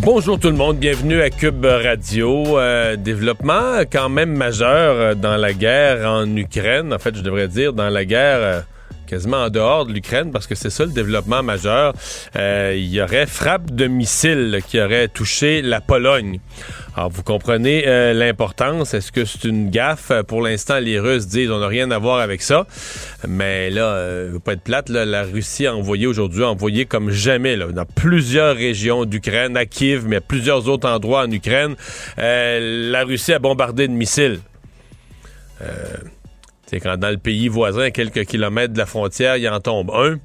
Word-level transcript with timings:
Bonjour 0.00 0.38
tout 0.38 0.50
le 0.50 0.56
monde, 0.56 0.76
bienvenue 0.76 1.22
à 1.22 1.30
Cube 1.30 1.64
Radio. 1.64 2.58
Euh, 2.58 2.96
développement 2.96 3.80
quand 3.90 4.08
même 4.08 4.36
majeur 4.36 4.94
euh, 4.96 5.14
dans 5.14 5.36
la 5.36 5.54
guerre 5.54 6.08
en 6.08 6.36
Ukraine. 6.36 6.92
En 6.92 6.98
fait, 6.98 7.16
je 7.16 7.22
devrais 7.22 7.48
dire 7.48 7.72
dans 7.72 7.88
la 7.88 8.04
guerre 8.04 8.38
euh, 8.38 8.60
quasiment 9.06 9.44
en 9.44 9.48
dehors 9.48 9.86
de 9.86 9.92
l'Ukraine 9.92 10.32
parce 10.32 10.46
que 10.46 10.54
c'est 10.54 10.70
ça 10.70 10.84
le 10.84 10.90
développement 10.90 11.42
majeur. 11.42 11.94
il 12.34 12.86
y 12.86 13.00
aurait 13.00 13.26
frappe 13.26 13.70
de 13.70 13.86
missiles 13.86 14.60
qui 14.68 14.80
aurait 14.80 15.08
touché 15.08 15.62
la 15.62 15.80
Pologne. 15.80 16.40
Alors, 16.96 17.10
vous 17.10 17.22
comprenez 17.22 17.84
l'importance. 18.14 18.94
Est-ce 18.94 19.12
que 19.12 19.26
c'est 19.26 19.44
une 19.44 19.68
gaffe? 19.68 20.10
Pour 20.26 20.40
l'instant, 20.40 20.78
les 20.78 20.98
Russes 20.98 21.26
disent 21.26 21.50
on 21.50 21.60
n'a 21.60 21.66
rien 21.66 21.90
à 21.90 21.98
voir 21.98 22.20
avec 22.20 22.40
ça. 22.40 22.66
Mais 23.28 23.68
là, 23.68 23.82
euh, 23.82 24.38
pas 24.38 24.54
être 24.54 24.62
plate, 24.62 24.88
la 24.88 25.22
Russie 25.22 25.66
a 25.66 25.76
envoyé 25.76 26.06
aujourd'hui, 26.06 26.42
a 26.42 26.48
envoyé 26.48 26.86
comme 26.86 27.10
jamais 27.10 27.58
dans 27.58 27.84
plusieurs 27.84 28.56
régions 28.56 29.04
d'Ukraine, 29.04 29.58
à 29.58 29.66
Kiev, 29.66 30.06
mais 30.06 30.16
à 30.16 30.20
plusieurs 30.22 30.68
autres 30.68 30.88
endroits 30.88 31.24
en 31.24 31.30
Ukraine. 31.30 31.74
Euh, 32.18 32.90
la 32.90 33.04
Russie 33.04 33.34
a 33.34 33.38
bombardé 33.38 33.88
de 33.88 33.92
missiles. 33.92 34.40
c'est 36.66 36.76
euh, 36.76 36.80
quand 36.82 36.96
dans 36.96 37.10
le 37.10 37.18
pays 37.18 37.48
voisin, 37.48 37.82
à 37.82 37.90
quelques 37.90 38.24
kilomètres 38.24 38.72
de 38.72 38.78
la 38.78 38.86
frontière, 38.86 39.36
il 39.36 39.46
en 39.50 39.60
tombe 39.60 39.90
un 39.90 40.18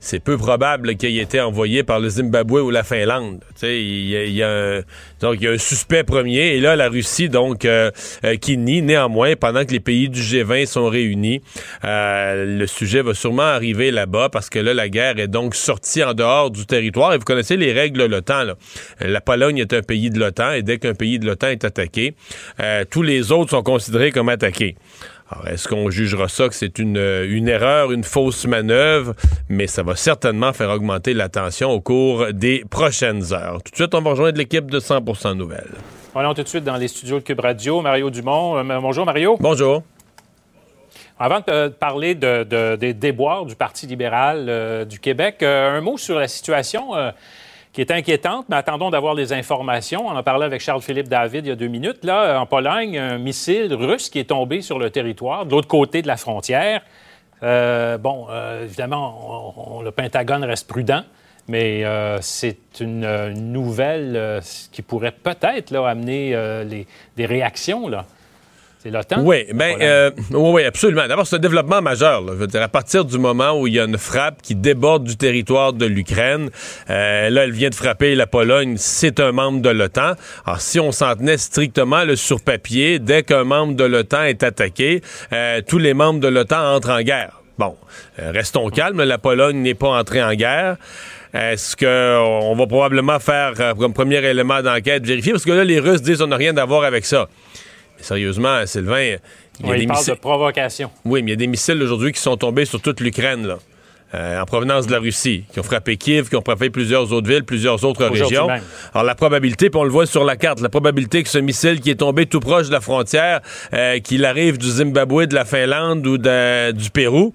c'est 0.00 0.20
peu 0.20 0.36
probable 0.36 0.96
qu'il 0.96 1.16
ait 1.18 1.22
été 1.22 1.40
envoyé 1.40 1.82
par 1.82 2.00
le 2.00 2.08
Zimbabwe 2.08 2.60
ou 2.62 2.70
la 2.70 2.82
Finlande. 2.82 3.40
Il 3.62 4.08
y, 4.08 4.42
a, 4.42 4.50
un, 4.50 4.80
donc 5.20 5.36
il 5.40 5.44
y 5.44 5.48
a 5.48 5.52
un 5.52 5.58
suspect 5.58 6.04
premier 6.04 6.56
et 6.56 6.60
là 6.60 6.76
la 6.76 6.88
Russie 6.88 7.28
donc 7.28 7.64
euh, 7.64 7.90
euh, 8.24 8.36
qui 8.36 8.58
nie 8.58 8.82
néanmoins 8.82 9.36
pendant 9.36 9.64
que 9.64 9.72
les 9.72 9.80
pays 9.80 10.08
du 10.08 10.20
G20 10.20 10.66
sont 10.66 10.88
réunis. 10.88 11.40
Euh, 11.84 12.58
le 12.58 12.66
sujet 12.66 13.02
va 13.02 13.14
sûrement 13.14 13.42
arriver 13.42 13.90
là-bas 13.90 14.28
parce 14.28 14.50
que 14.50 14.58
là 14.58 14.74
la 14.74 14.88
guerre 14.88 15.18
est 15.18 15.28
donc 15.28 15.54
sortie 15.54 16.02
en 16.02 16.14
dehors 16.14 16.50
du 16.50 16.66
territoire 16.66 17.14
et 17.14 17.18
vous 17.18 17.24
connaissez 17.24 17.56
les 17.56 17.72
règles 17.72 18.00
de 18.00 18.04
l'OTAN. 18.04 18.54
La 19.00 19.20
Pologne 19.20 19.58
est 19.58 19.72
un 19.72 19.82
pays 19.82 20.10
de 20.10 20.18
l'OTAN 20.18 20.52
et 20.52 20.62
dès 20.62 20.78
qu'un 20.78 20.94
pays 20.94 21.18
de 21.18 21.26
l'OTAN 21.26 21.48
est 21.48 21.64
attaqué, 21.64 22.14
tous 22.90 23.02
les 23.02 23.32
autres 23.32 23.50
sont 23.50 23.62
considérés 23.62 24.12
comme 24.12 24.28
attaqués. 24.28 24.76
Alors, 25.30 25.48
est-ce 25.48 25.66
qu'on 25.68 25.88
jugera 25.90 26.28
ça 26.28 26.48
que 26.48 26.54
c'est 26.54 26.78
une, 26.78 26.98
une, 26.98 27.48
erreur, 27.48 27.92
une 27.92 28.04
fausse 28.04 28.46
manœuvre? 28.46 29.14
Mais 29.48 29.66
ça 29.66 29.82
va 29.82 29.96
certainement 29.96 30.52
faire 30.52 30.70
augmenter 30.70 31.14
la 31.14 31.28
tension 31.28 31.70
au 31.70 31.80
cours 31.80 32.32
des 32.32 32.64
prochaines 32.68 33.32
heures. 33.32 33.62
Tout 33.62 33.70
de 33.70 33.76
suite, 33.76 33.94
on 33.94 34.02
va 34.02 34.10
rejoindre 34.10 34.36
l'équipe 34.36 34.70
de 34.70 34.80
100 34.80 35.34
Nouvelles. 35.34 35.74
Allons 36.14 36.34
tout 36.34 36.42
de 36.42 36.48
suite 36.48 36.62
dans 36.62 36.76
les 36.76 36.88
studios 36.88 37.18
de 37.18 37.24
Cube 37.24 37.40
Radio. 37.40 37.80
Mario 37.80 38.10
Dumont. 38.10 38.58
Euh, 38.58 38.80
bonjour, 38.80 39.04
Mario. 39.04 39.36
Bonjour. 39.40 39.82
Avant 41.18 41.40
de 41.40 41.68
parler 41.68 42.14
de, 42.14 42.76
des 42.76 42.92
déboires 42.92 43.46
du 43.46 43.56
Parti 43.56 43.86
libéral 43.86 44.46
euh, 44.48 44.84
du 44.84 45.00
Québec, 45.00 45.38
euh, 45.42 45.76
un 45.76 45.80
mot 45.80 45.96
sur 45.96 46.18
la 46.18 46.28
situation 46.28 46.90
qui 47.74 47.80
est 47.80 47.90
inquiétante, 47.90 48.46
mais 48.48 48.56
attendons 48.56 48.88
d'avoir 48.88 49.14
les 49.14 49.32
informations. 49.32 50.06
On 50.06 50.16
en 50.16 50.22
parlait 50.22 50.46
avec 50.46 50.60
Charles-Philippe 50.60 51.08
David 51.08 51.44
il 51.44 51.48
y 51.48 51.52
a 51.52 51.56
deux 51.56 51.66
minutes. 51.66 52.04
Là, 52.04 52.40
en 52.40 52.46
Pologne, 52.46 52.96
un 52.96 53.18
missile 53.18 53.74
russe 53.74 54.08
qui 54.08 54.20
est 54.20 54.30
tombé 54.30 54.62
sur 54.62 54.78
le 54.78 54.90
territoire, 54.90 55.44
de 55.44 55.50
l'autre 55.50 55.66
côté 55.66 56.00
de 56.00 56.06
la 56.06 56.16
frontière. 56.16 56.82
Euh, 57.42 57.98
bon, 57.98 58.28
euh, 58.30 58.62
évidemment, 58.62 59.80
le 59.82 59.90
Pentagone 59.90 60.44
reste 60.44 60.68
prudent, 60.68 61.02
mais 61.48 61.84
euh, 61.84 62.18
c'est 62.20 62.78
une, 62.78 63.32
nouvelle 63.32 64.40
qui 64.70 64.82
pourrait 64.82 65.12
peut-être 65.12 65.74
amener 65.74 66.32
des 67.16 67.26
réactions. 67.26 67.88
Là. 67.88 68.06
Oui, 69.20 69.46
ben, 69.54 69.76
euh, 69.80 70.10
oui, 70.30 70.62
absolument. 70.64 71.06
D'abord, 71.08 71.26
c'est 71.26 71.36
un 71.36 71.40
développement 71.40 71.80
majeur. 71.80 72.22
à 72.54 72.68
partir 72.68 73.04
du 73.06 73.18
moment 73.18 73.58
où 73.58 73.66
il 73.66 73.74
y 73.74 73.80
a 73.80 73.84
une 73.84 73.96
frappe 73.96 74.42
qui 74.42 74.54
déborde 74.54 75.04
du 75.04 75.16
territoire 75.16 75.72
de 75.72 75.86
l'Ukraine, 75.86 76.50
euh, 76.90 77.30
là, 77.30 77.44
elle 77.44 77.52
vient 77.52 77.70
de 77.70 77.74
frapper 77.74 78.14
la 78.14 78.26
Pologne, 78.26 78.74
c'est 78.76 79.20
un 79.20 79.32
membre 79.32 79.62
de 79.62 79.70
l'OTAN. 79.70 80.12
Alors, 80.44 80.60
si 80.60 80.78
on 80.80 80.92
s'en 80.92 81.16
tenait 81.16 81.38
strictement 81.38 82.04
le 82.04 82.14
sur 82.14 82.42
papier, 82.42 82.98
dès 82.98 83.22
qu'un 83.22 83.44
membre 83.44 83.74
de 83.74 83.84
l'OTAN 83.84 84.24
est 84.24 84.42
attaqué, 84.42 85.00
euh, 85.32 85.62
tous 85.66 85.78
les 85.78 85.94
membres 85.94 86.20
de 86.20 86.28
l'OTAN 86.28 86.74
entrent 86.74 86.90
en 86.90 87.00
guerre. 87.00 87.40
Bon, 87.56 87.76
restons 88.18 88.68
calmes, 88.68 89.02
la 89.02 89.16
Pologne 89.16 89.58
n'est 89.58 89.74
pas 89.74 89.90
entrée 89.90 90.22
en 90.22 90.34
guerre. 90.34 90.76
Est-ce 91.32 91.76
qu'on 91.76 92.54
va 92.56 92.66
probablement 92.66 93.20
faire 93.20 93.52
comme 93.78 93.94
premier 93.94 94.24
élément 94.24 94.60
d'enquête 94.60 95.06
vérifier? 95.06 95.32
Parce 95.32 95.44
que 95.44 95.52
là, 95.52 95.62
les 95.62 95.78
Russes 95.78 96.02
disent 96.02 96.20
on 96.20 96.26
n'a 96.26 96.36
rien 96.36 96.56
à 96.56 96.64
voir 96.64 96.82
avec 96.82 97.04
ça 97.04 97.28
sérieusement, 98.00 98.66
Sylvain, 98.66 99.16
il 99.60 99.66
y 99.66 99.72
a 99.72 99.76
des 99.76 99.86
parle 99.86 100.06
de 100.06 100.14
provocation. 100.14 100.90
Oui, 101.04 101.22
mais 101.22 101.30
il 101.30 101.34
y 101.34 101.34
a 101.34 101.36
des 101.36 101.46
missiles 101.46 101.82
aujourd'hui 101.82 102.12
qui 102.12 102.20
sont 102.20 102.36
tombés 102.36 102.64
sur 102.64 102.80
toute 102.80 103.00
l'Ukraine, 103.00 103.46
là. 103.46 103.58
Euh, 104.14 104.40
en 104.40 104.44
provenance 104.44 104.86
de 104.86 104.92
la 104.92 105.00
Russie, 105.00 105.44
qui 105.52 105.58
ont 105.58 105.64
frappé 105.64 105.96
Kiev, 105.96 106.28
qui 106.28 106.36
ont 106.36 106.42
frappé 106.42 106.70
plusieurs 106.70 107.12
autres 107.12 107.28
villes, 107.28 107.42
plusieurs 107.42 107.82
autres 107.84 108.04
régions. 108.06 108.46
Alors 108.92 109.02
la 109.04 109.16
probabilité, 109.16 109.70
puis 109.70 109.80
on 109.80 109.82
le 109.82 109.90
voit 109.90 110.06
sur 110.06 110.22
la 110.22 110.36
carte, 110.36 110.60
la 110.60 110.68
probabilité 110.68 111.24
que 111.24 111.28
ce 111.28 111.38
missile 111.38 111.80
qui 111.80 111.90
est 111.90 111.96
tombé 111.96 112.26
tout 112.26 112.38
proche 112.38 112.68
de 112.68 112.72
la 112.72 112.80
frontière, 112.80 113.40
euh, 113.72 113.98
qu'il 113.98 114.24
arrive 114.24 114.56
du 114.56 114.68
Zimbabwe, 114.68 115.26
de 115.26 115.34
la 115.34 115.44
Finlande 115.44 116.06
ou 116.06 116.16
du 116.16 116.90
Pérou, 116.92 117.34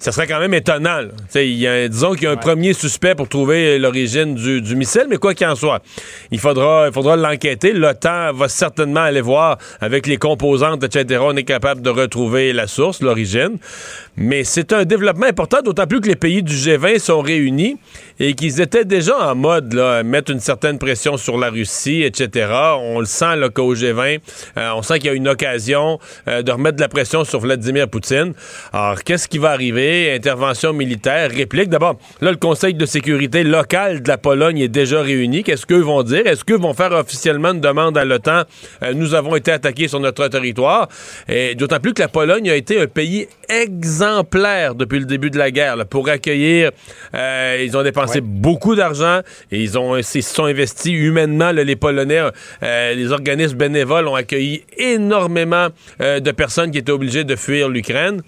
ça 0.00 0.12
serait 0.12 0.26
quand 0.26 0.40
même 0.40 0.54
étonnant. 0.54 1.02
Y 1.34 1.66
a, 1.66 1.86
disons 1.86 2.14
qu'il 2.14 2.22
y 2.22 2.26
a 2.26 2.30
un 2.30 2.36
premier 2.36 2.72
suspect 2.72 3.14
pour 3.14 3.28
trouver 3.28 3.78
l'origine 3.78 4.34
du, 4.34 4.74
missile, 4.74 5.06
mais 5.10 5.18
quoi 5.18 5.34
qu'il 5.34 5.46
en 5.46 5.54
soit, 5.54 5.82
il 6.30 6.38
faudra 6.38 6.86
il 6.88 6.92
faudra 6.92 7.16
l'enquêter. 7.16 7.74
L'OTAN 7.74 8.32
va 8.32 8.48
certainement 8.48 9.00
aller 9.00 9.20
voir 9.20 9.58
avec 9.80 10.06
les 10.06 10.16
composantes, 10.16 10.82
etc. 10.82 11.20
On 11.22 11.36
est 11.36 11.44
capable 11.44 11.82
de 11.82 11.90
retrouver 11.90 12.54
la 12.54 12.66
source, 12.66 13.02
l'origine. 13.02 13.58
Mais 14.16 14.42
c'est 14.42 14.72
un 14.72 14.84
développement 14.84 15.26
important, 15.26 15.60
d'autant 15.62 15.86
plus 15.86 16.00
que 16.00 16.08
les 16.08 16.16
pays 16.16 16.42
du 16.42 16.54
G20 16.54 16.98
sont 16.98 17.20
réunis 17.20 17.76
et 18.18 18.34
qu'ils 18.34 18.60
étaient 18.60 18.86
déjà 18.86 19.30
en 19.30 19.34
mode 19.34 19.74
là, 19.74 20.02
mettre 20.02 20.30
une 20.30 20.40
certaine 20.40 20.78
pression 20.78 21.18
sur 21.18 21.36
la 21.36 21.50
Russie, 21.50 22.02
etc. 22.02 22.50
On 22.78 23.00
le 23.00 23.06
sent 23.06 23.36
là, 23.36 23.50
qu'au 23.50 23.74
G20, 23.74 24.20
euh, 24.56 24.70
on 24.76 24.82
sent 24.82 24.98
qu'il 24.98 25.08
y 25.08 25.10
a 25.10 25.14
une 25.14 25.28
occasion 25.28 25.98
euh, 26.26 26.42
de 26.42 26.52
remettre 26.52 26.76
de 26.76 26.82
la 26.82 26.88
pression 26.88 27.24
sur 27.24 27.40
Vladimir 27.40 27.88
Poutine. 27.88 28.32
Alors, 28.72 29.02
qu'est-ce 29.04 29.28
qui 29.28 29.38
va 29.38 29.50
arriver? 29.50 29.89
Intervention 30.14 30.72
militaire, 30.72 31.30
réplique. 31.30 31.68
D'abord, 31.68 31.98
là, 32.20 32.30
le 32.30 32.36
Conseil 32.36 32.74
de 32.74 32.86
sécurité 32.86 33.44
local 33.44 34.02
de 34.02 34.08
la 34.08 34.18
Pologne 34.18 34.58
est 34.58 34.68
déjà 34.68 35.00
réuni. 35.00 35.42
Qu'est-ce 35.42 35.66
qu'eux 35.66 35.80
vont 35.80 36.02
dire? 36.02 36.26
Est-ce 36.26 36.44
qu'eux 36.44 36.58
vont 36.58 36.74
faire 36.74 36.92
officiellement 36.92 37.52
une 37.52 37.60
demande 37.60 37.96
à 37.96 38.04
l'OTAN? 38.04 38.42
Euh, 38.82 38.92
nous 38.94 39.14
avons 39.14 39.36
été 39.36 39.52
attaqués 39.52 39.88
sur 39.88 40.00
notre 40.00 40.28
territoire. 40.28 40.88
Et 41.28 41.54
d'autant 41.54 41.80
plus 41.80 41.94
que 41.94 42.02
la 42.02 42.08
Pologne 42.08 42.50
a 42.50 42.56
été 42.56 42.80
un 42.80 42.86
pays 42.86 43.28
exemplaire 43.48 44.74
depuis 44.74 44.98
le 44.98 45.06
début 45.06 45.30
de 45.30 45.38
la 45.38 45.50
guerre 45.50 45.76
pour 45.86 46.08
accueillir. 46.08 46.70
ils 47.14 47.76
ont 47.76 47.82
dépensé 47.82 48.20
beaucoup 48.20 48.74
d'argent 48.74 49.20
et 49.50 49.60
ils 49.60 49.78
ont 49.78 50.00
se 50.02 50.20
sont 50.20 50.44
investis 50.44 50.92
humainement. 50.92 51.50
les 51.52 51.76
Polonais, 51.76 52.20
euh, 52.62 52.94
les 52.94 53.12
organismes 53.12 53.56
bénévoles 53.56 54.08
ont 54.08 54.14
accueilli 54.14 54.64
énormément 54.76 55.68
euh, 56.00 56.20
de 56.20 56.30
personnes 56.30 56.70
qui 56.70 56.78
étaient 56.78 56.92
obligées 56.92 57.24
de 57.24 57.36
fuir 57.36 57.68
l'Ukraine. 57.68 58.22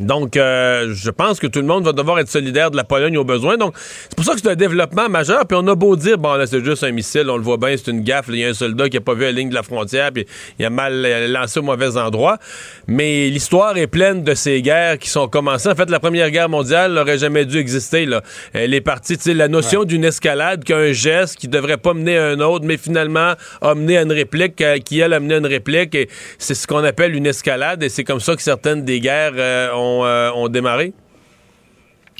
Donc, 0.00 0.36
euh, 0.36 0.94
je 0.94 1.10
pense 1.10 1.38
que 1.38 1.46
tout 1.46 1.60
le 1.60 1.66
monde 1.66 1.84
va 1.84 1.92
devoir 1.92 2.18
être 2.18 2.28
solidaire 2.28 2.70
de 2.70 2.76
la 2.76 2.84
Pologne 2.84 3.16
au 3.18 3.24
besoin. 3.24 3.56
Donc, 3.56 3.74
c'est 3.76 4.16
pour 4.16 4.24
ça 4.24 4.32
que 4.34 4.40
c'est 4.40 4.50
un 4.50 4.56
développement 4.56 5.08
majeur. 5.08 5.46
Puis 5.46 5.56
on 5.60 5.66
a 5.68 5.74
beau 5.74 5.96
dire, 5.96 6.18
bon, 6.18 6.34
là, 6.34 6.46
c'est 6.46 6.64
juste 6.64 6.84
un 6.84 6.92
missile, 6.92 7.28
on 7.28 7.36
le 7.36 7.42
voit 7.42 7.58
bien, 7.58 7.74
c'est 7.76 7.90
une 7.90 8.02
gaffe. 8.02 8.26
Il 8.28 8.36
y 8.36 8.44
a 8.44 8.48
un 8.48 8.54
soldat 8.54 8.88
qui 8.88 8.96
n'a 8.96 9.02
pas 9.02 9.14
vu 9.14 9.22
la 9.22 9.32
ligne 9.32 9.50
de 9.50 9.54
la 9.54 9.62
frontière, 9.62 10.10
puis 10.12 10.26
il 10.58 10.64
a 10.64 10.70
mal 10.70 11.30
lancé 11.30 11.60
au 11.60 11.62
mauvais 11.62 11.96
endroit. 11.96 12.38
Mais 12.86 13.28
l'histoire 13.28 13.76
est 13.76 13.86
pleine 13.86 14.24
de 14.24 14.34
ces 14.34 14.62
guerres 14.62 14.98
qui 14.98 15.10
sont 15.10 15.28
commencées. 15.28 15.68
En 15.68 15.74
fait, 15.74 15.90
la 15.90 16.00
Première 16.00 16.30
Guerre 16.30 16.48
mondiale 16.48 16.92
n'aurait 16.92 17.18
jamais 17.18 17.44
dû 17.44 17.58
exister. 17.58 18.06
Là. 18.06 18.22
Elle 18.52 18.74
est 18.74 18.80
partie, 18.80 19.16
tu 19.16 19.24
sais, 19.24 19.34
la 19.34 19.48
notion 19.48 19.84
d'une 19.84 20.04
escalade, 20.04 20.64
qu'un 20.64 20.92
geste 20.92 21.36
qui 21.36 21.48
devrait 21.48 21.76
pas 21.76 21.94
mener 21.94 22.16
à 22.16 22.28
un 22.28 22.40
autre, 22.40 22.64
mais 22.64 22.76
finalement 22.76 23.34
a 23.60 23.74
mené 23.74 23.98
à 23.98 24.02
une 24.02 24.12
réplique, 24.12 24.60
euh, 24.60 24.78
qui 24.78 25.00
elle 25.00 25.12
a 25.12 25.20
mené 25.20 25.34
à 25.34 25.38
une 25.38 25.46
réplique. 25.46 25.94
Et 25.94 26.08
c'est 26.38 26.54
ce 26.54 26.66
qu'on 26.66 26.84
appelle 26.84 27.14
une 27.14 27.26
escalade. 27.26 27.82
Et 27.82 27.88
c'est 27.88 28.04
comme 28.04 28.20
ça 28.20 28.34
que 28.36 28.42
certaines 28.42 28.84
des 28.84 29.00
guerres 29.00 29.32
euh, 29.36 29.70
euh, 30.04 30.30
ont, 30.32 30.48
démarré? 30.48 30.92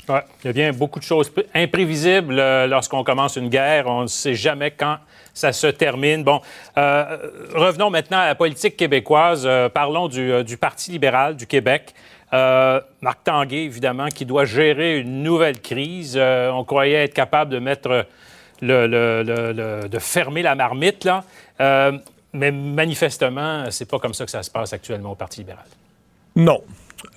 Oui, 0.09 0.19
il 0.43 0.47
y 0.47 0.49
a 0.49 0.53
bien 0.53 0.73
beaucoup 0.73 0.99
de 0.99 1.03
choses 1.05 1.31
imprévisibles 1.53 2.37
euh, 2.37 2.67
lorsqu'on 2.67 3.03
commence 3.03 3.37
une 3.37 3.49
guerre. 3.49 3.87
On 3.87 4.03
ne 4.03 4.07
sait 4.07 4.35
jamais 4.35 4.71
quand 4.71 4.97
ça 5.33 5.53
se 5.53 5.67
termine. 5.67 6.23
Bon, 6.23 6.41
euh, 6.77 7.17
revenons 7.55 7.89
maintenant 7.89 8.19
à 8.19 8.27
la 8.27 8.35
politique 8.35 8.75
québécoise. 8.75 9.47
parlons 9.73 10.07
du, 10.07 10.57
Parti 10.59 10.91
libéral 10.91 11.35
du 11.35 11.47
Québec. 11.47 11.93
Marc 12.31 13.23
Tanguay, 13.23 13.63
évidemment, 13.63 14.07
qui 14.07 14.25
doit 14.25 14.45
gérer 14.45 14.99
une 14.99 15.23
nouvelle 15.23 15.61
crise. 15.61 16.17
on 16.17 16.63
croyait 16.63 17.05
être 17.05 17.13
capable 17.13 17.51
de 17.51 17.59
mettre 17.59 18.05
le, 18.61 19.87
de 19.87 19.99
fermer 19.99 20.41
la 20.41 20.55
marmite, 20.55 21.05
là. 21.05 21.23
Mais 22.33 22.51
manifestement, 22.51 23.65
c'est 23.69 23.89
pas 23.89 23.99
comme 23.99 24.13
ça 24.13 24.25
que 24.25 24.31
ça 24.31 24.41
se 24.41 24.49
passe 24.49 24.73
actuellement 24.73 25.11
au 25.11 25.15
Parti 25.15 25.41
libéral. 25.41 25.65
Non. 26.35 26.63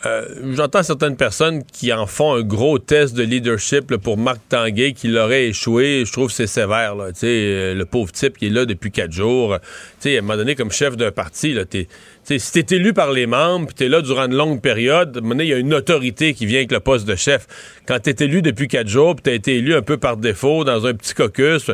Euh, 0.04 0.52
j'entends 0.54 0.82
certaines 0.82 1.16
personnes 1.16 1.64
qui 1.64 1.92
en 1.92 2.06
font 2.06 2.34
un 2.34 2.42
gros 2.42 2.78
test 2.78 3.14
de 3.14 3.22
leadership 3.22 3.96
pour 3.96 4.18
Marc 4.18 4.40
Tanguay 4.48 4.92
qui 4.92 5.08
l'aurait 5.08 5.46
échoué. 5.46 6.04
Je 6.06 6.12
trouve 6.12 6.28
que 6.28 6.34
c'est 6.34 6.46
sévère. 6.46 6.94
Là. 6.94 7.10
Euh, 7.24 7.74
le 7.74 7.84
pauvre 7.84 8.12
type 8.12 8.36
qui 8.36 8.46
est 8.46 8.50
là 8.50 8.66
depuis 8.66 8.90
quatre 8.90 9.12
jours. 9.12 9.58
sais, 9.98 10.16
à 10.16 10.18
un 10.18 10.22
moment 10.22 10.36
donné, 10.36 10.54
comme 10.54 10.70
chef 10.70 10.96
d'un 10.96 11.12
parti, 11.12 11.52
là, 11.54 11.64
t'es, 11.64 11.88
si 12.24 12.64
t'es 12.64 12.76
élu 12.76 12.92
par 12.92 13.12
les 13.12 13.26
membres, 13.26 13.66
puis 13.66 13.74
t'es 13.74 13.88
là 13.88 14.02
durant 14.02 14.26
une 14.26 14.34
longue 14.34 14.60
période, 14.60 15.20
il 15.22 15.46
y 15.46 15.52
a 15.52 15.58
une 15.58 15.74
autorité 15.74 16.34
qui 16.34 16.46
vient 16.46 16.58
avec 16.58 16.72
le 16.72 16.80
poste 16.80 17.06
de 17.06 17.14
chef. 17.14 17.46
Quand 17.86 17.98
t'es 18.00 18.24
élu 18.24 18.42
depuis 18.42 18.68
quatre 18.68 18.88
jours, 18.88 19.14
puis 19.14 19.22
t'as 19.22 19.34
été 19.34 19.56
élu 19.56 19.74
un 19.74 19.82
peu 19.82 19.96
par 19.96 20.16
défaut 20.16 20.64
dans 20.64 20.86
un 20.86 20.94
petit 20.94 21.14
caucus, 21.14 21.70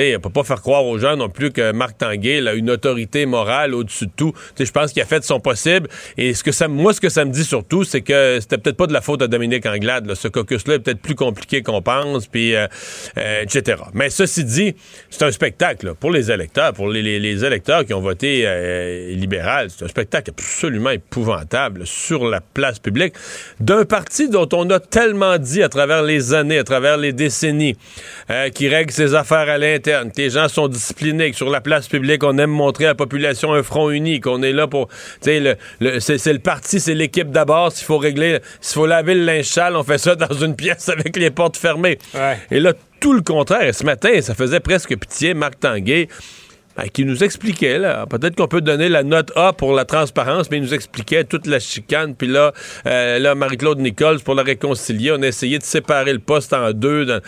sais, 0.00 0.16
on 0.16 0.20
peut 0.20 0.30
pas 0.30 0.44
faire 0.44 0.60
croire 0.60 0.84
aux 0.84 0.98
gens 0.98 1.16
non 1.16 1.28
plus 1.28 1.50
que 1.50 1.72
Marc 1.72 1.98
Tanguay 1.98 2.46
a 2.46 2.54
une 2.54 2.70
autorité 2.70 3.26
morale 3.26 3.74
au-dessus 3.74 4.06
de 4.06 4.12
tout. 4.16 4.32
Je 4.58 4.70
pense 4.70 4.92
qu'il 4.92 5.02
a 5.02 5.06
fait 5.06 5.22
son 5.24 5.40
possible. 5.40 5.88
Et 6.16 6.34
ce 6.34 6.42
que 6.42 6.52
ça, 6.52 6.68
moi, 6.68 6.94
ce 6.94 7.00
que 7.00 7.08
ça 7.08 7.24
me 7.24 7.30
dit 7.30 7.44
surtout, 7.44 7.84
c'est 7.84 8.00
que 8.00 8.38
c'était 8.40 8.58
peut-être 8.58 8.76
pas 8.76 8.86
de 8.86 8.92
la 8.92 9.00
faute 9.00 9.22
à 9.22 9.26
Dominique 9.28 9.66
Anglade. 9.66 10.12
Ce 10.14 10.28
caucus-là 10.28 10.74
est 10.74 10.78
peut-être 10.78 11.00
plus 11.00 11.14
compliqué 11.14 11.62
qu'on 11.62 11.82
pense, 11.82 12.26
puis 12.26 12.54
euh, 12.54 12.66
euh, 13.18 13.42
etc. 13.42 13.82
Mais 13.94 14.10
ceci 14.10 14.44
dit, 14.44 14.74
c'est 15.10 15.24
un 15.24 15.32
spectacle 15.32 15.94
pour 15.94 16.10
les 16.10 16.30
électeurs, 16.30 16.72
pour 16.72 16.88
les, 16.88 17.02
les, 17.02 17.44
électeurs 17.44 17.84
qui 17.84 17.94
ont 17.94 18.00
voté 18.00 18.42
euh, 18.46 19.12
libéral. 19.14 19.68
C'est 19.70 19.84
un 19.84 19.88
spectacle 19.88 20.30
absolument 20.30 20.90
épouvantable 20.90 21.86
sur 21.86 22.26
la 22.28 22.40
place 22.40 22.78
publique 22.78 23.14
d'un 23.60 23.84
parti 23.84 24.28
dont 24.28 24.48
on 24.52 24.68
a 24.70 24.80
tellement 24.80 25.38
dit 25.38 25.62
à 25.62 25.68
travers 25.68 26.02
les 26.02 26.34
années, 26.34 26.58
à 26.58 26.64
travers 26.64 26.96
les 26.96 27.12
décennies, 27.12 27.76
qui 28.54 28.68
règle 28.68 28.92
ses 28.92 29.14
affaires 29.14 29.48
à 29.48 29.58
l'intérieur 29.58 29.81
que 29.82 30.16
les 30.16 30.30
gens 30.30 30.48
sont 30.48 30.68
disciplinés, 30.68 31.30
que 31.30 31.36
sur 31.36 31.50
la 31.50 31.60
place 31.60 31.88
publique, 31.88 32.24
on 32.24 32.38
aime 32.38 32.50
montrer 32.50 32.84
à 32.84 32.88
la 32.88 32.94
population 32.94 33.52
un 33.52 33.62
front 33.62 33.90
uni, 33.90 34.20
qu'on 34.20 34.42
est 34.42 34.52
là 34.52 34.66
pour. 34.66 34.88
Le, 35.26 35.54
le, 35.80 36.00
c'est 36.00 36.32
le 36.32 36.38
parti, 36.38 36.80
c'est 36.80 36.94
l'équipe 36.94 37.30
d'abord. 37.30 37.72
S'il 37.72 37.86
faut 37.86 37.98
régler, 37.98 38.38
s'il 38.60 38.74
faut 38.74 38.86
laver 38.86 39.14
le 39.14 39.24
linge 39.24 39.46
sale, 39.46 39.76
on 39.76 39.82
fait 39.82 39.98
ça 39.98 40.14
dans 40.14 40.34
une 40.34 40.56
pièce 40.56 40.88
avec 40.88 41.16
les 41.16 41.30
portes 41.30 41.56
fermées. 41.56 41.98
Et 42.50 42.60
là, 42.60 42.72
tout 43.00 43.12
le 43.12 43.22
contraire. 43.22 43.74
ce 43.74 43.84
matin, 43.84 44.20
ça 44.20 44.34
faisait 44.34 44.60
presque 44.60 44.96
pitié, 44.96 45.34
Marc 45.34 45.58
Tanguay. 45.60 46.08
Ben, 46.74 46.88
qui 46.88 47.04
nous 47.04 47.22
expliquait, 47.22 47.78
là, 47.78 48.06
peut-être 48.06 48.34
qu'on 48.34 48.48
peut 48.48 48.62
donner 48.62 48.88
la 48.88 49.02
note 49.02 49.30
A 49.36 49.52
pour 49.52 49.74
la 49.74 49.84
transparence, 49.84 50.50
mais 50.50 50.56
il 50.56 50.62
nous 50.62 50.72
expliquait 50.72 51.24
toute 51.24 51.46
la 51.46 51.58
chicane, 51.58 52.14
puis 52.14 52.28
là, 52.28 52.52
euh, 52.86 53.18
là 53.18 53.34
Marie-Claude 53.34 53.78
Nichols, 53.78 54.20
pour 54.20 54.34
la 54.34 54.42
réconcilier, 54.42 55.12
on 55.12 55.20
a 55.20 55.26
essayé 55.26 55.58
de 55.58 55.64
séparer 55.64 56.14
le 56.14 56.18
poste 56.18 56.54
en 56.54 56.72
deux. 56.72 57.04
Dans 57.04 57.20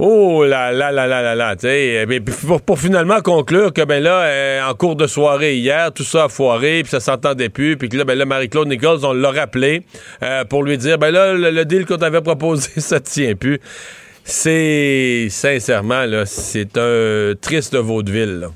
Oh 0.00 0.44
là 0.44 0.72
là 0.72 0.90
là 0.90 1.06
là 1.06 1.22
là 1.22 1.34
là, 1.36 1.54
tu 1.54 1.68
sais, 1.68 2.04
pour, 2.46 2.60
pour, 2.60 2.80
finalement 2.80 3.20
conclure 3.20 3.72
que 3.72 3.84
ben 3.84 4.02
là, 4.02 4.22
euh, 4.22 4.68
en 4.68 4.74
cours 4.74 4.96
de 4.96 5.06
soirée 5.06 5.56
hier, 5.56 5.92
tout 5.92 6.02
ça 6.02 6.24
a 6.24 6.28
foiré, 6.28 6.82
puis 6.82 6.90
ça 6.90 6.98
s'entendait 6.98 7.48
plus, 7.48 7.76
puis 7.76 7.88
que 7.88 7.96
là, 7.96 8.04
ben 8.04 8.18
là, 8.18 8.24
Marie-Claude 8.24 8.66
Nichols, 8.66 9.04
on 9.04 9.12
l'a 9.12 9.30
rappelé 9.30 9.84
euh, 10.24 10.44
pour 10.44 10.64
lui 10.64 10.78
dire, 10.78 10.98
ben 10.98 11.12
là, 11.12 11.34
le, 11.34 11.64
deal 11.64 11.86
qu'on 11.86 11.96
t'avait 11.96 12.22
proposé, 12.22 12.70
ça 12.80 12.98
tient 12.98 13.36
plus. 13.36 13.60
C'est, 14.24 15.28
sincèrement, 15.30 16.06
là, 16.06 16.26
c'est 16.26 16.76
un 16.76 17.34
triste 17.40 17.76
vaudeville, 17.76 18.48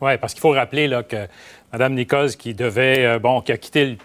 Oui, 0.00 0.16
parce 0.16 0.32
qu'il 0.32 0.40
faut 0.40 0.52
rappeler 0.52 0.88
là, 0.88 1.02
que 1.02 1.26
Mme 1.74 1.92
Nichols, 1.92 2.30
qui 2.38 2.54
devait, 2.54 3.04
euh, 3.04 3.18
bon, 3.18 3.42
qui 3.42 3.52
a 3.52 3.58
quitté 3.58 3.84
le 3.84 3.96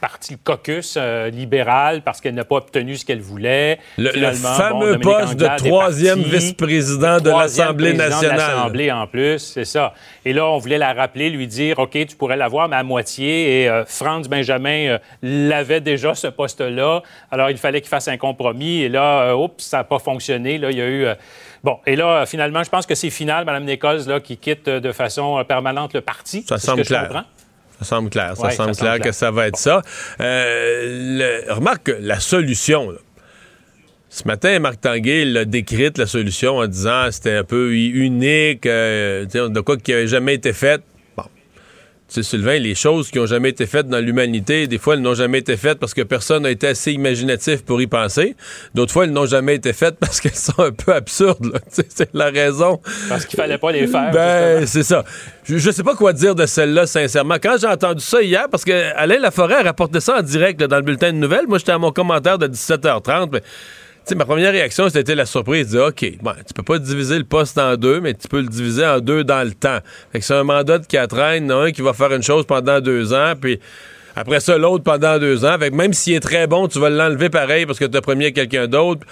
parti 0.00 0.36
caucus 0.38 0.94
euh, 0.96 1.30
libéral 1.30 2.02
parce 2.02 2.20
qu'elle 2.20 2.34
n'a 2.34 2.44
pas 2.44 2.56
obtenu 2.56 2.96
ce 2.96 3.04
qu'elle 3.04 3.20
voulait. 3.20 3.78
Le, 3.98 4.10
fameux 4.32 4.98
poste 4.98 5.36
de 5.36 5.48
troisième 5.56 6.22
vice-président 6.22 7.20
de 7.20 7.30
l'Assemblée 7.30 7.92
nationale. 7.92 8.36
L'Assemblée 8.36 8.90
en 8.90 9.06
plus, 9.06 9.38
c'est 9.38 9.64
ça. 9.64 9.94
Et 10.24 10.32
là, 10.32 10.46
on 10.46 10.58
voulait 10.58 10.78
la 10.78 10.92
rappeler, 10.92 11.30
lui 11.30 11.46
dire, 11.46 11.78
OK, 11.78 11.92
tu 11.92 12.16
pourrais 12.16 12.36
l'avoir, 12.36 12.68
mais 12.68 12.76
à 12.76 12.82
moitié. 12.82 13.62
Et 13.62 13.68
euh, 13.68 13.84
Franz 13.84 14.28
Benjamin 14.28 14.88
euh, 14.88 14.98
l'avait 15.22 15.80
déjà, 15.80 16.14
ce 16.14 16.26
poste-là. 16.26 17.02
Alors, 17.30 17.50
il 17.50 17.58
fallait 17.58 17.80
qu'il 17.80 17.90
fasse 17.90 18.08
un 18.08 18.16
compromis. 18.16 18.82
Et 18.82 18.88
là, 18.88 19.36
oups, 19.36 19.62
ça 19.62 19.78
n'a 19.78 19.84
pas 19.84 19.98
fonctionné. 19.98 20.58
Là, 20.58 20.70
il 20.70 20.78
y 20.78 20.82
a 20.82 20.88
eu... 20.88 21.06
Bon, 21.62 21.78
et 21.86 21.94
là, 21.94 22.24
finalement, 22.24 22.62
je 22.62 22.70
pense 22.70 22.86
que 22.86 22.94
c'est 22.94 23.10
final, 23.10 23.44
Mme 23.44 23.64
Nichols, 23.64 24.06
là, 24.06 24.18
qui 24.18 24.38
quitte 24.38 24.68
de 24.68 24.92
façon 24.92 25.44
permanente 25.46 25.92
le 25.92 26.00
parti. 26.00 26.42
Ça 26.48 26.58
semble 26.58 26.84
clair. 26.84 27.24
Ça 27.80 27.86
semble 27.86 28.10
clair. 28.10 28.36
Ça 28.36 28.50
semble 28.50 28.76
clair 28.76 29.00
que 29.00 29.10
ça 29.10 29.30
va 29.30 29.46
être 29.46 29.56
ça. 29.56 29.82
Euh, 30.20 31.40
remarque 31.48 31.90
la 32.00 32.20
solution, 32.20 32.92
ce 34.10 34.24
matin, 34.26 34.58
Marc 34.58 34.80
Tanguay 34.80 35.24
l'a 35.24 35.44
décrite, 35.44 35.96
la 35.96 36.06
solution, 36.06 36.56
en 36.58 36.66
disant 36.66 37.06
que 37.06 37.12
c'était 37.12 37.36
un 37.36 37.44
peu 37.44 37.72
unique, 37.74 38.66
euh, 38.66 39.24
de 39.24 39.60
quoi 39.60 39.76
qui 39.76 39.92
n'avait 39.92 40.08
jamais 40.08 40.34
été 40.34 40.52
fait 40.52 40.82
sais, 42.14 42.22
Sylvain, 42.22 42.58
les 42.58 42.74
choses 42.74 43.10
qui 43.10 43.18
ont 43.18 43.26
jamais 43.26 43.50
été 43.50 43.66
faites 43.66 43.88
dans 43.88 43.98
l'humanité, 43.98 44.66
des 44.66 44.78
fois, 44.78 44.94
elles 44.94 45.00
n'ont 45.00 45.14
jamais 45.14 45.38
été 45.38 45.56
faites 45.56 45.78
parce 45.78 45.94
que 45.94 46.02
personne 46.02 46.42
n'a 46.42 46.50
été 46.50 46.66
assez 46.66 46.92
imaginatif 46.92 47.62
pour 47.64 47.80
y 47.80 47.86
penser. 47.86 48.36
D'autres 48.74 48.92
fois, 48.92 49.04
elles 49.04 49.12
n'ont 49.12 49.26
jamais 49.26 49.54
été 49.54 49.72
faites 49.72 49.96
parce 50.00 50.20
qu'elles 50.20 50.34
sont 50.34 50.60
un 50.60 50.72
peu 50.72 50.92
absurdes. 50.92 51.60
C'est 51.68 52.10
la 52.14 52.30
raison. 52.30 52.80
Parce 53.08 53.24
qu'il 53.24 53.36
fallait 53.36 53.58
pas 53.58 53.72
les 53.72 53.86
faire. 53.86 54.10
Ben, 54.12 54.66
c'est 54.66 54.82
ça. 54.82 55.04
Je, 55.44 55.54
ne 55.54 55.72
sais 55.72 55.82
pas 55.82 55.94
quoi 55.94 56.12
dire 56.12 56.34
de 56.34 56.46
celle-là, 56.46 56.86
sincèrement. 56.86 57.36
Quand 57.42 57.56
j'ai 57.60 57.66
entendu 57.66 58.02
ça 58.04 58.22
hier, 58.22 58.48
parce 58.50 58.64
que 58.64 58.94
Alain 58.96 59.18
Laforêt 59.18 59.56
a 59.56 59.62
rapporté 59.62 60.00
ça 60.00 60.18
en 60.18 60.22
direct 60.22 60.60
dans 60.60 60.76
le 60.76 60.82
bulletin 60.82 61.12
de 61.12 61.18
nouvelles, 61.18 61.46
moi, 61.48 61.58
j'étais 61.58 61.72
à 61.72 61.78
mon 61.78 61.92
commentaire 61.92 62.38
de 62.38 62.46
17h30, 62.46 63.28
mais 63.32 63.42
ma 64.16 64.24
première 64.24 64.52
réaction, 64.52 64.88
c'était 64.88 65.14
la 65.14 65.26
surprise. 65.26 65.70
De, 65.70 65.80
OK, 65.80 66.04
bon, 66.22 66.32
tu 66.46 66.54
peux 66.54 66.62
pas 66.62 66.78
diviser 66.78 67.18
le 67.18 67.24
poste 67.24 67.58
en 67.58 67.76
deux, 67.76 68.00
mais 68.00 68.14
tu 68.14 68.28
peux 68.28 68.40
le 68.40 68.48
diviser 68.48 68.84
en 68.84 69.00
deux 69.00 69.24
dans 69.24 69.44
le 69.46 69.52
temps. 69.52 69.78
C'est 70.18 70.34
un 70.34 70.44
mandat 70.44 70.78
de 70.78 70.86
quatre 70.86 71.18
ans, 71.18 71.50
un 71.50 71.70
qui 71.72 71.82
va 71.82 71.92
faire 71.92 72.12
une 72.12 72.22
chose 72.22 72.46
pendant 72.46 72.80
deux 72.80 73.12
ans, 73.12 73.34
puis 73.40 73.60
après 74.16 74.40
ça, 74.40 74.58
l'autre 74.58 74.84
pendant 74.84 75.18
deux 75.18 75.44
ans. 75.44 75.56
Fait 75.58 75.70
que 75.70 75.76
même 75.76 75.92
s'il 75.92 76.14
est 76.14 76.20
très 76.20 76.46
bon, 76.46 76.68
tu 76.68 76.78
vas 76.78 76.90
l'enlever 76.90 77.30
pareil 77.30 77.66
parce 77.66 77.78
que 77.78 77.84
tu 77.84 77.96
as 77.96 78.00
premier 78.00 78.32
quelqu'un 78.32 78.66
d'autre. 78.66 79.06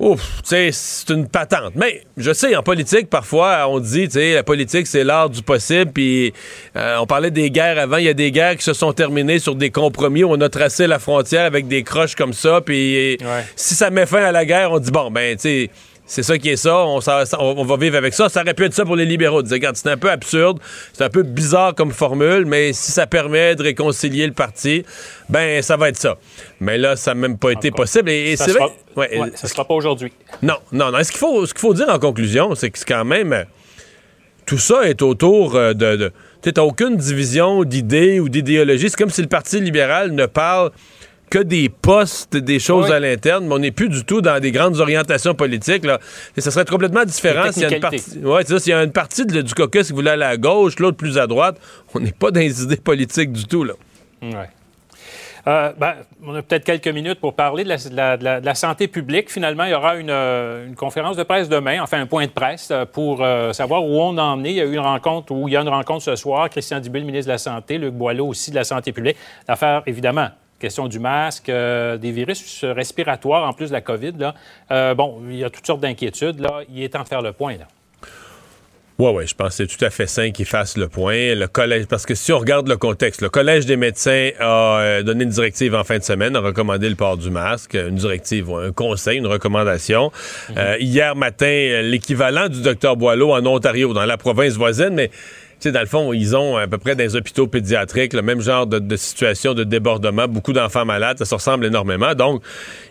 Ouf, 0.00 0.40
c'est 0.42 0.70
une 1.10 1.28
patente. 1.28 1.74
Mais 1.76 2.02
je 2.16 2.32
sais, 2.32 2.56
en 2.56 2.62
politique, 2.62 3.08
parfois, 3.08 3.68
on 3.68 3.78
dit, 3.78 4.06
tu 4.08 4.14
sais, 4.14 4.34
la 4.34 4.42
politique, 4.42 4.88
c'est 4.88 5.04
l'art 5.04 5.30
du 5.30 5.42
possible. 5.42 5.92
Puis 5.92 6.32
euh, 6.76 6.96
on 6.98 7.06
parlait 7.06 7.30
des 7.30 7.50
guerres 7.50 7.78
avant. 7.78 7.98
Il 7.98 8.04
y 8.04 8.08
a 8.08 8.14
des 8.14 8.32
guerres 8.32 8.56
qui 8.56 8.64
se 8.64 8.72
sont 8.72 8.92
terminées 8.92 9.38
sur 9.38 9.54
des 9.54 9.70
compromis 9.70 10.24
où 10.24 10.32
on 10.32 10.40
a 10.40 10.48
tracé 10.48 10.88
la 10.88 10.98
frontière 10.98 11.44
avec 11.44 11.68
des 11.68 11.84
croches 11.84 12.16
comme 12.16 12.32
ça. 12.32 12.60
Puis 12.60 13.18
si 13.54 13.74
ça 13.74 13.90
met 13.90 14.06
fin 14.06 14.24
à 14.24 14.32
la 14.32 14.44
guerre, 14.44 14.72
on 14.72 14.80
dit, 14.80 14.90
bon, 14.90 15.10
ben, 15.10 15.36
tu 15.36 15.42
sais 15.42 15.70
c'est 16.06 16.22
ça 16.22 16.36
qui 16.38 16.50
est 16.50 16.56
ça 16.56 16.84
on, 16.86 17.64
va 17.64 17.76
vivre 17.76 17.96
avec 17.96 18.12
ça. 18.12 18.28
Ça 18.28 18.42
aurait 18.42 18.54
pu 18.54 18.64
être 18.64 18.74
ça 18.74 18.84
pour 18.84 18.96
les 18.96 19.06
libéraux. 19.06 19.42
C'est 19.46 19.86
un 19.86 19.96
peu 19.96 20.10
absurde, 20.10 20.58
c'est 20.92 21.04
un 21.04 21.08
peu 21.08 21.22
bizarre 21.22 21.74
comme 21.74 21.92
formule, 21.92 22.44
mais 22.44 22.72
si 22.72 22.92
ça 22.92 23.06
permet 23.06 23.56
de 23.56 23.62
réconcilier 23.62 24.26
le 24.26 24.32
parti, 24.32 24.84
ben 25.28 25.62
ça 25.62 25.76
va 25.76 25.88
être 25.88 25.96
ça. 25.96 26.16
Mais 26.60 26.76
là, 26.76 26.96
ça 26.96 27.14
n'a 27.14 27.20
même 27.20 27.38
pas 27.38 27.50
été 27.50 27.70
possible. 27.70 28.10
Et, 28.10 28.36
ça 28.36 28.46
ne 28.46 28.52
sera 29.48 29.64
pas 29.64 29.74
aujourd'hui. 29.74 30.12
Non, 30.42 30.56
non, 30.72 30.90
non. 30.90 31.02
Ce 31.02 31.10
qu'il 31.10 31.18
faut, 31.18 31.46
ce 31.46 31.54
qu'il 31.54 31.60
faut 31.60 31.74
dire 31.74 31.88
en 31.88 31.98
conclusion, 31.98 32.54
c'est 32.54 32.70
que 32.70 32.78
quand 32.86 33.04
même 33.04 33.44
tout 34.46 34.58
ça 34.58 34.88
est 34.88 35.02
autour 35.02 35.56
euh, 35.56 35.72
de. 35.72 35.96
de 35.96 36.12
tu 36.42 36.52
n'as 36.54 36.62
aucune 36.62 36.96
division 36.96 37.64
d'idées 37.64 38.20
ou 38.20 38.28
d'idéologie. 38.28 38.90
C'est 38.90 38.98
comme 38.98 39.10
si 39.10 39.22
le 39.22 39.28
Parti 39.28 39.60
libéral 39.60 40.12
ne 40.12 40.26
parle 40.26 40.70
que 41.34 41.40
des 41.40 41.68
postes, 41.68 42.36
des 42.36 42.60
choses 42.60 42.92
à 42.92 43.00
l'interne, 43.00 43.48
mais 43.48 43.54
on 43.54 43.58
n'est 43.58 43.72
plus 43.72 43.88
du 43.88 44.04
tout 44.04 44.20
dans 44.20 44.38
des 44.38 44.52
grandes 44.52 44.78
orientations 44.78 45.34
politiques. 45.34 45.84
Là. 45.84 45.98
Et 46.36 46.40
ça 46.40 46.52
serait 46.52 46.64
complètement 46.64 47.04
différent 47.04 47.50
s'il 47.50 47.64
y 47.64 47.66
a 47.66 47.74
une 47.74 47.80
partie, 47.80 48.18
ouais, 48.22 48.44
s'il 48.44 48.70
y 48.70 48.72
a 48.72 48.84
une 48.84 48.92
partie 48.92 49.26
de, 49.26 49.42
du 49.42 49.52
caucus 49.52 49.88
qui 49.88 49.92
voulait 49.92 50.12
aller 50.12 50.22
à 50.22 50.36
gauche, 50.36 50.78
l'autre 50.78 50.96
plus 50.96 51.18
à 51.18 51.26
droite. 51.26 51.56
On 51.92 51.98
n'est 51.98 52.12
pas 52.12 52.30
dans 52.30 52.38
les 52.38 52.62
idées 52.62 52.76
politiques 52.76 53.32
du 53.32 53.46
tout. 53.46 53.64
Là. 53.64 53.74
Ouais. 54.22 54.48
Euh, 55.48 55.72
ben, 55.76 55.94
on 56.24 56.36
a 56.36 56.42
peut-être 56.42 56.62
quelques 56.62 56.86
minutes 56.86 57.18
pour 57.18 57.34
parler 57.34 57.64
de 57.64 58.44
la, 58.44 58.54
santé 58.54 58.86
publique. 58.86 59.28
Finalement, 59.28 59.64
il 59.64 59.72
y 59.72 59.74
aura 59.74 59.96
euh, 59.96 60.68
une, 60.68 60.76
conférence 60.76 61.16
de 61.16 61.24
presse 61.24 61.48
demain, 61.48 61.82
enfin 61.82 62.00
un 62.00 62.06
point 62.06 62.26
de 62.26 62.30
presse 62.30 62.68
euh, 62.70 62.84
pour 62.84 63.26
savoir 63.52 63.84
où 63.84 64.00
on 64.00 64.16
en 64.18 64.44
est. 64.44 64.50
Il 64.50 64.56
y 64.56 64.60
a 64.60 64.64
eu 64.66 64.74
une 64.74 64.78
rencontre, 64.78 65.32
où 65.32 65.48
il 65.48 65.54
y 65.54 65.56
a 65.56 65.62
une 65.62 65.68
rencontre 65.68 66.04
ce 66.04 66.14
soir. 66.14 66.48
Christian 66.48 66.78
Dubé, 66.78 67.00
le 67.00 67.06
ministre 67.06 67.26
de 67.26 67.32
la 67.32 67.38
Santé, 67.38 67.76
Luc 67.76 67.92
Boileau 67.92 68.28
aussi 68.28 68.52
de 68.52 68.56
la 68.56 68.64
santé 68.64 68.92
publique. 68.92 69.16
L'affaire, 69.48 69.82
évidemment, 69.86 70.28
question 70.58 70.88
du 70.88 70.98
masque, 70.98 71.48
euh, 71.48 71.96
des 71.96 72.10
virus 72.10 72.64
respiratoires 72.64 73.48
en 73.48 73.52
plus 73.52 73.68
de 73.68 73.72
la 73.72 73.80
COVID. 73.80 74.12
Là. 74.18 74.34
Euh, 74.70 74.94
bon, 74.94 75.22
il 75.28 75.36
y 75.36 75.44
a 75.44 75.50
toutes 75.50 75.66
sortes 75.66 75.80
d'inquiétudes. 75.80 76.40
Là. 76.40 76.60
Il 76.72 76.82
est 76.82 76.88
temps 76.88 77.02
de 77.02 77.08
faire 77.08 77.22
le 77.22 77.32
point. 77.32 77.56
Là. 77.56 77.66
Oui, 78.96 79.10
oui, 79.12 79.26
je 79.26 79.34
pense 79.34 79.48
que 79.56 79.66
c'est 79.66 79.76
tout 79.76 79.84
à 79.84 79.90
fait 79.90 80.06
sain 80.06 80.30
qu'il 80.30 80.46
fasse 80.46 80.76
le 80.76 80.88
point. 80.88 81.34
Le 81.34 81.48
collège, 81.48 81.86
parce 81.86 82.06
que 82.06 82.14
si 82.14 82.32
on 82.32 82.38
regarde 82.38 82.68
le 82.68 82.76
contexte, 82.76 83.22
le 83.22 83.28
Collège 83.28 83.66
des 83.66 83.76
médecins 83.76 84.30
a 84.38 84.78
euh, 84.78 85.02
donné 85.02 85.24
une 85.24 85.30
directive 85.30 85.74
en 85.74 85.82
fin 85.82 85.98
de 85.98 86.04
semaine, 86.04 86.36
a 86.36 86.40
recommandé 86.40 86.88
le 86.88 86.94
port 86.94 87.16
du 87.16 87.28
masque, 87.28 87.74
une 87.74 87.96
directive, 87.96 88.48
un 88.52 88.70
conseil, 88.70 89.18
une 89.18 89.26
recommandation. 89.26 90.12
Mhm. 90.50 90.56
hier 90.78 91.16
matin, 91.16 91.82
l'équivalent 91.82 92.48
du 92.48 92.62
docteur 92.62 92.96
Boileau 92.96 93.32
en 93.32 93.44
Ontario, 93.44 93.92
dans 93.94 94.04
la 94.04 94.16
province 94.16 94.54
voisine, 94.54 94.90
mais 94.92 95.10
dans 95.72 95.80
le 95.80 95.86
fond, 95.86 96.12
ils 96.12 96.36
ont 96.36 96.56
à 96.56 96.66
peu 96.66 96.78
près 96.78 96.96
des 96.96 97.16
hôpitaux 97.16 97.46
pédiatriques 97.46 98.12
le 98.12 98.22
même 98.22 98.40
genre 98.40 98.66
de, 98.66 98.96
situation 98.96 99.54
de 99.54 99.64
débordement, 99.64 100.28
beaucoup 100.28 100.52
d'enfants 100.52 100.84
malades, 100.84 101.18
ça 101.18 101.24
se 101.24 101.34
ressemble 101.34 101.66
énormément. 101.66 102.14
Donc, 102.14 102.42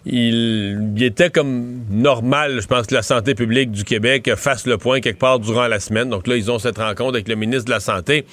il, 0.05 0.93
était 1.01 1.29
comme 1.29 1.81
normal, 1.89 2.61
je 2.61 2.67
pense, 2.67 2.87
que 2.87 2.95
la 2.95 3.01
santé 3.01 3.35
publique 3.35 3.71
du 3.71 3.83
Québec 3.83 4.31
fasse 4.35 4.65
le 4.65 4.77
point 4.77 4.99
quelque 4.99 5.19
part 5.19 5.39
durant 5.39 5.67
la 5.67 5.79
semaine. 5.79 6.09
Donc 6.09 6.27
là, 6.27 6.35
ils 6.35 6.51
ont 6.51 6.59
cette 6.59 6.77
rencontre 6.77 7.15
avec 7.15 7.27
le 7.27 7.35
ministre 7.35 7.65
de 7.65 7.71
la 7.71 7.79
Santé. 7.79 8.25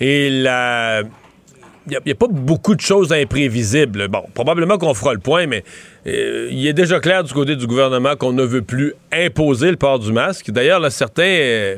Et 0.00 0.28
il 0.28 0.42
n'y 0.42 0.48
a, 0.48 2.14
pas 2.14 2.28
beaucoup 2.28 2.74
de 2.74 2.80
choses 2.80 3.12
imprévisibles. 3.12 4.08
Bon, 4.08 4.22
probablement 4.34 4.78
qu'on 4.78 4.94
fera 4.94 5.14
le 5.14 5.20
point, 5.20 5.46
mais 5.46 5.64
euh, 6.06 6.48
il 6.50 6.66
est 6.66 6.72
déjà 6.72 7.00
clair 7.00 7.24
du 7.24 7.32
côté 7.32 7.56
du 7.56 7.66
gouvernement 7.66 8.16
qu'on 8.16 8.32
ne 8.32 8.44
veut 8.44 8.62
plus 8.62 8.94
imposer 9.12 9.70
le 9.70 9.76
port 9.76 9.98
du 9.98 10.12
masque. 10.12 10.50
D'ailleurs, 10.50 10.90
certains... 10.92 11.22
Euh, 11.22 11.76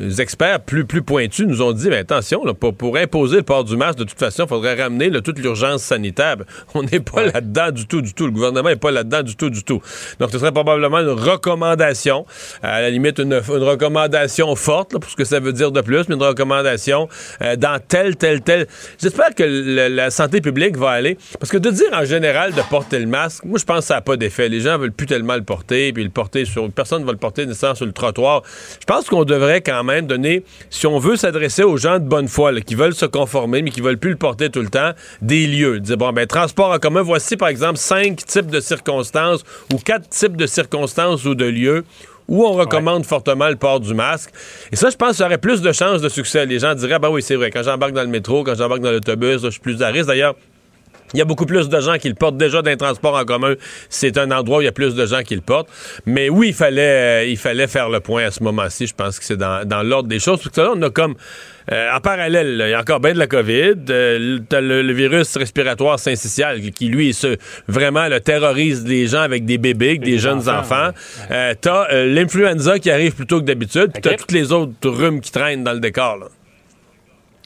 les 0.00 0.20
experts 0.20 0.60
plus, 0.60 0.84
plus 0.84 1.02
pointus 1.02 1.46
nous 1.46 1.62
ont 1.62 1.72
dit, 1.72 1.88
mais 1.88 1.98
attention, 1.98 2.42
pour, 2.54 2.96
imposer 2.96 3.38
le 3.38 3.42
port 3.42 3.64
du 3.64 3.76
masque, 3.76 3.98
de 3.98 4.04
toute 4.04 4.18
façon, 4.18 4.44
il 4.44 4.48
faudrait 4.48 4.80
ramener 4.80 5.10
toute 5.22 5.38
l'urgence 5.38 5.82
sanitaire. 5.82 6.36
On 6.74 6.82
n'est 6.82 7.00
pas 7.00 7.26
là-dedans 7.26 7.70
du 7.70 7.86
tout, 7.86 8.00
du 8.00 8.14
tout. 8.14 8.26
Le 8.26 8.32
gouvernement 8.32 8.68
n'est 8.68 8.76
pas 8.76 8.90
là-dedans 8.90 9.22
du 9.22 9.36
tout, 9.36 9.50
du 9.50 9.64
tout. 9.64 9.80
Donc, 10.20 10.30
ce 10.30 10.38
serait 10.38 10.52
probablement 10.52 10.98
une 10.98 11.08
recommandation, 11.08 12.26
à 12.62 12.80
la 12.80 12.90
limite 12.90 13.18
une, 13.18 13.34
recommandation 13.34 14.54
forte, 14.54 14.92
pour 14.92 15.10
ce 15.10 15.16
que 15.16 15.24
ça 15.24 15.40
veut 15.40 15.52
dire 15.52 15.72
de 15.72 15.80
plus, 15.80 16.08
mais 16.08 16.14
une 16.14 16.22
recommandation 16.22 17.08
euh, 17.42 17.56
dans 17.56 17.80
tel, 17.80 18.16
tel, 18.16 18.42
tel. 18.42 18.66
J'espère 19.00 19.34
que 19.34 19.42
la 19.44 20.10
santé 20.10 20.40
publique 20.40 20.76
va 20.76 20.90
aller. 20.90 21.18
Parce 21.40 21.50
que 21.50 21.58
de 21.58 21.70
dire 21.70 21.88
en 21.92 22.04
général 22.04 22.52
de 22.52 22.62
porter 22.70 22.98
le 22.98 23.06
masque, 23.06 23.44
moi, 23.44 23.58
je 23.58 23.64
pense 23.64 23.80
que 23.80 23.84
ça 23.84 23.94
n'a 23.94 24.00
pas 24.00 24.16
d'effet. 24.16 24.48
Les 24.48 24.60
gens 24.60 24.78
veulent 24.78 24.92
plus 24.92 25.06
tellement 25.06 25.36
le 25.36 25.42
porter, 25.42 25.92
puis 25.92 26.04
le 26.04 26.10
porter 26.10 26.44
sur. 26.44 26.70
Personne 26.70 27.02
ne 27.02 27.06
va 27.06 27.12
le 27.12 27.18
porter 27.18 27.46
nécessairement 27.46 27.74
sur 27.74 27.86
le 27.86 27.92
trottoir. 27.92 28.42
Je 28.80 28.84
pense 28.84 29.08
qu'on 29.08 29.24
devrait 29.24 29.60
quand 29.60 29.82
même 29.84 29.87
même 29.88 30.06
donner, 30.06 30.44
si 30.70 30.86
on 30.86 30.98
veut 30.98 31.16
s'adresser 31.16 31.64
aux 31.64 31.76
gens 31.76 31.98
de 31.98 32.04
bonne 32.04 32.28
foi, 32.28 32.52
qui 32.60 32.74
veulent 32.74 32.94
se 32.94 33.06
conformer, 33.06 33.62
mais 33.62 33.70
qui 33.70 33.80
veulent 33.80 33.98
plus 33.98 34.10
le 34.10 34.16
porter 34.16 34.50
tout 34.50 34.62
le 34.62 34.68
temps, 34.68 34.92
des 35.22 35.46
lieux. 35.46 35.80
Dire, 35.80 35.96
bon, 35.96 36.12
ben, 36.12 36.26
transport 36.26 36.70
en 36.70 36.78
commun, 36.78 37.02
voici 37.02 37.36
par 37.36 37.48
exemple 37.48 37.78
cinq 37.78 38.24
types 38.24 38.50
de 38.50 38.60
circonstances 38.60 39.42
ou 39.72 39.78
quatre 39.78 40.08
types 40.08 40.36
de 40.36 40.46
circonstances 40.46 41.24
ou 41.24 41.34
de 41.34 41.44
lieux 41.46 41.84
où 42.28 42.44
on 42.44 42.52
recommande 42.52 43.06
fortement 43.06 43.48
le 43.48 43.56
port 43.56 43.80
du 43.80 43.94
masque. 43.94 44.30
Et 44.70 44.76
ça, 44.76 44.90
je 44.90 44.96
pense 44.96 45.12
que 45.12 45.16
ça 45.16 45.26
aurait 45.26 45.38
plus 45.38 45.62
de 45.62 45.72
chances 45.72 46.02
de 46.02 46.10
succès. 46.10 46.44
Les 46.44 46.58
gens 46.58 46.74
diraient, 46.74 46.98
ben 46.98 47.08
oui, 47.08 47.22
c'est 47.22 47.36
vrai, 47.36 47.50
quand 47.50 47.62
j'embarque 47.62 47.92
dans 47.92 48.02
le 48.02 48.08
métro, 48.08 48.44
quand 48.44 48.54
j'embarque 48.54 48.82
dans 48.82 48.92
l'autobus, 48.92 49.42
je 49.42 49.48
suis 49.48 49.60
plus 49.60 49.82
à 49.82 49.88
risque. 49.88 50.08
D'ailleurs, 50.08 50.34
il 51.14 51.18
y 51.18 51.22
a 51.22 51.24
beaucoup 51.24 51.46
plus 51.46 51.68
de 51.68 51.80
gens 51.80 51.96
qui 51.98 52.08
le 52.08 52.14
portent 52.14 52.36
déjà 52.36 52.62
d'un 52.62 52.76
transport 52.76 53.14
en 53.14 53.24
commun. 53.24 53.54
C'est 53.88 54.18
un 54.18 54.30
endroit 54.30 54.58
où 54.58 54.60
il 54.62 54.66
y 54.66 54.68
a 54.68 54.72
plus 54.72 54.94
de 54.94 55.06
gens 55.06 55.22
qui 55.22 55.34
le 55.34 55.40
portent. 55.40 55.68
Mais 56.06 56.28
oui, 56.28 56.48
il 56.48 56.54
fallait, 56.54 57.22
euh, 57.22 57.24
il 57.26 57.36
fallait 57.36 57.66
faire 57.66 57.88
le 57.88 58.00
point 58.00 58.24
à 58.24 58.30
ce 58.30 58.42
moment-ci. 58.42 58.86
Je 58.86 58.94
pense 58.94 59.18
que 59.18 59.24
c'est 59.24 59.36
dans, 59.36 59.82
l'ordre 59.82 60.08
des 60.08 60.18
choses. 60.18 60.42
Parce 60.42 60.54
que 60.54 60.60
là, 60.60 60.72
on 60.74 60.82
a 60.82 60.90
comme... 60.90 61.14
Euh, 61.70 61.94
en 61.94 62.00
parallèle, 62.00 62.62
il 62.64 62.70
y 62.70 62.72
a 62.72 62.80
encore 62.80 63.00
bien 63.00 63.12
de 63.12 63.18
la 63.18 63.26
COVID. 63.26 63.74
Euh, 63.90 64.38
le, 64.50 64.92
virus 64.92 65.36
respiratoire 65.36 65.98
syncytial 65.98 66.60
qui, 66.70 66.88
lui, 66.88 67.12
se, 67.12 67.36
vraiment 67.68 68.08
le 68.08 68.20
terrorise 68.20 68.86
les 68.86 69.06
gens 69.06 69.20
avec 69.20 69.44
des 69.44 69.58
bébés, 69.58 69.90
avec 69.90 70.00
des, 70.00 70.18
jeunes 70.18 70.48
enfants. 70.48 70.90
t'as 71.28 72.04
l'influenza 72.04 72.78
qui 72.78 72.90
arrive 72.90 73.14
plus 73.14 73.26
tôt 73.26 73.40
que 73.40 73.44
d'habitude. 73.44 73.90
Puis 73.92 74.02
t'as 74.02 74.14
toutes 74.14 74.32
les 74.32 74.50
autres 74.50 74.88
rhumes 74.88 75.20
qui 75.20 75.30
traînent 75.30 75.62
dans 75.62 75.74
le 75.74 75.80
décor. 75.80 76.30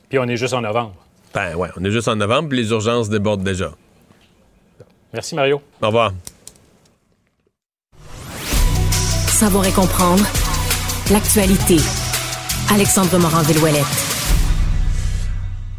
Puis 0.09 0.21
on 0.21 0.29
est 0.29 0.37
juste 0.37 0.55
en 0.55 0.61
novembre. 0.61 1.02
Ben 1.35 1.55
ouais, 1.55 1.71
on 1.77 1.85
est 1.85 1.91
juste 1.91 2.09
en 2.09 2.17
novembre, 2.17 2.49
puis 2.51 2.59
les 2.59 2.71
urgences 2.71 3.09
débordent 3.09 3.43
déjà. 3.45 3.73
Merci 5.13 5.35
Mario. 5.35 5.61
Au 5.81 5.87
revoir. 5.87 6.13
Savoir 9.29 9.67
et 9.67 9.73
comprendre 9.73 10.25
l'actualité. 11.11 11.77
Alexandre 12.73 13.19
Morin-Villouellette. 13.19 14.12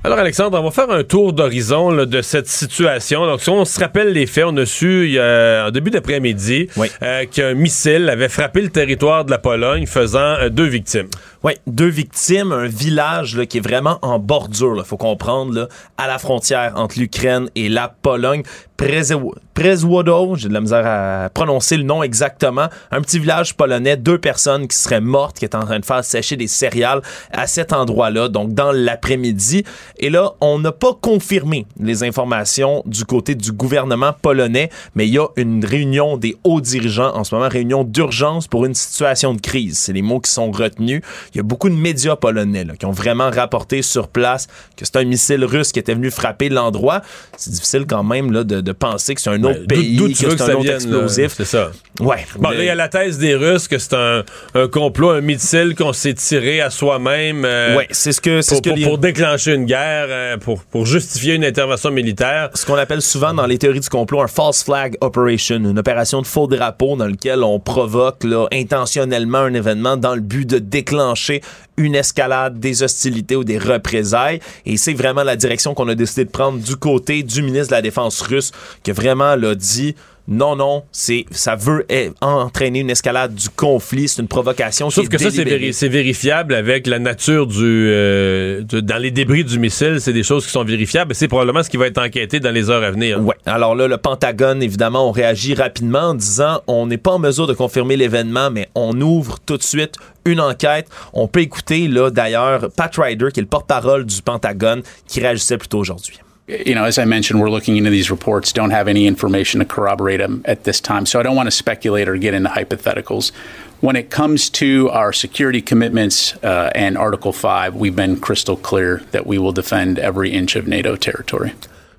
Alors, 0.05 0.19
Alexandre, 0.19 0.59
on 0.59 0.63
va 0.65 0.71
faire 0.71 0.91
un 0.91 1.05
tour 1.05 1.31
d'horizon 1.31 2.05
de 2.05 2.21
cette 2.21 2.49
situation. 2.49 3.25
Donc, 3.25 3.39
si 3.39 3.49
on 3.49 3.63
se 3.63 3.79
rappelle 3.79 4.11
les 4.11 4.25
faits, 4.25 4.43
on 4.45 4.57
a 4.57 4.65
su 4.65 5.05
il 5.05 5.13
y 5.13 5.19
a, 5.19 5.67
en 5.67 5.71
début 5.71 5.91
d'après-midi 5.91 6.67
euh, 7.01 7.25
qu'un 7.25 7.53
missile 7.53 8.09
avait 8.09 8.27
frappé 8.27 8.59
le 8.59 8.69
territoire 8.69 9.23
de 9.23 9.31
la 9.31 9.37
Pologne, 9.37 9.85
faisant 9.85 10.19
euh, 10.19 10.49
deux 10.49 10.65
victimes. 10.65 11.07
Oui, 11.41 11.53
deux 11.67 11.87
victimes, 11.87 12.51
un 12.51 12.67
village 12.67 13.37
là, 13.37 13.45
qui 13.45 13.59
est 13.59 13.61
vraiment 13.61 13.99
en 14.01 14.19
bordure, 14.19 14.75
il 14.77 14.83
faut 14.83 14.97
comprendre, 14.97 15.53
là, 15.53 15.67
à 15.97 16.07
la 16.07 16.17
frontière 16.17 16.73
entre 16.75 16.99
l'Ukraine 16.99 17.49
et 17.55 17.69
la 17.69 17.87
Pologne. 17.87 18.43
Prezwodo, 18.75 20.35
j'ai 20.35 20.49
de 20.49 20.53
la 20.53 20.61
misère 20.61 20.85
à 20.85 21.29
prononcer 21.29 21.77
le 21.77 21.83
nom 21.83 22.01
exactement. 22.03 22.67
Un 22.91 23.01
petit 23.01 23.19
village 23.19 23.55
polonais, 23.55 23.97
deux 23.97 24.17
personnes 24.17 24.67
qui 24.67 24.75
seraient 24.75 25.01
mortes, 25.01 25.37
qui 25.37 25.45
étaient 25.45 25.55
en 25.55 25.65
train 25.65 25.79
de 25.79 25.85
faire 25.85 26.03
sécher 26.03 26.35
des 26.35 26.47
céréales 26.47 27.01
à 27.31 27.47
cet 27.47 27.71
endroit-là, 27.71 28.29
donc 28.29 28.53
dans 28.53 28.71
l'après-midi. 28.71 29.63
Et 29.97 30.09
là, 30.09 30.33
on 30.41 30.59
n'a 30.59 30.71
pas 30.71 30.93
confirmé 30.99 31.67
les 31.79 32.03
informations 32.03 32.83
du 32.85 33.05
côté 33.05 33.35
du 33.35 33.51
gouvernement 33.51 34.13
polonais, 34.21 34.69
mais 34.95 35.07
il 35.07 35.13
y 35.13 35.19
a 35.19 35.27
une 35.35 35.63
réunion 35.63 36.17
des 36.17 36.35
hauts 36.43 36.61
dirigeants 36.61 37.15
en 37.15 37.23
ce 37.23 37.35
moment, 37.35 37.47
réunion 37.47 37.83
d'urgence 37.83 38.47
pour 38.47 38.65
une 38.65 38.73
situation 38.73 39.33
de 39.33 39.41
crise. 39.41 39.77
C'est 39.77 39.93
les 39.93 40.01
mots 40.01 40.19
qui 40.19 40.31
sont 40.31 40.51
retenus. 40.51 41.01
Il 41.33 41.37
y 41.37 41.39
a 41.39 41.43
beaucoup 41.43 41.69
de 41.69 41.75
médias 41.75 42.15
polonais 42.15 42.65
qui 42.79 42.85
ont 42.85 42.91
vraiment 42.91 43.29
rapporté 43.29 43.81
sur 43.81 44.07
place 44.07 44.47
que 44.77 44.85
c'est 44.85 44.97
un 44.97 45.03
missile 45.03 45.45
russe 45.45 45.71
qui 45.71 45.79
était 45.79 45.93
venu 45.93 46.11
frapper 46.11 46.49
l'endroit. 46.49 47.01
C'est 47.37 47.51
difficile 47.51 47.85
quand 47.87 48.03
même 48.03 48.31
là, 48.31 48.43
de, 48.43 48.62
penser 48.71 49.15
que 49.15 49.21
c'est 49.21 49.29
un 49.29 49.43
autre 49.43 49.65
pays, 49.67 49.97
que 49.97 50.13
c'est 50.15 50.41
un 50.41 50.55
autre 50.55 50.69
explosif. 50.69 51.33
C'est 51.35 51.45
ça. 51.45 51.71
Ouais. 51.99 52.25
Bon, 52.37 52.49
là, 52.49 52.59
il 52.59 52.65
y 52.65 52.69
a 52.69 52.75
la 52.75 52.89
thèse 52.89 53.17
des 53.17 53.35
Russes 53.35 53.67
que 53.67 53.77
c'est 53.77 53.93
un, 53.93 54.23
complot, 54.71 55.11
un 55.11 55.21
missile 55.21 55.75
qu'on 55.75 55.93
s'est 55.93 56.13
tiré 56.13 56.61
à 56.61 56.69
soi-même. 56.69 57.45
Euh, 57.45 57.75
ouais, 57.75 57.87
c'est 57.91 58.11
ce 58.11 58.21
que, 58.21 58.41
c'est 58.41 58.63
pour, 58.63 58.75
pour, 58.81 58.97
déclencher 58.97 59.53
une 59.53 59.65
guerre, 59.65 60.07
euh, 60.09 60.37
pour, 60.37 60.63
pour 60.63 60.85
justifier 60.85 61.35
une 61.35 61.45
intervention 61.45 61.91
militaire. 61.91 62.49
Ce 62.53 62.65
qu'on 62.65 62.75
appelle 62.75 63.01
souvent 63.01 63.33
dans 63.33 63.45
les 63.45 63.57
théories 63.57 63.79
du 63.79 63.89
complot 63.89 64.21
un 64.21 64.27
false 64.27 64.63
flag 64.63 64.95
operation, 65.01 65.57
une 65.57 65.79
opération 65.79 66.21
de 66.21 66.27
faux 66.27 66.47
drapeau 66.47 66.95
dans 66.95 67.07
lequel 67.07 67.43
on 67.43 67.59
provoque 67.59 68.23
là, 68.23 68.47
intentionnellement 68.51 69.39
un 69.39 69.53
événement 69.53 69.97
dans 69.97 70.15
le 70.15 70.21
but 70.21 70.49
de 70.49 70.59
déclencher 70.59 71.41
une 71.77 71.95
escalade 71.95 72.59
des 72.59 72.83
hostilités 72.83 73.35
ou 73.35 73.43
des 73.43 73.57
représailles. 73.57 74.39
Et 74.65 74.77
c'est 74.77 74.93
vraiment 74.93 75.23
la 75.23 75.35
direction 75.35 75.73
qu'on 75.73 75.87
a 75.87 75.95
décidé 75.95 76.25
de 76.25 76.29
prendre 76.29 76.59
du 76.59 76.75
côté 76.75 77.23
du 77.23 77.41
ministre 77.41 77.69
de 77.69 77.75
la 77.75 77.81
Défense 77.81 78.21
russe, 78.21 78.51
qui 78.83 78.91
vraiment 78.91 79.35
l'a 79.35 79.55
dit 79.55 79.95
non, 80.27 80.55
non, 80.55 80.83
c'est 80.91 81.25
ça 81.31 81.55
veut 81.55 81.85
entraîner 82.21 82.79
une 82.79 82.89
escalade 82.89 83.35
du 83.35 83.49
conflit, 83.49 84.07
c'est 84.07 84.21
une 84.21 84.29
provocation. 84.29 84.89
Sauf 84.89 85.09
que 85.09 85.17
ça, 85.17 85.29
c'est 85.29 85.89
vérifiable 85.89 86.53
avec 86.53 86.87
la 86.87 86.99
nature 86.99 87.45
du... 87.45 87.87
Euh, 87.89 88.61
dans 88.61 88.97
les 88.97 89.11
débris 89.11 89.43
du 89.43 89.59
missile, 89.59 89.99
c'est 89.99 90.13
des 90.13 90.23
choses 90.23 90.45
qui 90.45 90.51
sont 90.51 90.63
vérifiables, 90.63 91.13
c'est 91.13 91.27
probablement 91.27 91.61
ce 91.61 91.69
qui 91.69 91.75
va 91.75 91.87
être 91.87 91.97
enquêté 91.97 92.39
dans 92.39 92.51
les 92.51 92.69
heures 92.69 92.83
à 92.83 92.91
venir. 92.91 93.21
Ouais. 93.21 93.35
Alors 93.45 93.75
là, 93.75 93.87
le 93.87 93.97
Pentagone, 93.97 94.63
évidemment, 94.63 95.09
on 95.09 95.11
réagit 95.11 95.55
rapidement 95.55 96.09
en 96.09 96.13
disant 96.13 96.61
on 96.67 96.87
n'est 96.87 96.97
pas 96.97 97.11
en 97.11 97.19
mesure 97.19 97.47
de 97.47 97.53
confirmer 97.53 97.97
l'événement, 97.97 98.49
mais 98.49 98.69
on 98.75 98.99
ouvre 99.01 99.39
tout 99.45 99.57
de 99.57 99.63
suite 99.63 99.95
une 100.23 100.39
enquête. 100.39 100.87
On 101.11 101.27
peut 101.27 101.41
écouter, 101.41 101.89
là, 101.89 102.09
d'ailleurs, 102.09 102.69
Pat 102.77 102.95
Ryder, 102.95 103.27
qui 103.33 103.41
est 103.41 103.43
le 103.43 103.49
porte-parole 103.49 104.05
du 104.05 104.21
Pentagone, 104.21 104.83
qui 105.05 105.19
réagissait 105.19 105.57
plutôt 105.57 105.79
aujourd'hui. 105.79 106.19
You 106.47 106.75
know, 106.75 106.83
as 106.83 106.97
I 106.97 107.05
mentioned, 107.05 107.39
we're 107.39 107.49
looking 107.49 107.77
into 107.77 107.89
these 107.89 108.11
reports, 108.11 108.51
don't 108.51 108.71
have 108.71 108.87
any 108.87 109.07
information 109.07 109.59
to 109.59 109.65
corroborate 109.65 110.19
them 110.19 110.41
at 110.45 110.65
this 110.65 110.81
time. 110.81 111.05
So 111.05 111.19
I 111.19 111.23
don't 111.23 111.35
want 111.35 111.47
to 111.47 111.51
speculate 111.51 112.09
or 112.09 112.17
get 112.17 112.33
into 112.33 112.49
hypotheticals. 112.49 113.31
When 113.79 113.95
it 113.95 114.09
comes 114.09 114.49
to 114.51 114.89
our 114.89 115.13
security 115.13 115.61
commitments 115.61 116.35
uh, 116.43 116.71
and 116.75 116.97
Article 116.97 117.33
5, 117.33 117.75
we've 117.75 117.95
been 117.95 118.19
crystal 118.19 118.57
clear 118.57 118.97
that 119.11 119.25
we 119.25 119.37
will 119.37 119.51
defend 119.51 119.99
every 119.99 120.31
inch 120.31 120.55
of 120.55 120.67
NATO 120.67 120.95
territory. 120.95 121.53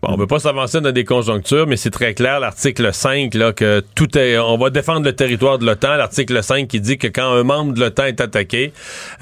On 0.07 0.13
ne 0.13 0.19
veut 0.19 0.27
pas 0.27 0.39
s'avancer 0.39 0.81
dans 0.81 0.93
des 0.93 1.05
conjonctures, 1.05 1.67
mais 1.67 1.77
c'est 1.77 1.91
très 1.91 2.15
clair, 2.15 2.41
l'article 2.41 2.93
5, 2.93 3.35
là, 3.35 3.53
que 3.53 3.83
tout 3.95 4.17
est. 4.19 4.39
On 4.39 4.57
va 4.57 4.71
défendre 4.71 5.05
le 5.05 5.15
territoire 5.15 5.59
de 5.59 5.67
l'OTAN. 5.67 5.97
L'article 5.97 6.43
5 6.43 6.69
qui 6.69 6.81
dit 6.81 6.99
que 6.99 7.07
quand 7.07 7.33
un 7.33 7.43
membre 7.43 7.75
de 7.75 7.81
l'OTAN 7.81 8.05
est 8.05 8.21
attaqué, 8.21 8.73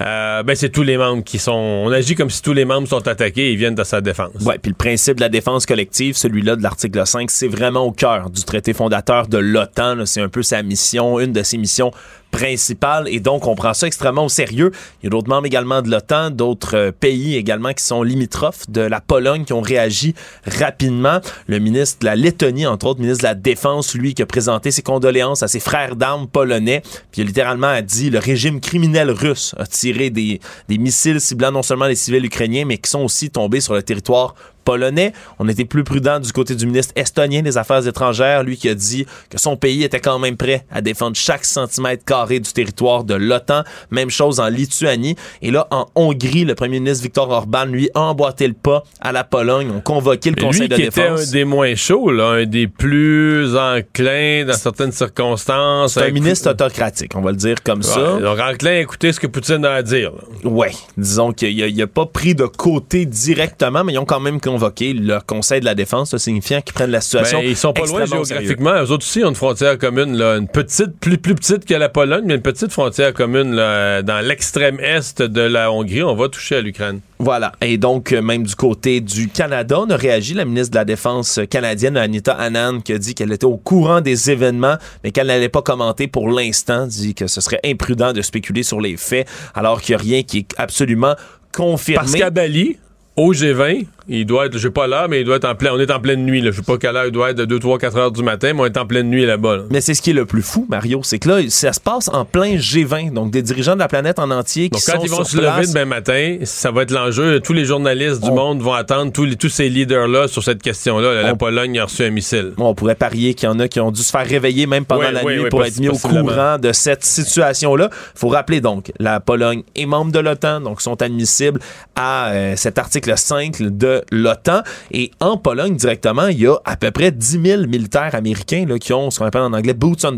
euh, 0.01 0.43
ben 0.43 0.55
c'est 0.55 0.69
tous 0.69 0.83
les 0.83 0.97
membres 0.97 1.23
qui 1.23 1.39
sont. 1.39 1.51
On 1.51 1.91
agit 1.91 2.15
comme 2.15 2.29
si 2.29 2.41
tous 2.41 2.53
les 2.53 2.65
membres 2.65 2.87
sont 2.87 3.07
attaqués 3.07 3.51
et 3.51 3.55
viennent 3.55 3.75
de 3.75 3.83
sa 3.83 4.01
défense. 4.01 4.31
Oui, 4.45 4.55
puis 4.61 4.71
le 4.71 4.77
principe 4.77 5.15
de 5.15 5.21
la 5.21 5.29
défense 5.29 5.65
collective, 5.65 6.15
celui-là 6.15 6.55
de 6.55 6.63
l'article 6.63 7.05
5, 7.05 7.31
c'est 7.31 7.47
vraiment 7.47 7.85
au 7.85 7.91
cœur 7.91 8.29
du 8.29 8.43
traité 8.43 8.73
fondateur 8.73 9.27
de 9.27 9.37
l'OTAN. 9.37 10.05
C'est 10.05 10.21
un 10.21 10.29
peu 10.29 10.43
sa 10.43 10.63
mission, 10.63 11.19
une 11.19 11.33
de 11.33 11.43
ses 11.43 11.57
missions 11.57 11.91
principale 12.33 13.07
et 13.07 13.19
donc 13.19 13.47
on 13.47 13.55
prend 13.55 13.73
ça 13.73 13.87
extrêmement 13.87 14.25
au 14.25 14.29
sérieux. 14.29 14.71
Il 15.01 15.05
y 15.05 15.07
a 15.07 15.09
d'autres 15.11 15.29
membres 15.29 15.45
également 15.45 15.81
de 15.81 15.89
l'OTAN, 15.89 16.31
d'autres 16.31 16.75
euh, 16.75 16.91
pays 16.91 17.35
également 17.35 17.71
qui 17.73 17.83
sont 17.83 18.01
limitrophes 18.03 18.69
de 18.69 18.81
la 18.81 18.99
Pologne 18.99 19.45
qui 19.45 19.53
ont 19.53 19.61
réagi 19.61 20.15
rapidement. 20.45 21.19
Le 21.47 21.59
ministre 21.59 21.99
de 21.99 22.05
la 22.05 22.15
Lettonie, 22.15 22.65
entre 22.65 22.87
autres, 22.87 22.99
ministre 22.99 23.21
de 23.21 23.27
la 23.27 23.35
Défense, 23.35 23.93
lui, 23.93 24.15
qui 24.15 24.23
a 24.23 24.25
présenté 24.25 24.71
ses 24.71 24.81
condoléances 24.81 25.43
à 25.43 25.47
ses 25.47 25.59
frères 25.59 25.95
d'armes 25.95 26.27
polonais, 26.27 26.81
puis 27.11 27.21
il 27.21 27.25
a 27.25 27.27
littéralement 27.27 27.81
dit 27.81 28.09
le 28.09 28.19
régime 28.19 28.59
criminel 28.59 29.11
russe 29.11 29.53
a 29.57 29.67
tiré 29.67 30.09
des, 30.09 30.41
des 30.67 30.77
missiles 30.79 31.21
ciblant 31.21 31.51
non 31.51 31.61
seulement 31.61 31.85
les 31.85 31.95
civils 31.95 32.25
ukrainiens, 32.25 32.65
mais 32.65 32.79
qui 32.79 32.89
sont 32.89 33.01
aussi 33.01 33.29
tombés 33.29 33.61
sur 33.61 33.75
le 33.75 33.83
territoire 33.83 34.33
polonais. 34.63 35.13
On 35.39 35.47
était 35.47 35.65
plus 35.65 35.83
prudent 35.83 36.19
du 36.19 36.31
côté 36.31 36.55
du 36.55 36.65
ministre 36.65 36.93
estonien 36.95 37.41
des 37.41 37.57
Affaires 37.57 37.85
étrangères, 37.87 38.43
lui 38.43 38.57
qui 38.57 38.69
a 38.69 38.75
dit 38.75 39.05
que 39.29 39.39
son 39.39 39.55
pays 39.55 39.83
était 39.83 39.99
quand 39.99 40.19
même 40.19 40.37
prêt 40.37 40.65
à 40.71 40.81
défendre 40.81 41.15
chaque 41.15 41.45
centimètre 41.45 42.03
carré 42.05 42.39
du 42.39 42.51
territoire 42.51 43.03
de 43.03 43.15
l'OTAN. 43.15 43.63
Même 43.91 44.09
chose 44.09 44.39
en 44.39 44.47
Lituanie. 44.47 45.15
Et 45.41 45.51
là, 45.51 45.67
en 45.71 45.87
Hongrie, 45.95 46.45
le 46.45 46.55
premier 46.55 46.79
ministre 46.79 47.03
Viktor 47.03 47.29
Orban, 47.29 47.65
lui, 47.65 47.89
a 47.93 48.01
emboîté 48.01 48.47
le 48.47 48.53
pas 48.53 48.83
à 49.01 49.11
la 49.11 49.23
Pologne. 49.23 49.71
On 49.75 49.81
convoqué 49.81 50.29
le 50.31 50.41
Conseil 50.41 50.67
de 50.67 50.75
défense. 50.75 51.21
Était 51.21 51.29
un 51.29 51.31
des 51.31 51.45
moins 51.45 51.75
chauds, 51.75 52.11
là, 52.11 52.29
un 52.29 52.45
des 52.45 52.67
plus 52.67 53.55
enclins 53.55 54.45
dans 54.45 54.53
certaines 54.53 54.91
circonstances. 54.91 55.93
C'est 55.93 56.03
un 56.03 56.11
ministre 56.11 56.49
autocratique, 56.49 57.15
on 57.15 57.21
va 57.21 57.31
le 57.31 57.37
dire 57.37 57.63
comme 57.63 57.83
ça. 57.83 58.19
Donc, 58.19 58.39
enclin 58.39 58.71
à 58.71 58.79
écouter 58.79 59.11
ce 59.11 59.19
que 59.19 59.27
Poutine 59.27 59.65
a 59.65 59.73
à 59.73 59.81
dire. 59.81 60.11
Oui, 60.43 60.67
disons 60.97 61.33
qu'il 61.33 61.75
n'a 61.75 61.87
pas 61.87 62.05
pris 62.05 62.35
de 62.35 62.45
côté 62.45 63.05
directement, 63.05 63.83
mais 63.83 63.93
ils 63.93 63.99
ont 63.99 64.05
quand 64.05 64.19
même 64.19 64.39
convoqué 64.53 64.93
le 64.93 65.19
Conseil 65.25 65.61
de 65.61 65.65
la 65.65 65.73
défense, 65.73 66.15
signifiant 66.17 66.61
qu'ils 66.61 66.73
prennent 66.73 66.91
la 66.91 67.01
situation. 67.01 67.39
Ben, 67.39 67.49
ils 67.49 67.57
sont 67.57 67.73
pas 67.73 67.85
loin 67.85 68.05
géographiquement. 68.05 68.73
Eux 68.83 68.91
autres 68.91 69.05
aussi 69.05 69.23
ont 69.23 69.29
une 69.29 69.35
frontière 69.35 69.79
commune, 69.79 70.15
là, 70.15 70.37
une 70.37 70.47
petite, 70.47 70.99
plus, 70.99 71.17
plus 71.17 71.33
petite 71.33 71.65
que 71.65 71.73
la 71.73 71.89
Pologne, 71.89 72.23
mais 72.27 72.35
une 72.35 72.41
petite 72.41 72.71
frontière 72.71 73.13
commune 73.13 73.55
là, 73.55 74.03
dans 74.03 74.19
l'extrême 74.19 74.79
est 74.79 75.23
de 75.23 75.41
la 75.41 75.71
Hongrie. 75.71 76.03
On 76.03 76.15
va 76.15 76.29
toucher 76.29 76.57
à 76.57 76.61
l'Ukraine. 76.61 76.99
Voilà. 77.17 77.53
Et 77.61 77.77
donc, 77.77 78.11
euh, 78.11 78.21
même 78.21 78.43
du 78.43 78.55
côté 78.55 79.01
du 79.01 79.27
Canada, 79.27 79.79
on 79.79 79.89
a 79.89 79.95
réagi. 79.95 80.35
La 80.35 80.45
ministre 80.45 80.71
de 80.71 80.75
la 80.77 80.85
Défense 80.85 81.39
canadienne, 81.49 81.97
Anita 81.97 82.33
Anand, 82.33 82.81
qui 82.81 82.93
a 82.93 82.99
dit 82.99 83.15
qu'elle 83.15 83.31
était 83.31 83.45
au 83.45 83.57
courant 83.57 84.01
des 84.01 84.29
événements, 84.29 84.75
mais 85.03 85.11
qu'elle 85.11 85.27
n'allait 85.27 85.49
pas 85.49 85.63
commenter 85.63 86.07
pour 86.07 86.29
l'instant, 86.29 86.85
dit 86.85 87.15
que 87.15 87.25
ce 87.25 87.41
serait 87.41 87.59
imprudent 87.65 88.13
de 88.13 88.21
spéculer 88.21 88.61
sur 88.61 88.79
les 88.79 88.97
faits, 88.97 89.27
alors 89.55 89.81
qu'il 89.81 89.95
n'y 89.95 90.01
a 90.01 90.03
rien 90.03 90.23
qui 90.23 90.39
est 90.39 90.53
absolument 90.57 91.15
confirmé. 91.51 92.05
Parce 92.05 92.15
qu'à 92.15 92.29
Bali, 92.29 92.77
au 93.15 93.33
G20, 93.33 93.85
il 94.07 94.25
doit 94.25 94.47
être, 94.47 94.53
je 94.53 94.59
sais 94.59 94.69
pas 94.69 94.87
l'heure, 94.87 95.07
mais 95.09 95.21
il 95.21 95.25
doit 95.25 95.37
être 95.37 95.47
en 95.47 95.55
plein, 95.55 95.71
on 95.73 95.79
est 95.79 95.91
en 95.91 95.99
pleine 95.99 96.25
nuit, 96.25 96.41
là. 96.41 96.51
Je 96.51 96.57
sais 96.57 96.63
pas 96.63 96.77
quelle 96.77 96.95
heure 96.95 97.05
il 97.05 97.11
doit 97.11 97.31
être, 97.31 97.37
de 97.37 97.45
2, 97.45 97.59
3, 97.59 97.79
4 97.79 97.97
heures 97.97 98.11
du 98.11 98.23
matin, 98.23 98.53
mais 98.53 98.61
on 98.61 98.65
est 98.65 98.77
en 98.77 98.85
pleine 98.85 99.09
nuit 99.09 99.25
là-bas. 99.25 99.63
Mais 99.69 99.81
c'est 99.81 99.93
ce 99.93 100.01
qui 100.01 100.09
est 100.09 100.13
le 100.13 100.25
plus 100.25 100.41
fou, 100.41 100.65
Mario, 100.69 101.01
c'est 101.03 101.19
que 101.19 101.29
là, 101.29 101.41
ça 101.49 101.73
se 101.73 101.79
passe 101.79 102.09
en 102.09 102.25
plein 102.25 102.55
G20, 102.55 103.13
donc 103.13 103.31
des 103.31 103.41
dirigeants 103.41 103.75
de 103.75 103.79
la 103.79 103.87
planète 103.87 104.19
en 104.19 104.29
entier 104.31 104.69
qui 104.69 104.85
donc, 104.85 104.95
quand 104.95 105.03
ils 105.03 105.09
vont 105.09 105.23
se 105.23 105.37
lever 105.37 105.67
demain 105.67 105.85
matin, 105.85 106.37
ça 106.43 106.71
va 106.71 106.83
être 106.83 106.91
l'enjeu. 106.91 107.39
Tous 107.39 107.53
les 107.53 107.65
journalistes 107.65 108.23
du 108.23 108.31
monde 108.31 108.61
vont 108.61 108.73
attendre 108.73 109.11
tous, 109.11 109.25
les, 109.25 109.35
tous 109.35 109.49
ces 109.49 109.69
leaders-là 109.69 110.27
sur 110.27 110.43
cette 110.43 110.61
question-là. 110.61 111.21
La 111.21 111.35
Pologne 111.35 111.79
a 111.79 111.85
reçu 111.85 112.03
un 112.03 112.09
missile. 112.09 112.53
on 112.57 112.75
pourrait 112.75 112.95
parier 112.95 113.33
qu'il 113.33 113.47
y 113.47 113.51
en 113.51 113.59
a 113.59 113.67
qui 113.67 113.79
ont 113.79 113.91
dû 113.91 114.01
se 114.01 114.11
faire 114.11 114.27
réveiller 114.27 114.67
même 114.67 114.85
pendant 114.85 115.11
la 115.11 115.23
nuit 115.23 115.49
pour 115.49 115.63
être 115.63 115.79
mis 115.79 115.89
au 115.89 115.97
courant 115.97 116.57
de 116.57 116.71
cette 116.71 117.03
situation-là. 117.03 117.89
faut 118.15 118.29
rappeler 118.29 118.61
donc, 118.61 118.91
la 118.99 119.19
Pologne 119.19 119.63
est 119.75 119.85
membre 119.85 120.11
de 120.11 120.19
l'OTAN, 120.19 120.61
donc 120.61 120.81
sont 120.81 121.01
admissibles 121.01 121.59
à 121.95 122.31
euh, 122.31 122.53
cet 122.55 122.77
article 122.77 123.13
5 123.15 123.61
de 123.61 123.92
l'OTAN. 124.11 124.61
Et 124.91 125.11
en 125.19 125.37
Pologne, 125.37 125.75
directement, 125.75 126.27
il 126.27 126.41
y 126.41 126.47
a 126.47 126.55
à 126.65 126.75
peu 126.75 126.91
près 126.91 127.11
10 127.11 127.41
000 127.43 127.67
militaires 127.67 128.15
américains 128.15 128.65
qui 128.79 128.93
ont 128.93 129.11
ce 129.11 129.19
qu'on 129.19 129.25
appelle 129.25 129.41
en 129.41 129.53
anglais 129.53 129.73
boots 129.73 130.05
on 130.05 130.15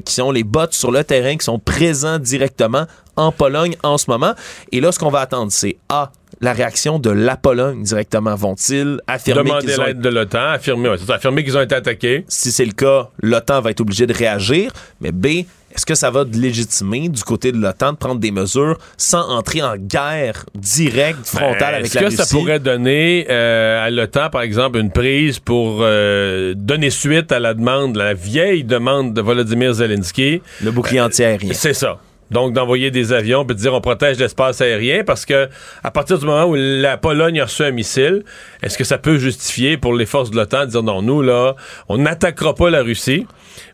qui 0.00 0.20
ont 0.20 0.30
les 0.30 0.44
bottes 0.44 0.74
sur 0.74 0.90
le 0.90 1.04
terrain, 1.04 1.36
qui 1.36 1.44
sont 1.44 1.58
présents 1.58 2.18
directement 2.18 2.86
en 3.16 3.32
Pologne 3.32 3.76
en 3.82 3.98
ce 3.98 4.10
moment. 4.10 4.34
Et 4.72 4.80
là, 4.80 4.92
ce 4.92 4.98
qu'on 4.98 5.10
va 5.10 5.20
attendre, 5.20 5.50
c'est 5.50 5.78
A, 5.88 6.10
la 6.40 6.52
réaction 6.52 6.98
de 6.98 7.10
la 7.10 7.36
Pologne 7.36 7.82
directement. 7.82 8.34
Vont-ils 8.34 9.00
affirmer 9.06 9.42
Demander 9.42 9.76
l'aide 9.86 10.00
de 10.00 10.08
l'OTAN, 10.08 10.48
affirmer, 10.48 10.90
affirmer 11.08 11.44
qu'ils 11.44 11.56
ont 11.56 11.62
été 11.62 11.74
attaqués. 11.74 12.24
Si 12.28 12.52
c'est 12.52 12.64
le 12.64 12.72
cas, 12.72 13.08
l'OTAN 13.22 13.60
va 13.60 13.70
être 13.70 13.80
obligé 13.80 14.06
de 14.06 14.12
réagir. 14.12 14.72
Mais 15.00 15.12
B, 15.12 15.44
est-ce 15.76 15.84
que 15.84 15.94
ça 15.94 16.10
va 16.10 16.24
légitimer 16.24 17.10
du 17.10 17.22
côté 17.22 17.52
de 17.52 17.58
l'OTAN 17.58 17.92
de 17.92 17.98
prendre 17.98 18.18
des 18.18 18.30
mesures 18.30 18.78
sans 18.96 19.28
entrer 19.28 19.62
en 19.62 19.76
guerre 19.76 20.46
directe, 20.54 21.26
frontale 21.26 21.74
avec 21.74 21.92
la 21.92 22.00
Russie? 22.00 22.14
Est-ce 22.14 22.16
que 22.16 22.28
ça 22.28 22.34
pourrait 22.34 22.60
donner 22.60 23.26
euh, 23.28 23.84
à 23.84 23.90
l'OTAN, 23.90 24.30
par 24.30 24.40
exemple, 24.40 24.78
une 24.78 24.90
prise 24.90 25.38
pour 25.38 25.80
euh, 25.80 26.54
donner 26.56 26.88
suite 26.88 27.30
à 27.30 27.40
la 27.40 27.52
demande, 27.52 27.96
la 27.96 28.14
vieille 28.14 28.64
demande 28.64 29.12
de 29.12 29.20
Volodymyr 29.20 29.74
Zelensky? 29.74 30.40
Le 30.64 30.70
bouclier 30.70 31.00
anti-aérien. 31.02 31.52
C'est 31.52 31.74
ça. 31.74 31.98
Donc, 32.30 32.52
d'envoyer 32.52 32.90
des 32.90 33.12
avions 33.12 33.44
puis 33.44 33.54
de 33.54 33.60
dire 33.60 33.74
on 33.74 33.80
protège 33.80 34.18
l'espace 34.18 34.60
aérien 34.60 35.04
parce 35.04 35.24
que 35.24 35.48
à 35.82 35.90
partir 35.90 36.18
du 36.18 36.26
moment 36.26 36.46
où 36.46 36.54
la 36.56 36.96
Pologne 36.96 37.40
a 37.40 37.44
reçu 37.44 37.62
un 37.62 37.70
missile, 37.70 38.24
est-ce 38.62 38.76
que 38.76 38.84
ça 38.84 38.98
peut 38.98 39.18
justifier 39.18 39.76
pour 39.76 39.94
les 39.94 40.06
forces 40.06 40.30
de 40.30 40.36
l'OTAN 40.36 40.66
de 40.66 40.70
dire 40.70 40.82
non, 40.82 41.02
nous, 41.02 41.22
là, 41.22 41.54
on 41.88 41.98
n'attaquera 41.98 42.54
pas 42.54 42.70
la 42.70 42.82
Russie, 42.82 43.26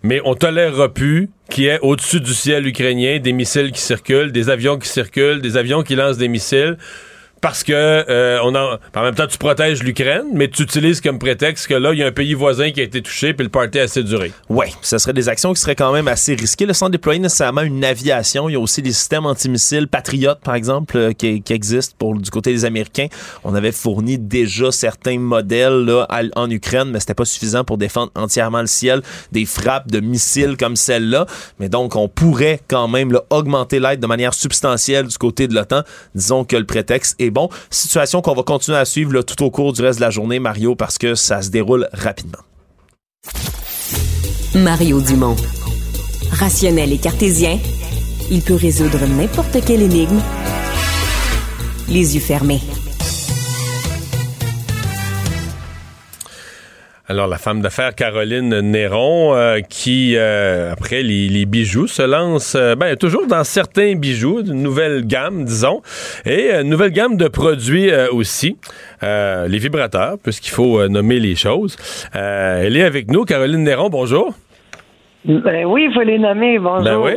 mais 0.02 0.20
on 0.24 0.34
tolérera 0.34 0.92
plus 0.92 1.30
qu'il 1.48 1.64
y 1.64 1.66
ait 1.68 1.78
au-dessus 1.80 2.20
du 2.20 2.34
ciel 2.34 2.66
ukrainien 2.66 3.18
des 3.18 3.32
missiles 3.32 3.72
qui 3.72 3.80
circulent, 3.80 4.32
des 4.32 4.50
avions 4.50 4.78
qui 4.78 4.88
circulent, 4.88 5.40
des 5.40 5.56
avions 5.56 5.82
qui 5.82 5.94
lancent 5.94 6.18
des 6.18 6.28
missiles 6.28 6.76
parce 7.42 7.64
que 7.64 7.72
euh, 7.74 8.38
on 8.44 8.54
en, 8.54 8.78
en 8.94 9.02
même 9.02 9.14
temps 9.16 9.26
tu 9.26 9.36
protèges 9.36 9.82
l'Ukraine, 9.82 10.26
mais 10.32 10.48
tu 10.48 10.62
utilises 10.62 11.00
comme 11.00 11.18
prétexte 11.18 11.66
que 11.66 11.74
là 11.74 11.92
il 11.92 11.98
y 11.98 12.02
a 12.02 12.06
un 12.06 12.12
pays 12.12 12.34
voisin 12.34 12.70
qui 12.70 12.80
a 12.80 12.84
été 12.84 13.02
touché 13.02 13.34
puis 13.34 13.44
le 13.44 13.50
party 13.50 13.80
a 13.80 13.82
assez 13.82 14.04
duré. 14.04 14.32
Ouais, 14.48 14.70
ce 14.80 14.96
serait 14.96 15.12
des 15.12 15.28
actions 15.28 15.52
qui 15.52 15.60
seraient 15.60 15.74
quand 15.74 15.92
même 15.92 16.06
assez 16.06 16.34
risquées. 16.34 16.66
Le 16.66 16.72
sans 16.72 16.88
déployer 16.88 17.18
nécessairement 17.18 17.62
une 17.62 17.84
aviation, 17.84 18.48
il 18.48 18.52
y 18.52 18.56
a 18.56 18.60
aussi 18.60 18.80
des 18.80 18.92
systèmes 18.92 19.26
antimissiles 19.26 19.88
Patriot 19.88 20.36
par 20.42 20.54
exemple 20.54 20.96
euh, 20.96 21.12
qui, 21.12 21.42
qui, 21.42 21.52
existent 21.52 21.96
pour 21.98 22.14
du 22.14 22.30
côté 22.30 22.52
des 22.52 22.64
Américains. 22.64 23.08
On 23.42 23.56
avait 23.56 23.72
fourni 23.72 24.18
déjà 24.18 24.70
certains 24.70 25.18
modèles 25.18 25.84
là, 25.84 26.06
en 26.36 26.48
Ukraine, 26.48 26.90
mais 26.92 27.00
c'était 27.00 27.14
pas 27.14 27.24
suffisant 27.24 27.64
pour 27.64 27.76
défendre 27.76 28.12
entièrement 28.14 28.60
le 28.60 28.68
ciel 28.68 29.02
des 29.32 29.46
frappes 29.46 29.90
de 29.90 29.98
missiles 29.98 30.56
comme 30.56 30.76
celle-là. 30.76 31.26
Mais 31.58 31.68
donc 31.68 31.96
on 31.96 32.06
pourrait 32.08 32.60
quand 32.68 32.86
même 32.86 33.10
là, 33.10 33.22
augmenter 33.30 33.80
l'aide 33.80 33.98
de 33.98 34.06
manière 34.06 34.32
substantielle 34.32 35.08
du 35.08 35.18
côté 35.18 35.48
de 35.48 35.54
l'OTAN. 35.54 35.82
Disons 36.14 36.44
que 36.44 36.54
le 36.54 36.66
prétexte 36.66 37.16
est 37.20 37.31
bon. 37.32 37.48
Situation 37.70 38.22
qu'on 38.22 38.34
va 38.34 38.42
continuer 38.42 38.78
à 38.78 38.84
suivre 38.84 39.22
tout 39.22 39.42
au 39.42 39.50
cours 39.50 39.72
du 39.72 39.82
reste 39.82 39.98
de 39.98 40.04
la 40.04 40.10
journée, 40.10 40.38
Mario, 40.38 40.74
parce 40.74 40.98
que 40.98 41.14
ça 41.14 41.42
se 41.42 41.50
déroule 41.50 41.88
rapidement. 41.92 42.38
Mario 44.54 45.00
Dumont. 45.00 45.36
Rationnel 46.30 46.92
et 46.92 46.98
cartésien, 46.98 47.58
il 48.30 48.42
peut 48.42 48.54
résoudre 48.54 49.06
n'importe 49.06 49.64
quelle 49.64 49.82
énigme 49.82 50.20
les 51.88 52.14
yeux 52.14 52.20
fermés. 52.20 52.60
Alors, 57.12 57.26
la 57.26 57.36
femme 57.36 57.60
d'affaires 57.60 57.94
Caroline 57.94 58.58
Néron, 58.60 59.34
euh, 59.34 59.60
qui, 59.60 60.14
euh, 60.16 60.72
après 60.72 61.02
les, 61.02 61.44
bijoux, 61.44 61.86
se 61.86 62.00
lance 62.00 62.54
euh, 62.54 62.74
ben, 62.74 62.96
toujours 62.96 63.26
dans 63.26 63.44
certains 63.44 63.96
bijoux, 63.96 64.40
une 64.40 64.62
nouvelle 64.62 65.06
gamme, 65.06 65.44
disons, 65.44 65.82
et 66.24 66.50
une 66.50 66.70
nouvelle 66.70 66.90
gamme 66.90 67.18
de 67.18 67.28
produits 67.28 67.90
aussi, 68.12 68.56
les 69.02 69.58
vibrateurs, 69.58 70.16
puisqu'il 70.22 70.52
faut 70.52 70.88
nommer 70.88 71.20
les 71.20 71.34
choses. 71.34 71.76
elle 72.14 72.78
est 72.78 72.82
avec 72.82 73.10
nous, 73.10 73.26
Caroline 73.26 73.62
Néron, 73.62 73.90
bonjour. 73.90 74.32
Ben 75.26 75.66
oui, 75.66 75.88
il 75.90 75.92
faut 75.92 76.00
les 76.00 76.18
nommer, 76.18 76.58
bonjour. 76.58 77.10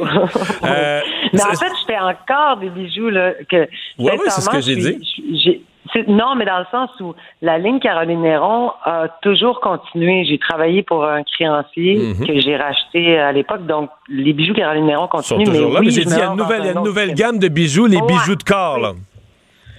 Ben 0.62 1.01
Mais 1.34 1.41
en 1.41 1.53
fait, 1.53 1.71
je 1.81 1.86
fais 1.88 1.99
encore 1.99 2.58
des 2.58 2.69
bijoux 2.69 3.10
là, 3.10 3.31
que... 3.49 3.65
Oui, 3.97 4.12
oui, 4.12 4.25
c'est 4.27 4.41
ce 4.41 4.49
que 4.49 4.60
j'ai 4.60 4.75
dit. 4.75 5.63
Non, 6.08 6.36
mais 6.36 6.45
dans 6.45 6.60
le 6.60 6.65
sens 6.71 6.89
où 7.00 7.13
la 7.41 7.58
ligne 7.58 7.80
Caroline 7.80 8.21
Néron 8.21 8.71
a 8.84 9.08
toujours 9.21 9.60
continué. 9.62 10.26
J'ai 10.26 10.39
travaillé 10.39 10.84
pour 10.84 11.06
un 11.06 11.24
créancier 11.24 11.98
mhm. 11.98 12.26
que 12.26 12.39
j'ai 12.39 12.58
racheté 12.58 13.19
à 13.19 13.32
l'époque. 13.32 13.65
Donc, 13.65 13.89
les 14.10 14.34
bijoux 14.34 14.54
Caroline 14.54 14.86
Néron 14.86 15.08
continuent. 15.08 15.48
mais 15.48 15.60
là, 15.60 15.80
mais 15.82 15.89
j'ai 15.91 16.06
dit, 16.06 16.13
il 16.13 16.17
y 16.17 16.21
a 16.21 16.28
une 16.28 16.38
nouvelle, 16.38 16.65
une 16.76 16.84
nouvelle 16.84 17.13
gamme 17.13 17.39
de 17.39 17.48
bijoux, 17.48 17.86
les 17.86 18.02
bijoux 18.02 18.36
de 18.36 18.43
corps, 18.43 18.80
là, 18.80 18.93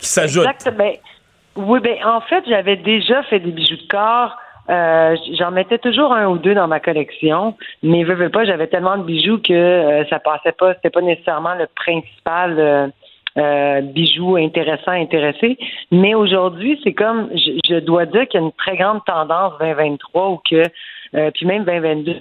qui 0.01 0.07
s'ajoutent. 0.07 0.47
Exactement. 0.47 0.93
oui, 1.57 1.81
ben, 1.81 1.97
en 2.05 2.21
fait, 2.21 2.45
j'avais 2.49 2.77
déjà 2.77 3.23
fait 3.25 3.41
des 3.41 3.51
bijoux 3.51 3.77
de 3.77 3.89
corps. 3.89 4.37
Euh, 4.69 5.17
j'en 5.39 5.53
mettais 5.53 5.79
toujours 5.79 6.13
un 6.13 6.27
ou 6.27 6.39
deux 6.39 6.55
dans 6.55 6.67
ma 6.67 6.81
collection, 6.81 7.57
mais 7.85 8.03
veux, 8.03 8.15
veux 8.15 8.31
pas, 8.31 8.45
j'avais 8.45 8.67
tellement 8.67 8.97
de 8.99 9.05
bijoux 9.05 9.39
que 9.39 9.53
euh, 9.53 10.05
ça 10.07 10.19
passait 10.19 10.53
pas, 10.53 10.75
c'était 10.75 10.91
pas 10.91 11.03
nécessairement 11.03 11.55
le 11.55 11.69
principal 11.69 12.57
euh, 12.59 12.89
euh, 13.37 13.81
bijoux 13.83 14.37
intéressants, 14.37 14.93
intéressés. 14.93 15.59
Mais 15.91 16.15
aujourd'hui, 16.15 16.81
c'est 16.83 16.95
comme, 16.95 17.31
je, 17.35 17.81
dois 17.81 18.07
dire 18.07 18.27
qu'il 18.29 18.41
y 18.41 18.43
a 18.43 18.47
une 18.47 18.53
très 18.53 18.77
grande 18.77 19.05
tendance 19.05 19.55
2023 19.61 20.29
ou 20.31 20.41
que, 20.49 20.63
euh, 21.15 21.31
puis 21.33 21.47
même 21.47 21.65
2022, 21.65 22.21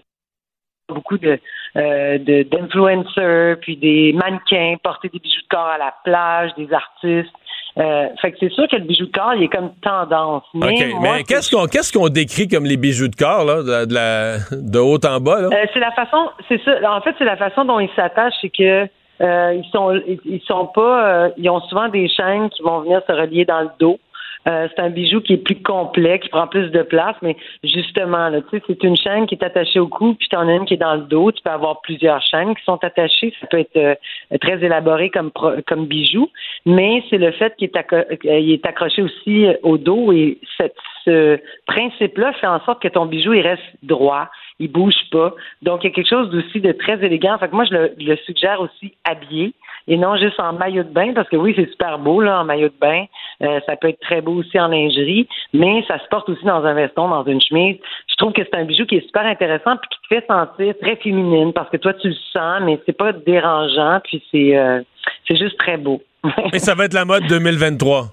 beaucoup 0.88 1.18
de 1.18 1.40
euh, 1.78 2.18
d'influencers, 2.20 3.58
puis 3.62 3.78
des 3.78 4.14
mannequins 4.14 4.76
porter 4.84 5.10
des 5.10 5.20
bijoux 5.20 5.42
de 5.42 5.48
corps 5.50 5.68
à 5.68 5.78
la 5.78 5.94
plage, 6.04 6.52
des 6.58 6.72
artistes. 6.72 7.34
Euh, 7.78 8.08
fait 8.22 8.32
que 8.32 8.38
c'est 8.40 8.52
sûr 8.52 8.68
que 8.70 8.78
le 8.78 8.84
bijou 8.84 9.06
de 9.06 9.12
corps, 9.12 9.34
il 9.36 9.44
est 9.44 9.50
comme 9.50 9.74
tendance. 9.82 10.44
Mais, 10.54 10.94
mais 11.02 11.24
qu'est-ce 11.24 11.54
qu'on 11.54 11.66
qu'est-ce 11.66 11.92
qu'on 11.92 12.08
décrit 12.08 12.48
comme 12.48 12.66
les 12.66 12.78
bijoux 12.78 13.10
de 13.10 13.16
corps 13.16 13.44
là, 13.44 13.86
de, 13.86 13.94
la, 13.94 14.38
de 14.52 14.80
haut 14.80 15.06
en 15.06 15.20
bas 15.20 15.42
là? 15.42 15.50
c'est 15.74 15.80
la 15.80 15.92
façon, 15.92 16.30
c'est 16.48 16.62
ça. 16.64 16.96
En 16.96 17.02
fait, 17.02 17.14
c'est 17.18 17.26
la 17.26 17.36
façon 17.36 17.66
dont 17.66 17.82
ils 17.82 17.90
s'attachent, 17.94 18.36
c'est 18.42 18.50
que 18.50 18.88
euh, 19.22 19.54
ils 19.54 19.70
sont 19.72 20.00
ils 20.26 20.42
sont 20.42 20.68
pas 20.68 21.26
euh, 21.26 21.30
ils 21.38 21.50
ont 21.50 21.62
souvent 21.62 21.88
des 21.90 22.08
chaînes 22.10 22.50
qui 22.50 22.62
vont 22.62 22.82
venir 22.82 23.02
se 23.08 23.12
relier 23.12 23.46
dans 23.46 23.62
le 23.62 23.70
dos. 23.80 24.00
Euh, 24.48 24.68
c'est 24.70 24.82
un 24.82 24.92
bijou 24.92 25.22
qui 25.22 25.34
est 25.34 25.38
plus 25.38 25.56
complet, 25.56 26.20
qui 26.20 26.30
prend 26.30 26.46
plus 26.46 26.70
de 26.70 26.84
place, 26.84 27.16
mais 27.24 27.36
justement, 27.64 28.30
là, 28.30 28.42
tu 28.42 28.58
sais, 28.58 28.64
c'est 28.68 28.84
une 28.84 28.96
chaîne 28.96 29.26
qui 29.26 29.34
est 29.34 29.44
attachée 29.44 29.80
au 29.80 29.88
cou, 29.88 30.14
puis 30.14 30.28
tu 30.28 30.36
en 30.36 30.48
as 30.48 30.54
une 30.54 30.66
qui 30.66 30.76
est 30.76 30.78
dans 30.78 30.94
le 30.94 31.02
dos. 31.02 31.32
Tu 31.32 31.42
peux 31.42 31.50
avoir 31.50 31.82
plusieurs 31.82 32.22
chaînes 32.22 32.54
qui 32.54 32.64
sont 32.64 32.78
attachées. 32.84 33.34
Ça 33.42 33.48
peut 33.48 33.60
être 33.60 33.76
euh, 33.78 33.96
très 34.40 34.64
élaboré 34.64 35.10
comme 35.10 35.32
comme 35.68 35.88
bijou, 35.88 36.30
mais 36.66 37.04
c'est 37.10 37.18
le 37.18 37.32
fait 37.32 37.56
qu'il 37.56 37.70
est, 37.74 38.26
est, 38.26 38.66
accroché 38.68 39.02
aussi 39.02 39.48
au 39.64 39.78
dos 39.78 40.12
et 40.12 40.38
cette, 40.58 40.76
ce 41.06 41.40
principe-là 41.66 42.34
fait 42.34 42.48
en 42.48 42.60
sorte 42.66 42.82
que 42.82 42.88
ton 42.88 43.06
bijou 43.06 43.34
il 43.34 43.42
reste 43.42 43.64
droit, 43.82 44.30
il 44.60 44.72
bouge 44.72 44.96
pas. 45.12 45.34
Donc 45.62 45.84
il 45.84 45.88
y 45.88 45.92
a 45.92 45.94
quelque 45.94 46.10
chose 46.10 46.34
aussi 46.34 46.62
de 46.62 46.72
très 46.72 47.04
élégant. 47.04 47.38
Fait 47.38 47.50
que 47.50 47.56
moi 47.56 47.66
je 47.66 47.76
le, 47.98 48.16
suggère 48.26 48.62
aussi 48.62 48.94
habillé 49.04 49.54
et 49.88 49.98
non 49.98 50.16
juste 50.16 50.40
en 50.40 50.54
maillot 50.54 50.84
de 50.84 50.90
bain, 50.90 51.14
parce 51.14 51.30
que 51.30 51.36
oui, 51.36 51.54
c'est 51.56 51.70
super 51.70 52.00
beau 52.00 52.22
là, 52.22 52.42
en 52.42 52.46
maillot 52.46 52.70
de 52.70 52.80
bain. 52.80 53.06
Euh, 53.44 53.60
ça 53.66 53.76
peut 53.76 53.90
être 53.90 54.00
très 54.00 54.22
beau 54.22 54.34
aussi 54.34 54.60
en 54.60 54.68
lingerie, 54.68 55.28
mais 55.54 55.84
ça 55.88 56.00
se 56.00 56.08
porte 56.10 56.30
aussi 56.30 56.44
dans 56.46 56.64
un 56.64 56.74
veston, 56.74 57.10
dans 57.10 57.26
une 57.26 57.42
chemise. 57.42 57.78
Je 58.08 58.16
trouve 58.16 58.34
que 58.34 58.42
c'est 58.44 58.56
un 58.56 58.66
bijou 58.66 58.86
qui 58.86 58.96
est 58.96 59.06
super 59.06 59.26
intéressant 59.26 59.78
puis 59.78 59.90
qui 59.90 60.00
te 60.02 60.16
fait 60.16 60.28
sentir 60.28 60.74
très 60.82 60.96
féminine 60.96 61.54
parce 61.54 61.70
que 61.70 61.78
toi 61.78 61.94
tu 61.94 62.10
le 62.10 62.16
sens, 62.32 62.62
mais 62.64 62.80
c'est 62.86 62.98
pas 62.98 63.12
dérangeant, 63.12 64.00
puis 64.04 64.24
c'est 64.32 64.58
euh, 64.58 64.82
c'est 65.28 65.38
juste 65.38 65.58
très 65.58 65.78
beau. 65.78 66.02
Et 66.54 66.60
ça 66.60 66.74
va 66.74 66.86
être 66.86 66.94
la 66.94 67.06
mode 67.06 67.26
2023. 67.28 68.06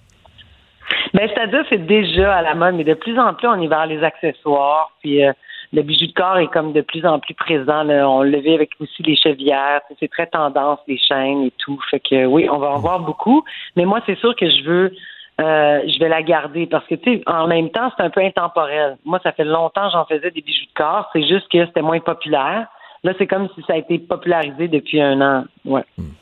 Ben, 1.14 1.28
c'est-à-dire 1.28 1.64
c'est 1.68 1.87
déjà 1.87 2.35
à 2.37 2.42
la 2.42 2.55
mode, 2.55 2.74
mais 2.74 2.85
de 2.85 2.94
plus 2.94 3.18
en 3.18 3.33
plus 3.35 3.48
on 3.48 3.61
y 3.61 3.66
va 3.66 3.78
vers 3.78 3.87
les 3.87 4.02
accessoires, 4.02 4.90
puis 5.00 5.24
euh, 5.24 5.33
le 5.73 5.83
bijou 5.83 6.07
de 6.07 6.13
corps 6.13 6.39
est 6.39 6.49
comme 6.49 6.73
de 6.73 6.83
plus 6.83 7.05
en 7.07 7.19
plus 7.19 7.35
présent. 7.35 7.89
On 7.89 8.23
le 8.23 8.39
vit 8.39 8.55
avec 8.55 8.71
aussi 8.81 9.03
les 9.03 9.17
chevières. 9.17 9.81
C'est 9.99 10.11
très 10.11 10.27
tendance, 10.27 10.79
les 10.87 10.99
chaînes 10.99 11.45
et 11.45 11.53
tout. 11.59 11.81
Fait 11.91 12.01
que 12.01 12.27
oui, 12.27 12.49
on 12.51 12.59
va 12.59 12.71
en 12.71 12.79
voir 12.79 13.01
beaucoup. 13.01 13.43
Mais 13.77 13.85
moi, 13.85 14.01
c'est 14.05 14.19
sûr 14.19 14.37
que 14.37 14.49
je 14.51 14.63
veux 14.65 14.93
euh, 15.41 15.81
je 15.89 15.99
vais 15.99 16.11
la 16.11 16.23
garder 16.23 16.67
parce 16.67 16.87
que 16.87 16.95
tu 16.95 17.15
sais, 17.15 17.23
en 17.27 17.47
même 17.47 17.71
temps, 17.71 17.91
c'est 17.97 18.03
un 18.03 18.11
peu 18.11 18.21
intemporel. 18.21 18.99
Moi, 19.05 19.19
ça 19.23 19.33
fait 19.33 19.45
longtemps 19.45 19.87
que 19.87 19.93
j'en 19.93 20.05
faisais 20.05 20.31
des 20.31 20.43
bijoux 20.43 20.67
de 20.67 20.75
corps. 20.75 21.09
C'est 21.13 21.27
juste 21.27 21.49
que 21.51 21.65
c'était 21.65 21.83
moins 21.83 22.01
populaire. 22.01 22.67
Là, 23.03 23.13
c'est 23.19 23.27
comme 23.27 23.49
si 23.55 23.63
ça 23.67 23.73
a 23.73 23.77
été 23.77 23.99
popularisé 23.99 24.69
depuis 24.69 25.01
un 25.01 25.21
an. 25.21 25.45
Ouais. 25.65 25.85
Hmm. 25.97 26.13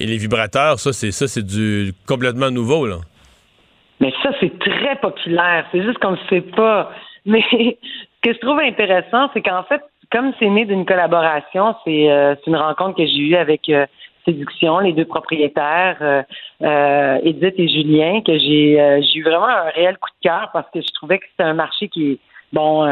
Et 0.00 0.06
les 0.06 0.16
vibrateurs, 0.16 0.80
ça, 0.80 0.92
c'est 0.92 1.12
ça, 1.12 1.28
c'est 1.28 1.46
du 1.46 1.92
complètement 2.08 2.50
nouveau, 2.50 2.86
là? 2.86 2.96
Mais 4.00 4.12
ça, 4.22 4.30
c'est 4.40 4.58
très 4.58 4.96
populaire. 4.96 5.66
C'est 5.70 5.82
juste 5.82 5.98
qu'on 5.98 6.12
ne 6.12 6.28
sait 6.28 6.40
pas. 6.40 6.90
Mais 7.26 7.42
que 8.24 8.32
je 8.32 8.38
trouve 8.38 8.58
intéressant, 8.58 9.28
c'est 9.34 9.42
qu'en 9.42 9.62
fait, 9.64 9.82
comme 10.10 10.32
c'est 10.38 10.48
né 10.48 10.64
d'une 10.64 10.86
collaboration, 10.86 11.74
c'est 11.84 12.10
euh, 12.10 12.34
une 12.46 12.56
rencontre 12.56 12.96
que 12.96 13.06
j'ai 13.06 13.18
eue 13.18 13.36
avec 13.36 13.68
euh, 13.68 13.86
Séduction, 14.24 14.78
les 14.78 14.94
deux 14.94 15.04
propriétaires, 15.04 16.24
euh, 16.62 17.18
Edith 17.22 17.54
et 17.58 17.68
Julien, 17.68 18.22
que 18.22 18.38
j'ai 18.38 19.02
j'ai 19.02 19.18
eu 19.18 19.22
vraiment 19.22 19.46
un 19.46 19.68
réel 19.68 19.98
coup 19.98 20.08
de 20.08 20.28
cœur 20.28 20.48
parce 20.54 20.66
que 20.70 20.80
je 20.80 20.90
trouvais 20.94 21.18
que 21.18 21.26
c'était 21.30 21.46
un 21.46 21.52
marché 21.52 21.88
qui 21.88 22.12
est 22.12 22.18
bon, 22.50 22.86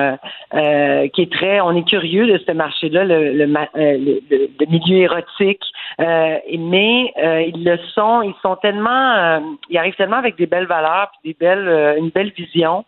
qui 0.53 1.23
est 1.23 1.33
très, 1.33 1.63
on 1.63 1.75
est 1.75 1.89
curieux 1.89 2.27
de 2.27 2.39
ce 2.47 2.53
marché-là, 2.53 3.05
le, 3.05 3.33
le, 3.33 3.47
le, 3.47 4.67
milieu 4.69 4.99
érotique, 4.99 5.63
mais 5.99 7.15
ils 7.49 7.65
le 7.65 7.79
sont, 7.95 8.21
ils 8.21 8.35
sont 8.43 8.57
tellement, 8.57 9.41
ils 9.71 9.79
arrivent 9.79 9.95
tellement 9.95 10.17
avec 10.19 10.37
des 10.37 10.47
belles 10.47 10.67
valeurs, 10.67 11.13
puis 11.13 11.33
des 11.33 11.39
belles, 11.39 11.97
une 11.97 12.11
belle 12.11 12.33
vision. 12.37 12.85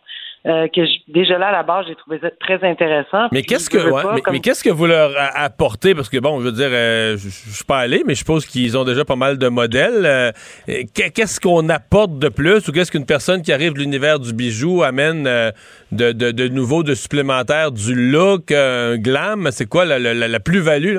Euh, 0.46 0.68
que 0.68 0.82
déjà 1.08 1.38
là 1.38 1.46
à 1.46 1.52
la 1.52 1.62
base 1.62 1.86
j'ai 1.88 1.94
trouvé 1.94 2.18
ça 2.20 2.28
très 2.38 2.62
intéressant. 2.68 3.28
Mais 3.32 3.40
qu'est-ce 3.40 3.70
que 3.70 3.78
mais, 4.30 4.40
qu'est-ce 4.40 4.62
que 4.62 4.68
vous 4.68 4.84
leur 4.84 5.12
apportez? 5.34 5.94
Parce 5.94 6.10
que 6.10 6.18
bon, 6.18 6.38
je 6.40 6.44
veux 6.44 6.52
dire, 6.52 6.68
euh, 6.70 7.16
je, 7.16 7.30
suis 7.30 7.64
pas 7.64 7.78
allé, 7.78 8.02
mais 8.06 8.12
je 8.12 8.18
suppose 8.18 8.44
qu'ils 8.44 8.76
ont 8.76 8.84
déjà 8.84 9.06
pas 9.06 9.16
mal 9.16 9.38
de 9.38 9.48
modèles. 9.48 10.04
Euh, 10.04 10.32
qu'est-ce 10.92 11.40
qu'on 11.40 11.70
apporte 11.70 12.18
de 12.18 12.28
plus 12.28 12.68
ou 12.68 12.72
qu'est-ce 12.72 12.92
qu'une 12.92 13.06
personne 13.06 13.40
qui 13.40 13.54
arrive 13.54 13.72
de 13.72 13.78
l'univers 13.78 14.20
du 14.20 14.34
bijou 14.34 14.82
amène 14.82 15.24
de, 15.24 16.12
de, 16.12 16.30
de 16.30 16.48
nouveau, 16.48 16.82
de 16.82 16.94
supplémentaire, 16.94 17.72
du 17.72 17.94
look, 17.94 18.52
un 18.52 18.98
glam? 18.98 19.48
C'est 19.50 19.66
quoi 19.66 19.86
la, 19.86 19.98
la, 19.98 20.12
la 20.12 20.40
plus-value 20.40 20.98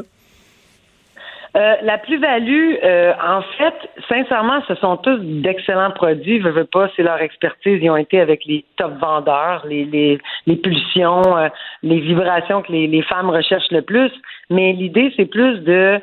euh, 1.56 1.76
la 1.84 1.98
plus-value, 1.98 2.76
euh, 2.84 3.14
en 3.26 3.42
fait, 3.58 3.74
sincèrement, 4.10 4.62
ce 4.68 4.76
sont 4.76 4.98
tous 4.98 5.18
d'excellents 5.20 5.92
produits. 5.92 6.42
Je 6.42 6.50
veux 6.50 6.66
pas, 6.66 6.90
c'est 6.96 7.04
leur 7.04 7.22
expertise. 7.22 7.80
Ils 7.82 7.90
ont 7.90 7.98
été 7.98 8.20
avec 8.20 8.46
les 8.46 8.66
top 8.78 8.98
vendeurs, 9.00 9.66
les, 9.66 9.86
les, 9.86 10.20
les 10.48 10.56
pulsions, 10.58 11.38
euh, 11.38 11.48
les 11.82 12.00
vibrations 12.02 12.62
que 12.62 12.72
les, 12.72 12.88
les 12.88 13.02
femmes 13.04 13.30
recherchent 13.30 13.72
le 13.72 13.82
plus. 13.82 14.12
Mais 14.50 14.74
l'idée, 14.74 15.14
c'est 15.16 15.26
plus 15.26 15.60
de 15.60 16.00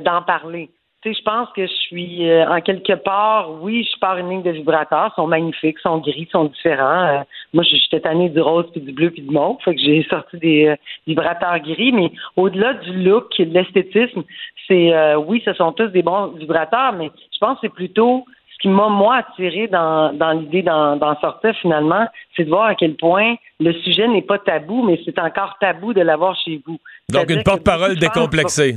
d'en 0.00 0.22
parler 0.22 0.70
je 1.12 1.22
pense 1.22 1.48
que 1.54 1.66
je 1.66 1.72
suis 1.72 2.28
euh, 2.28 2.48
en 2.48 2.60
quelque 2.60 2.94
part, 2.94 3.62
oui, 3.62 3.86
je 3.92 3.98
pars 3.98 4.16
une 4.16 4.30
ligne 4.30 4.42
de 4.42 4.50
vibrateurs, 4.50 5.12
sont 5.14 5.26
magnifiques, 5.26 5.78
sont 5.80 5.98
gris, 5.98 6.28
sont 6.32 6.44
différents. 6.44 7.06
Euh, 7.06 7.18
moi, 7.52 7.62
j'étais 7.64 8.00
tannée 8.00 8.30
du 8.30 8.40
rose 8.40 8.66
puis 8.72 8.80
du 8.80 8.92
bleu 8.92 9.10
puis 9.10 9.22
du 9.22 9.30
mauve, 9.30 9.58
fait 9.64 9.74
que 9.74 9.80
j'ai 9.80 10.02
sorti 10.08 10.38
des 10.38 10.66
euh, 10.68 10.76
vibrateurs 11.06 11.58
gris, 11.58 11.92
mais 11.92 12.10
au-delà 12.36 12.74
du 12.74 12.92
look 13.02 13.38
et 13.38 13.46
de 13.46 13.54
l'esthétisme, 13.54 14.22
c'est 14.66 15.14
oui, 15.16 15.42
ce 15.44 15.52
sont 15.52 15.72
tous 15.72 15.88
des 15.88 16.02
bons 16.02 16.28
vibrateurs, 16.28 16.94
mais 16.94 17.10
je 17.32 17.38
pense 17.38 17.56
que 17.56 17.66
c'est 17.66 17.74
plutôt 17.74 18.24
ce 18.50 18.58
qui 18.62 18.68
m'a 18.68 18.88
moi 18.88 19.16
attiré 19.16 19.68
dans, 19.68 20.10
dans 20.14 20.30
l'idée 20.32 20.62
d'en 20.62 21.20
sortir 21.20 21.54
finalement, 21.60 22.06
c'est 22.34 22.44
de 22.44 22.48
voir 22.48 22.68
à 22.68 22.74
quel 22.74 22.94
point 22.96 23.34
le 23.60 23.74
sujet 23.74 24.08
n'est 24.08 24.22
pas 24.22 24.38
tabou, 24.38 24.82
mais 24.82 24.98
c'est 25.04 25.18
encore 25.18 25.56
tabou 25.60 25.92
de 25.92 26.00
l'avoir 26.00 26.34
chez 26.42 26.62
vous. 26.66 26.78
Donc 27.10 27.28
une 27.28 27.42
porte-parole 27.42 27.96
décomplexée. 27.96 28.76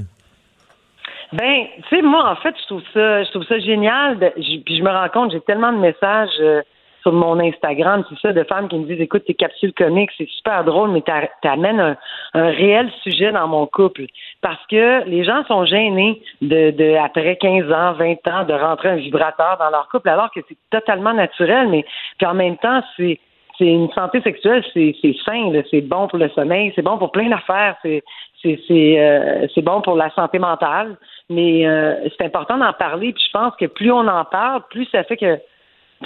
Ben, 1.34 1.66
tu 1.90 1.96
sais, 1.96 2.02
moi, 2.02 2.30
en 2.30 2.36
fait, 2.38 2.56
je 2.60 2.66
trouve 2.68 2.84
ça, 2.94 3.24
je 3.24 3.30
trouve 3.32 3.46
ça 3.46 3.60
génial. 3.60 4.18
puis 4.66 4.78
je 4.78 4.84
me 4.84 4.90
rends 4.90 5.10
compte, 5.10 5.32
j'ai 5.32 5.42
tellement 5.42 5.74
de 5.74 5.78
messages 5.78 6.30
euh, 6.40 6.62
sur 7.02 7.12
mon 7.12 7.40
Instagram, 7.40 8.04
c'est 8.10 8.20
ça, 8.20 8.34
de 8.34 8.44
femmes 8.44 8.70
qui 8.70 8.78
me 8.78 8.86
disent, 8.86 9.02
écoute, 9.02 9.26
tes 9.26 9.34
capsules 9.34 9.74
comiques, 9.74 10.12
c'est 10.18 10.28
super 10.30 10.64
drôle, 10.64 10.92
mais 10.92 11.04
t'amènes 11.42 11.80
un, 11.80 11.98
un 12.34 12.50
réel 12.50 12.90
sujet 13.04 13.32
dans 13.32 13.48
mon 13.48 13.66
couple. 13.66 14.06
Parce 14.42 14.66
que 14.68 15.04
les 15.06 15.26
gens 15.26 15.44
sont 15.48 15.66
gênés 15.66 16.22
de, 16.42 16.72
de, 16.72 16.96
après 16.96 17.36
15 17.36 17.72
ans, 17.72 17.94
20 17.94 18.28
ans, 18.28 18.44
de 18.46 18.54
rentrer 18.54 18.90
un 18.90 18.96
vibrateur 18.96 19.58
dans 19.60 19.70
leur 19.70 19.90
couple, 19.90 20.10
alors 20.10 20.32
que 20.32 20.40
c'est 20.48 20.58
totalement 20.70 21.14
naturel, 21.14 21.68
mais 21.68 21.86
puis 22.18 22.28
en 22.28 22.34
même 22.34 22.58
temps, 22.58 22.82
c'est 22.96 23.20
c'est 23.58 23.66
une 23.66 23.92
santé 23.92 24.22
sexuelle, 24.22 24.64
c'est 24.74 24.94
sain, 25.26 25.52
c'est 25.72 25.82
bon 25.82 26.08
pour 26.08 26.20
le 26.20 26.30
sommeil, 26.30 26.72
c'est 26.76 26.84
bon 26.84 26.98
pour 26.98 27.12
plein 27.12 27.30
d'affaires, 27.30 27.76
c'est 27.82 28.04
c'est 28.42 29.00
euh, 29.00 29.48
bon 29.58 29.82
pour 29.82 29.96
la 29.96 30.10
santé 30.12 30.40
mentale. 30.40 30.98
Mais 31.30 31.68
euh, 31.68 31.96
c'est 32.18 32.26
important 32.26 32.58
d'en 32.58 32.74
parler. 32.74 33.14
Puis 33.14 33.24
je 33.28 33.32
pense 33.32 33.54
que 33.60 33.66
plus 33.66 33.92
on 33.92 34.08
en 34.08 34.26
parle, 34.26 34.62
plus 34.70 34.88
ça 34.92 35.04
fait 35.04 35.18
que 35.18 35.38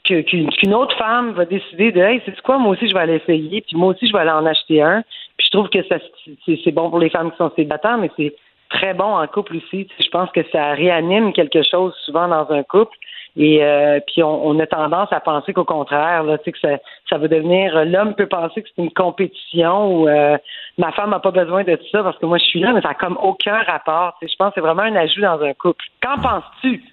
qu'une 0.06 0.74
autre 0.74 0.98
femme 0.98 1.34
va 1.34 1.44
décider 1.44 1.92
de 1.92 2.00
Hey, 2.00 2.22
c'est 2.26 2.40
quoi, 2.42 2.58
moi 2.58 2.72
aussi 2.72 2.88
je 2.88 2.94
vais 2.94 3.02
aller 3.02 3.16
essayer, 3.16 3.60
puis 3.62 3.76
moi 3.76 3.90
aussi 3.90 4.08
je 4.08 4.14
vais 4.14 4.20
aller 4.20 4.32
en 4.32 4.46
acheter 4.46 4.82
un. 4.82 5.04
Puis 5.38 5.48
je 5.48 5.52
trouve 5.52 5.70
que 5.70 5.84
ça 5.84 5.98
c'est 6.46 6.72
bon 6.72 6.90
pour 6.90 7.00
les 7.00 7.10
femmes 7.10 7.32
qui 7.32 7.38
sont 7.38 7.52
célibataires, 7.56 7.98
mais 7.98 8.10
c'est 8.16 8.34
très 8.70 8.94
bon 8.94 9.18
en 9.18 9.28
couple 9.28 9.58
aussi. 9.58 9.88
Je 10.00 10.10
pense 10.10 10.32
que 10.32 10.42
ça 10.52 10.72
réanime 10.74 11.34
quelque 11.34 11.62
chose 11.64 11.94
souvent 12.06 12.28
dans 12.28 12.50
un 12.52 12.64
couple. 12.64 12.96
Et 13.38 13.64
euh, 13.64 14.00
puis 14.06 14.22
on, 14.24 14.60
a 14.60 14.68
tendance 14.68 15.08
à 15.12 15.22
penser 15.22 15.54
qu'au 15.54 15.64
contraire, 15.64 16.24
là, 16.24 16.38
que 16.38 16.60
ça, 16.60 16.78
ça 17.10 17.18
va 17.18 17.28
devenir 17.30 17.86
l'homme 17.86 18.14
peut 18.14 18.28
penser 18.28 18.62
que 18.62 18.68
c'est 18.76 18.82
une 18.82 18.92
compétition 18.92 20.02
ou 20.02 20.08
euh, 20.10 20.38
ma 20.78 20.92
femme 20.92 21.12
n'a 21.12 21.20
pas 21.20 21.32
besoin 21.32 21.64
de 21.64 21.76
tout 21.76 21.90
ça 21.94 22.04
parce 22.04 22.18
que 22.18 22.26
moi 22.26 22.38
je 22.38 22.44
suis 22.44 22.60
là, 22.60 22.74
mais 22.74 22.82
ça 22.82 22.90
n'a 22.90 22.94
comme 22.96 23.18
aucun 23.22 23.64
rapport. 23.64 24.18
Je 24.22 24.28
pense 24.38 24.50
que 24.50 24.56
c'est 24.56 24.62
vraiment 24.62 24.82
un 24.82 24.96
ajout 24.96 25.22
dans 25.22 25.42
un 25.42 25.54
couple. 25.54 25.86
Qu'en 26.02 26.18
penses-tu? 26.18 26.84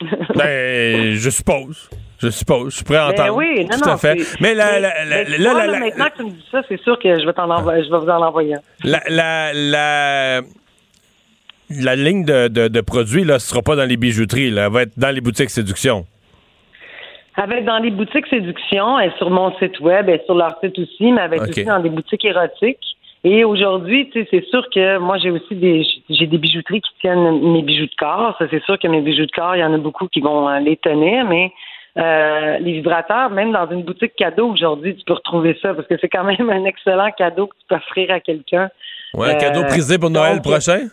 ben, 0.34 1.12
je 1.12 1.30
suppose. 1.30 1.90
Je 2.20 2.30
suppose. 2.30 2.70
Je 2.70 2.76
suis 2.76 2.84
prêt 2.84 2.96
à 2.96 3.08
ben 3.08 3.12
entendre. 3.12 3.36
oui, 3.36 3.64
non, 3.64 3.76
Tout 3.78 3.88
non, 3.88 3.94
à 3.94 3.96
fait. 3.98 4.16
Mais, 4.40 4.54
la, 4.54 4.80
maintenant 4.80 6.06
que 6.06 6.16
tu 6.16 6.24
me 6.24 6.30
dis 6.30 6.48
ça, 6.50 6.62
c'est 6.68 6.80
sûr 6.80 6.98
que 6.98 7.20
je 7.20 7.26
vais, 7.26 7.32
t'en 7.32 7.48
je 7.48 7.90
vais 7.90 7.98
vous 7.98 8.08
en 8.08 8.22
envoyer 8.22 8.56
La, 8.82 9.00
la, 9.08 9.52
la, 9.52 10.40
la 11.80 11.96
ligne 11.96 12.24
de, 12.24 12.48
de, 12.48 12.80
produits 12.80 13.24
ne 13.24 13.38
sera 13.38 13.62
pas 13.62 13.76
dans 13.76 13.84
les 13.84 13.96
bijouteries, 13.96 14.50
là. 14.50 14.66
elle 14.66 14.72
va 14.72 14.82
être 14.82 14.98
dans 14.98 15.14
les 15.14 15.20
boutiques 15.20 15.50
séduction. 15.50 16.06
Elle 17.36 17.48
va 17.48 17.56
être 17.56 17.64
dans 17.64 17.78
les 17.78 17.90
boutiques 17.90 18.26
séduction, 18.26 18.98
elle 18.98 19.10
est 19.10 19.16
sur 19.16 19.30
mon 19.30 19.56
site 19.58 19.80
web, 19.80 20.08
elle 20.08 20.16
est 20.16 20.24
sur 20.24 20.34
leur 20.34 20.58
site 20.62 20.78
aussi, 20.78 21.12
mais 21.12 21.22
elle 21.22 21.30
va 21.30 21.36
être 21.36 21.48
aussi 21.48 21.64
dans 21.64 21.80
des 21.80 21.88
boutiques 21.88 22.24
érotiques. 22.24 22.96
Et 23.24 23.44
aujourd'hui, 23.44 24.10
c'est 24.12 24.44
sûr 24.46 24.68
que 24.74 24.98
moi 24.98 25.16
j'ai 25.18 25.30
aussi 25.30 25.54
des 25.54 25.86
j'ai 26.10 26.26
des 26.26 26.38
bijouteries 26.38 26.80
qui 26.80 26.90
tiennent 27.00 27.52
mes 27.52 27.62
bijoux 27.62 27.86
de 27.86 27.94
corps. 27.96 28.34
Ça 28.38 28.46
c'est 28.50 28.62
sûr 28.64 28.78
que 28.78 28.88
mes 28.88 29.00
bijoux 29.00 29.26
de 29.26 29.30
corps, 29.30 29.54
il 29.54 29.60
y 29.60 29.64
en 29.64 29.72
a 29.72 29.78
beaucoup 29.78 30.08
qui 30.08 30.20
vont 30.20 30.48
euh, 30.48 30.58
les 30.58 30.76
tenir, 30.76 31.24
mais 31.24 31.52
euh, 31.98 32.58
les 32.58 32.72
vibrateurs, 32.72 33.30
même 33.30 33.52
dans 33.52 33.70
une 33.70 33.82
boutique 33.82 34.14
cadeau 34.16 34.48
aujourd'hui, 34.48 34.96
tu 34.96 35.04
peux 35.04 35.12
retrouver 35.12 35.56
ça 35.62 35.72
parce 35.72 35.86
que 35.86 35.94
c'est 36.00 36.08
quand 36.08 36.24
même 36.24 36.50
un 36.50 36.64
excellent 36.64 37.10
cadeau 37.16 37.46
que 37.46 37.54
tu 37.60 37.66
peux 37.68 37.76
offrir 37.76 38.10
à 38.10 38.18
quelqu'un. 38.18 38.70
Ouais, 39.14 39.30
un 39.30 39.34
cadeau 39.34 39.62
euh, 39.62 39.68
prisé 39.68 39.98
pour 39.98 40.10
Noël 40.10 40.40
prochain? 40.40 40.88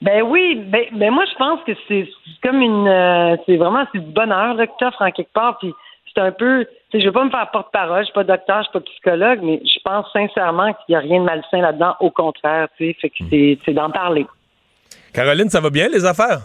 Ben 0.00 0.22
oui, 0.22 0.62
ben, 0.66 0.84
ben 0.92 1.10
moi 1.10 1.24
je 1.30 1.36
pense 1.36 1.60
que 1.64 1.72
c'est 1.88 2.08
comme 2.42 2.60
une 2.60 2.86
euh, 2.86 3.36
c'est 3.46 3.56
vraiment 3.56 3.84
c'est 3.92 3.98
du 3.98 4.12
bonheur 4.12 4.54
là, 4.54 4.66
que 4.66 4.72
tu 4.78 4.84
offres 4.84 5.02
en 5.02 5.10
quelque 5.10 5.32
part 5.32 5.58
puis 5.58 5.74
c'est 6.14 6.20
un 6.20 6.32
peu 6.32 6.66
je 6.94 7.04
veux 7.04 7.12
pas 7.12 7.24
me 7.24 7.30
faire 7.30 7.50
porte-parole, 7.50 8.00
je 8.00 8.04
suis 8.04 8.14
pas 8.14 8.24
docteur, 8.24 8.58
je 8.58 8.62
suis 8.62 8.72
pas 8.72 8.80
psychologue, 8.80 9.40
mais 9.42 9.60
je 9.62 9.78
pense 9.84 10.06
sincèrement 10.12 10.72
qu'il 10.72 10.94
y 10.94 10.96
a 10.96 11.00
rien 11.00 11.20
de 11.20 11.24
malsain 11.24 11.60
là-dedans, 11.60 11.94
au 12.00 12.10
contraire, 12.10 12.68
tu 12.78 12.86
sais, 12.86 12.96
fait 13.00 13.10
que 13.10 13.58
c'est 13.64 13.74
d'en 13.74 13.90
parler. 13.90 14.26
Caroline, 15.12 15.50
ça 15.50 15.60
va 15.60 15.68
bien 15.68 15.88
les 15.88 16.04
affaires? 16.04 16.40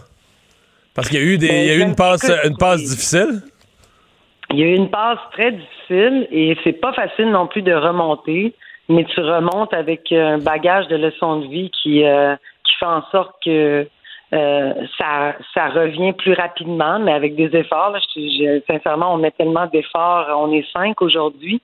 Parce 0.94 1.08
qu'il 1.08 1.18
y 1.18 1.22
a 1.22 1.26
eu 1.26 1.38
des 1.38 1.48
ben, 1.48 1.56
il 1.56 1.66
y 1.66 1.70
a 1.70 1.74
eu 1.74 1.82
une 1.82 1.96
passe 1.96 2.30
une 2.44 2.56
passe 2.56 2.82
difficile. 2.82 3.42
il 4.50 4.58
y 4.58 4.62
a 4.62 4.66
eu 4.66 4.74
une 4.74 4.90
passe 4.90 5.18
très 5.32 5.52
difficile 5.52 6.28
et 6.30 6.56
c'est 6.62 6.74
pas 6.74 6.92
facile 6.92 7.30
non 7.30 7.46
plus 7.46 7.62
de 7.62 7.72
remonter, 7.72 8.54
mais 8.88 9.04
tu 9.04 9.20
remontes 9.20 9.72
avec 9.72 10.12
un 10.12 10.38
bagage 10.38 10.86
de 10.88 10.96
leçons 10.96 11.40
de 11.40 11.46
vie 11.46 11.70
qui, 11.70 12.04
euh, 12.04 12.36
fait 12.78 12.86
en 12.86 13.02
sorte 13.10 13.36
que 13.44 13.86
euh, 14.32 14.72
ça, 14.98 15.34
ça 15.54 15.68
revient 15.68 16.12
plus 16.12 16.32
rapidement, 16.32 16.98
mais 16.98 17.12
avec 17.12 17.36
des 17.36 17.56
efforts. 17.56 17.96
sincèrement, 18.66 19.14
on 19.14 19.18
met 19.18 19.30
tellement 19.30 19.66
d'efforts. 19.66 20.26
On 20.36 20.52
est 20.52 20.66
cinq 20.72 21.00
aujourd'hui. 21.02 21.60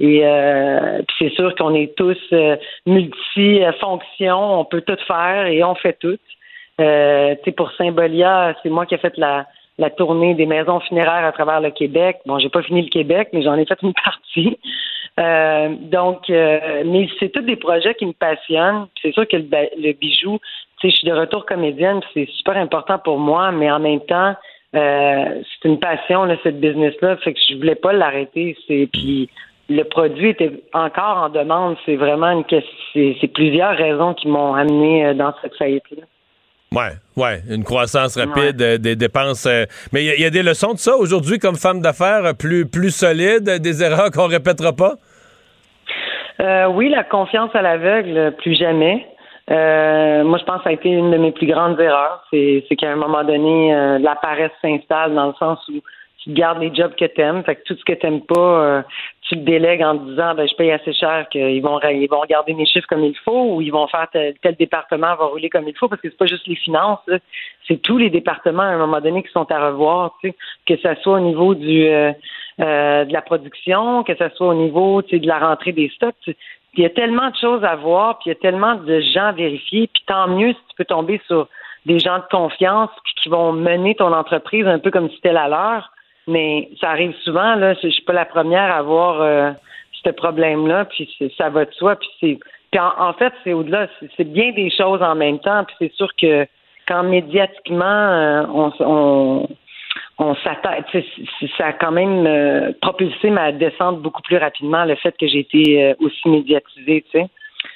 Et 0.00 0.24
euh, 0.24 1.02
c'est 1.18 1.30
sûr 1.34 1.54
qu'on 1.54 1.74
est 1.74 1.94
tous 1.94 2.16
euh, 2.32 2.56
multifonctions, 2.86 4.60
on 4.60 4.64
peut 4.64 4.80
tout 4.80 4.96
faire 5.06 5.46
et 5.46 5.62
on 5.62 5.74
fait 5.74 5.96
tout. 6.00 6.16
Euh, 6.80 7.34
pour 7.54 7.70
Symbolia, 7.72 8.54
c'est 8.62 8.70
moi 8.70 8.86
qui 8.86 8.94
ai 8.94 8.98
fait 8.98 9.16
la, 9.18 9.46
la 9.76 9.90
tournée 9.90 10.34
des 10.34 10.46
maisons 10.46 10.80
funéraires 10.80 11.26
à 11.26 11.32
travers 11.32 11.60
le 11.60 11.70
Québec. 11.70 12.16
Bon, 12.24 12.38
j'ai 12.38 12.48
pas 12.48 12.62
fini 12.62 12.80
le 12.80 12.88
Québec, 12.88 13.28
mais 13.34 13.42
j'en 13.42 13.56
ai 13.56 13.66
fait 13.66 13.78
une 13.82 13.92
partie. 14.04 14.58
Euh, 15.18 15.74
donc, 15.80 16.30
euh, 16.30 16.82
mais 16.86 17.08
c'est 17.18 17.30
tous 17.30 17.42
des 17.42 17.56
projets 17.56 17.94
qui 17.94 18.06
me 18.06 18.12
passionnent. 18.12 18.86
C'est 19.02 19.12
sûr 19.12 19.26
que 19.26 19.36
le, 19.36 19.48
le 19.76 19.92
bijou, 19.92 20.38
tu 20.80 20.88
sais, 20.88 20.90
je 20.90 20.96
suis 20.96 21.08
de 21.08 21.12
retour 21.12 21.44
comédienne, 21.44 22.00
c'est 22.14 22.28
super 22.30 22.56
important 22.56 22.98
pour 22.98 23.18
moi, 23.18 23.52
mais 23.52 23.70
en 23.70 23.80
même 23.80 24.00
temps, 24.00 24.34
euh, 24.74 25.42
c'est 25.62 25.68
une 25.68 25.80
passion 25.80 26.24
là, 26.24 26.36
cette 26.42 26.60
business-là, 26.60 27.16
fait 27.18 27.34
que 27.34 27.40
je 27.48 27.56
voulais 27.56 27.74
pas 27.74 27.92
l'arrêter. 27.92 28.56
C'est 28.66 28.88
puis 28.92 29.28
le 29.68 29.82
produit 29.84 30.30
était 30.30 30.62
encore 30.72 31.18
en 31.18 31.28
demande. 31.28 31.76
C'est 31.84 31.96
vraiment 31.96 32.30
une 32.30 32.44
c'est 32.94 33.32
plusieurs 33.32 33.76
raisons 33.76 34.14
qui 34.14 34.28
m'ont 34.28 34.54
amené 34.54 35.12
dans 35.14 35.32
cette 35.42 35.56
faillite-là. 35.56 36.04
Ouais, 36.72 36.92
ouais, 37.16 37.40
une 37.50 37.64
croissance 37.64 38.16
rapide, 38.16 38.56
des 38.56 38.94
dépenses. 38.94 39.48
mais 39.92 40.04
il 40.04 40.20
y, 40.20 40.24
a 40.24 40.30
des 40.30 40.44
leçons 40.44 40.72
de 40.74 40.78
ça 40.78 40.96
aujourd'hui 40.96 41.40
comme 41.40 41.56
femme 41.56 41.80
d'affaires 41.80 42.32
plus 42.38 42.64
plus 42.64 42.92
solide, 42.92 43.58
des 43.60 43.82
erreurs 43.82 44.12
qu'on 44.12 44.28
répétera 44.28 44.72
pas? 44.72 44.94
Euh, 46.40 46.68
oui, 46.68 46.88
la 46.88 47.02
confiance 47.02 47.50
à 47.54 47.62
l'aveugle, 47.62 48.34
plus 48.38 48.54
jamais. 48.54 49.04
Euh, 49.50 50.22
moi, 50.22 50.38
je 50.38 50.44
pense 50.44 50.58
que 50.58 50.64
ça 50.64 50.70
a 50.70 50.72
été 50.72 50.88
une 50.88 51.10
de 51.10 51.18
mes 51.18 51.32
plus 51.32 51.46
grandes 51.46 51.78
erreurs. 51.80 52.24
C'est, 52.30 52.64
qu'à 52.78 52.92
un 52.92 52.96
moment 52.96 53.24
donné, 53.24 53.74
euh, 53.74 53.98
la 53.98 54.14
paresse 54.14 54.52
s'installe 54.62 55.14
dans 55.14 55.28
le 55.28 55.34
sens 55.34 55.58
où 55.68 55.80
tu 56.22 56.32
gardes 56.32 56.60
les 56.60 56.74
jobs 56.74 56.94
que 56.94 57.04
tu 57.04 57.20
aimes. 57.20 57.42
Fait 57.44 57.56
que 57.56 57.62
tout 57.64 57.76
ce 57.76 57.84
que 57.84 57.92
tu 57.92 58.06
n'aimes 58.06 58.22
pas, 58.22 58.84
tu 59.22 59.36
le 59.36 59.42
délègues 59.42 59.82
en 59.82 59.96
te 59.96 60.04
disant 60.10 60.34
ben, 60.34 60.46
je 60.48 60.54
paye 60.54 60.72
assez 60.72 60.92
cher 60.92 61.28
qu'ils 61.30 61.62
vont 61.62 61.80
ils 61.82 62.08
vont 62.08 62.20
regarder 62.20 62.52
mes 62.52 62.66
chiffres 62.66 62.86
comme 62.88 63.04
il 63.04 63.16
faut 63.24 63.54
ou 63.54 63.60
ils 63.62 63.70
vont 63.70 63.86
faire 63.86 64.08
tel, 64.12 64.34
département 64.58 65.14
va 65.14 65.26
rouler 65.26 65.48
comme 65.48 65.68
il 65.68 65.76
faut 65.76 65.88
parce 65.88 66.02
que 66.02 66.10
c'est 66.10 66.18
pas 66.18 66.26
juste 66.26 66.46
les 66.46 66.56
finances, 66.56 67.08
c'est 67.66 67.80
tous 67.80 67.96
les 67.96 68.10
départements 68.10 68.62
à 68.62 68.66
un 68.66 68.78
moment 68.78 69.00
donné 69.00 69.22
qui 69.22 69.30
sont 69.30 69.50
à 69.50 69.68
revoir, 69.68 70.16
tu 70.20 70.30
sais, 70.30 70.36
que 70.66 70.76
ce 70.76 71.00
soit 71.02 71.14
au 71.14 71.20
niveau 71.20 71.54
du 71.54 71.86
euh, 71.86 72.12
de 72.58 73.12
la 73.12 73.22
production, 73.22 74.02
que 74.02 74.14
ce 74.16 74.28
soit 74.34 74.48
au 74.48 74.54
niveau 74.54 75.00
de 75.02 75.26
la 75.26 75.38
rentrée 75.38 75.72
des 75.72 75.88
stocks. 75.94 76.14
Il 76.26 76.82
y 76.82 76.84
a 76.84 76.90
tellement 76.90 77.30
de 77.30 77.36
choses 77.36 77.64
à 77.64 77.76
voir, 77.76 78.18
puis 78.18 78.30
il 78.30 78.34
y 78.34 78.36
a 78.36 78.40
tellement 78.40 78.74
de 78.74 79.00
gens 79.00 79.26
à 79.26 79.32
vérifier, 79.32 79.88
puis 79.92 80.02
tant 80.06 80.28
mieux 80.28 80.50
si 80.50 80.58
tu 80.68 80.76
peux 80.76 80.84
tomber 80.84 81.20
sur 81.26 81.48
des 81.86 81.98
gens 81.98 82.18
de 82.18 82.24
confiance 82.30 82.90
qui 83.22 83.28
vont 83.28 83.52
mener 83.52 83.94
ton 83.94 84.12
entreprise 84.12 84.66
un 84.66 84.78
peu 84.78 84.90
comme 84.90 85.08
si 85.08 85.16
c'était 85.16 85.32
la 85.32 85.48
leur. 85.48 85.90
Mais 86.26 86.68
ça 86.80 86.90
arrive 86.90 87.14
souvent, 87.24 87.54
là, 87.54 87.74
je 87.74 87.88
suis 87.88 88.02
pas 88.02 88.12
la 88.12 88.24
première 88.24 88.70
à 88.70 88.76
avoir 88.76 89.20
euh, 89.20 89.50
ce 90.04 90.10
problème-là, 90.10 90.84
puis 90.86 91.08
ça 91.36 91.48
va 91.48 91.64
de 91.64 91.72
soi, 91.72 91.96
puis 91.96 92.08
c'est. 92.20 92.38
Puis 92.70 92.78
en, 92.78 93.12
fait, 93.14 93.32
c'est 93.42 93.52
au-delà, 93.52 93.88
c'est 94.16 94.30
bien 94.32 94.52
des 94.52 94.70
choses 94.70 95.02
en 95.02 95.16
même 95.16 95.40
temps, 95.40 95.64
puis 95.64 95.74
c'est 95.80 95.92
sûr 95.94 96.08
que 96.20 96.46
quand 96.86 97.02
médiatiquement 97.02 97.84
euh, 97.84 98.44
on, 98.48 98.72
on 98.78 99.48
on 100.18 100.34
s'attend, 100.36 100.70
ça 101.56 101.66
a 101.66 101.72
quand 101.72 101.90
même 101.90 102.26
euh, 102.26 102.72
propulsé 102.80 103.30
ma 103.30 103.52
descente 103.52 104.02
beaucoup 104.02 104.22
plus 104.22 104.36
rapidement, 104.36 104.84
le 104.84 104.94
fait 104.96 105.16
que 105.18 105.26
j'ai 105.26 105.40
été 105.40 105.82
euh, 105.82 105.94
aussi 105.98 106.28
médiatisée, 106.28 107.04
tu 107.10 107.18
sais. 107.18 107.26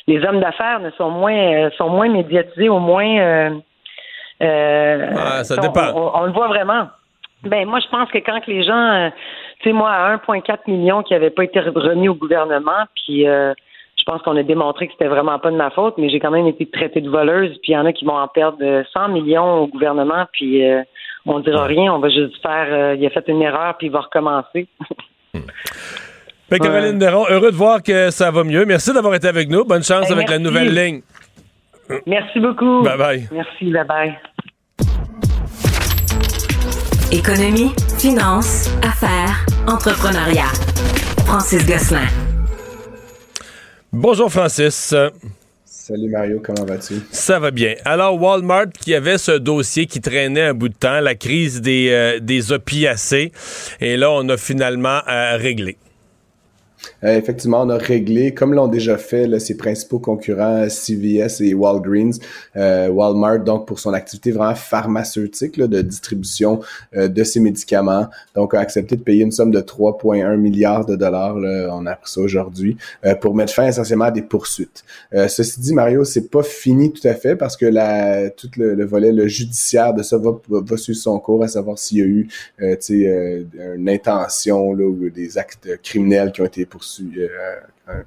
Les 0.07 0.23
hommes 0.25 0.41
d'affaires 0.41 0.79
ne 0.81 0.91
sont 0.93 1.11
moins 1.11 1.71
sont 1.77 1.89
moins 1.89 2.09
médiatisés, 2.09 2.69
au 2.69 2.79
moins 2.79 3.51
ah, 4.41 5.43
ça 5.43 5.57
dépend. 5.57 5.93
On, 6.15 6.25
le 6.25 6.33
voit 6.33 6.49
vraiment. 6.49 6.89
Ben 7.47 7.67
moi 7.67 7.81
je 7.81 7.89
pense 7.89 8.11
que 8.11 8.19
quand 8.19 8.47
les 8.47 8.63
gens 8.63 9.11
tu 9.61 9.71
sais 9.71 9.73
moi 9.73 9.91
à 9.91 10.17
1.4 10.17 10.59
million 10.67 11.03
qui 11.03 11.13
n'avaient 11.13 11.31
pas 11.31 11.45
été 11.45 11.61
remis 11.61 12.09
au 12.09 12.15
gouvernement, 12.15 12.85
puis 12.95 13.25
je 13.25 14.05
pense 14.07 14.23
qu'on 14.23 14.37
a 14.37 14.43
démontré 14.43 14.87
que 14.87 14.93
c'était 14.93 15.09
vraiment 15.09 15.39
pas 15.39 15.51
de 15.51 15.57
ma 15.57 15.71
faute, 15.71 15.95
mais 15.99 16.09
j'ai 16.09 16.21
quand 16.21 16.31
même 16.31 16.47
été 16.47 16.67
traitée 16.67 17.01
de 17.01 17.11
voleuse, 17.11 17.51
puis 17.63 17.73
il 17.73 17.75
y 17.75 17.79
en 17.79 17.87
a 17.87 17.93
qui 17.93 18.05
vont 18.05 18.17
en 18.17 18.29
perdre 18.29 18.85
100 18.93 19.09
millions 19.09 19.63
au 19.63 19.67
gouvernement, 19.67 20.27
puis 20.33 20.63
on 21.27 21.41
dira 21.41 21.65
rien, 21.65 21.93
on 21.93 21.99
va 21.99 22.09
juste 22.09 22.41
faire, 22.43 22.67
euh, 22.71 22.97
il 22.99 23.07
a 23.07 23.11
fait 23.11 23.25
une 23.29 23.43
erreur, 23.43 23.77
puis 23.79 23.87
il 23.89 23.91
va 23.91 24.01
recommencer. 24.01 24.69
Ben, 26.51 26.59
Caroline 26.59 26.99
Deron, 26.99 27.25
heureux 27.31 27.51
de 27.51 27.57
voir 27.57 27.83
que 27.83 28.11
ça 28.11 28.31
va 28.31 28.45
mieux. 28.45 28.67
Merci 28.67 28.93
d'avoir 28.93 29.15
été 29.15 29.27
avec 29.27 29.49
nous. 29.49 29.65
Bonne 29.65 29.83
chance 29.83 30.09
ben, 30.09 30.13
avec 30.13 30.29
la 30.29 30.39
nouvelle 30.39 30.75
ligne. 30.75 31.01
Merci 32.07 32.39
beaucoup. 32.39 32.83
Bye 32.83 32.99
bye. 32.99 33.29
Merci, 33.33 33.71
bye 33.73 33.85
bye. 33.85 34.15
Économie, 37.15 37.71
finance, 37.97 38.69
affaires, 38.83 39.47
entrepreneuriat. 39.69 40.53
Francis 41.25 41.65
Gosselin. 41.65 42.09
Bonjour 43.93 44.33
Francis. 44.33 44.93
Salut 45.65 46.11
Mario, 46.11 46.43
comment 46.45 46.65
vas-tu? 46.65 46.95
Ça 47.13 47.39
va 47.39 47.53
bien. 47.53 47.77
Alors, 47.85 48.21
Walmart 48.21 48.71
qui 48.81 48.97
avait 48.97 49.19
ce 49.19 49.31
dossier 49.31 49.87
qui 49.87 50.01
traînait 50.01 50.43
un 50.43 50.55
bout 50.55 50.71
de 50.71 50.75
temps, 50.75 50.99
la 50.99 51.15
crise 51.15 51.61
des, 51.61 51.91
euh, 51.91 52.19
des 52.19 52.51
opiacés, 52.51 53.31
et 53.81 53.97
là, 53.97 54.11
on 54.11 54.29
a 54.29 54.37
finalement 54.37 54.99
euh, 55.09 55.37
réglé. 55.37 55.77
Euh, 57.05 57.17
effectivement, 57.17 57.63
on 57.63 57.71
a 57.71 57.77
réglé, 57.77 58.33
comme 58.33 58.55
l'ont 58.55 58.69
déjà 58.69 58.97
fait 58.97 59.27
là, 59.27 59.39
ses 59.39 59.57
principaux 59.57 59.99
concurrents 59.99 60.69
CVS 60.69 61.41
et 61.41 61.55
Walgreens, 61.55 62.19
euh, 62.57 62.89
Walmart, 62.89 63.41
donc 63.41 63.67
pour 63.67 63.79
son 63.79 63.93
activité 63.93 64.31
vraiment 64.31 64.55
pharmaceutique 64.55 65.57
là, 65.57 65.67
de 65.67 65.83
distribution 65.83 66.61
euh, 66.97 67.09
de 67.09 67.25
ces 67.25 67.41
médicaments. 67.41 68.09
Donc, 68.35 68.55
a 68.55 68.61
accepté 68.61 68.97
de 68.97 69.03
payer 69.03 69.23
une 69.23 69.33
somme 69.33 69.51
de 69.51 69.61
3,1 69.61 70.37
milliards 70.37 70.87
de 70.87 70.97
dollars, 70.97 71.39
là, 71.39 71.69
on 71.73 71.87
a 71.87 71.93
appris 71.93 72.11
ça 72.11 72.21
aujourd'hui, 72.21 72.77
pour 73.21 73.35
mettre 73.35 73.53
fin 73.53 73.67
essentiellement 73.67 74.07
à 74.07 74.11
des 74.11 74.23
poursuites. 74.23 74.85
ceci 75.13 75.61
dit, 75.61 75.75
Mario, 75.75 76.05
c'est 76.05 76.31
pas 76.31 76.43
fini 76.43 76.93
tout 76.93 77.07
à 77.07 77.15
fait 77.15 77.37
parce 77.37 77.57
que 77.57 77.67
la, 77.67 78.31
tout 78.31 78.51
le, 78.57 78.85
volet 78.85 79.13
le 79.13 79.27
judiciaire 79.27 79.95
de 79.95 80.03
ça 80.03 80.19
va, 80.19 80.33
va, 80.49 80.77
suivre 80.77 80.99
son 80.99 81.19
cours, 81.19 81.43
à 81.43 81.49
savoir 81.49 81.79
s'il 81.79 81.99
y 81.99 82.03
a 82.03 82.05
eu 82.05 82.29
une 82.59 83.89
intention 83.89 84.73
là, 84.73 84.85
ou 84.85 85.11
des 85.11 85.39
actes 85.39 85.69
criminels 85.83 86.33
qui 86.33 86.41
ont 86.41 86.47
été 86.47 86.65
poursuivi, 86.95 87.29
euh, 87.89 88.03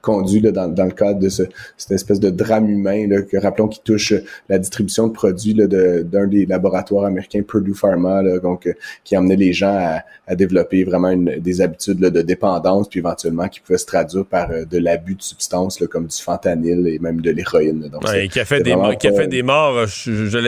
conduit 0.00 0.40
là, 0.40 0.50
dans, 0.50 0.68
dans, 0.68 0.84
le 0.84 0.90
cadre 0.92 1.18
de 1.18 1.28
ce, 1.28 1.42
cette 1.76 1.92
espèce 1.92 2.20
de 2.20 2.30
drame 2.30 2.68
humain 2.68 3.06
là, 3.08 3.22
que 3.22 3.36
rappelons 3.36 3.68
qui 3.68 3.80
touche 3.82 4.14
la 4.48 4.58
distribution 4.58 5.08
de 5.08 5.12
produits 5.12 5.54
de, 5.54 6.02
d'un 6.02 6.26
des 6.26 6.46
laboratoires 6.46 7.04
américains 7.04 7.42
Purdue 7.42 7.74
Pharma 7.74 8.22
là, 8.22 8.38
donc 8.38 8.66
euh, 8.66 8.72
qui 9.04 9.16
amenait 9.16 9.36
les 9.36 9.52
gens 9.52 9.74
à, 9.74 10.00
à 10.26 10.34
développer 10.34 10.84
vraiment 10.84 11.10
une, 11.10 11.38
des 11.38 11.60
habitudes 11.60 11.98
de 11.98 12.22
dépendance 12.22 12.88
puis 12.88 13.00
éventuellement 13.00 13.48
qui 13.48 13.60
pouvaient 13.60 13.78
se 13.78 13.86
traduire 13.86 14.24
par 14.24 14.50
euh, 14.50 14.64
de 14.64 14.78
l'abus 14.78 15.14
de 15.14 15.22
substances 15.22 15.78
comme 15.90 16.06
du 16.06 16.16
fentanyl 16.16 16.86
et 16.86 16.98
même 16.98 17.20
de 17.20 17.30
l'héroïne. 17.30 17.88
Donc 17.92 18.04
ouais, 18.04 18.28
qui 18.28 18.40
a 18.40 18.44
fait 18.44 18.60
des 18.60 18.74
qui 18.98 19.08
a 19.08 19.12
fait 19.12 19.26
des 19.26 19.42
morts, 19.42 19.86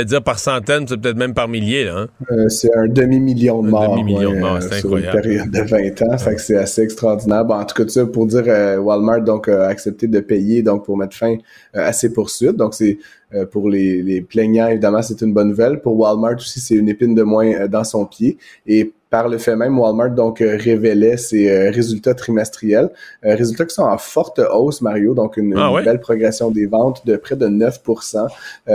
dire 0.05 0.23
par 0.23 0.38
centaines, 0.38 0.87
c'est 0.87 0.97
peut-être 1.01 1.16
même 1.16 1.35
par 1.35 1.49
milliers. 1.49 1.88
Hein? 1.88 2.09
Euh, 2.31 2.49
c'est 2.49 2.75
un 2.75 2.87
demi 2.87 3.20
million 3.20 3.62
de 3.62 3.70
morts. 3.70 3.97
Demi 3.97 4.14
-million 4.14 4.35
de 4.35 4.38
morts 4.38 4.62
c'est 4.62 4.81
sur 4.81 4.97
une 4.97 5.11
période 5.11 5.51
de 5.51 5.61
20 5.61 6.03
ans, 6.03 6.16
c'est 6.37 6.57
assez 6.57 6.83
extraordinaire. 6.83 7.44
Bon, 7.44 7.55
en 7.55 7.64
tout 7.64 7.83
cas, 7.83 7.88
ça 7.88 8.07
pour 8.07 8.27
dire 8.27 8.44
Walmart 8.81 9.24
donc 9.25 9.49
a 9.49 9.67
accepté 9.67 10.07
de 10.07 10.21
payer 10.21 10.63
donc 10.63 10.85
pour 10.85 10.97
mettre 10.97 11.17
fin 11.17 11.35
euh, 11.35 11.89
à 11.89 11.93
ces 11.93 12.13
poursuites. 12.13 12.57
Donc 12.57 12.75
c'est 12.75 12.99
euh, 13.35 13.47
pour 13.47 13.69
les, 13.69 14.03
les 14.03 14.21
plaignants 14.21 14.69
évidemment 14.69 15.03
c'est 15.03 15.21
une 15.21 15.33
bonne 15.33 15.49
nouvelle. 15.49 15.81
Pour 15.81 15.99
Walmart 15.99 16.37
aussi 16.37 16.61
c'est 16.61 16.75
une 16.75 16.89
épine 16.89 17.15
de 17.15 17.23
moins 17.23 17.53
euh, 17.53 17.69
dans 17.69 17.85
son 17.85 18.05
pied 18.07 18.39
et 18.67 18.93
par 19.11 19.29
le 19.29 19.39
fait 19.39 19.55
même, 19.55 19.79
Walmart 19.79 20.11
donc 20.11 20.41
révélait 20.41 21.17
ses 21.17 21.69
résultats 21.69 22.15
trimestriels, 22.15 22.91
résultats 23.23 23.65
qui 23.65 23.73
sont 23.73 23.85
en 23.85 23.97
forte 23.97 24.41
hausse, 24.53 24.83
Mario, 24.83 25.15
donc 25.15 25.37
une, 25.37 25.55
ah 25.57 25.71
belle 25.85 26.01
progression 26.01 26.51
des 26.51 26.67
ventes 26.67 27.07
de 27.07 27.15
près 27.15 27.37
de 27.37 27.47
9% 27.47 28.27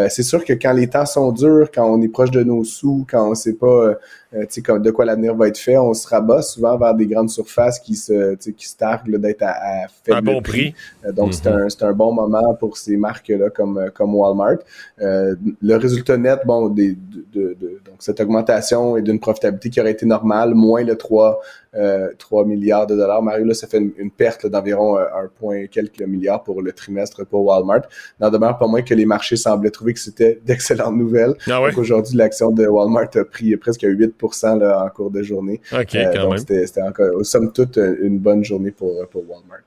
C'est 0.07 0.23
sûr 0.23 0.45
que 0.45 0.53
quand 0.53 0.71
les 0.71 0.87
temps 0.87 1.05
sont 1.05 1.33
durs, 1.33 1.69
quand 1.75 1.83
on 1.93 2.01
est 2.01 2.07
proche 2.07 2.31
de 2.31 2.41
nos 2.41 2.63
sous, 2.63 3.05
quand 3.11 3.27
on 3.27 3.31
ne 3.31 3.35
sait 3.35 3.55
pas 3.55 3.95
euh, 4.33 4.45
de 4.79 4.91
quoi 4.91 5.05
l'avenir 5.05 5.35
va 5.35 5.47
être 5.47 5.57
fait. 5.57 5.77
On 5.77 5.93
se 5.93 6.07
rabat 6.07 6.41
souvent 6.41 6.77
vers 6.77 6.93
des 6.93 7.07
grandes 7.07 7.29
surfaces 7.29 7.79
qui 7.79 7.95
se, 7.95 8.35
qui 8.35 8.67
se 8.67 8.77
targuent 8.77 9.17
d'être 9.17 9.41
à, 9.41 9.83
à 9.83 9.87
faible 10.03 10.21
bon 10.21 10.41
prix. 10.41 10.75
Euh, 11.05 11.11
donc, 11.11 11.33
c'est 11.33 11.47
un, 11.47 11.67
un, 11.81 11.93
bon 11.93 12.13
moment 12.13 12.53
pour 12.55 12.77
ces 12.77 12.95
marques-là 12.95 13.49
comme, 13.49 13.77
euh, 13.77 13.89
comme 13.89 14.13
Walmart. 14.13 14.59
le 14.99 15.75
résultat 15.75 16.17
net, 16.17 16.41
bon, 16.45 16.69
des, 16.69 16.95
de, 17.33 17.57
de, 17.59 17.81
donc 17.85 17.95
cette 17.99 18.19
augmentation 18.19 18.97
est 18.97 19.01
d'une 19.01 19.19
profitabilité 19.19 19.69
qui 19.69 19.81
aurait 19.81 19.91
été 19.91 20.05
normale 20.05 20.19
normal, 20.19 20.53
moins 20.53 20.83
le 20.83 20.95
3, 20.97 21.39
3 21.73 22.45
milliards 22.45 22.87
de 22.87 22.95
dollars. 22.95 23.21
Mario, 23.21 23.45
là, 23.45 23.53
ça 23.53 23.67
fait 23.67 23.77
une, 23.77 24.11
perte 24.11 24.47
d'environ 24.47 24.97
1 24.97 25.05
point 25.39 25.67
quelques 25.67 26.01
milliards 26.01 26.43
pour 26.43 26.61
le 26.61 26.71
trimestre 26.71 27.25
pour 27.25 27.45
Walmart. 27.45 27.83
N'en 28.19 28.29
demeure 28.29 28.57
pas 28.57 28.67
moins 28.67 28.81
que 28.81 28.93
les 28.93 29.05
marchés 29.05 29.35
semblaient 29.35 29.69
trouver 29.69 29.93
que 29.93 29.99
c'était 29.99 30.39
d'excellentes 30.45 30.95
nouvelles. 30.95 31.35
Ah 31.47 31.59
donc 31.59 31.77
aujourd'hui, 31.77 32.15
l'action 32.17 32.51
de 32.51 32.65
Walmart 32.65 33.09
a 33.15 33.25
pris 33.25 33.55
presque 33.57 33.83
8 33.83 34.15
là, 34.59 34.83
en 34.83 34.89
cours 34.89 35.11
de 35.11 35.21
journée. 35.21 35.61
donc 35.71 36.39
c'était 36.39 36.81
encore, 36.81 37.25
somme 37.25 37.51
toute, 37.51 37.77
une 37.77 38.19
bonne 38.19 38.43
journée 38.43 38.71
pour, 38.71 39.07
pour 39.09 39.21
Walmart. 39.29 39.59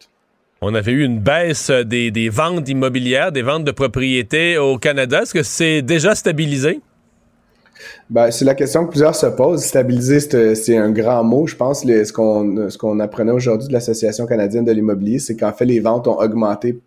On 0.65 0.75
avait 0.75 0.93
eu 0.93 1.03
une 1.05 1.19
baisse 1.19 1.71
des, 1.71 2.13
des 2.13 2.29
ventes 2.29 2.69
immobilières, 2.69 3.33
des 3.33 3.43
ventes 3.43 3.65
de 3.65 3.73
propriétés 3.73 4.59
au 4.59 4.79
Canada. 4.79 5.23
Est-ce 5.23 5.35
que 5.35 5.43
c'est 5.43 5.83
déjà 5.83 6.15
stabilisé? 6.15 6.81
Ben, 8.13 8.31
c'est 8.31 8.45
la 8.45 8.55
question 8.55 8.85
que 8.85 8.91
plusieurs 8.91 9.15
se 9.15 9.25
posent. 9.25 9.65
Stabiliser, 9.65 10.21
c'est 10.55 10.77
un 10.77 10.91
grand 10.91 11.25
mot, 11.25 11.47
je 11.47 11.57
pense. 11.57 11.81
ce 11.81 12.13
qu'on 12.13 12.69
ce 12.69 12.77
qu'on 12.77 13.01
apprenait 13.01 13.33
aujourd'hui 13.33 13.69
de 13.69 13.73
l'Association 13.73 14.27
canadienne 14.27 14.67
de 14.67 14.73
l'immobilier, 14.73 15.19
c'est 15.19 15.35
qu'en 15.35 15.55
fait, 15.55 15.65
les 15.65 15.81
ventes 15.81 16.07
ont 16.07 16.19
augmenté 16.19 16.79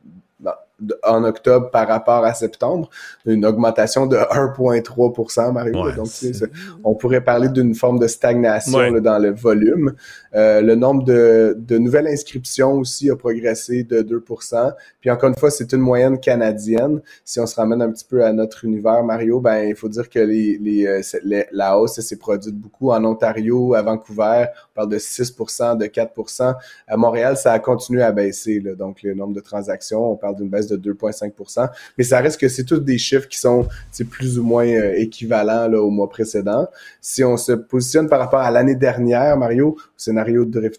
en 1.04 1.24
octobre 1.24 1.72
par 1.72 1.88
rapport 1.88 2.26
à 2.26 2.34
septembre, 2.34 2.90
une 3.26 3.46
augmentation 3.46 4.08
de 4.08 4.18
1,3% 4.18 5.54
Mario. 5.54 5.92
donc, 5.92 6.08
on 6.84 6.96
pourrait 6.96 7.22
parler 7.22 7.50
d'une 7.50 7.76
forme 7.76 8.00
de 8.00 8.08
stagnation 8.08 8.92
dans 9.00 9.18
le 9.18 9.32
volume. 9.32 9.94
Euh, 10.36 10.62
le 10.62 10.76
nombre 10.76 11.04
de, 11.04 11.56
de, 11.58 11.78
nouvelles 11.78 12.08
inscriptions 12.08 12.74
aussi 12.74 13.10
a 13.10 13.16
progressé 13.16 13.84
de 13.84 14.02
2% 14.02 14.74
Puis 15.00 15.10
encore 15.10 15.30
une 15.30 15.38
fois, 15.38 15.50
c'est 15.50 15.72
une 15.72 15.80
moyenne 15.80 16.20
canadienne. 16.20 17.02
Si 17.24 17.40
on 17.40 17.46
se 17.46 17.56
ramène 17.56 17.82
un 17.82 17.92
petit 17.92 18.06
peu 18.06 18.26
à 18.26 18.34
notre 18.34 18.66
univers, 18.66 19.04
Mario, 19.04 19.40
ben 19.40 19.70
il 19.70 19.76
faut 19.76 19.88
dire 19.88 20.10
que 20.10 20.20
les, 20.20 20.58
les, 20.58 20.86
euh, 20.86 21.44
la 21.52 21.80
hausse 21.80 22.02
s'est 22.02 22.18
produite 22.18 22.56
beaucoup 22.56 22.92
en 22.92 23.04
Ontario, 23.06 23.76
à 23.76 23.82
Vancouver, 23.82 24.48
on 24.72 24.76
parle 24.76 24.90
de 24.90 24.98
6% 24.98 25.78
de 25.78 25.86
4% 25.86 26.56
À 26.88 26.98
Montréal, 26.98 27.38
ça 27.38 27.54
a 27.54 27.60
continué 27.60 28.02
à 28.04 28.12
baisser. 28.12 28.60
Là, 28.60 28.76
donc, 28.76 29.04
le 29.04 29.14
nombre 29.14 29.34
de 29.34 29.40
transactions, 29.40 30.12
on 30.12 30.18
parle 30.18 30.36
d'une 30.36 30.50
baisse 30.50 30.65
de 30.68 30.78
2,5% 30.78 31.70
Mais 31.98 32.04
ça 32.04 32.20
reste 32.20 32.40
que 32.40 32.48
c'est 32.48 32.64
tous 32.64 32.80
des 32.80 32.98
chiffres 32.98 33.28
qui 33.28 33.38
sont 33.38 33.68
plus 34.10 34.40
ou 34.40 34.44
moins 34.44 34.68
euh, 34.68 34.94
équivalents 34.96 35.68
là, 35.68 35.82
au 35.82 35.90
mois 35.90 36.10
précédent. 36.10 36.68
Si 37.02 37.24
on 37.24 37.38
se 37.38 37.52
positionne 37.52 38.10
par 38.10 38.20
rapport 38.20 38.40
à 38.40 38.52
l'année 38.52 38.76
dernière, 38.76 39.38
Mario, 39.38 39.78
au 39.78 39.80
scénario 39.98 40.46
de, 40.46 40.72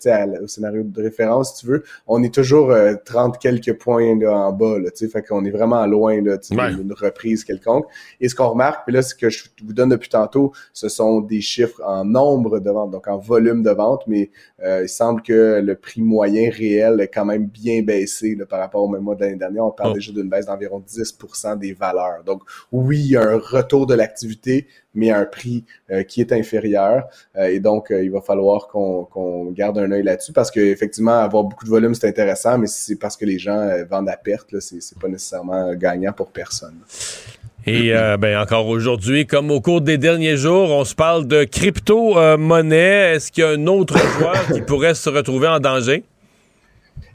au 0.43 0.47
scénario 0.47 0.83
de 0.83 1.03
référence, 1.03 1.55
si 1.55 1.61
tu 1.61 1.67
veux, 1.67 1.85
on 2.07 2.23
est 2.23 2.35
toujours 2.35 2.75
30 3.05 3.35
euh, 3.35 3.39
quelques 3.41 3.79
points 3.79 4.19
là, 4.19 4.37
en 4.37 4.53
bas. 4.53 4.79
Là, 4.79 4.91
fait 4.95 5.23
qu'on 5.23 5.45
est 5.45 5.51
vraiment 5.51 5.87
loin 5.87 6.21
là, 6.21 6.37
d'une 6.37 6.93
reprise 6.93 7.45
quelconque. 7.45 7.87
Et 8.21 8.29
ce 8.29 8.35
qu'on 8.35 8.49
remarque, 8.49 8.87
puis 8.87 8.95
là, 8.95 9.03
ce 9.03 9.15
que 9.15 9.31
je 9.31 9.45
vous 9.65 9.73
donne 9.73 9.91
depuis 9.91 10.09
tantôt, 10.09 10.53
ce 10.73 10.89
sont 10.89 11.21
des 11.21 11.41
chiffres 11.41 11.81
en 11.85 12.05
nombre 12.05 12.59
de 12.61 12.71
ventes, 12.71 12.91
donc 12.91 13.07
en 13.09 13.19
volume 13.19 13.63
de 13.63 13.71
ventes, 13.71 14.03
mais 14.07 14.31
euh, 14.63 14.83
il 14.83 14.89
semble 14.89 15.23
que 15.23 15.61
le 15.61 15.75
prix 15.75 16.03
moyen 16.03 16.51
réel 16.51 17.01
est 17.01 17.09
quand 17.09 17.25
même 17.25 17.47
bien 17.47 17.83
baissé 17.83 18.37
par 18.49 18.61
rapport 18.61 18.83
au 18.83 18.89
même 18.89 19.03
mois 19.03 19.15
de 19.15 19.21
l'année 19.21 19.37
dernière. 19.37 19.65
On 19.65 19.71
parle 19.77 19.91
oh. 19.91 19.95
déjà 19.95 20.13
d'une 20.13 20.29
baisse 20.29 20.47
d'environ 20.47 20.83
10% 20.87 21.59
des 21.59 21.73
valeurs. 21.73 22.23
Donc, 22.25 22.43
oui, 22.73 22.99
il 22.99 23.11
y 23.11 23.17
a 23.17 23.23
un 23.23 23.39
retour 23.39 23.87
de 23.87 23.95
l'activité, 23.95 24.67
mais 24.95 25.11
à 25.11 25.19
un 25.19 25.25
prix 25.25 25.65
euh, 25.91 26.03
qui 26.03 26.21
est 26.21 26.33
inférieur. 26.33 27.05
Euh, 27.37 27.47
et 27.47 27.61
donc, 27.61 27.89
il 27.91 28.11
va 28.11 28.21
falloir 28.21 28.69
qu'on 28.69 29.51
garde 29.53 29.79
un 29.79 29.91
œil 29.93 30.03
là-dessus 30.03 30.33
parce 30.33 30.51
qu'effectivement, 30.51 31.19
avoir 31.19 31.45
beaucoup 31.45 31.65
de 31.65 31.71
volume, 31.71 31.95
c'est 31.95 32.09
intéressant, 32.09 32.59
mais 32.59 32.67
c'est 32.67 32.97
parce 32.97 33.17
que 33.17 33.25
les 33.25 33.39
gens 33.39 33.69
vendent 33.89 34.09
à 34.09 34.17
perte, 34.17 34.59
c'est 34.61 34.99
pas 34.99 35.09
nécessairement 35.09 35.75
gagnant 35.75 36.13
pour 36.13 36.29
personne. 36.29 36.77
Et 37.67 37.93
ben, 38.19 38.39
encore 38.39 38.69
aujourd'hui, 38.69 39.27
comme 39.27 39.51
au 39.51 39.61
cours 39.61 39.81
des 39.81 39.99
derniers 39.99 40.37
jours, 40.37 40.71
on 40.71 40.85
se 40.85 40.95
parle 40.95 41.27
de 41.27 41.45
crypto-monnaie. 41.45 43.15
Est-ce 43.15 43.33
qu'il 43.33 43.43
y 43.43 43.47
a 43.47 43.51
un 43.51 43.67
autre 43.67 43.99
joueur 43.99 44.47
qui 44.53 44.61
pourrait 44.61 44.95
se 44.95 45.11
retrouver 45.11 45.49
en 45.49 45.59
danger? 45.59 46.05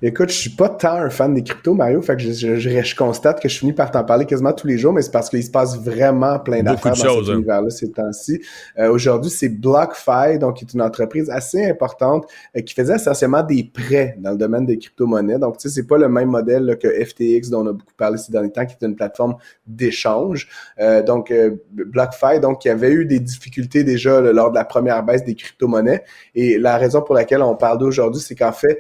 Écoute, 0.04 0.30
je 0.30 0.36
suis 0.36 0.50
pas 0.50 0.68
tant 0.68 0.96
un 0.96 1.12
fan 1.12 1.36
des 1.36 1.44
cryptos, 1.44 1.76
Mario, 1.76 2.02
fait 2.02 2.16
que 2.16 2.24
je, 2.24 2.32
je, 2.32 2.58
je, 2.58 2.96
constate 2.96 3.40
que 3.40 3.48
je 3.48 3.60
finis 3.60 3.74
par 3.74 3.92
t'en 3.92 4.04
parler 4.04 4.26
quasiment 4.26 4.52
tous 4.52 4.66
les 4.66 4.80
jours, 4.80 4.94
mais 4.94 5.04
c'est 5.04 5.12
parce 5.12 5.30
qu'il 5.30 5.44
se 5.44 5.52
passe 5.52 5.78
vraiment 5.78 6.40
plein 6.40 6.64
d'affaires 6.64 6.94
dans 6.94 6.96
cet 6.96 7.30
hein. 7.30 7.34
univers-là 7.36 7.70
ces 7.70 7.92
temps-ci. 7.92 8.42
Euh, 8.80 8.90
aujourd'hui, 8.90 9.30
c'est 9.30 9.50
BlockFi, 9.50 10.40
donc 10.40 10.56
qui 10.56 10.66
est 10.66 10.74
une 10.74 10.82
entreprise 10.82 11.30
assez 11.30 11.64
importante 11.64 12.26
euh, 12.58 12.62
qui 12.62 12.74
faisait 12.74 12.96
essentiellement 12.96 13.44
des 13.44 13.64
prêts 13.64 14.16
dans 14.18 14.32
le 14.32 14.38
domaine 14.38 14.66
des 14.66 14.80
crypto-monnaies. 14.80 15.38
Donc, 15.38 15.58
tu 15.58 15.70
sais, 15.70 15.76
c'est 15.76 15.86
pas 15.88 16.00
le 16.00 16.10
même 16.10 16.30
modèle 16.30 16.80
que 16.82 16.88
FTX 16.88 17.52
dont 17.52 17.62
on 17.62 17.68
a 17.68 17.74
beaucoup 17.74 17.94
parlé 17.96 18.18
ces 18.18 18.32
derniers 18.32 18.52
temps, 18.52 18.66
qui 18.66 18.74
est 18.82 18.84
une 18.84 18.96
plateforme 18.96 19.36
d'échange. 19.68 20.50
Euh, 20.80 21.04
donc, 21.04 21.32
BlockFi, 21.72 22.40
donc, 22.40 22.62
qui 22.62 22.70
avait 22.70 22.92
eu 22.92 23.06
des 23.06 23.20
difficultés 23.20 23.84
déjà 23.84 24.20
lors 24.20 24.50
de 24.50 24.56
la 24.56 24.66
première 24.66 25.04
baisse 25.04 25.24
des 25.24 25.36
crypto-monnaies. 25.36 26.04
Et 26.34 26.58
la 26.58 26.78
raison 26.78 27.04
pour 27.04 27.14
laquelle 27.14 27.44
on 27.44 27.56
parle 27.56 27.78
d'aujourd'hui, 27.78 28.20
c'est 28.20 28.36
qu'en 28.36 28.52
fait, 28.52 28.80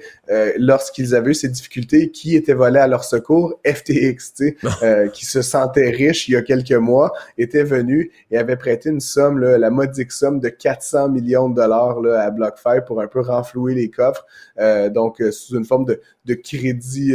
lorsqu'ils 0.57 1.10
avaient 1.15 1.31
eu 1.31 1.35
ces 1.35 1.49
difficultés, 1.49 2.11
qui 2.11 2.35
était 2.35 2.53
volé 2.53 2.79
à 2.79 2.87
leur 2.87 3.03
secours? 3.03 3.59
FTX, 3.65 4.31
sais, 4.35 4.57
euh, 4.83 5.07
qui 5.07 5.25
se 5.25 5.41
sentait 5.41 5.89
riche 5.89 6.27
il 6.27 6.33
y 6.33 6.35
a 6.35 6.41
quelques 6.41 6.71
mois, 6.71 7.11
était 7.37 7.63
venu 7.63 8.11
et 8.29 8.37
avait 8.37 8.55
prêté 8.55 8.89
une 8.89 8.99
somme, 8.99 9.39
là, 9.39 9.57
la 9.57 9.69
modique 9.69 10.11
somme 10.11 10.39
de 10.39 10.49
400 10.49 11.09
millions 11.09 11.49
de 11.49 11.55
dollars 11.55 12.01
là, 12.01 12.21
à 12.21 12.31
BlockFi 12.31 12.81
pour 12.85 13.01
un 13.01 13.07
peu 13.07 13.21
renflouer 13.21 13.73
les 13.73 13.89
coffres, 13.89 14.25
euh, 14.59 14.89
donc 14.89 15.21
euh, 15.21 15.31
sous 15.31 15.57
une 15.57 15.65
forme 15.65 15.85
de, 15.85 16.01
de 16.25 16.33
crédit 16.33 17.13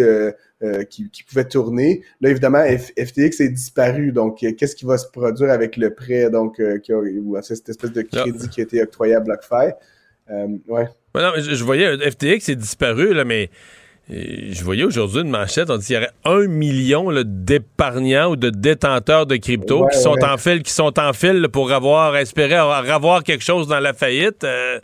qui, 0.91 1.11
qui, 1.11 1.23
pouvait 1.23 1.45
tourner. 1.45 2.03
Là, 2.21 2.31
évidemment, 2.31 2.65
FTX 2.65 3.41
est 3.41 3.51
disparu. 3.51 4.11
Donc, 4.11 4.39
qu'est-ce 4.39 4.75
qui 4.75 4.85
va 4.85 4.97
se 4.99 5.07
produire 5.07 5.51
avec 5.51 5.77
le 5.77 5.95
prêt, 5.95 6.31
donc, 6.31 6.61
qui 6.83 6.93
a, 6.93 7.43
cette 7.43 7.69
espèce 7.69 7.93
de 7.93 8.03
crédit 8.03 8.49
qui 8.49 8.61
a 8.61 8.65
été 8.65 8.83
octroyé 8.83 9.15
à 9.15 9.21
BlockFi? 9.21 9.73
ouais. 10.69 10.89
non, 11.15 11.33
je, 11.37 11.55
je, 11.55 11.65
voyais 11.65 12.11
FTX 12.11 12.49
est 12.49 12.57
disparu, 12.57 13.15
là, 13.15 13.25
mais 13.25 13.51
je 14.09 14.63
voyais 14.63 14.85
aujourd'hui 14.85 15.23
une 15.23 15.31
manchette, 15.31 15.69
on 15.69 15.79
dit 15.79 15.87
qu'il 15.87 15.97
y 15.97 15.99
aurait 15.99 16.11
un 16.25 16.47
million 16.47 17.11
d'épargnants 17.25 18.31
ou 18.31 18.37
de 18.37 18.51
détenteurs 18.51 19.27
de 19.27 19.37
crypto 19.37 19.87
qui, 19.89 19.99
sont 19.99 20.15
en 20.23 20.37
fil, 20.37 20.63
qui 20.63 20.73
sont 20.73 20.97
en 21.01 21.13
fil 21.13 21.49
pour 21.53 21.73
avoir 21.73 22.17
espéré 22.17 22.55
avoir, 22.55 23.25
quelque 23.25 23.43
chose 23.43 23.67
dans 23.67 23.81
la 23.81 23.93
faillite. 23.93 24.45
Euh, 24.45 24.79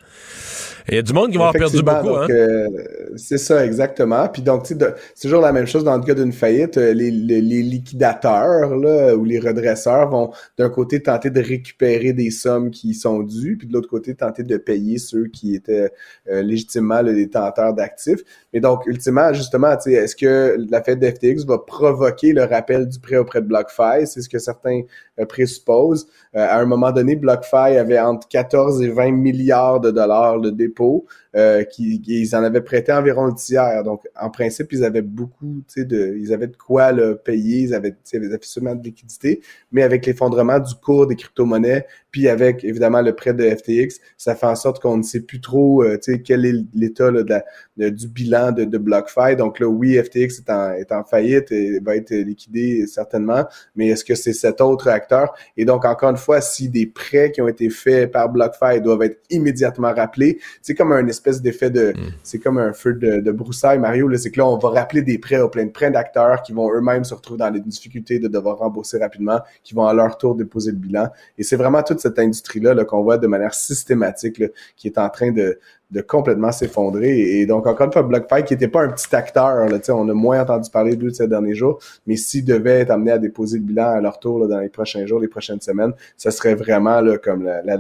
il 0.89 0.97
y 0.97 0.99
a 0.99 1.03
du 1.03 1.13
monde 1.13 1.31
qui 1.31 1.37
va 1.37 1.49
avoir 1.49 1.53
perdu 1.53 1.81
beaucoup. 1.81 2.17
Hein? 2.17 2.27
Euh, 2.29 2.67
c'est 3.15 3.39
ça, 3.39 3.65
exactement. 3.65 4.27
Puis 4.27 4.43
donc, 4.43 4.67
c'est 4.67 4.77
toujours 5.21 5.41
la 5.41 5.53
même 5.53 5.69
chose 5.69 5.85
dans 5.85 5.97
le 5.97 6.03
cas 6.03 6.15
d'une 6.15 6.33
faillite. 6.33 6.77
Euh, 6.77 6.93
les, 6.93 7.11
liquidateurs 7.13 8.75
là, 8.77 9.15
ou 9.15 9.25
les 9.25 9.39
redresseurs 9.39 10.11
vont 10.11 10.33
d'un 10.59 10.69
côté 10.69 11.01
tenter 11.01 11.31
de 11.31 11.41
récupérer 11.41 12.13
des 12.13 12.33
sommes 12.33 12.73
qui 12.73 12.95
sont 12.95 13.21
dues, 13.21 13.57
puis 13.57 13.69
de 13.69 13.73
l'autre 13.73 13.89
côté 13.89 14.17
tenter 14.17 14.43
de 14.43 14.57
payer 14.57 14.99
ceux 14.99 15.29
qui 15.29 15.55
étaient 15.55 15.93
légitimement 16.27 17.01
les 17.03 17.15
détenteurs 17.15 17.75
d'actifs. 17.75 18.25
Mais 18.53 18.61
donc, 18.61 18.87
ultimement, 18.87 19.33
justement, 19.33 19.79
est-ce 19.79 20.15
que 20.15 20.57
la 20.71 20.83
fête 20.83 20.99
d'FTX 20.99 21.47
va 21.47 21.59
provoquer 21.59 22.33
le 22.33 22.45
rappel 22.45 22.87
du 22.89 22.99
prêt 22.99 23.17
auprès 23.17 23.41
de 23.41 23.47
BlockFi? 23.47 24.07
C'est 24.07 24.21
ce 24.21 24.29
que 24.29 24.39
certains 24.39 24.83
euh, 25.19 25.25
présupposent. 25.25 26.07
Euh, 26.37 26.41
à 26.41 26.59
un 26.61 26.67
moment 26.67 26.93
donné, 26.93 27.17
BlockFi 27.17 27.77
avait 27.77 27.99
entre 27.99 28.29
14 28.29 28.83
et 28.83 28.89
20 28.89 29.13
milliards 29.13 29.81
de 29.81 29.91
dollars 29.91 30.41
de 30.41 30.51
dépôts. 30.51 31.07
Euh, 31.35 31.65
qui, 31.65 32.03
ils 32.07 32.37
en 32.37 32.43
avaient 32.43 32.61
prêté 32.61 32.93
environ 32.93 33.25
le 33.25 33.33
tiers. 33.33 33.83
Donc, 33.85 34.07
en 34.21 34.29
principe, 34.29 34.71
ils 34.71 34.85
avaient 34.85 35.01
beaucoup, 35.01 35.63
tu 35.67 35.81
sais, 35.81 35.85
de, 35.87 36.15
ils 36.19 36.31
avaient 36.35 36.47
de 36.47 36.57
quoi 36.59 36.93
le 36.93 37.17
payer, 37.17 37.61
ils 37.61 37.75
avaient, 37.75 37.97
ils 38.13 38.17
avaient 38.19 38.39
suffisamment 38.43 38.75
de 38.75 38.85
liquidité, 38.85 39.41
mais 39.71 39.83
avec 39.83 40.05
l'effondrement 40.05 40.59
du 40.59 40.75
cours 40.75 41.07
des 41.07 41.17
crypto-monnaies, 41.17 41.87
puis 42.11 42.29
avec, 42.29 42.65
évidemment, 42.65 43.01
le 43.01 43.15
prêt 43.15 43.33
de 43.33 43.49
FTX, 43.49 43.99
ça 44.19 44.35
fait 44.35 44.45
en 44.45 44.55
sorte 44.55 44.83
qu'on 44.83 44.99
ne 44.99 45.03
sait 45.03 45.21
plus 45.21 45.41
trop, 45.41 45.83
tu 45.95 45.99
sais, 46.03 46.21
quel 46.21 46.45
est 46.45 46.67
l'état 46.75 47.11
du 47.79 48.09
bilan 48.09 48.53
de, 48.53 48.65
de 48.65 48.77
BlockFi. 48.77 49.35
Donc 49.35 49.59
là, 49.59 49.67
oui, 49.67 49.97
FTX 49.97 50.41
est 50.41 50.51
en, 50.51 50.73
est 50.73 50.93
en 50.93 51.03
faillite 51.03 51.51
et 51.51 51.81
va 51.81 51.97
être 51.97 52.11
liquidé 52.11 52.87
certainement, 52.87 53.47
mais 53.75 53.89
est-ce 53.89 54.05
que 54.05 54.15
c'est 54.15 54.35
cet 54.35 54.61
autre 54.61 54.89
acteur? 54.89 55.33
Et 55.57 55.65
donc, 55.65 55.87
encore 55.87 56.11
une 56.11 56.19
fois, 56.19 56.43
si 56.43 56.69
des 56.69 56.85
prêts 56.85 57.33
qui 57.33 57.41
ont 57.41 57.49
été 57.49 57.71
faits 57.71 58.13
par 58.13 58.29
BlockFi 58.29 58.83
doivent 58.83 59.03
être 59.03 59.21
immédiatement 59.31 59.95
rappelés, 59.95 60.39
c'est 60.61 60.75
comme 60.75 60.93
un 60.93 61.07
d'effet 61.23 61.71
de, 61.71 61.93
mm. 61.93 62.13
c'est 62.23 62.39
comme 62.39 62.59
un 62.59 62.73
feu 62.73 62.95
de, 62.95 63.21
de 63.21 63.33
broussailles, 63.33 63.79
Mario, 63.79 64.09
là, 64.09 64.19
c'est 64.19 64.31
que 64.31 64.39
là, 64.39 64.47
on 64.47 64.59
va 64.59 64.71
rappeler 64.71 65.03
des 65.03 65.19
prêts 65.19 65.41
au 65.41 65.49
plein 65.49 65.65
de 65.65 65.71
prêts 65.71 65.91
d'acteurs 65.91 66.43
qui 66.43 66.53
vont 66.53 66.73
eux-mêmes 66.73 67.05
se 67.05 67.15
retrouver 67.15 67.39
dans 67.39 67.51
les 67.51 67.61
difficultés 67.61 68.19
de 68.19 68.29
devoir 68.29 68.59
rembourser 68.59 68.99
rapidement, 68.99 69.41
qui 69.63 69.75
vont 69.75 69.87
à 69.87 69.95
leur 69.95 70.19
tour 70.19 70.35
déposer 70.35 70.73
le 70.73 70.79
bilan. 70.79 71.09
Et 71.39 71.43
c'est 71.43 71.57
vraiment 71.57 71.83
toute 71.83 72.01
cette 72.01 72.19
industrie-là 72.19 72.75
-là, 72.75 72.85
qu'on 72.85 73.03
voit 73.03 73.19
de 73.19 73.27
manière 73.27 73.55
systématique 73.55 74.43
qui 74.77 74.89
est 74.89 74.99
en 74.99 75.09
train 75.09 75.31
de, 75.33 75.59
de 75.93 76.01
complètement 76.01 76.51
s'effondrer. 76.53 77.21
Et 77.21 77.47
donc, 77.47 77.67
encore 77.67 77.87
une 77.87 77.93
fois, 77.93 78.03
BlockFi, 78.03 78.45
qui 78.45 78.55
n'était 78.55 78.69
pas 78.69 78.83
un 78.83 78.89
petit 78.89 79.15
acteur, 79.15 79.67
là, 79.67 79.79
on 79.91 80.09
a 80.09 80.15
moins 80.15 80.41
entendu 80.41 80.71
parler 80.71 80.97
d'eux 80.97 81.11
ces 81.11 81.29
derniers 81.29 81.55
jours, 81.55 81.79
mais 82.07 82.17
s'ils 82.17 82.45
devaient 82.45 82.81
être 82.81 82.91
amenés 82.91 83.13
à 83.13 83.19
déposer 83.19 83.59
le 83.59 83.65
bilan 83.65 83.91
à 83.91 84.01
leur 84.01 84.19
tour 84.19 84.39
là, 84.39 84.47
dans 84.47 84.61
les 84.61 84.71
prochains 84.71 85.05
jours, 85.05 85.21
les 85.21 85.29
prochaines 85.29 85.61
semaines, 85.61 85.93
ça 86.17 86.31
serait 86.31 86.55
vraiment 86.55 87.03
là, 87.03 87.19
comme 87.19 87.45
la, 87.45 87.63
la, 87.63 87.77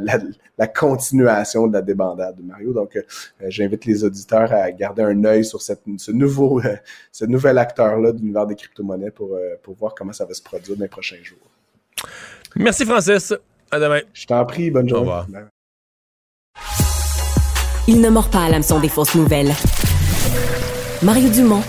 la, 0.58 0.66
continuation 0.66 1.66
de 1.66 1.72
la 1.72 1.80
débandade 1.80 2.36
de 2.36 2.42
Mario. 2.42 2.74
Donc, 2.74 2.96
euh, 2.96 3.02
j'invite 3.48 3.86
les 3.86 4.04
auditeurs 4.04 4.52
à 4.52 4.70
garder 4.72 5.02
un 5.02 5.24
œil 5.24 5.44
sur 5.44 5.62
cette, 5.62 5.80
ce 5.96 6.12
nouveau, 6.12 6.60
euh, 6.60 6.76
ce 7.10 7.24
nouvel 7.24 7.56
acteur-là 7.56 8.12
de 8.12 8.18
l'univers 8.18 8.46
des 8.46 8.56
crypto-monnaies 8.56 9.10
pour, 9.10 9.34
euh, 9.34 9.54
pour 9.62 9.74
voir 9.74 9.94
comment 9.94 10.12
ça 10.12 10.26
va 10.26 10.34
se 10.34 10.42
produire 10.42 10.76
dans 10.76 10.82
les 10.82 10.88
prochains 10.88 11.22
jours. 11.22 11.38
Merci, 12.56 12.84
Francis. 12.84 13.32
À 13.70 13.80
demain. 13.80 14.00
Je 14.12 14.26
t'en 14.26 14.44
prie. 14.44 14.70
Bonne 14.70 14.88
journée. 14.88 15.08
Au 15.08 15.16
revoir. 15.22 15.48
Il 17.88 18.00
ne 18.00 18.10
mord 18.10 18.28
pas 18.28 18.44
à 18.44 18.48
l'hameçon 18.48 18.78
des 18.78 18.88
fausses 18.88 19.14
nouvelles. 19.14 19.52
Mario 21.02 21.28
Dumont 21.28 21.62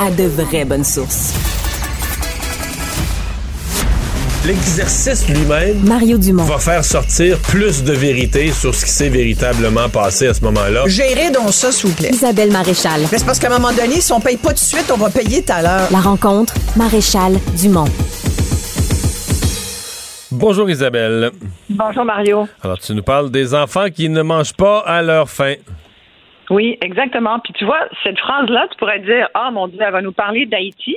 a 0.00 0.10
de 0.10 0.24
vraies 0.24 0.64
bonnes 0.64 0.84
sources. 0.84 1.32
L'exercice 4.44 5.28
lui-même 5.28 5.84
Mario 5.84 6.18
Dumont. 6.18 6.42
va 6.42 6.58
faire 6.58 6.84
sortir 6.84 7.38
plus 7.38 7.84
de 7.84 7.92
vérité 7.92 8.50
sur 8.50 8.74
ce 8.74 8.84
qui 8.84 8.90
s'est 8.90 9.08
véritablement 9.08 9.88
passé 9.88 10.26
à 10.26 10.34
ce 10.34 10.40
moment-là. 10.40 10.82
Gérez 10.86 11.30
donc 11.30 11.52
ça, 11.52 11.70
s'il 11.70 11.90
vous 11.90 11.94
plaît. 11.94 12.10
Isabelle 12.12 12.50
Maréchal. 12.50 13.02
Mais 13.12 13.18
c'est 13.18 13.24
parce 13.24 13.38
qu'à 13.38 13.46
un 13.48 13.58
moment 13.58 13.72
donné, 13.72 14.00
si 14.00 14.10
on 14.10 14.20
paye 14.20 14.38
pas 14.38 14.48
tout 14.48 14.54
de 14.54 14.58
suite, 14.58 14.90
on 14.92 14.96
va 14.96 15.10
payer 15.10 15.42
tout 15.42 15.52
à 15.52 15.62
l'heure. 15.62 15.88
La 15.92 16.00
rencontre, 16.00 16.54
Maréchal 16.74 17.38
Dumont. 17.56 17.84
Bonjour 20.34 20.70
Isabelle. 20.70 21.30
Bonjour 21.68 22.06
Mario. 22.06 22.48
Alors 22.62 22.78
tu 22.78 22.94
nous 22.94 23.02
parles 23.02 23.30
des 23.30 23.54
enfants 23.54 23.88
qui 23.94 24.08
ne 24.08 24.22
mangent 24.22 24.56
pas 24.56 24.78
à 24.78 25.02
leur 25.02 25.28
faim. 25.28 25.56
Oui, 26.48 26.78
exactement. 26.80 27.38
Puis 27.40 27.52
tu 27.52 27.66
vois, 27.66 27.80
cette 28.02 28.18
phrase-là, 28.18 28.66
tu 28.70 28.78
pourrais 28.78 29.00
dire, 29.00 29.28
ah 29.34 29.50
mon 29.50 29.68
Dieu, 29.68 29.78
elle 29.80 29.92
va 29.92 30.00
nous 30.00 30.12
parler 30.12 30.46
d'Haïti 30.46 30.96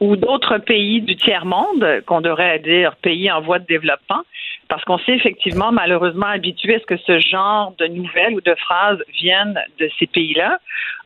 ou 0.00 0.16
d'autres 0.16 0.58
pays 0.58 1.02
du 1.02 1.14
tiers-monde, 1.14 2.02
qu'on 2.06 2.20
devrait 2.20 2.58
dire 2.58 2.96
pays 2.96 3.30
en 3.30 3.40
voie 3.40 3.60
de 3.60 3.66
développement, 3.66 4.22
parce 4.68 4.82
qu'on 4.84 4.98
s'est 4.98 5.12
effectivement 5.12 5.70
malheureusement 5.70 6.26
habitué 6.26 6.74
à 6.74 6.80
ce 6.80 6.86
que 6.86 6.96
ce 6.96 7.20
genre 7.20 7.74
de 7.78 7.86
nouvelles 7.86 8.34
ou 8.34 8.40
de 8.40 8.56
phrases 8.56 8.98
viennent 9.20 9.58
de 9.78 9.88
ces 10.00 10.08
pays-là. 10.08 10.58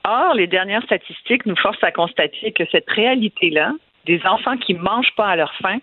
Or, 0.04 0.32
les 0.34 0.46
dernières 0.46 0.82
statistiques 0.84 1.44
nous 1.44 1.56
forcent 1.56 1.84
à 1.84 1.92
constater 1.92 2.52
que 2.52 2.64
cette 2.72 2.88
réalité-là, 2.88 3.72
des 4.06 4.22
enfants 4.24 4.56
qui 4.56 4.72
mangent 4.72 5.14
pas 5.16 5.26
à 5.26 5.36
leur 5.36 5.52
faim, 5.60 5.78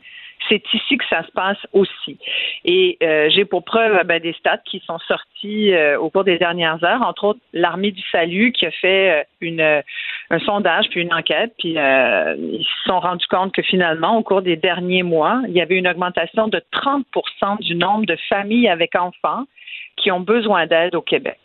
c'est 0.50 0.64
ici 0.74 0.98
que 0.98 1.06
ça 1.10 1.24
se 1.24 1.32
passe 1.32 1.58
aussi. 1.74 2.18
Et 2.64 2.98
euh, 3.04 3.30
j'ai 3.30 3.46
pour 3.46 3.64
preuve 3.64 4.04
ben, 4.06 4.22
des 4.22 4.34
stats 4.34 4.62
qui 4.66 4.82
sont 4.86 5.00
sortis 5.00 5.74
euh, 5.74 6.00
au 6.00 6.10
cours 6.10 6.24
des 6.24 6.38
dernières 6.38 6.84
heures, 6.84 7.02
entre 7.02 7.26
autres 7.26 7.39
l'Armée 7.54 7.91
du 7.91 8.02
Salut 8.12 8.52
qui 8.52 8.66
a 8.66 8.72
fait 8.72 9.12
euh, 9.12 9.24
une, 9.41 9.82
un 10.30 10.39
sondage 10.39 10.88
puis 10.89 11.02
une 11.02 11.14
enquête, 11.14 11.54
puis 11.60 11.76
ils 11.76 12.66
se 12.66 12.89
sont 12.89 13.00
rendus 13.00 13.28
compte 13.28 13.54
que 13.54 13.62
finalement, 13.62 14.18
au 14.18 14.24
cours 14.24 14.41
des 14.41 14.56
derniers 14.56 15.04
mois, 15.04 15.41
il 15.48 15.54
y 15.54 15.62
avait 15.62 15.76
une 15.76 15.88
augmentation 15.88 16.48
de 16.48 16.62
30% 16.74 17.60
du 17.62 17.76
nombre 17.76 18.06
de 18.06 18.18
familles 18.30 18.70
avec 18.70 18.96
enfants 18.96 19.46
qui 19.98 20.12
ont 20.12 20.20
besoin 20.20 20.68
d'aide 20.68 20.96
au 20.96 21.02
Québec. 21.02 21.39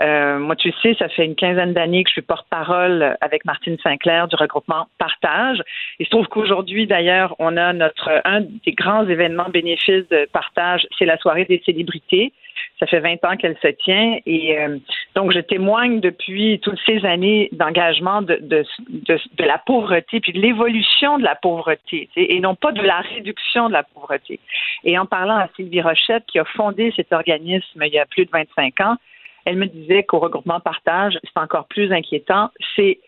Euh, 0.00 0.38
moi, 0.38 0.56
tu 0.56 0.72
sais, 0.82 0.94
ça 0.98 1.08
fait 1.08 1.24
une 1.24 1.34
quinzaine 1.34 1.72
d'années 1.72 2.04
que 2.04 2.10
je 2.10 2.14
suis 2.14 2.22
porte-parole 2.22 3.16
avec 3.20 3.44
Martine 3.44 3.76
Sinclair 3.82 4.28
du 4.28 4.36
regroupement 4.36 4.86
Partage. 4.98 5.62
Il 5.98 6.06
se 6.06 6.10
trouve 6.10 6.26
qu'aujourd'hui, 6.28 6.86
d'ailleurs, 6.86 7.34
on 7.38 7.56
a 7.56 7.72
notre 7.72 8.20
un 8.24 8.40
des 8.40 8.72
grands 8.72 9.06
événements 9.06 9.48
bénéfices 9.48 10.08
de 10.08 10.28
Partage, 10.32 10.86
c'est 10.98 11.04
la 11.04 11.18
soirée 11.18 11.44
des 11.44 11.62
célébrités. 11.64 12.32
Ça 12.78 12.86
fait 12.86 13.00
20 13.00 13.24
ans 13.24 13.36
qu'elle 13.36 13.56
se 13.62 13.68
tient 13.68 14.18
et 14.26 14.58
euh, 14.58 14.78
donc 15.14 15.32
je 15.32 15.40
témoigne 15.40 16.00
depuis 16.00 16.60
toutes 16.60 16.78
ces 16.86 17.04
années 17.04 17.48
d'engagement 17.52 18.22
de, 18.22 18.38
de, 18.40 18.64
de, 19.06 19.44
la 19.44 19.58
pauvreté 19.58 20.20
puis 20.20 20.32
de 20.32 20.40
l'évolution 20.40 21.18
de 21.18 21.24
la 21.24 21.34
pauvreté 21.34 22.08
et 22.16 22.40
non 22.40 22.54
pas 22.54 22.72
de 22.72 22.82
la 22.82 23.00
réduction 23.00 23.68
de 23.68 23.74
la 23.74 23.82
pauvreté. 23.82 24.40
Et 24.84 24.98
en 24.98 25.06
parlant 25.06 25.36
à 25.36 25.48
Sylvie 25.56 25.82
Rochette 25.82 26.24
qui 26.26 26.38
a 26.38 26.44
fondé 26.44 26.92
cet 26.96 27.12
organisme 27.12 27.82
il 27.82 27.92
y 27.92 27.98
a 27.98 28.06
plus 28.06 28.24
de 28.24 28.30
25 28.30 28.80
ans, 28.80 28.96
elle 29.44 29.56
me 29.56 29.66
disait 29.66 30.02
qu'au 30.02 30.18
regroupement 30.18 30.60
partage, 30.60 31.18
c'est 31.22 31.40
encore 31.40 31.66
plus 31.66 31.92
inquiétant. 31.92 32.50
C'est 32.76 32.98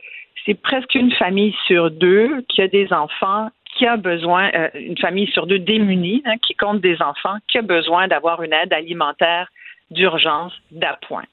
presque 0.62 0.94
une 0.94 1.12
famille 1.12 1.54
sur 1.66 1.90
deux 1.90 2.42
qui 2.48 2.62
a 2.62 2.68
des 2.68 2.92
enfants 2.92 3.48
qui 3.74 3.86
a 3.86 3.96
besoin, 3.96 4.50
euh, 4.54 4.68
une 4.74 4.98
famille 4.98 5.28
sur 5.28 5.46
deux 5.46 5.58
démunie, 5.58 6.22
hein, 6.26 6.36
qui 6.46 6.54
compte 6.54 6.80
des 6.80 7.00
enfants, 7.00 7.36
qui 7.48 7.58
a 7.58 7.62
besoin 7.62 8.06
d'avoir 8.06 8.42
une 8.42 8.52
aide 8.52 8.72
alimentaire 8.72 9.48
d'urgence 9.92 10.52
d'appoint. 10.70 11.24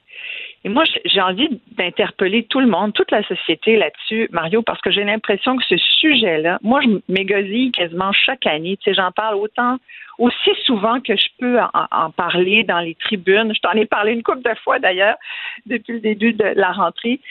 Et 0.65 0.69
moi, 0.69 0.83
j'ai 1.05 1.21
envie 1.21 1.61
d'interpeller 1.77 2.43
tout 2.43 2.59
le 2.59 2.67
monde, 2.67 2.93
toute 2.93 3.11
la 3.11 3.23
société 3.23 3.77
là-dessus, 3.77 4.27
Mario, 4.31 4.61
parce 4.61 4.81
que 4.81 4.91
j'ai 4.91 5.05
l'impression 5.05 5.55
que 5.55 5.63
ce 5.63 5.77
sujet-là, 5.77 6.59
moi, 6.61 6.81
je 6.81 6.99
m'égosille 7.07 7.71
quasiment 7.71 8.11
chaque 8.11 8.45
année. 8.45 8.75
Tu 8.77 8.89
sais, 8.89 8.93
j'en 8.93 9.11
parle 9.11 9.35
autant, 9.35 9.77
aussi 10.17 10.49
souvent 10.65 10.99
que 10.99 11.15
je 11.15 11.27
peux 11.39 11.59
en, 11.59 12.11
parler 12.11 12.63
dans 12.63 12.79
les 12.79 12.95
tribunes. 12.95 13.53
Je 13.55 13.61
t'en 13.61 13.71
ai 13.71 13.85
parlé 13.85 14.11
une 14.11 14.23
couple 14.23 14.41
de 14.41 14.55
fois 14.63 14.79
d'ailleurs 14.79 15.15
depuis 15.65 15.93
le 15.93 16.01
début 16.01 16.33
de 16.33 16.51
la 16.55 16.73
rentrée. 16.73 17.21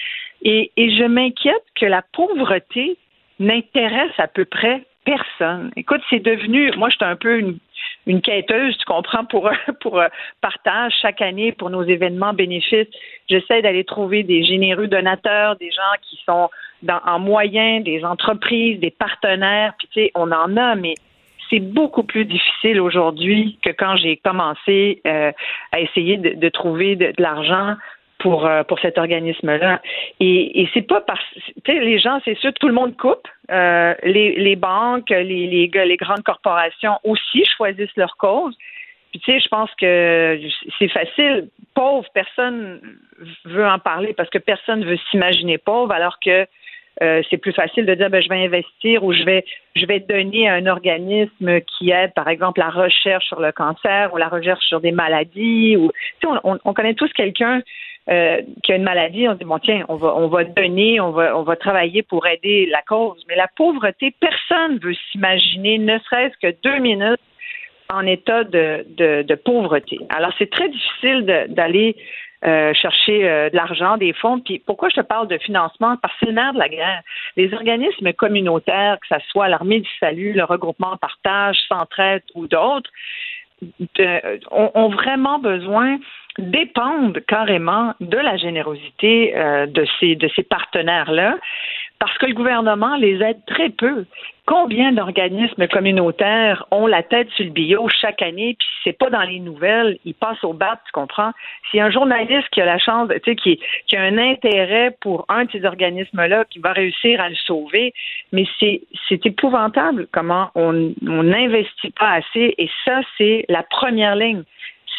Et, 0.43 0.73
et 0.77 0.97
je 0.97 1.05
m'inquiète 1.05 1.65
que 1.79 1.85
la 1.85 2.01
pauvreté 2.01 2.97
n'intéresse 3.41 4.19
à 4.19 4.27
peu 4.27 4.47
près 4.47 4.85
personne. 5.09 5.71
Écoute, 5.77 6.03
c'est 6.11 6.23
devenu, 6.23 6.71
moi, 6.77 6.91
j'étais 6.91 7.05
un 7.05 7.17
peu 7.17 7.39
une, 7.39 8.21
quêteuse, 8.23 8.77
tu 8.79 8.85
comprends, 8.85 9.25
pour, 9.25 9.51
pour 9.81 9.99
euh, 9.99 10.09
partage 10.41 10.93
chaque 11.01 11.21
année 11.23 11.53
pour 11.53 11.71
nos 11.71 11.83
événements 11.83 12.33
bénéfices. 12.33 12.89
J'essaie 13.29 13.63
d'aller 13.63 13.85
trouver 13.85 14.23
des 14.23 14.45
généreux 14.45 14.87
donateurs, 14.87 15.57
des 15.57 15.71
gens 15.71 15.99
qui 16.03 16.19
sont 16.27 16.49
en 16.89 17.19
moyen, 17.19 17.81
des 17.81 18.05
entreprises, 18.05 18.81
des 18.81 18.91
partenaires. 18.91 19.75
Puis, 19.79 19.89
tu 19.93 20.01
sais, 20.01 20.11
on 20.15 20.31
en 20.33 20.57
a, 20.57 20.75
mais 20.75 20.95
c'est 21.51 21.61
beaucoup 21.61 22.03
plus 22.03 22.25
difficile 22.25 22.81
aujourd'hui 22.81 23.59
que 23.63 23.71
quand 23.71 23.97
j'ai 23.97 24.17
commencé 24.19 25.01
euh, 25.07 25.33
à 25.73 25.81
essayer 25.81 26.19
de 26.19 26.49
trouver 26.51 26.97
de 26.97 27.13
l'argent 27.19 27.77
pour 28.19 28.47
euh, 28.47 28.63
pour 28.65 28.79
cet 28.81 28.99
organisme-là. 28.99 29.81
Et, 30.21 30.63
et 30.63 30.69
c'est 30.75 30.87
pas 30.87 31.01
parce 31.01 31.25
que 31.65 31.73
les 31.73 31.99
gens, 31.99 32.21
c'est 32.25 32.39
sûr, 32.39 32.53
tout 32.55 32.69
le 32.69 32.75
monde 32.75 32.97
coupe. 32.97 33.27
Euh, 33.51 33.95
les, 34.03 34.35
les 34.37 34.57
banques, 34.57 35.11
les, 35.11 35.25
les, 35.25 35.71
les 35.73 35.97
grandes 35.97 36.23
corporations 36.23 36.99
aussi 37.05 37.45
choisissent 37.57 37.97
leur 37.97 38.17
cause. 38.17 38.57
Puis 39.11 39.21
tu 39.21 39.33
sais, 39.33 39.41
je 39.41 39.49
pense 39.49 39.71
que 39.81 40.39
c'est 40.79 40.89
facile. 40.89 41.49
Pauvre, 41.75 42.07
personne 42.13 42.81
veut 43.45 43.67
en 43.67 43.79
parler 43.79 44.13
parce 44.13 44.29
que 44.29 44.39
personne 44.39 44.85
veut 44.85 44.99
s'imaginer 45.11 45.59
pauvre, 45.59 45.93
alors 45.93 46.19
que 46.21 46.47
euh, 47.03 47.23
c'est 47.31 47.37
plus 47.39 47.53
facile 47.53 47.87
de 47.87 47.95
dire 47.95 48.11
ben, 48.11 48.21
je 48.21 48.29
vais 48.29 48.45
investir 48.45 49.05
ou 49.05 49.13
je 49.13 49.23
vais 49.23 49.45
je 49.77 49.87
vais 49.87 50.01
donner 50.01 50.49
à 50.49 50.55
un 50.55 50.67
organisme 50.67 51.61
qui 51.61 51.91
aide 51.91 52.13
par 52.15 52.29
exemple 52.29 52.59
la 52.59 52.71
recherche 52.71 53.25
sur 53.27 53.41
le 53.41 53.53
cancer 53.53 54.13
ou 54.13 54.17
la 54.17 54.29
recherche 54.29 54.65
sur 54.67 54.81
des 54.81 54.91
maladies 54.91 55.77
ou 55.77 55.93
tu 56.21 56.29
sais, 56.29 56.35
on, 56.43 56.59
on 56.65 56.75
connaît 56.75 56.95
tous 56.95 57.13
quelqu'un 57.13 57.63
euh, 58.11 58.43
qui 58.63 58.73
a 58.73 58.77
une 58.77 58.85
maladie, 58.85 59.29
on 59.29 59.35
dit 59.35 59.45
bon 59.45 59.59
tiens, 59.59 59.85
on 59.89 59.97
va 59.97 60.15
on 60.17 60.29
va 60.29 60.45
donner, 60.45 61.01
on 61.01 61.11
va 61.11 61.37
on 61.37 61.43
va 61.43 61.57
travailler 61.57 62.03
pour 62.03 62.27
aider 62.27 62.67
la 62.67 62.83
cause. 62.83 63.23
Mais 63.29 63.37
la 63.37 63.49
pauvreté, 63.55 64.15
personne 64.19 64.79
veut 64.79 64.95
s'imaginer, 65.11 65.79
ne 65.79 65.99
serait-ce 65.99 66.37
que 66.41 66.55
deux 66.63 66.79
minutes 66.79 67.21
en 67.91 68.07
état 68.07 68.45
de, 68.45 68.87
de, 68.89 69.23
de 69.23 69.35
pauvreté. 69.35 69.99
Alors 70.11 70.33
c'est 70.39 70.51
très 70.51 70.69
difficile 70.69 71.47
d'aller 71.49 71.97
euh, 72.45 72.73
chercher 72.73 73.29
euh, 73.29 73.51
de 73.51 73.57
l'argent, 73.57 73.97
des 73.97 74.13
fonds. 74.13 74.39
Puis 74.39 74.61
pourquoi 74.61 74.91
je 74.91 75.01
te 75.01 75.01
parle 75.01 75.27
de 75.27 75.39
financement? 75.39 75.97
Parce 76.01 76.15
que 76.21 76.27
c'est 76.27 76.33
de 76.33 76.59
la 76.59 76.69
guerre. 76.69 77.03
Les 77.37 77.53
organismes 77.53 78.13
communautaires, 78.13 78.99
que 79.01 79.09
ce 79.09 79.27
soit 79.31 79.49
l'Armée 79.49 79.81
du 79.81 79.91
Salut, 79.99 80.35
le 80.35 80.45
regroupement 80.45 80.97
Partage, 80.99 81.57
Centraide 81.69 82.23
ou 82.37 82.47
d'autres, 82.47 82.91
ont, 84.53 84.89
vraiment 84.89 85.41
besoin 85.41 85.99
dépendent 86.39 87.21
carrément 87.27 87.95
de 88.01 88.17
la 88.17 88.37
générosité 88.37 89.37
euh, 89.37 89.67
de 89.67 89.87
ces 89.99 90.17
de 90.17 90.29
ces 90.35 90.43
partenaires 90.43 91.13
là 91.13 91.37
parce 91.99 92.17
que 92.19 92.27
le 92.27 92.35
gouvernement 92.35 92.97
les 92.97 93.21
aide 93.23 93.45
très 93.47 93.71
peu. 93.71 94.05
Combien 94.47 94.93
d'organismes 94.93 95.67
communautaires 95.67 96.65
ont 96.71 96.87
la 96.87 97.03
tête 97.03 97.29
sur 97.31 97.45
le 97.45 97.51
bio 97.51 97.87
chaque 97.89 98.23
année, 98.23 98.57
puis 98.59 98.69
c'est 98.83 98.97
pas 98.97 99.11
dans 99.11 99.23
les 99.23 99.41
nouvelles, 99.41 99.99
ils 100.07 100.15
passent 100.15 100.43
au 100.43 100.55
bat, 100.55 100.81
tu 100.87 100.93
comprends? 100.93 101.33
Si 101.71 101.81
un 101.81 101.91
journaliste 101.91 102.49
qui 102.51 102.63
a 102.63 102.65
la 102.65 102.79
chance, 102.79 103.11
tu 103.11 103.21
sais, 103.25 103.37
qui, 103.37 103.61
qui 103.87 103.97
a 103.97 104.03
un 104.03 104.17
intérêt 104.17 104.97
pour 105.01 105.27
un 105.29 105.45
de 105.45 105.51
ces 105.51 105.65
organismes-là, 105.65 106.45
qui 106.49 106.61
va 106.61 106.73
réussir 106.73 107.21
à 107.21 107.29
le 107.29 107.35
sauver, 107.35 107.93
mais 108.33 108.47
c'est, 108.59 108.81
c'est 109.09 109.27
épouvantable 109.27 110.07
comment 110.13 110.51
on 110.55 110.73
n'investit 111.03 111.91
pas 111.91 112.13
assez, 112.13 112.55
et 112.57 112.71
ça, 112.85 113.01
c'est 113.19 113.45
la 113.49 113.65
première 113.65 114.17
ligne 114.17 114.45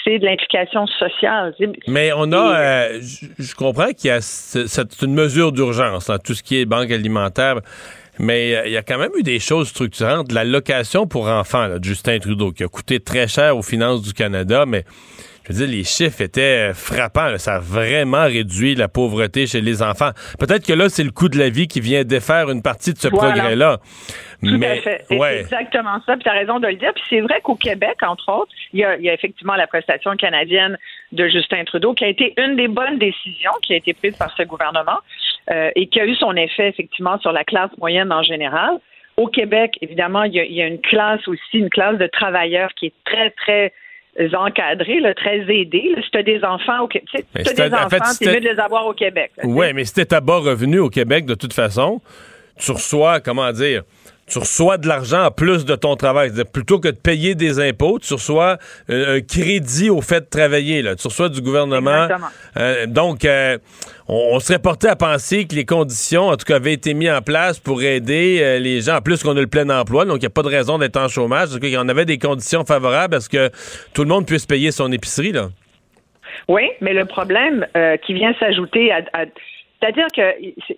c'est 0.03 0.19
de 0.19 0.25
l'implication 0.25 0.85
sociale. 0.87 1.53
Mais 1.87 2.11
on 2.15 2.31
a, 2.31 2.59
euh, 2.59 2.99
je 3.01 3.55
comprends 3.55 3.91
qu'il 3.91 4.09
y 4.09 4.11
a 4.11 4.21
c'est 4.21 5.01
une 5.01 5.13
mesure 5.13 5.51
d'urgence, 5.51 6.11
tout 6.23 6.33
ce 6.33 6.43
qui 6.43 6.59
est 6.59 6.65
banque 6.65 6.91
alimentaire. 6.91 7.59
Mais 8.19 8.55
euh, 8.55 8.67
il 8.67 8.71
y 8.73 8.77
a 8.77 8.83
quand 8.83 8.97
même 8.97 9.11
eu 9.17 9.23
des 9.23 9.39
choses 9.39 9.69
structurantes. 9.69 10.31
La 10.31 10.43
location 10.43 11.07
pour 11.07 11.27
enfants 11.27 11.79
de 11.79 11.83
Justin 11.83 12.19
Trudeau, 12.19 12.51
qui 12.51 12.63
a 12.63 12.67
coûté 12.67 12.99
très 12.99 13.27
cher 13.27 13.57
aux 13.57 13.63
finances 13.63 14.01
du 14.01 14.13
Canada, 14.13 14.65
mais 14.67 14.83
je 15.49 15.53
veux 15.53 15.65
dire, 15.65 15.77
les 15.77 15.83
chiffres 15.83 16.21
étaient 16.21 16.73
frappants. 16.73 17.37
Ça 17.37 17.55
a 17.55 17.59
vraiment 17.59 18.25
réduit 18.25 18.75
la 18.75 18.87
pauvreté 18.87 19.47
chez 19.47 19.61
les 19.61 19.81
enfants. 19.81 20.11
Peut-être 20.37 20.65
que 20.65 20.73
là, 20.73 20.89
c'est 20.89 21.03
le 21.03 21.09
coût 21.09 21.27
de 21.27 21.39
la 21.39 21.49
vie 21.49 21.67
qui 21.67 21.79
vient 21.79 22.03
défaire 22.03 22.51
une 22.51 22.61
partie 22.61 22.93
de 22.93 22.99
ce 22.99 23.07
progrès-là. 23.07 23.79
Mais, 24.41 24.81
C'est 25.07 25.39
exactement 25.39 25.99
ça. 26.05 26.13
Puis 26.13 26.23
tu 26.23 26.29
as 26.29 26.33
raison 26.33 26.59
de 26.59 26.67
le 26.67 26.75
dire. 26.75 26.93
Puis 26.93 27.03
c'est 27.09 27.21
vrai 27.21 27.41
qu'au 27.41 27.55
Québec, 27.55 27.97
entre 28.03 28.31
autres, 28.31 28.51
il 28.73 28.79
y, 28.79 28.83
a, 28.83 29.13
effectivement 29.13 29.55
la 29.55 29.65
prestation 29.65 30.15
canadienne 30.17 30.77
de 31.13 31.27
Justin 31.27 31.63
Trudeau 31.63 31.93
qui 31.93 32.03
a 32.03 32.09
été 32.09 32.33
une 32.37 32.55
des 32.55 32.67
bonnes 32.67 32.99
décisions 32.99 33.51
qui 33.63 33.73
a 33.73 33.77
été 33.77 33.93
prise 33.93 34.15
par 34.17 34.31
ce 34.35 34.43
gouvernement 34.43 34.99
euh, 35.51 35.71
et 35.75 35.87
qui 35.87 35.99
a 35.99 36.05
eu 36.05 36.15
son 36.15 36.35
effet 36.35 36.69
effectivement 36.69 37.19
sur 37.19 37.31
la 37.31 37.43
classe 37.43 37.71
moyenne 37.77 38.11
en 38.11 38.23
général. 38.23 38.79
Au 39.17 39.27
Québec, 39.27 39.77
évidemment, 39.81 40.23
il 40.23 40.33
y, 40.33 40.39
a, 40.39 40.45
il 40.45 40.53
y 40.53 40.61
a 40.61 40.67
une 40.67 40.79
classe 40.79 41.27
aussi, 41.27 41.57
une 41.57 41.69
classe 41.69 41.97
de 41.97 42.07
travailleurs 42.07 42.73
qui 42.75 42.87
est 42.87 42.93
très, 43.03 43.31
très 43.31 43.73
encadrés, 44.33 45.01
très 45.15 45.39
aidés. 45.49 45.95
si 46.03 46.11
tu 46.11 46.17
as 46.17 46.23
des 46.23 46.43
enfants 46.43 46.81
au 46.81 46.87
Québec, 46.87 47.25
tu 47.35 47.49
as 47.49 47.69
des 47.69 47.73
enfants, 47.73 48.05
c'est 48.05 48.25
mieux 48.25 48.39
de 48.39 48.49
les 48.49 48.59
avoir 48.59 48.87
au 48.87 48.93
Québec. 48.93 49.31
Oui, 49.43 49.73
mais 49.73 49.85
si 49.85 50.05
tu 50.05 50.15
à 50.15 50.21
bas 50.21 50.37
revenu 50.37 50.79
au 50.79 50.89
Québec, 50.89 51.25
de 51.25 51.35
toute 51.35 51.53
façon, 51.53 52.01
tu 52.57 52.71
reçois, 52.71 53.19
comment 53.19 53.51
dire, 53.51 53.83
tu 54.29 54.39
reçois 54.39 54.77
de 54.77 54.87
l'argent 54.87 55.25
en 55.25 55.31
plus 55.31 55.65
de 55.65 55.75
ton 55.75 55.95
travail. 55.95 56.31
Plutôt 56.53 56.79
que 56.79 56.87
de 56.87 56.97
payer 56.97 57.35
des 57.35 57.59
impôts, 57.59 57.99
tu 57.99 58.13
reçois 58.13 58.57
euh, 58.89 59.17
un 59.17 59.21
crédit 59.21 59.89
au 59.89 60.01
fait 60.01 60.21
de 60.21 60.29
travailler. 60.29 60.81
Là. 60.81 60.95
Tu 60.95 61.07
reçois 61.07 61.29
du 61.29 61.41
gouvernement. 61.41 62.07
Euh, 62.57 62.85
donc, 62.85 63.25
euh, 63.25 63.57
on, 64.07 64.39
serait 64.39 64.59
porté 64.59 64.87
à 64.87 64.95
penser 64.95 65.45
que 65.45 65.55
les 65.55 65.65
conditions, 65.65 66.27
en 66.27 66.37
tout 66.37 66.45
cas, 66.45 66.57
avaient 66.57 66.73
été 66.73 66.93
mises 66.93 67.11
en 67.11 67.21
place 67.21 67.59
pour 67.59 67.81
aider 67.81 68.59
les 68.59 68.81
gens. 68.81 68.97
En 68.97 69.01
plus 69.01 69.21
qu'on 69.23 69.35
a 69.35 69.41
le 69.41 69.47
plein 69.47 69.69
emploi, 69.69 70.05
donc 70.05 70.17
il 70.17 70.21
n'y 70.21 70.27
a 70.27 70.31
pas 70.31 70.43
de 70.43 70.47
raison 70.47 70.77
d'être 70.77 70.97
en 70.97 71.07
chômage. 71.07 71.49
Y 71.61 71.77
en 71.77 71.89
avait 71.89 72.05
des 72.05 72.17
conditions 72.17 72.65
favorables 72.65 73.15
à 73.15 73.19
ce 73.19 73.29
que 73.29 73.49
tout 73.93 74.03
le 74.03 74.09
monde 74.09 74.25
puisse 74.25 74.45
payer 74.45 74.71
son 74.71 74.91
épicerie. 74.91 75.31
Là. 75.31 75.49
Oui, 76.47 76.63
mais 76.81 76.93
le 76.93 77.05
problème 77.05 77.67
qui 78.05 78.13
vient 78.13 78.33
s'ajouter 78.39 78.91
à 78.91 79.25
c'est-à-dire 79.79 80.07
que 80.13 80.35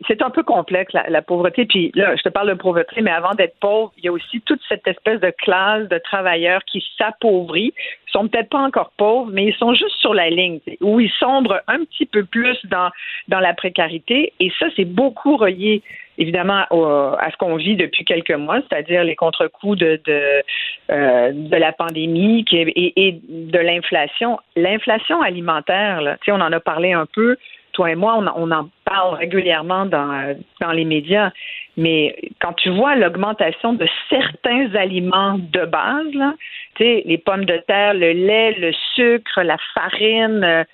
c'est 0.07 0.21
un 0.21 0.29
peu 0.29 0.43
complexe, 0.43 0.93
la, 0.93 1.21
pauvreté. 1.21 1.65
Puis 1.65 1.91
là, 1.95 2.15
je 2.15 2.21
te 2.21 2.29
parle 2.29 2.49
de 2.49 2.53
pauvreté, 2.53 3.01
mais 3.01 3.09
avant 3.09 3.33
d'être 3.33 3.55
pauvre, 3.59 3.91
il 3.97 4.05
y 4.05 4.07
a 4.07 4.11
aussi 4.11 4.41
toute 4.41 4.61
cette 4.69 4.87
espèce 4.87 5.19
de 5.19 5.31
classe 5.41 5.87
de 5.89 5.97
travailleurs 5.97 6.63
qui 6.65 6.83
s'appauvrit. 6.97 7.73
Ils 8.07 8.11
sont 8.11 8.27
peut-être 8.27 8.49
pas 8.49 8.59
encore 8.59 8.91
pauvres, 8.97 9.31
mais 9.33 9.45
ils 9.45 9.55
sont 9.55 9.73
juste 9.73 9.95
sur 9.99 10.13
la 10.13 10.29
ligne, 10.29 10.59
où 10.81 10.99
ils 10.99 11.11
sombrent 11.19 11.61
un 11.67 11.79
petit 11.85 12.05
peu 12.05 12.25
plus 12.25 12.57
dans, 12.65 12.91
dans 13.27 13.39
la 13.39 13.53
précarité. 13.55 14.33
Et 14.39 14.51
ça, 14.59 14.67
c'est 14.75 14.85
beaucoup 14.85 15.35
relié 15.35 15.81
évidemment 16.17 16.65
à 16.69 17.31
ce 17.31 17.37
qu'on 17.37 17.55
vit 17.55 17.75
depuis 17.75 18.05
quelques 18.05 18.31
mois, 18.31 18.59
c'est-à-dire 18.69 19.03
les 19.03 19.15
contre-coups 19.15 19.79
de, 19.79 19.99
de, 20.05 20.43
euh, 20.91 21.31
la 21.49 21.71
pandémie 21.71 22.45
et 22.51 23.19
de 23.27 23.57
l'inflation. 23.57 24.37
L'inflation 24.55 25.21
alimentaire, 25.21 26.01
là, 26.01 26.17
on 26.27 26.41
en 26.41 26.51
a 26.51 26.59
parlé 26.59 26.93
un 26.93 27.07
peu 27.11 27.37
toi 27.73 27.91
et 27.91 27.95
moi, 27.95 28.15
on, 28.35 28.51
en 28.51 28.69
parle 28.85 29.15
régulièrement 29.15 29.85
dans, 29.85 30.35
les 30.73 30.85
médias, 30.85 31.31
mais 31.77 32.15
quand 32.39 32.53
tu 32.53 32.69
vois 32.69 32.95
l'augmentation 32.95 33.73
de 33.73 33.87
certains 34.09 34.73
aliments 34.75 35.37
de 35.37 35.65
base, 35.65 36.13
là, 36.13 36.33
les 36.79 37.21
pommes 37.23 37.45
de 37.45 37.57
terre, 37.67 37.93
le 37.93 38.11
lait, 38.11 38.53
le 38.53 38.71
sucre, 38.95 39.41
la 39.41 39.57
farine, 39.73 40.65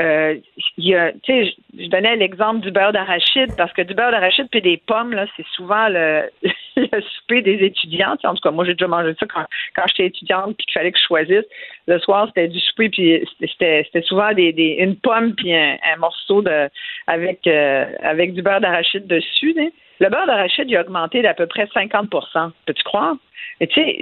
euh, 0.00 0.36
y 0.76 0.94
a, 0.94 1.12
je 1.28 1.88
donnais 1.88 2.16
l'exemple 2.16 2.60
du 2.60 2.72
beurre 2.72 2.92
d'arachide 2.92 3.50
parce 3.56 3.72
que 3.72 3.82
du 3.82 3.94
beurre 3.94 4.10
d'arachide 4.10 4.48
puis 4.50 4.60
des 4.60 4.76
pommes, 4.76 5.12
là, 5.12 5.26
c'est 5.36 5.46
souvent 5.54 5.88
le, 5.88 6.24
le 6.76 7.00
souper 7.00 7.42
des 7.42 7.64
étudiants. 7.64 8.16
En 8.24 8.34
tout 8.34 8.40
cas, 8.42 8.50
moi, 8.50 8.64
j'ai 8.64 8.72
déjà 8.72 8.88
mangé 8.88 9.14
ça 9.20 9.26
quand, 9.26 9.44
quand 9.76 9.84
j'étais 9.88 10.06
étudiante 10.06 10.56
puis 10.56 10.66
qu'il 10.66 10.72
fallait 10.72 10.90
que 10.90 10.98
je 10.98 11.04
choisisse. 11.04 11.44
Le 11.86 11.98
soir, 12.00 12.26
c'était 12.28 12.48
du 12.48 12.58
souper 12.58 12.88
puis 12.88 13.28
c'était, 13.40 13.84
c'était 13.84 14.02
souvent 14.02 14.32
des, 14.32 14.52
des, 14.52 14.76
une 14.80 14.96
pomme 14.96 15.34
puis 15.34 15.54
un, 15.54 15.78
morceau 15.98 16.42
de 16.42 16.68
avec 17.06 17.46
euh, 17.46 17.86
avec 18.02 18.34
du 18.34 18.42
beurre 18.42 18.60
d'arachide 18.60 19.06
dessus. 19.06 19.54
Le 20.00 20.08
beurre 20.08 20.26
d'arachide 20.26 20.68
il 20.68 20.76
a 20.76 20.80
augmenté 20.80 21.22
d'à 21.22 21.34
peu 21.34 21.46
près 21.46 21.64
50% 21.64 22.50
Peux-tu 22.66 22.82
croire? 22.82 23.16
Mais 23.60 23.66
tu 23.66 23.80
sais, 23.80 23.98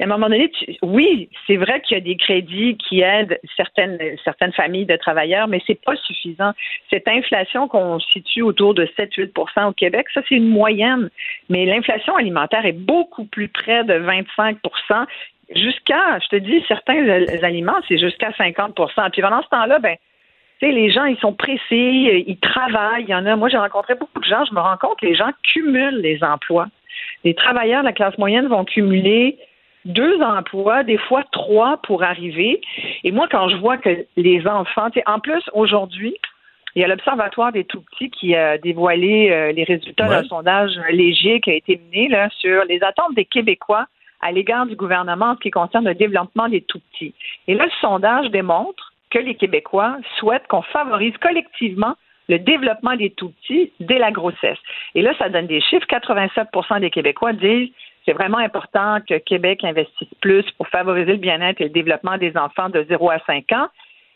à 0.00 0.04
un 0.04 0.06
moment 0.06 0.28
donné, 0.28 0.50
oui, 0.82 1.28
c'est 1.46 1.56
vrai 1.56 1.80
qu'il 1.80 1.96
y 1.96 2.00
a 2.00 2.02
des 2.02 2.16
crédits 2.16 2.76
qui 2.76 3.00
aident 3.00 3.38
certaines, 3.56 3.98
certaines 4.22 4.52
familles 4.52 4.86
de 4.86 4.96
travailleurs, 4.96 5.48
mais 5.48 5.60
c'est 5.66 5.80
pas 5.82 5.96
suffisant. 5.96 6.52
Cette 6.90 7.08
inflation 7.08 7.68
qu'on 7.68 7.98
situe 7.98 8.42
autour 8.42 8.74
de 8.74 8.86
7-8% 8.98 9.68
au 9.68 9.72
Québec, 9.72 10.06
ça, 10.14 10.20
c'est 10.28 10.36
une 10.36 10.48
moyenne. 10.48 11.10
Mais 11.48 11.66
l'inflation 11.66 12.14
alimentaire 12.16 12.64
est 12.64 12.72
beaucoup 12.72 13.24
plus 13.24 13.48
près 13.48 13.82
de 13.84 13.94
25% 13.94 15.06
jusqu'à, 15.54 16.18
je 16.20 16.28
te 16.28 16.36
dis, 16.36 16.64
certains 16.68 17.08
aliments, 17.42 17.80
c'est 17.88 17.98
jusqu'à 17.98 18.30
50% 18.30 19.10
Puis 19.10 19.22
pendant 19.22 19.42
ce 19.42 19.48
temps-là, 19.48 19.78
ben, 19.80 19.96
tu 20.62 20.68
sais, 20.68 20.72
les 20.72 20.90
gens, 20.90 21.04
ils 21.04 21.18
sont 21.18 21.32
pressés, 21.32 22.24
ils 22.26 22.38
travaillent. 22.38 23.02
Il 23.02 23.10
y 23.10 23.14
en 23.14 23.26
a, 23.26 23.34
moi, 23.34 23.48
j'ai 23.48 23.58
rencontré 23.58 23.96
beaucoup 23.96 24.20
de 24.20 24.24
gens, 24.24 24.44
je 24.44 24.54
me 24.54 24.60
rends 24.60 24.76
compte 24.76 24.98
que 25.00 25.06
les 25.06 25.16
gens 25.16 25.30
cumulent 25.42 26.00
les 26.00 26.22
emplois 26.22 26.68
les 27.24 27.34
travailleurs 27.34 27.82
de 27.82 27.86
la 27.86 27.92
classe 27.92 28.16
moyenne 28.18 28.48
vont 28.48 28.64
cumuler 28.64 29.38
deux 29.84 30.20
emplois, 30.22 30.84
des 30.84 30.98
fois 30.98 31.24
trois 31.32 31.78
pour 31.78 32.02
arriver. 32.02 32.60
Et 33.04 33.10
moi, 33.10 33.26
quand 33.30 33.48
je 33.48 33.56
vois 33.56 33.78
que 33.78 34.06
les 34.16 34.46
enfants, 34.46 34.88
en 35.06 35.18
plus, 35.18 35.42
aujourd'hui, 35.54 36.16
il 36.74 36.80
y 36.80 36.84
a 36.84 36.88
l'Observatoire 36.88 37.52
des 37.52 37.64
tout-petits 37.64 38.10
qui 38.10 38.34
a 38.34 38.58
dévoilé 38.58 39.30
euh, 39.30 39.52
les 39.52 39.64
résultats 39.64 40.08
d'un 40.08 40.24
sondage 40.24 40.70
léger 40.90 41.40
qui 41.40 41.50
a 41.50 41.54
été 41.54 41.80
mené 41.86 42.08
là, 42.08 42.28
sur 42.38 42.64
les 42.64 42.82
attentes 42.82 43.14
des 43.14 43.26
Québécois 43.26 43.86
à 44.22 44.32
l'égard 44.32 44.66
du 44.66 44.76
gouvernement 44.76 45.32
en 45.32 45.34
ce 45.34 45.40
qui 45.40 45.50
concerne 45.50 45.84
le 45.84 45.94
développement 45.94 46.48
des 46.48 46.62
tout-petits. 46.62 47.12
Et 47.48 47.54
là, 47.54 47.64
le 47.64 47.72
sondage 47.80 48.30
démontre 48.30 48.91
que 49.12 49.18
les 49.18 49.34
Québécois 49.34 49.96
souhaitent 50.18 50.46
qu'on 50.48 50.62
favorise 50.62 51.16
collectivement 51.18 51.94
le 52.28 52.38
développement 52.38 52.96
des 52.96 53.10
tout-petits 53.10 53.72
dès 53.80 53.98
la 53.98 54.10
grossesse. 54.10 54.58
Et 54.94 55.02
là, 55.02 55.12
ça 55.18 55.28
donne 55.28 55.46
des 55.46 55.60
chiffres. 55.60 55.86
87% 55.86 56.80
des 56.80 56.90
Québécois 56.90 57.32
disent 57.32 57.70
c'est 58.04 58.12
vraiment 58.12 58.38
important 58.38 58.98
que 59.08 59.18
Québec 59.18 59.62
investisse 59.62 60.08
plus 60.20 60.44
pour 60.52 60.66
favoriser 60.68 61.12
le 61.12 61.18
bien-être 61.18 61.60
et 61.60 61.64
le 61.64 61.70
développement 61.70 62.18
des 62.18 62.36
enfants 62.36 62.68
de 62.68 62.84
0 62.88 63.10
à 63.10 63.18
5 63.26 63.52
ans. 63.52 63.68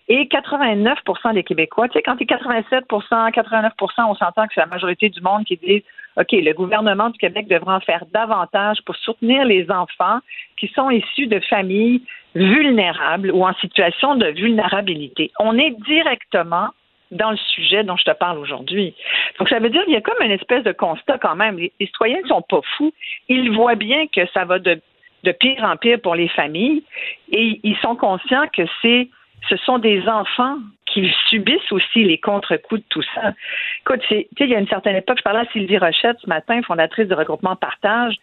Et 0.09 0.25
89% 0.27 1.35
des 1.35 1.43
Québécois, 1.43 1.89
tu 1.89 1.95
sais, 1.95 2.03
quand 2.03 2.17
tu 2.17 2.23
es 2.23 2.27
87% 2.27 3.33
89% 3.33 3.73
on 4.09 4.15
s'entend 4.15 4.47
que 4.47 4.55
c'est 4.55 4.61
la 4.61 4.67
majorité 4.67 5.09
du 5.09 5.21
monde 5.21 5.45
qui 5.45 5.57
dit 5.57 5.85
OK, 6.17 6.33
le 6.33 6.53
gouvernement 6.53 7.11
du 7.11 7.19
Québec 7.19 7.47
devrait 7.49 7.75
en 7.75 7.81
faire 7.81 8.05
davantage 8.13 8.79
pour 8.87 8.97
soutenir 8.97 9.45
les 9.45 9.71
enfants 9.71 10.21
qui 10.57 10.69
sont 10.69 10.91
issus 10.91 11.27
de 11.27 11.41
familles 11.41 12.03
vulnérables 12.35 13.31
ou 13.33 13.45
en 13.45 13.55
situation 13.55 14.15
de 14.17 14.27
vulnérabilité. 14.29 15.31
On 15.39 15.59
est 15.59 15.71
directement 15.85 16.69
dans 17.11 17.31
le 17.31 17.37
sujet 17.37 17.85
dont 17.85 17.97
je 17.97 18.05
te 18.05 18.17
parle 18.17 18.39
aujourd'hui. 18.39 18.95
Donc, 19.39 19.49
ça 19.49 19.59
veut 19.59 19.71
dire 19.71 19.85
qu'il 19.85 19.95
y 19.95 19.97
a 19.97 20.01
comme 20.01 20.21
une 20.23 20.33
espèce 20.33 20.65
de 20.65 20.73
constat 20.73 21.19
quand 21.19 21.37
même. 21.37 21.59
Les, 21.59 21.73
citoyens 21.81 22.21
ne 22.23 22.29
sont 22.29 22.43
pas 22.43 22.61
fous. 22.77 22.93
Ils 23.29 23.53
voient 23.53 23.77
bien 23.77 24.07
que 24.09 24.27
ça 24.33 24.45
va 24.45 24.59
de, 24.59 24.81
de 25.23 25.33
pire 25.33 25.63
en 25.63 25.77
pire 25.77 26.01
pour 26.01 26.15
les 26.15 26.29
familles 26.29 26.83
et 27.31 27.61
ils 27.63 27.77
sont 27.77 27.95
conscients 27.95 28.47
que 28.55 28.63
c'est 28.83 29.09
ce 29.49 29.57
sont 29.59 29.79
des 29.79 30.07
enfants 30.09 30.59
qui 30.87 31.13
subissent 31.29 31.73
aussi 31.73 32.05
les 32.05 32.19
contre-coups 32.19 32.81
de 32.81 32.87
tout 32.89 33.03
ça. 33.15 33.33
Écoute, 33.81 34.03
il 34.11 34.49
y 34.49 34.55
a 34.55 34.59
une 34.59 34.69
certaine 34.69 34.97
époque, 34.97 35.19
je 35.19 35.23
parlais 35.23 35.41
à 35.41 35.53
Sylvie 35.53 35.79
Rochette 35.79 36.17
ce 36.23 36.29
matin, 36.29 36.63
fondatrice 36.63 37.09
de 37.09 37.15
Regroupement 37.15 37.57
Partage, 37.57 38.15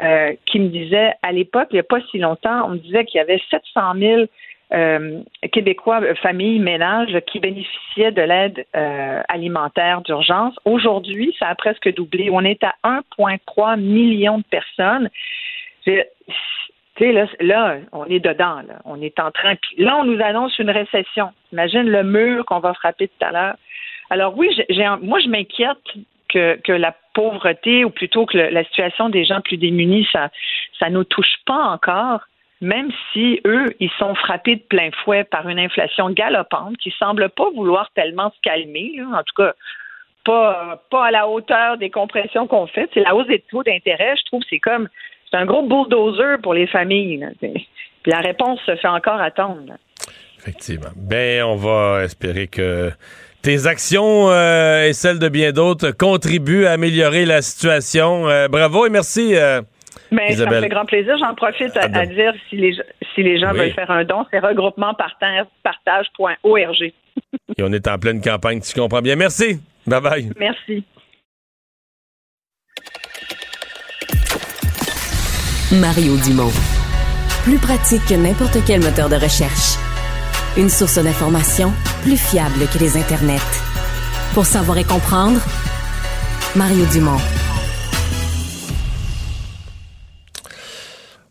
euh, 0.00 0.32
qui 0.46 0.60
me 0.60 0.68
disait, 0.68 1.12
à 1.22 1.32
l'époque, 1.32 1.68
il 1.70 1.74
n'y 1.74 1.80
a 1.80 1.84
pas 1.84 2.00
si 2.10 2.18
longtemps, 2.18 2.66
on 2.66 2.70
me 2.70 2.78
disait 2.78 3.04
qu'il 3.04 3.18
y 3.18 3.20
avait 3.20 3.40
700 3.50 3.94
000 3.98 4.22
euh, 4.74 5.20
québécois, 5.50 6.00
euh, 6.02 6.14
familles, 6.16 6.60
ménages 6.60 7.18
qui 7.26 7.40
bénéficiaient 7.40 8.12
de 8.12 8.22
l'aide 8.22 8.64
alimentaire 9.28 10.02
d'urgence. 10.02 10.54
Aujourd'hui, 10.64 11.34
ça 11.38 11.48
a 11.48 11.54
presque 11.54 11.92
doublé. 11.94 12.28
On 12.30 12.44
est 12.44 12.62
à 12.62 12.74
1,3 12.84 13.80
million 13.80 14.38
de 14.38 14.44
personnes. 14.44 15.08
Là, 17.00 17.76
on 17.92 18.04
est 18.06 18.20
dedans. 18.20 18.62
Là. 18.66 18.80
On 18.84 19.00
est 19.00 19.18
en 19.20 19.30
train. 19.30 19.54
Là, 19.76 19.96
on 19.98 20.04
nous 20.04 20.22
annonce 20.22 20.58
une 20.58 20.70
récession. 20.70 21.30
Imagine 21.52 21.88
le 21.88 22.02
mur 22.02 22.44
qu'on 22.44 22.60
va 22.60 22.74
frapper 22.74 23.08
tout 23.08 23.24
à 23.24 23.32
l'heure. 23.32 23.56
Alors 24.10 24.36
oui, 24.36 24.48
moi, 25.02 25.20
je 25.20 25.28
m'inquiète 25.28 25.78
que, 26.28 26.56
que 26.62 26.72
la 26.72 26.94
pauvreté, 27.14 27.84
ou 27.84 27.90
plutôt 27.90 28.26
que 28.26 28.36
la 28.36 28.64
situation 28.64 29.08
des 29.08 29.24
gens 29.24 29.40
plus 29.40 29.56
démunis, 29.56 30.08
ça, 30.12 30.30
ça 30.78 30.90
nous 30.90 31.04
touche 31.04 31.36
pas 31.46 31.68
encore 31.68 32.20
même 32.60 32.90
si 33.12 33.40
eux, 33.46 33.66
ils 33.78 33.90
sont 33.98 34.14
frappés 34.14 34.56
de 34.56 34.62
plein 34.62 34.90
fouet 34.90 35.24
par 35.24 35.48
une 35.48 35.58
inflation 35.58 36.10
galopante 36.10 36.76
qui 36.78 36.90
semble 36.98 37.28
pas 37.28 37.50
vouloir 37.50 37.90
tellement 37.94 38.30
se 38.30 38.40
calmer, 38.42 39.00
en 39.12 39.22
tout 39.22 39.34
cas 39.36 39.54
pas, 40.24 40.82
pas 40.90 41.06
à 41.06 41.10
la 41.10 41.28
hauteur 41.28 41.78
des 41.78 41.90
compressions 41.90 42.46
qu'on 42.46 42.66
fait. 42.66 42.90
C'est 42.92 43.00
la 43.00 43.14
hausse 43.14 43.28
des 43.28 43.40
taux 43.50 43.62
d'intérêt, 43.62 44.14
je 44.16 44.24
trouve, 44.24 44.42
c'est 44.50 44.58
comme 44.58 44.88
c'est 45.30 45.36
un 45.36 45.46
gros 45.46 45.62
bulldozer 45.62 46.38
pour 46.42 46.54
les 46.54 46.66
familles. 46.66 47.26
Puis 47.40 47.66
la 48.06 48.20
réponse 48.20 48.58
se 48.66 48.74
fait 48.76 48.88
encore 48.88 49.20
attendre. 49.20 49.74
Effectivement. 50.38 50.90
Ben, 50.96 51.44
on 51.44 51.56
va 51.56 52.04
espérer 52.04 52.46
que 52.46 52.90
tes 53.42 53.66
actions 53.66 54.30
euh, 54.30 54.88
et 54.88 54.92
celles 54.92 55.18
de 55.18 55.28
bien 55.28 55.50
d'autres 55.52 55.90
contribuent 55.90 56.66
à 56.66 56.72
améliorer 56.72 57.24
la 57.26 57.42
situation. 57.42 58.28
Euh, 58.28 58.48
bravo 58.48 58.86
et 58.86 58.90
merci. 58.90 59.34
Euh, 59.34 59.60
mais 60.10 60.32
ça 60.32 60.46
me 60.46 60.60
fait 60.60 60.68
grand 60.68 60.86
plaisir. 60.86 61.16
J'en 61.18 61.34
profite 61.34 61.76
à, 61.76 62.06
dire 62.06 62.32
si 62.48 62.56
les, 62.56 62.74
si 63.14 63.22
les 63.22 63.38
gens 63.38 63.52
veulent 63.52 63.72
faire 63.72 63.90
un 63.90 64.04
don, 64.04 64.24
c'est 64.30 64.38
regroupementpartage.org. 64.38 66.92
Et 67.56 67.62
on 67.62 67.72
est 67.72 67.88
en 67.88 67.98
pleine 67.98 68.22
campagne, 68.22 68.60
tu 68.60 68.78
comprends 68.78 69.02
bien. 69.02 69.16
Merci. 69.16 69.60
Bye 69.86 70.00
bye. 70.00 70.30
Merci. 70.38 70.84
Mario 75.72 76.16
Dumont. 76.16 76.50
Plus 77.44 77.58
pratique 77.58 78.00
que 78.06 78.14
n'importe 78.14 78.56
quel 78.66 78.80
moteur 78.80 79.10
de 79.10 79.16
recherche. 79.16 79.76
Une 80.56 80.70
source 80.70 80.98
d'information 80.98 81.74
plus 82.02 82.16
fiable 82.16 82.66
que 82.72 82.78
les 82.78 82.96
internets. 82.96 83.36
Pour 84.32 84.46
savoir 84.46 84.78
et 84.78 84.84
comprendre, 84.84 85.38
Mario 86.56 86.86
Dumont. 86.86 87.18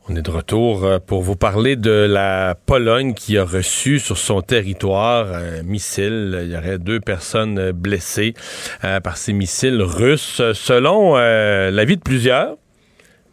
On 0.07 0.15
est 0.15 0.21
de 0.21 0.29
retour 0.29 0.85
euh, 0.85 0.99
pour 0.99 1.23
vous 1.23 1.35
parler 1.35 1.75
de 1.75 1.89
la 1.89 2.55
Pologne 2.67 3.15
qui 3.15 3.39
a 3.39 3.43
reçu 3.43 3.97
sur 3.97 4.19
son 4.19 4.43
territoire 4.43 5.33
un 5.33 5.63
missile. 5.63 6.41
Il 6.43 6.51
y 6.51 6.55
aurait 6.55 6.77
deux 6.77 6.99
personnes 6.99 7.71
blessées 7.71 8.35
euh, 8.83 8.99
par 8.99 9.17
ces 9.17 9.33
missiles 9.33 9.81
russes. 9.81 10.43
Selon 10.53 11.17
euh, 11.17 11.71
l'avis 11.71 11.97
de 11.97 12.01
plusieurs, 12.01 12.55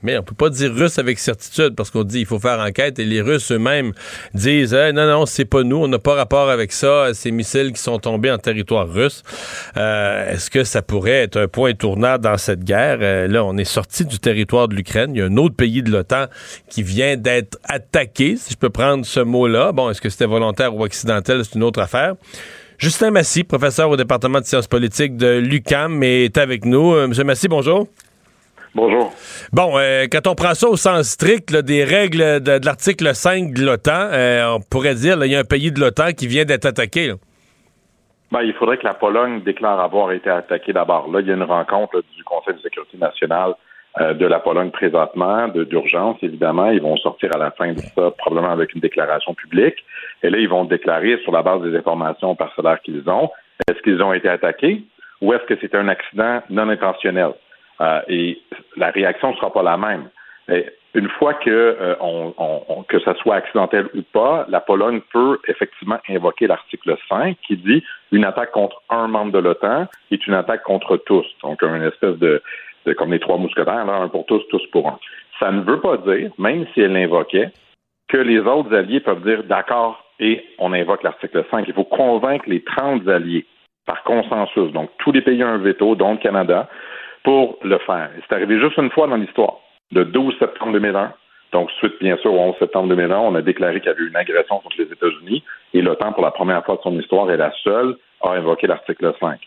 mais 0.04 0.16
on 0.18 0.22
peut 0.22 0.34
pas 0.34 0.50
dire 0.50 0.72
russe 0.72 0.98
avec 0.98 1.18
certitude 1.18 1.74
parce 1.74 1.90
qu'on 1.90 2.04
dit 2.04 2.20
il 2.20 2.26
faut 2.26 2.38
faire 2.38 2.60
enquête 2.60 2.98
et 2.98 3.04
les 3.04 3.20
Russes 3.20 3.50
eux-mêmes 3.50 3.92
disent 4.34 4.74
non 4.74 5.06
non 5.06 5.26
c'est 5.26 5.46
pas 5.46 5.62
nous 5.64 5.78
on 5.78 5.88
n'a 5.88 5.98
pas 5.98 6.14
rapport 6.14 6.50
avec 6.50 6.70
ça 6.72 7.12
ces 7.14 7.32
missiles 7.32 7.72
qui 7.72 7.80
sont 7.80 7.98
tombés 7.98 8.30
en 8.30 8.38
territoire 8.38 8.88
russe 8.88 9.22
euh, 9.76 10.32
est-ce 10.32 10.50
que 10.50 10.62
ça 10.62 10.82
pourrait 10.82 11.22
être 11.22 11.36
un 11.38 11.48
point 11.48 11.72
tournant 11.72 12.18
dans 12.18 12.36
cette 12.36 12.62
guerre? 12.62 12.98
Euh, 13.00 13.26
là 13.26 13.44
on 13.44 13.56
est 13.56 13.64
sorti 13.64 14.04
du 14.04 14.18
territoire 14.18 14.68
de 14.68 14.76
l'Ukraine 14.76 15.12
il 15.14 15.18
y 15.18 15.22
a 15.22 15.24
un 15.24 15.36
autre 15.38 15.56
pays 15.56 15.82
de 15.82 15.90
l'OTAN 15.90 16.26
qui 16.68 16.82
vient 16.82 17.16
d'être 17.16 17.58
attaqué 17.64 18.36
si 18.36 18.52
je 18.52 18.58
peux 18.58 18.70
prendre 18.70 19.04
ce 19.06 19.20
mot-là 19.20 19.72
bon 19.72 19.90
est-ce 19.90 20.00
que 20.00 20.10
c'était 20.10 20.26
volontaire 20.26 20.76
ou 20.76 20.84
accidentel 20.84 21.44
c'est 21.44 21.54
une 21.54 21.64
autre 21.64 21.80
affaire 21.80 22.14
Justin 22.76 23.12
Massy, 23.12 23.44
professeur 23.44 23.88
au 23.88 23.96
département 23.96 24.40
de 24.40 24.44
sciences 24.44 24.66
politiques 24.66 25.16
de 25.16 25.38
l'UCAM, 25.38 26.02
est 26.02 26.36
avec 26.36 26.64
nous. 26.64 26.92
Euh, 26.92 27.06
Monsieur 27.06 27.22
Massy, 27.22 27.46
bonjour. 27.46 27.86
Bonjour. 28.74 29.12
Bon, 29.52 29.78
euh, 29.78 30.06
quand 30.10 30.26
on 30.26 30.34
prend 30.34 30.54
ça 30.54 30.68
au 30.68 30.76
sens 30.76 31.08
strict 31.08 31.54
des 31.54 31.84
règles 31.84 32.42
de, 32.42 32.64
l'article 32.64 33.14
5 33.14 33.52
de 33.52 33.64
l'OTAN, 33.64 34.08
euh, 34.10 34.56
on 34.56 34.60
pourrait 34.60 34.96
dire 34.96 35.16
qu'il 35.16 35.30
y 35.30 35.36
a 35.36 35.38
un 35.38 35.44
pays 35.44 35.70
de 35.70 35.78
l'OTAN 35.78 36.10
qui 36.10 36.26
vient 36.26 36.44
d'être 36.44 36.66
attaqué. 36.66 37.12
Ben, 38.32 38.42
il 38.42 38.52
faudrait 38.54 38.78
que 38.78 38.84
la 38.84 38.94
Pologne 38.94 39.42
déclare 39.44 39.78
avoir 39.78 40.10
été 40.10 40.28
attaquée 40.28 40.72
d'abord. 40.72 41.08
Là, 41.12 41.20
il 41.20 41.28
y 41.28 41.30
a 41.30 41.34
une 41.34 41.44
rencontre 41.44 42.02
du 42.16 42.24
Conseil 42.24 42.54
de 42.54 42.60
sécurité 42.62 42.98
nationale 42.98 43.54
euh, 44.00 44.12
de 44.12 44.26
la 44.26 44.40
Pologne 44.40 44.72
présentement, 44.72 45.46
d'urgence, 45.46 46.16
évidemment. 46.20 46.70
Ils 46.70 46.82
vont 46.82 46.96
sortir 46.96 47.30
à 47.32 47.38
la 47.38 47.52
fin 47.52 47.74
de 47.74 47.80
ça, 47.94 48.10
probablement 48.18 48.52
avec 48.52 48.74
une 48.74 48.80
déclaration 48.80 49.34
publique. 49.34 49.76
Et 50.24 50.30
là, 50.30 50.38
ils 50.38 50.48
vont 50.48 50.64
déclarer 50.64 51.18
sur 51.22 51.30
la 51.30 51.42
base 51.42 51.62
des 51.62 51.76
informations 51.76 52.34
parcellaires 52.34 52.80
qu'ils 52.82 53.08
ont, 53.08 53.30
est-ce 53.68 53.80
qu'ils 53.82 54.02
ont 54.02 54.12
été 54.12 54.28
attaqués 54.28 54.82
ou 55.20 55.32
est-ce 55.32 55.44
que 55.44 55.54
c'est 55.60 55.76
un 55.76 55.86
accident 55.86 56.42
non 56.50 56.68
intentionnel? 56.68 57.34
Euh, 57.80 58.00
et 58.08 58.40
la 58.76 58.90
réaction 58.90 59.30
ne 59.30 59.36
sera 59.36 59.52
pas 59.52 59.62
la 59.62 59.76
même. 59.76 60.08
une 60.94 61.08
fois 61.08 61.34
que, 61.34 61.50
euh, 61.50 61.96
on, 62.00 62.84
que 62.88 63.00
ça 63.00 63.14
soit 63.14 63.36
accidentel 63.36 63.88
ou 63.94 64.02
pas, 64.02 64.46
la 64.48 64.60
Pologne 64.60 65.00
peut 65.12 65.38
effectivement 65.48 65.98
invoquer 66.08 66.46
l'article 66.46 66.96
5 67.08 67.36
qui 67.46 67.56
dit 67.56 67.82
une 68.12 68.24
attaque 68.24 68.52
contre 68.52 68.80
un 68.90 69.08
membre 69.08 69.32
de 69.32 69.38
l'OTAN 69.38 69.86
est 70.10 70.26
une 70.26 70.34
attaque 70.34 70.62
contre 70.62 70.96
tous. 70.98 71.26
Donc, 71.42 71.62
une 71.62 71.82
espèce 71.82 72.16
de, 72.18 72.40
comme 72.92 73.12
les 73.12 73.20
trois 73.20 73.38
mousquetaires, 73.38 73.88
un 73.88 74.08
pour 74.08 74.26
tous, 74.26 74.42
tous 74.50 74.64
pour 74.70 74.88
un. 74.88 74.98
Ça 75.40 75.50
ne 75.50 75.62
veut 75.62 75.80
pas 75.80 75.96
dire, 75.96 76.30
même 76.38 76.66
si 76.74 76.80
elle 76.80 76.92
l'invoquait, 76.92 77.50
que 78.08 78.18
les 78.18 78.40
autres 78.40 78.74
alliés 78.74 79.00
peuvent 79.00 79.24
dire 79.24 79.42
d'accord 79.44 80.04
et 80.20 80.44
on 80.58 80.72
invoque 80.72 81.02
l'article 81.02 81.44
5. 81.50 81.66
Il 81.66 81.74
faut 81.74 81.84
convaincre 81.84 82.44
les 82.46 82.62
30 82.62 83.08
alliés 83.08 83.46
par 83.86 84.02
consensus. 84.04 84.72
Donc, 84.72 84.90
tous 84.98 85.12
les 85.12 85.22
pays 85.22 85.42
ont 85.42 85.48
un 85.48 85.58
veto, 85.58 85.94
dont 85.94 86.12
le 86.12 86.18
Canada, 86.18 86.68
pour 87.24 87.58
le 87.62 87.78
faire. 87.78 88.10
C'est 88.28 88.34
arrivé 88.34 88.60
juste 88.60 88.76
une 88.76 88.90
fois 88.90 89.08
dans 89.08 89.16
l'histoire, 89.16 89.56
le 89.90 90.04
12 90.04 90.38
septembre 90.38 90.72
2001. 90.74 91.12
Donc, 91.52 91.70
suite, 91.72 91.94
bien 92.00 92.16
sûr, 92.18 92.32
au 92.32 92.38
11 92.38 92.56
septembre 92.58 92.88
2001, 92.88 93.16
on 93.16 93.34
a 93.34 93.42
déclaré 93.42 93.80
qu'il 93.80 93.88
y 93.88 93.92
avait 93.92 94.02
eu 94.02 94.08
une 94.08 94.16
agression 94.16 94.58
contre 94.58 94.76
les 94.78 94.92
États-Unis 94.92 95.42
et 95.72 95.82
l'OTAN, 95.82 96.12
pour 96.12 96.22
la 96.22 96.30
première 96.30 96.64
fois 96.64 96.76
de 96.76 96.80
son 96.82 96.98
histoire, 96.98 97.30
est 97.30 97.36
la 97.36 97.52
seule 97.62 97.96
à 98.22 98.30
invoquer 98.32 98.66
l'article 98.66 99.12
5. 99.20 99.40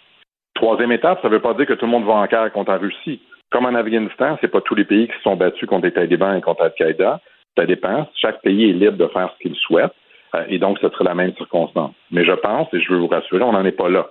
Troisième 0.55 0.91
étape, 0.91 1.21
ça 1.21 1.27
ne 1.27 1.33
veut 1.33 1.41
pas 1.41 1.53
dire 1.53 1.65
que 1.65 1.73
tout 1.73 1.85
le 1.85 1.91
monde 1.91 2.05
va 2.05 2.13
en 2.13 2.25
guerre 2.25 2.51
contre 2.51 2.71
la 2.71 2.77
Russie. 2.77 3.21
Comme 3.51 3.65
en 3.65 3.75
Afghanistan, 3.75 4.37
c'est 4.41 4.47
pas 4.47 4.61
tous 4.61 4.75
les 4.75 4.85
pays 4.85 5.07
qui 5.07 5.15
se 5.17 5.21
sont 5.21 5.35
battus 5.35 5.67
contre 5.67 5.85
les 5.85 5.93
talibans 5.93 6.35
et 6.37 6.41
contre 6.41 6.63
Al-Qaïda. 6.63 7.19
Ça 7.57 7.65
dépend. 7.65 8.07
Chaque 8.15 8.41
pays 8.41 8.69
est 8.69 8.73
libre 8.73 8.97
de 8.97 9.07
faire 9.07 9.33
ce 9.37 9.43
qu'il 9.43 9.55
souhaite. 9.55 9.93
Euh, 10.35 10.43
et 10.49 10.59
donc, 10.59 10.79
ce 10.79 10.89
serait 10.89 11.05
la 11.05 11.15
même 11.15 11.33
circonstance. 11.35 11.93
Mais 12.11 12.25
je 12.25 12.33
pense, 12.33 12.67
et 12.73 12.81
je 12.81 12.91
veux 12.91 12.99
vous 12.99 13.07
rassurer, 13.07 13.43
on 13.43 13.53
n'en 13.53 13.65
est 13.65 13.71
pas 13.71 13.89
là 13.89 14.07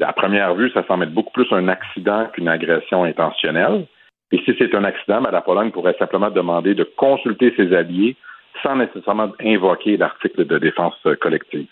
à 0.00 0.12
première 0.12 0.54
vue, 0.54 0.70
ça 0.70 0.84
semble 0.86 1.04
être 1.04 1.14
beaucoup 1.14 1.32
plus 1.32 1.52
un 1.52 1.68
accident 1.68 2.26
qu'une 2.32 2.48
agression 2.48 3.04
intentionnelle. 3.04 3.86
Et 4.30 4.38
si 4.38 4.54
c'est 4.58 4.74
un 4.74 4.84
accident, 4.84 5.20
la 5.20 5.42
Pologne 5.42 5.70
pourrait 5.70 5.96
simplement 5.98 6.30
demander 6.30 6.74
de 6.74 6.84
consulter 6.84 7.52
ses 7.56 7.74
alliés 7.74 8.16
sans 8.62 8.76
nécessairement 8.76 9.32
invoquer 9.40 9.96
l'article 9.96 10.46
de 10.46 10.58
défense 10.58 10.96
collective. 11.20 11.68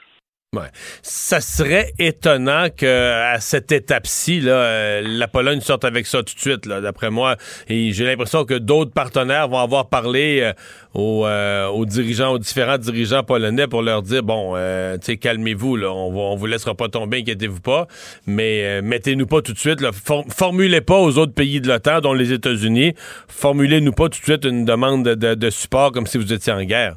Ouais. 0.57 0.67
Ça 1.03 1.41
serait 1.41 1.93
étonnant 2.01 2.71
que 2.77 3.35
à 3.35 3.39
cette 3.39 3.71
étape-ci, 3.71 4.41
là, 4.41 4.51
euh, 4.51 5.01
la 5.07 5.29
Pologne 5.29 5.61
sorte 5.61 5.85
avec 5.85 6.09
ça 6.09 6.25
tout 6.25 6.35
de 6.35 6.41
suite, 6.41 6.67
là, 6.67 6.81
d'après 6.81 7.09
moi. 7.09 7.37
Et 7.69 7.93
j'ai 7.93 8.05
l'impression 8.05 8.45
que 8.45 8.55
d'autres 8.55 8.91
partenaires 8.91 9.47
vont 9.47 9.61
avoir 9.61 9.89
parlé 9.89 10.41
euh, 10.41 10.53
aux, 10.93 11.25
euh, 11.25 11.69
aux, 11.69 11.87
dirigeants, 11.87 12.33
aux 12.33 12.41
différents 12.41 12.79
dirigeants 12.79 13.23
polonais 13.23 13.69
pour 13.69 13.83
leur 13.83 14.03
dire 14.03 14.25
bon, 14.25 14.55
calmez-vous, 15.21 15.77
là, 15.77 15.93
on, 15.93 16.13
on 16.33 16.35
vous 16.35 16.47
laissera 16.47 16.75
pas 16.75 16.89
tomber, 16.89 17.19
inquiétez-vous 17.19 17.61
pas, 17.61 17.87
mais 18.27 18.83
mettez-nous 18.83 19.29
pas 19.29 19.43
tout 19.43 19.53
de 19.53 19.59
suite, 19.59 19.81
là, 19.81 19.93
formulez 19.93 20.81
pas 20.81 20.99
aux 20.99 21.17
autres 21.17 21.33
pays 21.33 21.61
de 21.61 21.69
l'OTAN, 21.69 22.01
dont 22.01 22.13
les 22.13 22.33
États-Unis, 22.33 22.95
formulez-nous 23.29 23.93
pas 23.93 24.09
tout 24.09 24.19
de 24.19 24.25
suite 24.25 24.45
une 24.45 24.65
demande 24.65 25.05
de, 25.05 25.35
de 25.35 25.51
support 25.51 25.93
comme 25.93 26.09
si 26.09 26.19
vous 26.19 26.33
étiez 26.33 26.53
en 26.53 26.65
guerre. 26.65 26.97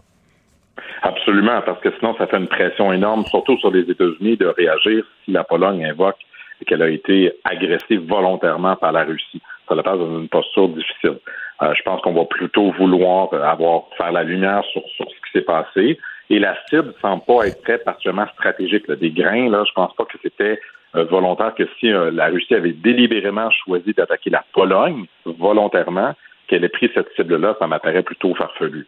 Absolument, 1.05 1.61
parce 1.65 1.81
que 1.81 1.89
sinon, 1.99 2.15
ça 2.17 2.27
fait 2.27 2.37
une 2.37 2.47
pression 2.47 2.93
énorme, 2.93 3.25
surtout 3.25 3.57
sur 3.57 3.71
les 3.71 3.81
États-Unis, 3.81 4.37
de 4.37 4.47
réagir 4.47 5.03
si 5.25 5.31
la 5.31 5.43
Pologne 5.43 5.85
invoque 5.85 6.17
qu'elle 6.65 6.81
a 6.81 6.87
été 6.87 7.33
agressée 7.43 7.97
volontairement 7.97 8.77
par 8.77 8.93
la 8.93 9.03
Russie. 9.03 9.41
Ça 9.67 9.75
la 9.75 9.83
passe 9.83 9.99
dans 9.99 10.19
une 10.19 10.29
posture 10.29 10.69
difficile. 10.69 11.17
Euh, 11.61 11.73
je 11.75 11.83
pense 11.83 12.01
qu'on 12.01 12.13
va 12.13 12.23
plutôt 12.23 12.71
vouloir 12.71 13.33
avoir 13.33 13.83
faire 13.97 14.13
la 14.13 14.23
lumière 14.23 14.63
sur, 14.71 14.81
ce 14.97 15.03
qui 15.03 15.31
s'est 15.33 15.41
passé. 15.41 15.99
Et 16.29 16.39
la 16.39 16.55
cible 16.69 16.93
semble 17.01 17.23
pas 17.25 17.47
être 17.47 17.61
très 17.63 17.79
particulièrement 17.79 18.27
stratégique. 18.35 18.89
Des 18.89 19.11
grains, 19.11 19.49
là, 19.49 19.65
je 19.67 19.73
pense 19.73 19.93
pas 19.95 20.05
que 20.05 20.17
c'était 20.21 20.57
euh, 20.95 21.03
volontaire 21.03 21.53
que 21.53 21.67
si 21.79 21.91
euh, 21.91 22.11
la 22.11 22.27
Russie 22.27 22.55
avait 22.55 22.71
délibérément 22.71 23.49
choisi 23.51 23.93
d'attaquer 23.93 24.29
la 24.29 24.45
Pologne 24.53 25.05
volontairement, 25.25 26.13
qu'elle 26.47 26.63
ait 26.63 26.69
pris 26.69 26.89
cette 26.93 27.13
cible-là, 27.15 27.57
ça 27.59 27.67
m'apparaît 27.67 28.03
plutôt 28.03 28.33
farfelu. 28.35 28.87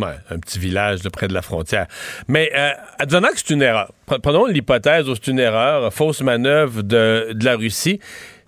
Ouais, 0.00 0.14
un 0.30 0.38
petit 0.38 0.58
village 0.58 1.02
de 1.02 1.10
près 1.10 1.28
de 1.28 1.34
la 1.34 1.42
frontière. 1.42 1.86
Mais 2.26 2.50
euh, 2.54 2.70
advenant 2.98 3.28
que 3.28 3.36
c'est 3.36 3.50
une 3.50 3.60
erreur, 3.60 3.92
prenons 4.22 4.46
l'hypothèse 4.46 5.06
où 5.06 5.14
c'est 5.14 5.26
une 5.26 5.38
erreur, 5.38 5.92
fausse 5.92 6.22
manœuvre 6.22 6.80
de, 6.82 7.32
de 7.34 7.44
la 7.44 7.56
Russie, 7.56 8.00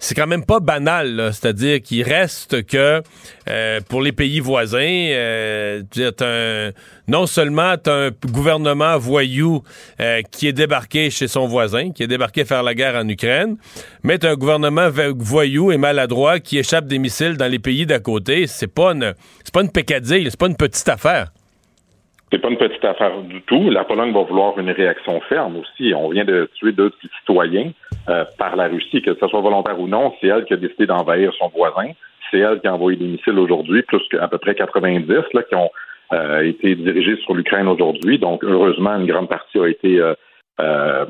c'est 0.04 0.14
quand 0.14 0.26
même 0.26 0.44
pas 0.44 0.60
banal, 0.60 1.30
c'est-à-dire 1.32 1.80
qu'il 1.80 2.02
reste 2.02 2.66
que 2.66 3.02
euh, 3.48 3.80
pour 3.88 4.02
les 4.02 4.12
pays 4.12 4.38
voisins, 4.38 4.78
euh, 4.78 5.82
un, 6.20 6.72
non 7.08 7.26
seulement 7.26 7.76
tu 7.82 7.88
un 7.88 8.10
gouvernement 8.26 8.98
voyou 8.98 9.62
euh, 10.00 10.20
qui 10.30 10.46
est 10.46 10.52
débarqué 10.52 11.08
chez 11.08 11.26
son 11.26 11.46
voisin, 11.46 11.90
qui 11.90 12.02
est 12.02 12.06
débarqué 12.06 12.44
faire 12.44 12.62
la 12.62 12.74
guerre 12.74 12.96
en 12.96 13.08
Ukraine, 13.08 13.56
mais 14.02 14.18
tu 14.18 14.26
un 14.26 14.34
gouvernement 14.34 14.90
voyou 15.16 15.72
et 15.72 15.78
maladroit 15.78 16.38
qui 16.38 16.58
échappe 16.58 16.86
des 16.86 16.98
missiles 16.98 17.38
dans 17.38 17.50
les 17.50 17.58
pays 17.58 17.86
d'à 17.86 17.98
côté. 17.98 18.46
C'est 18.46 18.66
pas 18.66 18.92
une, 18.92 19.14
c'est 19.42 19.54
pas 19.54 19.62
une 19.62 19.70
c'est 19.74 20.36
pas 20.36 20.48
une 20.48 20.56
petite 20.56 20.88
affaire. 20.90 21.32
C'est 22.34 22.40
pas 22.40 22.48
une 22.50 22.56
petite 22.56 22.84
affaire 22.84 23.22
du 23.22 23.42
tout. 23.42 23.70
La 23.70 23.84
Pologne 23.84 24.12
va 24.12 24.22
vouloir 24.22 24.58
une 24.58 24.72
réaction 24.72 25.20
ferme 25.28 25.58
aussi. 25.58 25.94
On 25.94 26.08
vient 26.08 26.24
de 26.24 26.50
tuer 26.54 26.72
deux 26.72 26.90
citoyens 27.20 27.70
euh, 28.08 28.24
par 28.38 28.56
la 28.56 28.66
Russie, 28.66 29.02
que 29.02 29.14
ce 29.14 29.28
soit 29.28 29.40
volontaire 29.40 29.78
ou 29.78 29.86
non. 29.86 30.12
C'est 30.20 30.26
elle 30.26 30.44
qui 30.44 30.52
a 30.52 30.56
décidé 30.56 30.86
d'envahir 30.86 31.32
son 31.38 31.46
voisin. 31.50 31.92
C'est 32.32 32.40
elle 32.40 32.60
qui 32.60 32.66
a 32.66 32.74
envoyé 32.74 32.98
des 32.98 33.04
missiles 33.04 33.38
aujourd'hui, 33.38 33.82
plus 33.82 34.02
qu'à 34.10 34.26
peu 34.26 34.38
près 34.38 34.56
90 34.56 35.06
là, 35.32 35.42
qui 35.44 35.54
ont 35.54 35.70
euh, 36.12 36.42
été 36.42 36.74
dirigés 36.74 37.16
sur 37.18 37.34
l'Ukraine 37.34 37.68
aujourd'hui. 37.68 38.18
Donc, 38.18 38.42
heureusement, 38.42 38.96
une 38.96 39.06
grande 39.06 39.28
partie 39.28 39.60
a 39.60 39.68
été 39.68 40.00
euh, 40.00 41.04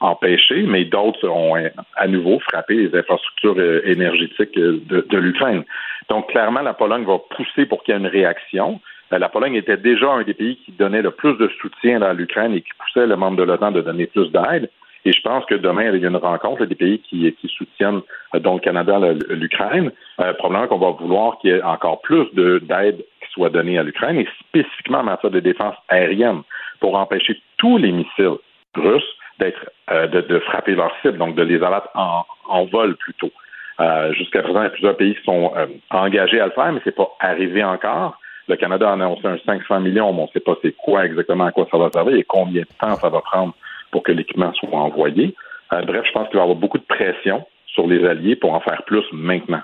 empêchée, 0.00 0.62
mais 0.62 0.86
d'autres 0.86 1.28
ont 1.28 1.56
à 1.94 2.08
nouveau 2.08 2.38
frappé 2.40 2.88
les 2.88 2.98
infrastructures 2.98 3.60
énergétiques 3.84 4.58
de, 4.58 5.06
de 5.06 5.18
l'Ukraine. 5.18 5.62
Donc, 6.08 6.30
clairement, 6.30 6.62
la 6.62 6.72
Pologne 6.72 7.04
va 7.04 7.18
pousser 7.18 7.66
pour 7.66 7.82
qu'il 7.82 7.92
y 7.92 7.98
ait 7.98 8.00
une 8.00 8.06
réaction. 8.06 8.80
Euh, 9.12 9.18
la 9.18 9.28
Pologne 9.28 9.54
était 9.54 9.76
déjà 9.76 10.10
un 10.10 10.22
des 10.22 10.34
pays 10.34 10.56
qui 10.64 10.72
donnait 10.72 11.02
le 11.02 11.10
plus 11.10 11.36
de 11.36 11.48
soutien 11.60 12.02
à 12.02 12.12
l'Ukraine 12.12 12.54
et 12.54 12.62
qui 12.62 12.70
poussait 12.78 13.06
le 13.06 13.16
membre 13.16 13.38
de 13.38 13.42
l'OTAN 13.42 13.72
de 13.72 13.80
donner 13.80 14.06
plus 14.06 14.30
d'aide. 14.30 14.70
Et 15.06 15.12
je 15.12 15.22
pense 15.22 15.46
que 15.46 15.54
demain, 15.54 15.90
il 15.92 16.00
y 16.00 16.04
a 16.04 16.08
une 16.08 16.16
rencontre 16.16 16.66
des 16.66 16.74
pays 16.74 16.98
qui, 17.00 17.34
soutiennent, 17.56 18.02
euh, 18.34 18.38
dont 18.38 18.54
le 18.54 18.60
Canada, 18.60 18.98
l'Ukraine. 19.30 19.90
Euh, 20.20 20.32
probablement 20.34 20.68
qu'on 20.68 20.78
va 20.78 20.90
vouloir 20.90 21.38
qu'il 21.38 21.50
y 21.50 21.54
ait 21.54 21.62
encore 21.62 22.02
plus 22.02 22.26
d'aide 22.34 22.98
qui 23.22 23.32
soit 23.32 23.48
donnée 23.48 23.78
à 23.78 23.82
l'Ukraine, 23.82 24.18
et 24.18 24.28
spécifiquement 24.40 24.98
en 24.98 25.04
matière 25.04 25.30
de 25.30 25.40
défense 25.40 25.76
aérienne, 25.88 26.42
pour 26.80 26.96
empêcher 26.96 27.40
tous 27.56 27.78
les 27.78 27.92
missiles 27.92 28.36
russes 28.74 29.16
d'être 29.38 29.70
de, 29.88 30.38
frapper 30.40 30.74
leurs 30.74 30.94
cibles, 31.00 31.16
donc 31.16 31.34
de 31.34 31.42
les 31.42 31.62
abattre 31.62 31.88
en, 31.94 32.64
vol 32.66 32.94
plutôt. 32.96 33.30
Jusqu'à 34.12 34.42
présent, 34.42 34.60
il 34.60 34.64
y 34.64 34.66
a 34.66 34.70
plusieurs 34.70 34.96
pays 34.96 35.14
qui 35.14 35.24
sont 35.24 35.52
engagés 35.90 36.40
à 36.40 36.46
le 36.46 36.52
faire, 36.52 36.72
mais 36.72 36.80
c'est 36.84 36.94
pas 36.94 37.08
arrivé 37.20 37.64
encore. 37.64 38.18
Le 38.50 38.56
Canada 38.56 38.90
a 38.90 38.94
annoncé 38.94 39.28
un 39.28 39.38
500 39.46 39.78
millions, 39.78 40.12
mais 40.12 40.22
on 40.22 40.24
ne 40.24 40.30
sait 40.32 40.40
pas 40.40 40.56
c'est 40.60 40.74
quoi 40.76 41.06
exactement 41.06 41.44
à 41.44 41.52
quoi 41.52 41.68
ça 41.70 41.78
va 41.78 41.88
servir 41.92 42.16
et 42.16 42.24
combien 42.24 42.62
de 42.62 42.68
temps 42.80 42.96
ça 42.96 43.08
va 43.08 43.20
prendre 43.20 43.54
pour 43.92 44.02
que 44.02 44.10
l'équipement 44.10 44.52
soit 44.54 44.76
envoyé. 44.76 45.36
Euh, 45.72 45.82
bref, 45.82 46.02
je 46.04 46.10
pense 46.10 46.26
qu'il 46.28 46.36
va 46.36 46.40
y 46.40 46.42
avoir 46.42 46.56
beaucoup 46.56 46.78
de 46.78 46.84
pression 46.84 47.46
sur 47.68 47.86
les 47.86 48.04
alliés 48.04 48.34
pour 48.34 48.52
en 48.52 48.58
faire 48.58 48.82
plus 48.88 49.04
maintenant. 49.12 49.60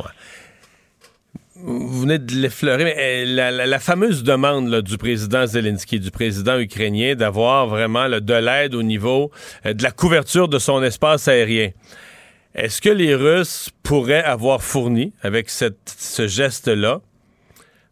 vous 1.56 2.00
venez 2.00 2.20
de 2.20 2.32
l'effleurer, 2.34 2.84
mais 2.84 3.24
la, 3.24 3.78
fameuse 3.80 4.22
demande 4.22 4.82
du 4.82 4.98
président 4.98 5.46
Zelensky, 5.46 5.98
du 5.98 6.12
président 6.12 6.56
ukrainien, 6.56 7.16
d'avoir 7.16 7.66
vraiment 7.66 8.08
de 8.08 8.34
l'aide 8.34 8.76
au 8.76 8.84
niveau 8.84 9.32
de 9.64 9.82
la 9.82 9.90
couverture 9.90 10.46
de 10.46 10.60
son 10.60 10.80
espace 10.84 11.26
aérien. 11.26 11.70
Est-ce 12.54 12.80
que 12.80 12.90
les 12.90 13.16
Russes 13.16 13.70
pourraient 13.82 14.22
avoir 14.22 14.62
fourni, 14.62 15.12
avec 15.22 15.50
ce 15.50 16.26
geste-là, 16.28 17.00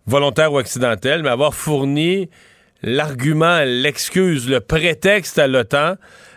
volontaire 0.06 0.52
ou 0.52 0.58
accidentel, 0.58 1.22
mais 1.22 1.30
avoir 1.30 1.54
fourni 1.54 2.28
l'argument, 2.84 3.60
l'excuse, 3.64 4.48
le 4.48 4.60
prétexte 4.60 5.38
à 5.38 5.46
l'OTAN 5.46 5.94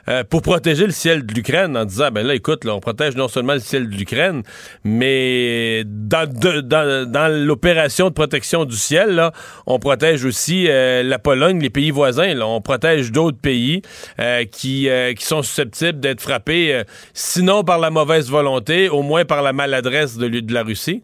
euh, 0.10 0.24
pour 0.24 0.42
protéger 0.42 0.86
le 0.86 0.94
ciel 0.94 1.26
de 1.26 1.34
l'Ukraine 1.34 1.76
en 1.76 1.84
disant 1.84 2.10
ben 2.12 2.26
là 2.26 2.34
écoute 2.34 2.64
là, 2.64 2.74
on 2.74 2.80
protège 2.80 3.18
non 3.18 3.28
seulement 3.28 3.54
le 3.54 3.60
ciel 3.60 3.90
de 3.90 3.94
l'Ukraine 3.94 4.44
mais 4.86 5.84
dans, 5.86 6.26
dans, 6.32 7.46
l'opération 7.46 8.08
de 8.08 8.14
protection 8.14 8.64
du 8.64 8.78
ciel 8.78 9.16
là, 9.16 9.34
on 9.66 9.80
protège 9.80 10.24
aussi 10.24 10.68
euh, 10.70 11.04
la 11.04 11.20
Pologne 11.20 11.60
les 11.60 11.70
pays 11.70 11.92
voisins 11.92 12.34
là, 12.34 12.48
on 12.48 12.62
protège 12.62 13.12
d'autres 13.12 13.40
pays 13.40 13.82
euh, 14.20 14.46
qui 14.46 14.88
qui 15.18 15.26
sont 15.26 15.42
susceptibles 15.42 16.00
d'être 16.00 16.22
frappés 16.22 16.84
sinon 17.14 17.66
par 17.66 17.80
la 17.80 17.90
mauvaise 17.90 18.30
volonté 18.30 18.88
au 18.88 19.02
moins 19.02 19.26
par 19.26 19.42
la 19.42 19.52
maladresse 19.52 20.18
de 20.18 20.54
la 20.54 20.64
Russie 20.64 21.04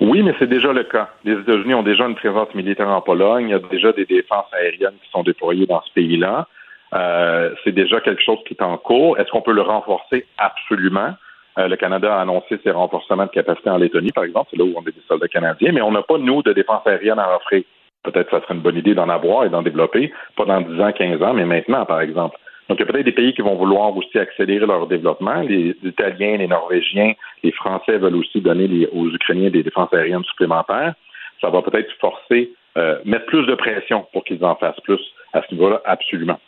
oui, 0.00 0.22
mais 0.22 0.34
c'est 0.38 0.48
déjà 0.48 0.72
le 0.72 0.84
cas. 0.84 1.08
Les 1.24 1.32
États-Unis 1.32 1.74
ont 1.74 1.82
déjà 1.82 2.06
une 2.06 2.14
présence 2.14 2.54
militaire 2.54 2.88
en 2.88 3.00
Pologne. 3.00 3.48
Il 3.48 3.50
y 3.50 3.54
a 3.54 3.58
déjà 3.58 3.92
des 3.92 4.04
défenses 4.04 4.46
aériennes 4.52 4.94
qui 5.02 5.10
sont 5.10 5.22
déployées 5.22 5.66
dans 5.66 5.82
ce 5.82 5.92
pays-là. 5.92 6.46
Euh, 6.94 7.54
c'est 7.64 7.72
déjà 7.72 8.00
quelque 8.00 8.22
chose 8.22 8.38
qui 8.46 8.54
est 8.54 8.62
en 8.62 8.76
cours. 8.78 9.18
Est-ce 9.18 9.30
qu'on 9.30 9.42
peut 9.42 9.52
le 9.52 9.62
renforcer? 9.62 10.24
Absolument. 10.38 11.14
Euh, 11.58 11.66
le 11.66 11.76
Canada 11.76 12.16
a 12.16 12.20
annoncé 12.22 12.60
ses 12.62 12.70
renforcements 12.70 13.26
de 13.26 13.30
capacité 13.30 13.70
en 13.70 13.78
Lettonie, 13.78 14.12
par 14.12 14.24
exemple. 14.24 14.48
C'est 14.50 14.58
là 14.58 14.64
où 14.64 14.72
on 14.76 14.80
a 14.80 14.84
des 14.84 14.94
soldats 15.08 15.28
canadiens. 15.28 15.72
Mais 15.72 15.82
on 15.82 15.90
n'a 15.90 16.02
pas, 16.02 16.18
nous, 16.18 16.42
de 16.42 16.52
défense 16.52 16.86
aérienne 16.86 17.18
à 17.18 17.34
offrir. 17.34 17.64
Peut-être 18.04 18.30
que 18.30 18.36
ça 18.36 18.42
serait 18.42 18.54
une 18.54 18.60
bonne 18.60 18.76
idée 18.76 18.94
d'en 18.94 19.08
avoir 19.08 19.44
et 19.44 19.50
d'en 19.50 19.62
développer, 19.62 20.12
pas 20.36 20.44
dans 20.44 20.60
10 20.60 20.80
ans, 20.80 20.92
15 20.92 21.22
ans, 21.22 21.34
mais 21.34 21.44
maintenant, 21.44 21.84
par 21.84 22.00
exemple. 22.00 22.38
Donc, 22.68 22.78
il 22.78 22.80
y 22.80 22.88
a 22.88 22.92
peut-être 22.92 23.06
des 23.06 23.12
pays 23.12 23.32
qui 23.32 23.40
vont 23.40 23.54
vouloir 23.54 23.96
aussi 23.96 24.18
accélérer 24.18 24.66
leur 24.66 24.86
développement. 24.86 25.40
Les 25.40 25.74
Italiens, 25.82 26.36
les 26.36 26.48
Norvégiens, 26.48 27.14
les 27.42 27.52
Français 27.52 27.96
veulent 27.96 28.16
aussi 28.16 28.40
donner 28.42 28.86
aux 28.92 29.08
Ukrainiens 29.08 29.50
des 29.50 29.62
défenses 29.62 29.92
aériennes 29.92 30.24
supplémentaires. 30.24 30.94
Ça 31.40 31.48
va 31.48 31.62
peut-être 31.62 31.90
forcer, 31.98 32.50
euh, 32.76 32.98
mettre 33.06 33.26
plus 33.26 33.46
de 33.46 33.54
pression 33.54 34.06
pour 34.12 34.24
qu'ils 34.24 34.44
en 34.44 34.54
fassent 34.56 34.80
plus 34.80 35.00
à 35.32 35.42
ce 35.42 35.54
niveau-là, 35.54 35.80
absolument. 35.86 36.38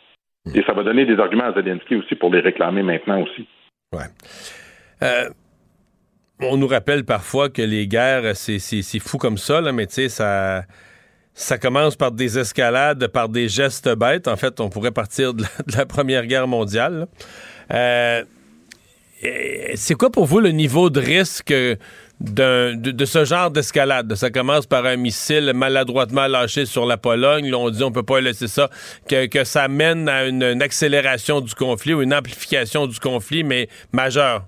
Hmm. 0.45 0.55
Et 0.55 0.63
ça 0.63 0.73
va 0.73 0.83
donner 0.83 1.05
des 1.05 1.17
arguments 1.19 1.45
à 1.45 1.53
Zelensky 1.53 1.95
aussi 1.95 2.15
pour 2.15 2.31
les 2.31 2.41
réclamer 2.41 2.83
maintenant 2.83 3.21
aussi. 3.21 3.47
Ouais. 3.91 4.05
Euh, 5.01 5.29
on 6.39 6.57
nous 6.57 6.67
rappelle 6.67 7.03
parfois 7.03 7.49
que 7.49 7.61
les 7.63 7.87
guerres, 7.87 8.35
c'est 8.35 8.99
fou 8.99 9.17
comme 9.17 9.37
ça, 9.37 9.59
là, 9.61 9.71
mais 9.71 9.87
tu 9.87 9.93
sais, 9.93 10.09
ça 10.09 10.63
ça 11.33 11.57
commence 11.57 11.95
par 11.95 12.11
des 12.11 12.37
escalades, 12.37 13.07
par 13.07 13.29
des 13.29 13.47
gestes 13.47 13.89
bêtes. 13.95 14.27
En 14.27 14.35
fait, 14.35 14.59
on 14.59 14.69
pourrait 14.69 14.91
partir 14.91 15.33
de 15.33 15.43
la, 15.75 15.85
Première 15.91 16.25
Guerre 16.25 16.47
mondiale. 16.47 17.07
Euh, 17.73 18.23
c'est 19.75 19.95
quoi 19.95 20.09
pour 20.09 20.25
vous 20.25 20.39
le 20.39 20.49
niveau 20.49 20.89
de 20.89 20.99
risque 20.99 21.53
de, 22.19 23.05
ce 23.05 23.23
genre 23.23 23.51
d'escalade? 23.51 24.13
Ça 24.15 24.29
commence 24.29 24.65
par 24.65 24.85
un 24.85 24.97
missile 24.97 25.51
maladroitement 25.53 26.27
lâché 26.27 26.65
sur 26.65 26.85
la 26.85 26.97
Pologne. 26.97 27.53
On 27.53 27.69
dit 27.69 27.83
on 27.83 27.91
peut 27.91 28.03
pas 28.03 28.19
laisser 28.19 28.47
ça. 28.47 28.69
Que, 29.07 29.43
ça 29.43 29.67
mène 29.67 30.09
à 30.09 30.25
une, 30.25 30.43
une, 30.43 30.61
accélération 30.61 31.39
du 31.39 31.53
conflit 31.55 31.93
ou 31.93 32.01
une 32.01 32.13
amplification 32.13 32.87
du 32.87 32.99
conflit, 32.99 33.43
mais 33.43 33.69
majeure. 33.91 34.45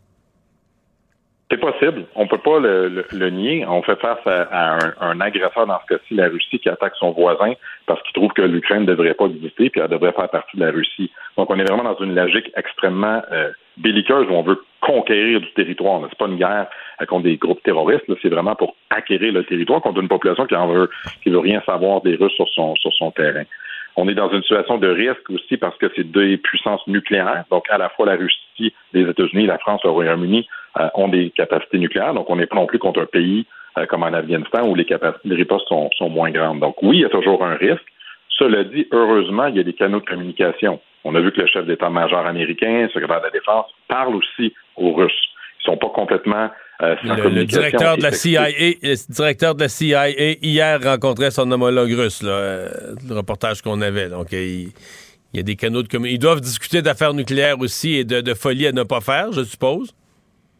C'est 1.53 1.59
possible. 1.59 2.05
On 2.15 2.25
peut 2.25 2.39
pas 2.39 2.57
le, 2.59 3.29
nier. 3.29 3.63
On 3.67 3.83
fait 3.83 3.99
face 3.99 4.25
à, 4.25 4.77
un, 5.01 5.21
agresseur, 5.21 5.67
dans 5.67 5.79
ce 5.81 5.93
cas-ci, 5.93 6.15
la 6.15 6.27
Russie, 6.27 6.57
qui 6.57 6.67
attaque 6.67 6.93
son 6.95 7.11
voisin 7.11 7.53
parce 7.85 8.01
qu'il 8.01 8.13
trouve 8.13 8.31
que 8.33 8.41
l'Ukraine 8.41 8.81
ne 8.81 8.87
devrait 8.87 9.13
pas 9.13 9.25
exister 9.25 9.69
puis 9.69 9.79
elle 9.79 9.89
devrait 9.89 10.13
faire 10.13 10.29
partie 10.29 10.57
de 10.57 10.65
la 10.65 10.71
Russie. 10.71 11.11
Donc, 11.37 11.51
on 11.51 11.59
est 11.59 11.63
vraiment 11.63 11.83
dans 11.83 12.03
une 12.03 12.15
logique 12.15 12.51
extrêmement 12.55 13.21
euh, 13.31 13.51
belliqueuse 13.77 14.27
où 14.29 14.33
on 14.33 14.41
veut 14.41 14.63
conquérir 14.81 15.41
du 15.41 15.53
territoire. 15.53 16.01
C'est 16.09 16.17
pas 16.17 16.25
une 16.25 16.37
guerre 16.37 16.69
contre 17.07 17.25
des 17.25 17.37
groupes 17.37 17.61
terroristes. 17.61 18.05
C'est 18.23 18.29
vraiment 18.29 18.55
pour 18.55 18.75
acquérir 18.89 19.31
le 19.31 19.43
territoire 19.43 19.81
contre 19.81 20.01
une 20.01 20.07
population 20.07 20.47
qui 20.47 20.55
en 20.55 20.67
veut, 20.67 20.89
veut 21.23 21.37
rien 21.37 21.61
savoir 21.67 22.01
des 22.01 22.15
Russes 22.15 22.33
sur 22.33 22.49
son, 22.49 22.75
sur 22.77 22.91
son 22.93 23.11
terrain. 23.11 23.43
On 23.95 24.07
est 24.07 24.15
dans 24.15 24.29
une 24.29 24.41
situation 24.41 24.77
de 24.77 24.87
risque 24.87 25.29
aussi 25.29 25.57
parce 25.57 25.77
que 25.77 25.85
c'est 25.95 26.03
deux 26.03 26.37
puissances 26.37 26.85
nucléaires. 26.87 27.43
Donc, 27.51 27.65
à 27.69 27.77
la 27.77 27.89
fois 27.89 28.05
la 28.07 28.15
Russie, 28.15 28.73
les 28.93 29.09
États-Unis, 29.09 29.45
la 29.45 29.59
France, 29.59 29.81
le 29.83 29.91
Royaume-Uni 29.91 30.47
euh, 30.79 30.87
ont 30.95 31.07
des 31.07 31.29
capacités 31.29 31.77
nucléaires. 31.77 32.13
Donc, 32.13 32.29
on 32.29 32.35
n'est 32.35 32.47
pas 32.47 32.55
non 32.55 32.65
plus 32.65 32.79
contre 32.79 33.01
un 33.01 33.05
pays 33.05 33.45
euh, 33.77 33.85
comme 33.85 34.03
en 34.03 34.13
Afghanistan 34.13 34.67
où 34.67 34.75
les 34.75 34.85
capacités 34.85 35.29
de 35.29 35.35
riposte 35.35 35.67
sont, 35.67 35.89
sont 35.97 36.09
moins 36.09 36.31
grandes. 36.31 36.59
Donc, 36.59 36.81
oui, 36.81 36.97
il 36.97 37.01
y 37.01 37.05
a 37.05 37.09
toujours 37.09 37.43
un 37.43 37.55
risque. 37.55 37.85
Cela 38.29 38.63
dit, 38.63 38.87
heureusement, 38.91 39.47
il 39.47 39.57
y 39.57 39.59
a 39.59 39.63
des 39.63 39.73
canaux 39.73 39.99
de 39.99 40.05
communication. 40.05 40.79
On 41.03 41.13
a 41.15 41.19
vu 41.19 41.31
que 41.31 41.41
le 41.41 41.47
chef 41.47 41.65
d'état-major 41.65 42.25
américain, 42.25 42.83
le 42.83 42.89
secrétaire 42.89 43.19
de 43.19 43.25
la 43.25 43.29
Défense, 43.29 43.67
parle 43.87 44.15
aussi 44.15 44.53
aux 44.75 44.93
Russes. 44.93 45.29
Ils 45.59 45.65
sont 45.65 45.77
pas 45.77 45.89
complètement 45.89 46.49
euh, 46.81 46.95
le, 47.03 47.45
directeur 47.45 47.97
de 47.97 48.03
la 48.03 48.11
CIA, 48.11 48.49
le 48.49 49.13
directeur 49.13 49.55
de 49.55 49.61
la 49.61 49.69
CIA 49.69 50.09
hier 50.09 50.79
rencontrait 50.81 51.31
son 51.31 51.49
homologue 51.51 51.91
russe, 51.91 52.23
là, 52.23 52.31
euh, 52.31 52.69
le 53.07 53.15
reportage 53.15 53.61
qu'on 53.61 53.81
avait. 53.81 54.09
Donc 54.09 54.31
il, 54.31 54.71
y 55.33 55.39
a 55.39 55.43
des 55.43 55.55
canaux 55.55 55.83
de 55.83 55.87
communication. 55.87 56.15
Ils 56.15 56.19
doivent 56.19 56.41
discuter 56.41 56.81
d'affaires 56.81 57.13
nucléaires 57.13 57.59
aussi 57.59 57.95
et 57.95 58.03
de, 58.03 58.21
de, 58.21 58.33
folie 58.33 58.67
à 58.67 58.71
ne 58.71 58.83
pas 58.83 59.01
faire, 59.01 59.31
je 59.31 59.43
suppose. 59.43 59.93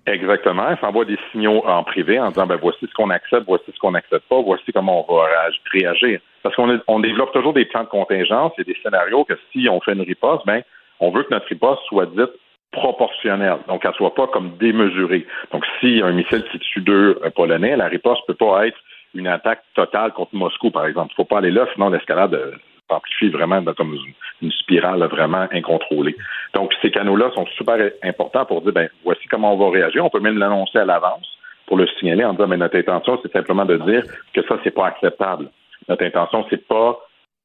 Exactement. 0.05 0.69
Ils 0.69 0.77
s'envoient 0.81 1.05
des 1.05 1.17
signaux 1.31 1.65
en 1.65 1.83
privé 1.83 2.19
en 2.19 2.29
disant 2.29 2.45
ben 2.45 2.57
voici 2.61 2.79
ce 2.81 2.93
qu'on 2.93 3.09
accepte, 3.09 3.45
voici 3.47 3.65
ce 3.73 3.79
qu'on 3.79 3.91
n'accepte 3.91 4.27
pas, 4.29 4.41
voici 4.41 4.71
comment 4.71 5.05
on 5.09 5.15
va 5.15 5.25
réagir. 5.71 6.19
Parce 6.43 6.55
qu'on 6.55 6.79
on 6.87 6.99
développe 6.99 7.31
toujours 7.33 7.53
des 7.53 7.65
plans 7.65 7.83
de 7.83 7.89
contingence 7.89 8.51
et 8.59 8.63
des 8.63 8.75
scénarios 8.83 9.23
que 9.23 9.33
si 9.51 9.67
on 9.69 9.79
fait 9.81 9.93
une 9.93 10.01
riposte, 10.01 10.45
ben 10.45 10.61
on 10.99 11.11
veut 11.11 11.23
que 11.23 11.33
notre 11.33 11.47
riposte 11.47 11.81
soit 11.87 12.05
dite 12.05 12.31
proportionnelle, 12.73 13.59
donc 13.67 13.83
qu'elle 13.83 13.93
soit 13.93 14.13
pas 14.13 14.27
comme 14.27 14.57
démesurée. 14.57 15.25
Donc, 15.51 15.63
si 15.79 16.01
un 16.03 16.11
missile 16.11 16.43
qui 16.51 16.59
tue 16.59 16.81
deux 16.81 17.19
euh, 17.23 17.29
Polonais, 17.29 17.77
la 17.77 17.87
riposte 17.87 18.21
peut 18.27 18.33
pas 18.33 18.67
être 18.67 18.77
une 19.13 19.27
attaque 19.27 19.63
totale 19.75 20.11
contre 20.11 20.35
Moscou, 20.35 20.71
par 20.71 20.85
exemple. 20.85 21.13
Il 21.13 21.15
faut 21.15 21.25
pas 21.25 21.37
aller 21.37 21.51
là, 21.51 21.65
sinon 21.73 21.89
l'escalade 21.89 22.33
euh, 22.33 22.51
s'amplifie 22.89 23.29
vraiment 23.29 23.63
comme 23.77 23.97
une 24.41 24.51
spirale 24.51 25.03
vraiment 25.05 25.47
incontrôlée. 25.51 26.15
Donc, 26.53 26.73
ces 26.81 26.91
canaux-là 26.91 27.31
sont 27.33 27.45
super 27.55 27.77
importants 28.03 28.45
pour 28.45 28.61
dire, 28.61 28.73
ben, 28.73 28.89
voici 29.03 29.25
comment 29.29 29.53
on 29.53 29.57
va 29.57 29.69
réagir. 29.69 30.03
On 30.03 30.09
peut 30.09 30.19
même 30.19 30.37
l'annoncer 30.37 30.79
à 30.79 30.85
l'avance 30.85 31.27
pour 31.67 31.77
le 31.77 31.87
signaler 31.99 32.25
en 32.25 32.33
disant, 32.33 32.47
mais 32.47 32.57
notre 32.57 32.77
intention, 32.77 33.19
c'est 33.23 33.31
simplement 33.31 33.65
de 33.65 33.77
dire 33.77 34.03
que 34.33 34.41
ça, 34.47 34.57
c'est 34.63 34.75
pas 34.75 34.87
acceptable. 34.87 35.49
Notre 35.87 36.03
intention, 36.03 36.45
c'est 36.49 36.67
pas 36.67 36.99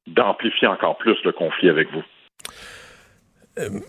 d'amplifier 0.07 0.67
encore 0.67 0.97
plus 0.97 1.17
le 1.23 1.31
conflit 1.31 1.69
avec 1.69 1.89
vous. 1.91 2.03
Euh, 3.59 3.79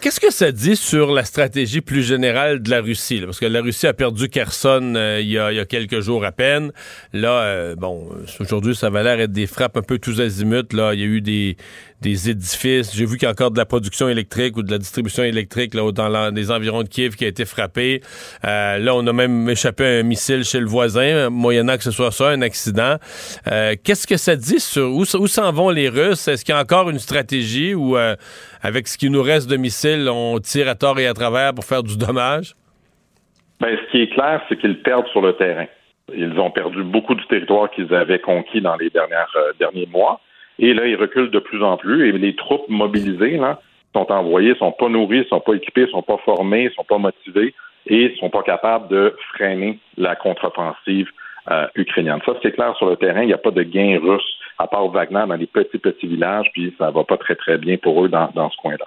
Qu'est-ce 0.00 0.18
que 0.18 0.32
ça 0.32 0.50
dit 0.50 0.74
sur 0.74 1.12
la 1.12 1.24
stratégie 1.24 1.80
plus 1.80 2.02
générale 2.02 2.60
de 2.60 2.70
la 2.70 2.80
Russie? 2.80 3.22
Parce 3.24 3.38
que 3.38 3.46
la 3.46 3.62
Russie 3.62 3.86
a 3.86 3.94
perdu 3.94 4.28
Kherson 4.28 4.94
euh, 4.96 5.20
il, 5.20 5.28
y 5.28 5.38
a, 5.38 5.64
quelques 5.64 6.00
jours 6.00 6.24
à 6.24 6.32
peine. 6.32 6.72
Là, 7.12 7.42
euh, 7.42 7.76
bon, 7.76 8.08
aujourd'hui, 8.40 8.74
ça 8.74 8.90
va 8.90 9.04
l'air 9.04 9.20
être 9.20 9.30
des 9.30 9.46
frappes 9.46 9.76
un 9.76 9.82
peu 9.82 9.98
tous 10.00 10.20
azimuts. 10.20 10.72
Là, 10.72 10.92
il 10.92 11.00
y 11.00 11.02
a 11.04 11.06
eu 11.06 11.20
des, 11.20 11.56
des 12.00 12.30
édifices. 12.30 12.94
J'ai 12.94 13.06
vu 13.06 13.16
qu'il 13.16 13.24
y 13.24 13.26
a 13.26 13.30
encore 13.30 13.50
de 13.50 13.58
la 13.58 13.64
production 13.64 14.08
électrique 14.08 14.56
ou 14.56 14.62
de 14.62 14.70
la 14.70 14.78
distribution 14.78 15.22
électrique 15.22 15.74
là, 15.74 15.90
dans 15.92 16.34
les 16.34 16.50
environs 16.50 16.82
de 16.82 16.88
Kiev 16.88 17.16
qui 17.16 17.24
a 17.24 17.28
été 17.28 17.44
frappée. 17.44 18.00
Euh, 18.44 18.78
là, 18.78 18.94
on 18.94 19.06
a 19.06 19.12
même 19.12 19.48
échappé 19.48 19.84
un 19.84 20.02
missile 20.02 20.44
chez 20.44 20.60
le 20.60 20.66
voisin, 20.66 21.30
moyennant 21.30 21.76
que 21.76 21.82
ce 21.82 21.90
soit 21.90 22.10
ça, 22.10 22.28
un 22.28 22.42
accident. 22.42 22.96
Euh, 23.50 23.74
qu'est-ce 23.82 24.06
que 24.06 24.16
ça 24.16 24.36
dit 24.36 24.60
sur 24.60 24.88
où, 24.88 25.02
où 25.02 25.26
s'en 25.26 25.52
vont 25.52 25.70
les 25.70 25.88
Russes? 25.88 26.28
Est-ce 26.28 26.44
qu'il 26.44 26.54
y 26.54 26.58
a 26.58 26.60
encore 26.60 26.90
une 26.90 26.98
stratégie 26.98 27.74
ou 27.74 27.96
euh, 27.96 28.14
avec 28.62 28.88
ce 28.88 28.98
qui 28.98 29.08
nous 29.08 29.22
reste 29.22 29.48
de 29.48 29.56
missiles, 29.56 30.08
on 30.10 30.38
tire 30.38 30.68
à 30.68 30.74
tort 30.74 30.98
et 30.98 31.06
à 31.06 31.14
travers 31.14 31.54
pour 31.54 31.64
faire 31.64 31.82
du 31.82 31.96
dommage? 31.96 32.54
Ben, 33.60 33.74
ce 33.74 33.90
qui 33.90 34.02
est 34.02 34.12
clair, 34.12 34.42
c'est 34.48 34.58
qu'ils 34.58 34.82
perdent 34.82 35.08
sur 35.08 35.22
le 35.22 35.34
terrain. 35.34 35.66
Ils 36.14 36.38
ont 36.38 36.50
perdu 36.50 36.84
beaucoup 36.84 37.14
du 37.14 37.26
territoire 37.26 37.70
qu'ils 37.70 37.92
avaient 37.94 38.20
conquis 38.20 38.60
dans 38.60 38.76
les 38.76 38.90
dernières, 38.90 39.34
derniers 39.58 39.86
mois. 39.86 40.20
Et 40.58 40.74
là, 40.74 40.86
ils 40.86 40.96
reculent 40.96 41.30
de 41.30 41.38
plus 41.38 41.62
en 41.62 41.76
plus. 41.76 42.08
Et 42.08 42.12
les 42.12 42.34
troupes 42.34 42.68
mobilisées, 42.68 43.36
là, 43.36 43.60
sont 43.94 44.10
envoyées, 44.12 44.54
sont 44.56 44.72
pas 44.72 44.88
nourries, 44.88 45.26
sont 45.28 45.40
pas 45.40 45.54
équipées, 45.54 45.86
sont 45.88 46.02
pas 46.02 46.18
formées, 46.24 46.70
sont 46.74 46.84
pas 46.84 46.98
motivées 46.98 47.54
et 47.86 48.14
sont 48.18 48.30
pas 48.30 48.42
capables 48.42 48.88
de 48.88 49.14
freiner 49.34 49.78
la 49.96 50.16
contre-offensive 50.16 51.08
euh, 51.50 51.66
ukrainienne. 51.76 52.20
Ça, 52.26 52.32
c'est 52.42 52.52
clair 52.52 52.74
sur 52.76 52.90
le 52.90 52.96
terrain. 52.96 53.22
Il 53.22 53.28
n'y 53.28 53.32
a 53.32 53.38
pas 53.38 53.52
de 53.52 53.62
gain 53.62 53.98
russe 54.02 54.38
à 54.58 54.66
part 54.66 54.88
Wagner 54.88 55.24
dans 55.28 55.36
les 55.36 55.46
petits, 55.46 55.78
petits 55.78 56.06
villages, 56.06 56.50
puis 56.52 56.74
ça 56.78 56.90
va 56.90 57.04
pas 57.04 57.16
très, 57.16 57.36
très 57.36 57.58
bien 57.58 57.76
pour 57.76 58.04
eux 58.04 58.08
dans, 58.08 58.30
dans 58.34 58.50
ce 58.50 58.56
coin-là. 58.56 58.86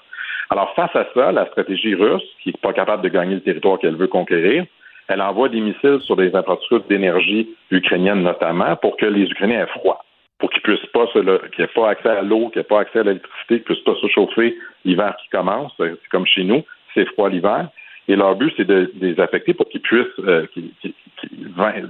Alors, 0.49 0.73
face 0.73 0.95
à 0.95 1.05
ça, 1.13 1.31
la 1.31 1.45
stratégie 1.45 1.93
russe, 1.93 2.23
qui 2.41 2.49
n'est 2.49 2.59
pas 2.61 2.73
capable 2.73 3.03
de 3.03 3.09
gagner 3.09 3.35
le 3.35 3.41
territoire 3.41 3.77
qu'elle 3.77 3.95
veut 3.95 4.07
conquérir, 4.07 4.65
elle 5.07 5.21
envoie 5.21 5.49
des 5.49 5.61
missiles 5.61 5.99
sur 6.01 6.15
des 6.15 6.35
infrastructures 6.35 6.83
d'énergie 6.87 7.49
ukrainiennes 7.71 8.23
notamment 8.23 8.75
pour 8.75 8.97
que 8.97 9.05
les 9.05 9.23
Ukrainiens 9.23 9.61
aient 9.61 9.79
froid 9.79 10.03
pour 10.39 10.49
qu'ils 10.49 10.61
puissent 10.61 10.85
pas 10.93 11.05
se, 11.07 11.19
qu'ils 11.49 11.61
n'aient 11.61 11.67
pas 11.67 11.89
accès 11.89 12.09
à 12.09 12.21
l'eau, 12.21 12.49
qu'ils 12.49 12.59
n'aient 12.59 12.67
pas 12.67 12.79
accès 12.79 12.99
à 12.99 13.03
l'électricité, 13.03 13.55
qu'ils 13.57 13.63
puissent 13.63 13.83
pas 13.83 13.95
se 13.95 14.07
chauffer 14.07 14.57
l'hiver 14.85 15.15
qui 15.21 15.29
commence. 15.29 15.71
C'est 15.77 16.09
comme 16.09 16.25
chez 16.25 16.43
nous, 16.43 16.63
c'est 16.93 17.05
froid 17.09 17.29
l'hiver. 17.29 17.69
Et 18.07 18.15
leur 18.15 18.35
but, 18.35 18.51
c'est 18.57 18.65
de, 18.65 18.91
les 18.99 19.19
affecter 19.19 19.53
pour 19.53 19.69
qu'ils 19.69 19.81
puissent, 19.81 20.07
euh, 20.19 20.47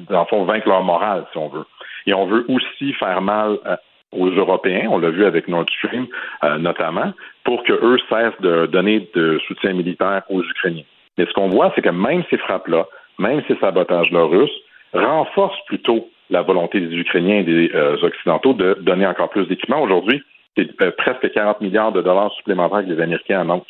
dans 0.10 0.20
le 0.20 0.26
fond, 0.26 0.44
vaincre 0.44 0.68
leur 0.68 0.84
morale, 0.84 1.26
si 1.32 1.38
on 1.38 1.48
veut. 1.48 1.66
Et 2.08 2.14
on 2.14 2.26
veut 2.26 2.46
aussi 2.50 2.92
faire 2.94 3.22
mal 3.22 3.58
euh, 3.66 3.78
aux 4.12 4.30
Européens, 4.30 4.88
on 4.90 4.98
l'a 4.98 5.12
vu 5.12 5.24
avec 5.24 5.48
Nord 5.48 5.66
Stream 5.70 6.08
euh, 6.44 6.58
notamment, 6.58 7.14
pour 7.44 7.64
qu'eux 7.64 7.98
cessent 8.10 8.40
de 8.42 8.66
donner 8.66 9.08
de 9.14 9.40
soutien 9.48 9.74
militaire 9.74 10.24
aux 10.30 10.44
Ukrainiens. 10.44 10.84
Mais 11.18 11.26
ce 11.26 11.34
qu'on 11.34 11.50
voit, 11.50 11.72
c'est 11.76 11.82
que 11.82 11.90
même 11.90 12.24
ces 12.30 12.38
frappes-là, 12.38 12.86
même 13.20 13.42
ces 13.48 13.56
sabotages-là 13.58 14.24
russes, 14.24 14.60
renforcent 14.94 15.64
plutôt 15.66 16.10
la 16.30 16.42
volonté 16.42 16.80
des 16.80 16.96
Ukrainiens 16.96 17.40
et 17.40 17.44
des 17.44 17.72
euh, 17.74 17.98
Occidentaux 18.02 18.54
de 18.54 18.78
donner 18.82 19.08
encore 19.08 19.30
plus 19.30 19.48
d'équipements. 19.48 19.82
Aujourd'hui, 19.82 20.22
c'est 20.58 20.76
presque 20.98 21.32
40 21.32 21.62
milliards 21.62 21.92
de 21.92 22.02
dollars 22.02 22.32
supplémentaires 22.34 22.86
que 22.86 22.92
les 22.92 23.02
Américains 23.02 23.42
annoncent 23.42 23.66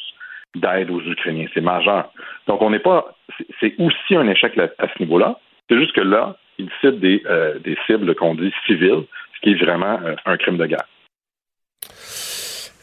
d'aide 0.56 0.90
aux 0.90 1.02
Ukrainiens. 1.02 1.48
C'est 1.54 1.62
majeur. 1.62 2.12
Donc, 2.48 2.62
on 2.62 2.70
n'est 2.70 2.80
pas. 2.80 3.16
C'est 3.60 3.76
aussi 3.80 4.16
un 4.16 4.28
échec 4.28 4.58
à 4.58 4.88
ce 4.88 5.04
niveau-là. 5.04 5.40
C'est 5.70 5.78
juste 5.78 5.94
que 5.94 6.02
là, 6.02 6.36
ils 6.58 6.70
ciblent 6.82 7.00
des, 7.00 7.24
des 7.64 7.78
cibles 7.86 8.16
qu'on 8.16 8.34
dit 8.36 8.52
civiles, 8.66 9.04
ce 9.40 9.42
qui 9.42 9.52
est 9.52 9.66
vraiment 9.66 10.00
euh, 10.04 10.16
un 10.26 10.38
crime 10.38 10.58
de 10.58 10.66
guerre. 10.66 10.86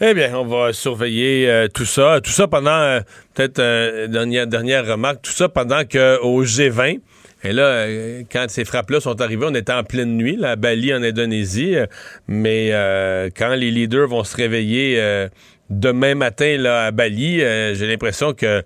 Eh 0.01 0.12
bien, 0.12 0.34
on 0.34 0.45
va 0.45 0.72
surveiller 0.72 1.49
euh, 1.49 1.68
tout 1.72 1.84
ça. 1.84 2.20
Tout 2.20 2.30
ça 2.30 2.49
pendant, 2.49 2.70
euh, 2.70 3.01
peut-être, 3.34 4.07
dernière, 4.09 4.47
dernière 4.47 4.87
remarque, 4.87 5.22
tout 5.22 5.30
ça 5.30 5.49
pendant 5.49 5.82
qu'au 5.84 6.45
G20, 6.45 7.01
et 7.47 7.53
là, 7.53 7.86
quand 8.30 8.47
ces 8.49 8.64
frappes-là 8.64 9.01
sont 9.01 9.20
arrivées, 9.20 9.47
on 9.49 9.55
était 9.55 9.72
en 9.72 9.84
pleine 9.84 10.16
nuit, 10.16 10.36
là, 10.36 10.53
à 10.53 10.57
Bali, 10.57 10.92
en 10.92 11.03
Indonésie. 11.03 11.76
Mais 12.28 12.70
quand 13.36 13.55
les 13.55 13.70
leaders 13.70 14.09
vont 14.09 14.24
se 14.24 14.36
réveiller 14.36 15.28
demain 15.71 16.14
matin 16.14 16.57
là, 16.59 16.87
à 16.87 16.91
Bali. 16.91 17.43
Euh, 17.43 17.75
j'ai 17.75 17.87
l'impression 17.87 18.33
que 18.33 18.62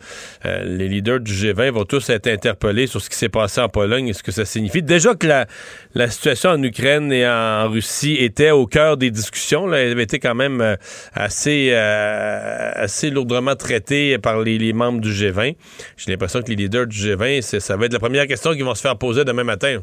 euh, 0.46 0.64
les 0.64 0.88
leaders 0.88 1.20
du 1.20 1.32
G20 1.32 1.70
vont 1.70 1.84
tous 1.84 2.10
être 2.10 2.26
interpellés 2.26 2.86
sur 2.86 3.00
ce 3.00 3.10
qui 3.10 3.16
s'est 3.16 3.28
passé 3.28 3.60
en 3.60 3.68
Pologne 3.68 4.08
et 4.08 4.12
ce 4.12 4.22
que 4.22 4.32
ça 4.32 4.44
signifie. 4.44 4.82
Déjà 4.82 5.14
que 5.14 5.26
la, 5.26 6.10
situation 6.10 6.50
en 6.50 6.62
Ukraine 6.62 7.12
et 7.12 7.26
en 7.26 7.68
Russie 7.70 8.16
était 8.18 8.50
au 8.50 8.66
cœur 8.66 8.96
des 8.96 9.10
discussions, 9.10 9.72
elle 9.72 9.92
avait 9.92 10.02
été 10.02 10.18
quand 10.18 10.34
même 10.34 10.60
euh, 10.60 10.76
assez, 11.14 11.72
assez 11.72 13.10
lourdement 13.10 13.56
traitée 13.56 14.18
par 14.18 14.40
les, 14.40 14.58
les 14.58 14.72
membres 14.72 15.00
du 15.00 15.10
G20. 15.10 15.56
J'ai 15.96 16.10
l'impression 16.10 16.42
que 16.42 16.48
les 16.48 16.56
leaders 16.56 16.86
du 16.86 16.96
G20, 16.96 17.60
ça 17.60 17.76
va 17.76 17.86
être 17.86 17.92
la 17.92 17.98
première 17.98 18.26
question 18.26 18.52
qu'ils 18.52 18.64
vont 18.64 18.74
se 18.74 18.82
faire 18.82 18.96
poser 18.96 19.24
demain 19.24 19.44
matin. 19.44 19.80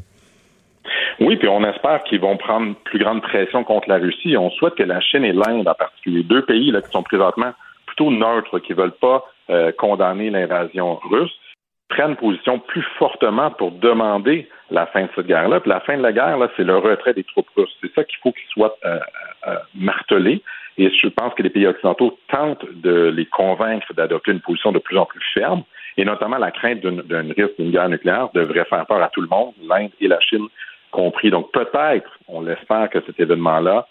Oui, 1.20 1.36
puis 1.36 1.48
on 1.48 1.64
espère 1.64 2.02
qu'ils 2.04 2.20
vont 2.20 2.36
prendre 2.36 2.74
plus 2.84 2.98
grande 2.98 3.22
pression 3.22 3.64
contre 3.64 3.88
la 3.88 3.98
Russie. 3.98 4.36
On 4.36 4.50
souhaite 4.50 4.74
que 4.74 4.82
la 4.82 5.00
Chine 5.00 5.24
et 5.24 5.32
l'Inde, 5.32 5.68
en 5.68 5.74
particulier, 5.74 6.22
deux 6.22 6.42
pays 6.42 6.70
là, 6.70 6.82
qui 6.82 6.90
sont 6.90 7.02
présentement 7.02 7.52
plutôt 7.86 8.10
neutres, 8.10 8.58
qui 8.60 8.72
ne 8.72 8.78
veulent 8.78 8.92
pas 8.92 9.24
euh, 9.50 9.72
condamner 9.72 10.30
l'invasion 10.30 10.96
russe, 11.10 11.34
prennent 11.88 12.16
position 12.16 12.58
plus 12.58 12.84
fortement 12.98 13.50
pour 13.50 13.72
demander 13.72 14.48
la 14.70 14.86
fin 14.86 15.02
de 15.02 15.08
cette 15.16 15.26
guerre-là. 15.26 15.60
Puis 15.60 15.70
la 15.70 15.80
fin 15.80 15.96
de 15.96 16.02
la 16.02 16.12
guerre, 16.12 16.36
c'est 16.56 16.64
le 16.64 16.76
retrait 16.76 17.14
des 17.14 17.24
troupes 17.24 17.48
russes. 17.56 17.74
C'est 17.80 17.92
ça 17.94 18.04
qu'il 18.04 18.18
faut 18.22 18.32
qu'ils 18.32 18.48
soient 18.50 18.76
euh, 18.84 18.98
euh, 19.46 19.56
martelés. 19.74 20.42
Et 20.76 20.90
je 20.90 21.08
pense 21.08 21.34
que 21.34 21.42
les 21.42 21.50
pays 21.50 21.66
occidentaux 21.66 22.18
tentent 22.28 22.64
de 22.72 23.08
les 23.08 23.26
convaincre 23.26 23.92
d'adopter 23.94 24.30
une 24.30 24.40
position 24.40 24.70
de 24.70 24.78
plus 24.78 24.96
en 24.96 25.06
plus 25.06 25.22
ferme. 25.34 25.64
Et 25.96 26.04
notamment 26.04 26.38
la 26.38 26.52
crainte 26.52 26.80
d'un 26.80 27.22
risque 27.36 27.56
d'une 27.58 27.72
guerre 27.72 27.88
nucléaire 27.88 28.28
devrait 28.32 28.64
faire 28.66 28.86
peur 28.86 29.02
à 29.02 29.08
tout 29.08 29.20
le 29.20 29.26
monde, 29.26 29.54
l'Inde 29.68 29.90
et 30.00 30.06
la 30.06 30.20
Chine 30.20 30.46
compris. 30.90 31.30
Donc 31.30 31.52
peut-être, 31.52 32.10
on 32.26 32.42
l'espère, 32.42 32.90
que 32.90 33.00
cet 33.06 33.18
événement-là 33.18 33.86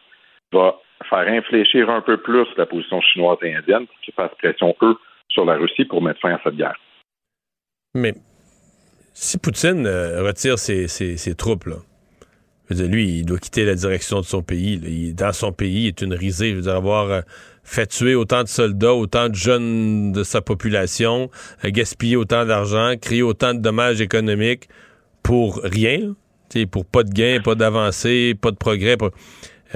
va 0.51 0.75
faire 1.09 1.27
infléchir 1.27 1.89
un 1.89 2.01
peu 2.01 2.17
plus 2.17 2.47
la 2.57 2.65
position 2.65 3.01
chinoise 3.01 3.37
et 3.41 3.55
indienne 3.55 3.87
pour 3.87 3.99
qu'ils 4.01 4.13
fassent 4.13 4.35
pression, 4.37 4.75
eux, 4.81 4.97
sur 5.29 5.45
la 5.45 5.55
Russie 5.55 5.85
pour 5.85 6.01
mettre 6.01 6.19
fin 6.19 6.33
à 6.33 6.39
cette 6.43 6.55
guerre. 6.55 6.77
Mais 7.93 8.13
si 9.13 9.37
Poutine 9.37 9.85
euh, 9.85 10.23
retire 10.23 10.59
ses, 10.59 11.35
troupes, 11.35 11.65
là, 11.65 11.77
lui, 12.69 13.19
il 13.19 13.25
doit 13.25 13.39
quitter 13.39 13.65
la 13.65 13.75
direction 13.75 14.19
de 14.19 14.25
son 14.25 14.43
pays. 14.43 15.13
dans 15.13 15.33
son 15.33 15.51
pays, 15.51 15.83
il 15.83 15.87
est 15.87 16.01
une 16.01 16.13
risée. 16.13 16.55
Je 16.55 16.69
avoir 16.69 17.11
euh, 17.11 17.21
fait 17.63 17.87
tuer 17.87 18.15
autant 18.15 18.43
de 18.43 18.47
soldats, 18.47 18.93
autant 18.93 19.29
de 19.29 19.35
jeunes 19.35 20.11
de 20.11 20.23
sa 20.23 20.41
population, 20.41 21.29
euh, 21.65 21.69
gaspiller 21.69 22.15
autant 22.15 22.45
d'argent, 22.45 22.93
créer 23.01 23.23
autant 23.23 23.53
de 23.53 23.59
dommages 23.59 24.01
économiques 24.01 24.69
pour 25.23 25.61
rien 25.63 26.15
pour 26.71 26.85
pas 26.85 27.03
de 27.03 27.11
gain, 27.11 27.39
pas 27.43 27.55
d'avancée, 27.55 28.35
pas 28.39 28.51
de 28.51 28.57
progrès. 28.57 28.95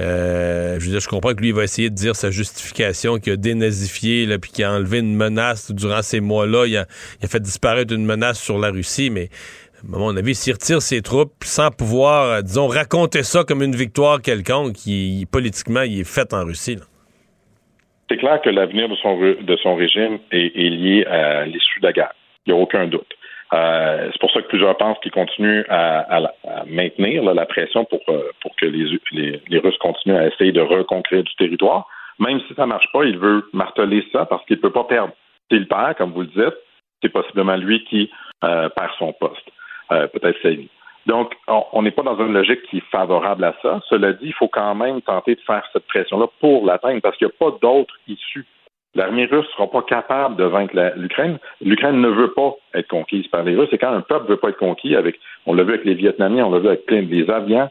Euh, 0.00 0.78
je 0.80 1.08
comprends 1.08 1.34
que 1.34 1.40
lui, 1.40 1.48
il 1.48 1.54
va 1.54 1.64
essayer 1.64 1.90
de 1.90 1.94
dire 1.94 2.16
sa 2.16 2.30
justification 2.30 3.18
qu'il 3.18 3.34
a 3.34 3.36
dénazifié, 3.36 4.26
puis 4.38 4.50
qu'il 4.50 4.64
a 4.64 4.72
enlevé 4.72 5.00
une 5.00 5.14
menace 5.14 5.70
durant 5.72 6.02
ces 6.02 6.20
mois-là. 6.20 6.66
Il 6.66 6.76
a, 6.76 6.86
fait 7.28 7.40
disparaître 7.40 7.94
une 7.94 8.04
menace 8.04 8.40
sur 8.40 8.58
la 8.58 8.70
Russie, 8.70 9.10
mais 9.10 9.28
à 9.92 9.98
mon 9.98 10.16
avis, 10.16 10.34
s'il 10.34 10.54
retire 10.54 10.80
ses 10.80 11.02
troupes 11.02 11.32
sans 11.42 11.70
pouvoir, 11.70 12.30
euh, 12.30 12.42
disons, 12.42 12.68
raconter 12.68 13.22
ça 13.22 13.44
comme 13.44 13.62
une 13.62 13.74
victoire 13.74 14.22
quelconque, 14.22 14.76
politiquement, 15.30 15.82
il 15.82 16.00
est 16.00 16.08
fait 16.08 16.32
en 16.32 16.44
Russie. 16.44 16.78
C'est 18.08 18.16
clair 18.18 18.40
que 18.42 18.50
l'avenir 18.50 18.88
de 18.88 18.96
son, 18.96 19.18
de 19.18 19.56
son 19.62 19.74
régime 19.74 20.18
est 20.30 20.70
lié 20.70 21.04
à 21.06 21.46
l'issue 21.46 21.80
de 21.80 21.86
la 21.86 21.92
guerre. 21.92 22.12
Il 22.46 22.52
n'y 22.52 22.58
a 22.58 22.62
aucun 22.62 22.86
doute. 22.86 23.06
Euh, 23.52 24.08
c'est 24.10 24.20
pour 24.20 24.30
ça 24.30 24.40
que 24.40 24.48
plusieurs 24.48 24.76
pensent 24.76 24.98
qu'ils 25.00 25.12
continuent 25.12 25.64
à, 25.68 26.32
maintenir 26.66 27.22
la 27.22 27.44
pression 27.44 27.84
pour, 27.84 28.00
euh, 28.08 28.30
pour 28.40 28.54
que 28.56 28.66
les, 28.66 28.98
les, 29.48 29.58
Russes 29.58 29.76
continuent 29.78 30.16
à 30.16 30.28
essayer 30.28 30.52
de 30.52 30.60
reconquérir 30.60 31.24
du 31.24 31.34
territoire. 31.34 31.86
Même 32.18 32.40
si 32.48 32.54
ça 32.54 32.62
ne 32.62 32.68
marche 32.68 32.90
pas, 32.92 33.04
il 33.04 33.18
veut 33.18 33.48
marteler 33.52 34.06
ça 34.12 34.24
parce 34.24 34.44
qu'il 34.46 34.56
ne 34.56 34.62
peut 34.62 34.72
pas 34.72 34.84
perdre. 34.84 35.12
S'il 35.50 35.68
perd, 35.68 35.96
comme 35.96 36.12
vous 36.12 36.22
le 36.22 36.28
dites, 36.28 36.56
c'est 37.02 37.10
possiblement 37.10 37.56
lui 37.56 37.84
qui 37.84 38.10
euh, 38.44 38.68
perd 38.70 38.90
son 38.98 39.12
poste, 39.12 39.50
peut-être 39.90 40.40
sa 40.40 40.50
vie. 40.50 40.68
Donc, 41.06 41.34
on 41.48 41.82
n'est 41.82 41.90
pas 41.90 42.02
dans 42.02 42.16
une 42.16 42.32
logique 42.32 42.62
qui 42.70 42.78
est 42.78 42.90
favorable 42.90 43.44
à 43.44 43.54
ça. 43.60 43.80
Cela 43.88 44.12
dit, 44.12 44.26
il 44.26 44.34
faut 44.34 44.48
quand 44.48 44.74
même 44.74 45.02
tenter 45.02 45.34
de 45.34 45.40
faire 45.40 45.68
cette 45.72 45.86
pression-là 45.88 46.28
pour 46.40 46.64
l'atteindre 46.64 47.00
parce 47.02 47.16
qu'il 47.16 47.26
n'y 47.26 47.32
a 47.32 47.50
pas 47.50 47.58
d'autre 47.60 47.94
issue 48.06 48.46
L'armée 48.94 49.24
russe 49.24 49.46
ne 49.46 49.52
sera 49.52 49.70
pas 49.70 49.82
capable 49.82 50.36
de 50.36 50.44
vaincre 50.44 50.74
l'Ukraine. 50.96 51.38
L'Ukraine 51.62 52.00
ne 52.00 52.08
veut 52.08 52.32
pas 52.32 52.54
être 52.74 52.88
conquise 52.88 53.26
par 53.28 53.42
les 53.42 53.56
Russes. 53.56 53.72
Et 53.72 53.78
quand 53.78 53.92
un 53.92 54.02
peuple 54.02 54.24
ne 54.24 54.30
veut 54.30 54.36
pas 54.36 54.50
être 54.50 54.58
conquis, 54.58 54.94
avec, 54.94 55.18
on 55.46 55.54
l'a 55.54 55.62
vu 55.62 55.70
avec 55.70 55.84
les 55.84 55.94
Vietnamiens, 55.94 56.44
on 56.44 56.50
l'a 56.50 56.58
vu 56.58 56.68
avec 56.68 56.84
plein 56.84 57.02
des 57.02 57.28
avions, 57.30 57.70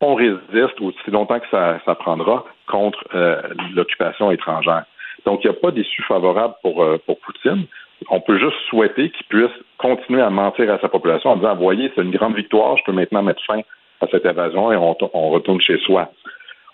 on 0.00 0.14
résiste 0.14 0.80
aussi 0.80 1.10
longtemps 1.10 1.38
que 1.40 1.48
ça, 1.50 1.94
prendra 1.96 2.44
contre 2.66 2.98
euh, 3.14 3.40
l'occupation 3.74 4.30
étrangère. 4.30 4.84
Donc, 5.26 5.44
il 5.44 5.50
n'y 5.50 5.56
a 5.56 5.60
pas 5.60 5.70
d'issue 5.70 6.02
favorable 6.02 6.54
pour, 6.62 6.82
euh, 6.82 6.98
pour 7.06 7.20
Poutine. 7.20 7.66
On 8.10 8.20
peut 8.20 8.38
juste 8.38 8.56
souhaiter 8.68 9.10
qu'il 9.10 9.26
puisse 9.26 9.52
continuer 9.78 10.22
à 10.22 10.30
mentir 10.30 10.72
à 10.72 10.78
sa 10.78 10.88
population 10.88 11.30
en 11.30 11.36
disant, 11.36 11.54
voyez, 11.54 11.92
c'est 11.94 12.02
une 12.02 12.10
grande 12.10 12.34
victoire, 12.34 12.76
je 12.78 12.84
peux 12.84 12.92
maintenant 12.92 13.22
mettre 13.22 13.44
fin 13.44 13.60
à 14.00 14.06
cette 14.10 14.26
invasion 14.26 14.72
et 14.72 14.76
on, 14.76 14.96
on 15.12 15.30
retourne 15.30 15.60
chez 15.60 15.78
soi. 15.78 16.10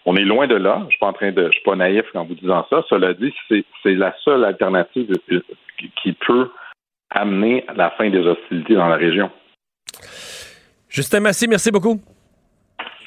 On 0.04 0.16
est 0.16 0.24
loin 0.24 0.46
de 0.46 0.54
là. 0.54 0.82
Je 0.86 0.90
suis 0.90 0.98
pas 0.98 1.08
en 1.08 1.12
train 1.12 1.32
de, 1.32 1.46
je 1.46 1.52
suis 1.52 1.62
pas 1.62 1.76
naïf 1.76 2.04
en 2.14 2.24
vous 2.24 2.34
disant 2.34 2.66
ça. 2.70 2.82
Cela 2.88 3.14
dit, 3.14 3.34
c'est, 3.48 3.64
la 3.84 4.14
seule 4.24 4.44
alternative 4.44 5.12
qui 6.02 6.12
peut 6.12 6.50
amener 7.10 7.64
à 7.68 7.74
la 7.74 7.90
fin 7.90 8.08
des 8.10 8.18
hostilités 8.18 8.74
dans 8.74 8.88
la 8.88 8.96
région. 8.96 9.30
Justin 10.88 11.20
Massy, 11.20 11.46
merci 11.48 11.70
beaucoup. 11.70 12.00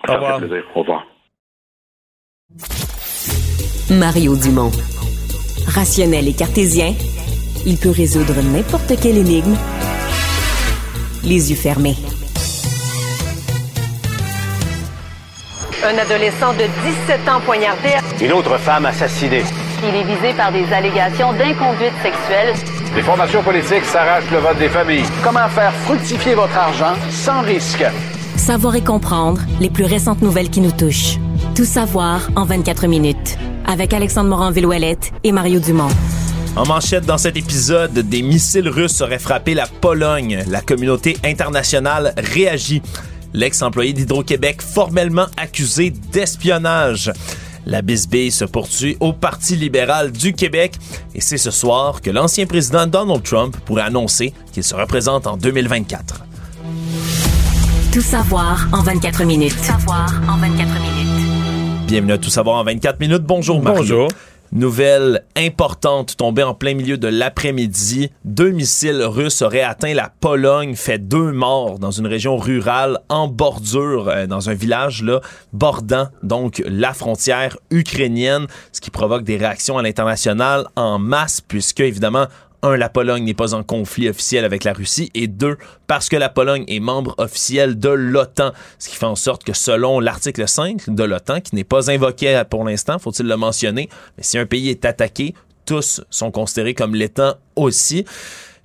Au 0.07 0.13
revoir. 0.13 0.37
Plaisir. 0.39 0.63
Au 0.75 0.79
revoir. 0.81 1.05
Mario 3.89 4.35
Dumont. 4.35 4.71
Rationnel 5.67 6.27
et 6.27 6.33
cartésien, 6.33 6.93
il 7.65 7.77
peut 7.77 7.91
résoudre 7.91 8.41
n'importe 8.41 8.99
quelle 9.01 9.17
énigme 9.17 9.55
les 11.23 11.51
yeux 11.51 11.57
fermés. 11.57 11.95
Un 15.83 15.97
adolescent 15.97 16.53
de 16.53 16.65
17 17.07 17.27
ans 17.27 17.41
poignardé. 17.43 17.89
Une 18.21 18.33
autre 18.33 18.55
femme 18.59 18.85
assassinée. 18.85 19.43
Il 19.81 19.95
est 19.95 20.03
visé 20.03 20.31
par 20.37 20.51
des 20.51 20.71
allégations 20.71 21.33
d'inconduite 21.33 21.93
sexuelle. 22.03 22.53
Les 22.95 23.01
formations 23.01 23.41
politiques 23.41 23.85
s'arrachent 23.85 24.29
le 24.31 24.37
vote 24.37 24.59
des 24.59 24.69
familles. 24.69 25.05
Comment 25.23 25.49
faire 25.49 25.73
fructifier 25.73 26.35
votre 26.35 26.55
argent 26.55 26.93
sans 27.09 27.41
risque? 27.41 27.83
Savoir 28.35 28.75
et 28.75 28.83
comprendre 28.83 29.41
les 29.59 29.71
plus 29.71 29.85
récentes 29.85 30.21
nouvelles 30.21 30.51
qui 30.51 30.61
nous 30.61 30.71
touchent. 30.71 31.17
Tout 31.55 31.65
savoir 31.65 32.29
en 32.35 32.45
24 32.45 32.85
minutes. 32.85 33.39
Avec 33.65 33.91
Alexandre 33.93 34.29
Morin-Villouellette 34.29 35.11
et 35.23 35.31
Mario 35.31 35.59
Dumont. 35.59 35.89
En 36.55 36.65
manchette 36.67 37.05
dans 37.07 37.17
cet 37.17 37.37
épisode, 37.37 37.93
des 37.93 38.21
missiles 38.21 38.69
russes 38.69 39.01
auraient 39.01 39.19
frappé 39.19 39.55
la 39.55 39.65
Pologne. 39.65 40.43
La 40.47 40.61
communauté 40.61 41.17
internationale 41.23 42.13
réagit 42.17 42.83
l'ex-employé 43.33 43.93
d'Hydro-Québec 43.93 44.61
formellement 44.61 45.27
accusé 45.37 45.89
d'espionnage. 45.89 47.11
La 47.65 47.81
bisbille 47.81 48.31
se 48.31 48.45
poursuit 48.45 48.97
au 48.99 49.13
Parti 49.13 49.55
libéral 49.55 50.11
du 50.11 50.33
Québec 50.33 50.73
et 51.13 51.21
c'est 51.21 51.37
ce 51.37 51.51
soir 51.51 52.01
que 52.01 52.09
l'ancien 52.09 52.45
président 52.45 52.87
Donald 52.87 53.23
Trump 53.23 53.55
pourrait 53.65 53.83
annoncer 53.83 54.33
qu'il 54.51 54.63
se 54.63 54.73
représente 54.73 55.27
en 55.27 55.37
2024. 55.37 56.23
Tout 57.93 58.01
savoir 58.01 58.67
en 58.71 58.81
24 58.81 59.23
minutes. 59.25 59.55
Tout 59.55 59.63
savoir 59.63 60.09
en 60.27 60.37
24 60.37 60.73
minutes. 60.79 61.87
Bienvenue 61.87 62.13
à 62.13 62.17
Tout 62.17 62.29
savoir 62.29 62.57
en 62.57 62.63
24 62.63 62.99
minutes. 62.99 63.23
Bonjour 63.23 63.61
Mario. 63.61 63.79
Bonjour. 63.81 64.07
Nouvelle 64.53 65.23
importante 65.37 66.17
tombée 66.17 66.43
en 66.43 66.53
plein 66.53 66.73
milieu 66.73 66.97
de 66.97 67.07
l'après-midi. 67.07 68.11
Deux 68.25 68.51
missiles 68.51 69.01
russes 69.01 69.41
auraient 69.41 69.61
atteint 69.61 69.93
la 69.93 70.11
Pologne, 70.19 70.75
fait 70.75 70.99
deux 70.99 71.31
morts 71.31 71.79
dans 71.79 71.91
une 71.91 72.05
région 72.05 72.35
rurale 72.35 72.99
en 73.07 73.29
bordure, 73.29 74.09
euh, 74.09 74.27
dans 74.27 74.49
un 74.49 74.53
village 74.53 75.03
là, 75.03 75.21
bordant 75.53 76.09
donc 76.21 76.61
la 76.67 76.93
frontière 76.93 77.57
ukrainienne, 77.69 78.47
ce 78.73 78.81
qui 78.81 78.91
provoque 78.91 79.23
des 79.23 79.37
réactions 79.37 79.77
à 79.77 79.83
l'international 79.83 80.67
en 80.75 80.99
masse, 80.99 81.39
puisque 81.39 81.79
évidemment 81.79 82.27
un, 82.63 82.77
la 82.77 82.89
Pologne 82.89 83.23
n'est 83.23 83.33
pas 83.33 83.53
en 83.53 83.63
conflit 83.63 84.09
officiel 84.09 84.45
avec 84.45 84.63
la 84.63 84.73
Russie, 84.73 85.11
et 85.13 85.27
deux, 85.27 85.57
parce 85.87 86.09
que 86.09 86.15
la 86.15 86.29
Pologne 86.29 86.63
est 86.67 86.79
membre 86.79 87.15
officiel 87.17 87.79
de 87.79 87.89
l'OTAN, 87.89 88.51
ce 88.79 88.89
qui 88.89 88.95
fait 88.95 89.05
en 89.05 89.15
sorte 89.15 89.43
que 89.43 89.53
selon 89.53 89.99
l'article 89.99 90.47
5 90.47 90.89
de 90.89 91.03
l'OTAN, 91.03 91.41
qui 91.41 91.55
n'est 91.55 91.63
pas 91.63 91.91
invoqué 91.91 92.41
pour 92.49 92.63
l'instant, 92.63 92.99
faut-il 92.99 93.27
le 93.27 93.37
mentionner, 93.37 93.89
si 94.19 94.37
un 94.37 94.45
pays 94.45 94.69
est 94.69 94.85
attaqué, 94.85 95.33
tous 95.65 96.01
sont 96.09 96.31
considérés 96.31 96.73
comme 96.73 96.95
l'étant 96.95 97.35
aussi 97.55 98.05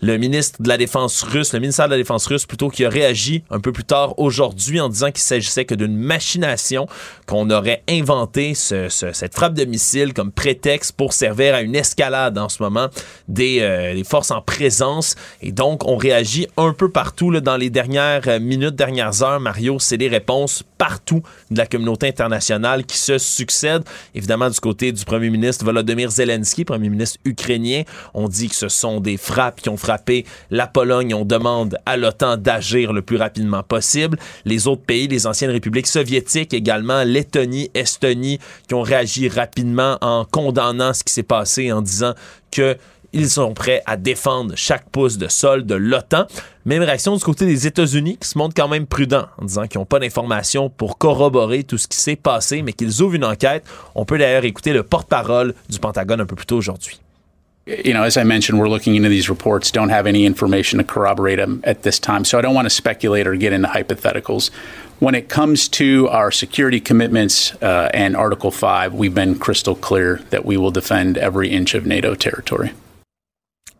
le 0.00 0.18
ministre 0.18 0.62
de 0.62 0.68
la 0.68 0.76
Défense 0.76 1.22
russe, 1.22 1.52
le 1.52 1.60
ministère 1.60 1.86
de 1.86 1.92
la 1.92 1.96
Défense 1.96 2.26
russe, 2.26 2.44
plutôt 2.46 2.68
qui 2.68 2.84
a 2.84 2.88
réagi 2.88 3.42
un 3.50 3.60
peu 3.60 3.72
plus 3.72 3.84
tard 3.84 4.18
aujourd'hui 4.18 4.80
en 4.80 4.88
disant 4.88 5.10
qu'il 5.10 5.22
s'agissait 5.22 5.64
que 5.64 5.74
d'une 5.74 5.96
machination, 5.96 6.86
qu'on 7.26 7.48
aurait 7.50 7.82
inventé 7.88 8.54
cette 8.54 9.34
frappe 9.34 9.54
de 9.54 9.64
missile 9.64 10.12
comme 10.12 10.32
prétexte 10.32 10.92
pour 10.92 11.12
servir 11.12 11.54
à 11.54 11.62
une 11.62 11.74
escalade 11.74 12.36
en 12.38 12.48
ce 12.48 12.62
moment 12.62 12.88
des, 13.28 13.60
euh, 13.60 14.02
forces 14.04 14.30
en 14.30 14.42
présence. 14.42 15.14
Et 15.42 15.52
donc, 15.52 15.86
on 15.86 15.96
réagit 15.96 16.46
un 16.56 16.72
peu 16.72 16.90
partout 16.90 17.30
là, 17.30 17.40
dans 17.40 17.56
les 17.56 17.70
dernières 17.70 18.28
euh, 18.28 18.38
minutes, 18.38 18.76
dernières 18.76 19.22
heures. 19.22 19.40
Mario, 19.40 19.78
c'est 19.78 19.98
des 19.98 20.08
réponses 20.08 20.62
partout 20.78 21.22
de 21.50 21.58
la 21.58 21.66
communauté 21.66 22.08
internationale 22.08 22.84
qui 22.84 22.98
se 22.98 23.18
succèdent. 23.18 23.84
Évidemment, 24.14 24.50
du 24.50 24.60
côté 24.60 24.92
du 24.92 25.04
premier 25.04 25.30
ministre 25.30 25.64
Volodymyr 25.64 26.10
Zelensky, 26.10 26.64
premier 26.64 26.88
ministre 26.88 27.18
ukrainien, 27.24 27.82
on 28.14 28.28
dit 28.28 28.48
que 28.48 28.54
ce 28.54 28.68
sont 28.68 29.00
des 29.00 29.16
frappes 29.16 29.60
qui 29.60 29.68
ont 29.68 29.76
la 30.50 30.66
Pologne. 30.66 31.14
On 31.14 31.24
demande 31.24 31.78
à 31.86 31.96
l'OTAN 31.96 32.36
d'agir 32.36 32.92
le 32.92 33.02
plus 33.02 33.16
rapidement 33.16 33.62
possible. 33.62 34.18
Les 34.44 34.66
autres 34.66 34.82
pays, 34.82 35.08
les 35.08 35.26
anciennes 35.26 35.50
républiques 35.50 35.86
soviétiques 35.86 36.54
également, 36.54 37.02
Lettonie, 37.04 37.70
Estonie, 37.74 38.38
qui 38.68 38.74
ont 38.74 38.82
réagi 38.82 39.28
rapidement 39.28 39.98
en 40.00 40.24
condamnant 40.24 40.92
ce 40.92 41.04
qui 41.04 41.12
s'est 41.12 41.22
passé, 41.22 41.72
en 41.72 41.82
disant 41.82 42.14
que 42.50 42.76
ils 43.12 43.30
sont 43.30 43.54
prêts 43.54 43.82
à 43.86 43.96
défendre 43.96 44.52
chaque 44.56 44.90
pouce 44.90 45.16
de 45.16 45.28
sol 45.28 45.64
de 45.64 45.74
l'OTAN. 45.74 46.26
Même 46.66 46.82
réaction 46.82 47.16
du 47.16 47.24
côté 47.24 47.46
des 47.46 47.66
États-Unis 47.66 48.18
qui 48.18 48.28
se 48.28 48.36
montrent 48.36 48.54
quand 48.54 48.68
même 48.68 48.86
prudents 48.86 49.26
en 49.38 49.44
disant 49.44 49.66
qu'ils 49.66 49.78
n'ont 49.78 49.86
pas 49.86 50.00
d'informations 50.00 50.68
pour 50.68 50.98
corroborer 50.98 51.64
tout 51.64 51.78
ce 51.78 51.86
qui 51.88 51.96
s'est 51.96 52.16
passé, 52.16 52.62
mais 52.62 52.72
qu'ils 52.72 53.02
ouvrent 53.02 53.14
une 53.14 53.24
enquête. 53.24 53.64
On 53.94 54.04
peut 54.04 54.18
d'ailleurs 54.18 54.44
écouter 54.44 54.72
le 54.72 54.82
porte-parole 54.82 55.54
du 55.70 55.78
Pentagone 55.78 56.20
un 56.20 56.26
peu 56.26 56.36
plus 56.36 56.46
tôt 56.46 56.56
aujourd'hui. 56.56 57.00
You 57.66 57.92
know, 57.92 58.04
as 58.04 58.16
I 58.16 58.22
mentioned, 58.22 58.60
we're 58.60 58.68
looking 58.68 58.94
into 58.94 59.08
these 59.08 59.28
reports, 59.28 59.72
don't 59.72 59.88
have 59.88 60.06
any 60.06 60.24
information 60.24 60.78
to 60.78 60.84
corroborate 60.84 61.38
them 61.38 61.60
at 61.64 61.82
this 61.82 61.98
time. 61.98 62.24
So 62.24 62.38
I 62.38 62.40
don't 62.40 62.54
want 62.54 62.66
to 62.66 62.70
speculate 62.70 63.26
or 63.26 63.34
get 63.34 63.52
into 63.52 63.68
hypotheticals. 63.68 64.50
When 65.00 65.16
it 65.16 65.28
comes 65.28 65.68
to 65.70 66.08
our 66.08 66.30
security 66.30 66.80
commitments 66.80 67.54
uh, 67.56 67.90
and 67.92 68.16
Article 68.16 68.52
5, 68.52 68.94
we've 68.94 69.14
been 69.14 69.38
crystal 69.38 69.74
clear 69.74 70.18
that 70.30 70.44
we 70.44 70.56
will 70.56 70.70
defend 70.70 71.18
every 71.18 71.50
inch 71.50 71.74
of 71.74 71.86
NATO 71.86 72.14
territory. 72.14 72.72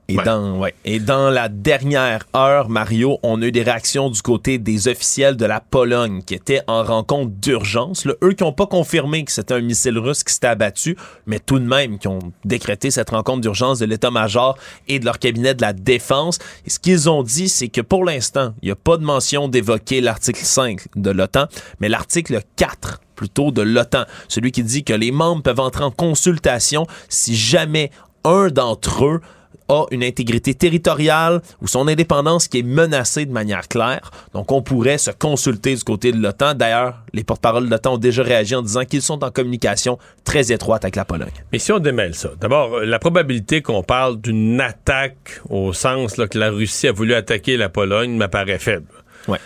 Et, 0.08 0.16
dans, 0.16 0.58
ouais. 0.58 0.74
Et 0.84 1.00
dans 1.00 1.30
la 1.30 1.48
dernière 1.48 2.26
heure, 2.34 2.68
Mario, 2.68 3.18
on 3.24 3.42
a 3.42 3.46
eu 3.46 3.52
des 3.52 3.62
réactions 3.62 4.08
du 4.08 4.22
côté 4.22 4.58
des 4.58 4.86
officiels 4.86 5.36
de 5.36 5.44
la 5.46 5.60
Pologne 5.60 6.22
qui 6.22 6.34
étaient 6.34 6.62
en 6.68 6.84
rencontre 6.84 7.32
d'urgence. 7.32 8.06
Eux 8.22 8.32
qui 8.32 8.44
n'ont 8.44 8.52
pas 8.52 8.66
confirmé 8.66 9.24
que 9.24 9.32
c'était 9.32 9.54
un 9.54 9.60
missile 9.60 9.98
russe 9.98 10.22
qui 10.22 10.32
s'était 10.32 10.46
abattu, 10.46 10.96
mais 11.26 11.40
tout 11.40 11.58
de 11.58 11.64
même 11.64 11.98
qui 11.98 12.06
ont 12.06 12.20
décrété 12.44 12.92
cette 12.92 13.10
rencontre 13.10 13.40
d'urgence 13.40 13.80
de 13.80 13.86
l'état-major 13.86 14.56
et 14.86 15.00
de 15.00 15.04
leur 15.04 15.18
cabinet 15.18 15.54
de 15.54 15.62
la 15.62 15.72
défense. 15.72 16.38
Et 16.64 16.70
ce 16.70 16.78
qu'ils 16.78 17.10
ont 17.10 17.24
dit, 17.24 17.48
c'est 17.48 17.68
que 17.68 17.80
pour 17.80 18.04
l'instant, 18.04 18.54
il 18.62 18.66
n'y 18.66 18.72
a 18.72 18.76
pas 18.76 18.98
de 18.98 19.04
mention 19.04 19.48
d'évoquer 19.48 20.00
l'article 20.00 20.44
5 20.44 20.86
de 20.94 21.10
l'OTAN, 21.10 21.46
mais 21.80 21.88
l'article 21.88 22.40
4 22.54 23.00
plutôt 23.16 23.50
de 23.50 23.62
l'OTAN, 23.62 24.04
celui 24.28 24.52
qui 24.52 24.62
dit 24.62 24.84
que 24.84 24.92
les 24.92 25.10
membres 25.10 25.42
peuvent 25.42 25.60
entrer 25.60 25.82
en 25.82 25.90
consultation 25.90 26.86
si 27.08 27.34
jamais 27.34 27.90
un 28.24 28.48
d'entre 28.48 29.06
eux 29.06 29.20
a 29.68 29.86
une 29.90 30.04
intégrité 30.04 30.54
territoriale 30.54 31.40
ou 31.60 31.66
son 31.66 31.88
indépendance 31.88 32.48
qui 32.48 32.60
est 32.60 32.62
menacée 32.62 33.26
de 33.26 33.32
manière 33.32 33.68
claire. 33.68 34.10
Donc, 34.32 34.52
on 34.52 34.62
pourrait 34.62 34.98
se 34.98 35.10
consulter 35.10 35.74
du 35.74 35.82
côté 35.82 36.12
de 36.12 36.18
l'OTAN. 36.20 36.54
D'ailleurs, 36.54 37.02
les 37.12 37.24
porte-paroles 37.24 37.66
de 37.66 37.70
l'OTAN 37.70 37.94
ont 37.94 37.98
déjà 37.98 38.22
réagi 38.22 38.54
en 38.54 38.62
disant 38.62 38.84
qu'ils 38.84 39.02
sont 39.02 39.24
en 39.24 39.30
communication 39.30 39.98
très 40.24 40.52
étroite 40.52 40.84
avec 40.84 40.96
la 40.96 41.04
Pologne. 41.04 41.30
Mais 41.52 41.58
si 41.58 41.72
on 41.72 41.78
démêle 41.78 42.14
ça, 42.14 42.30
d'abord, 42.40 42.80
la 42.80 42.98
probabilité 42.98 43.62
qu'on 43.62 43.82
parle 43.82 44.20
d'une 44.20 44.60
attaque 44.60 45.40
au 45.48 45.72
sens 45.72 46.16
là, 46.16 46.28
que 46.28 46.38
la 46.38 46.50
Russie 46.50 46.88
a 46.88 46.92
voulu 46.92 47.14
attaquer 47.14 47.56
la 47.56 47.68
Pologne 47.68 48.16
m'apparaît 48.16 48.58
faible. 48.58 48.86
Ouais. 49.28 49.38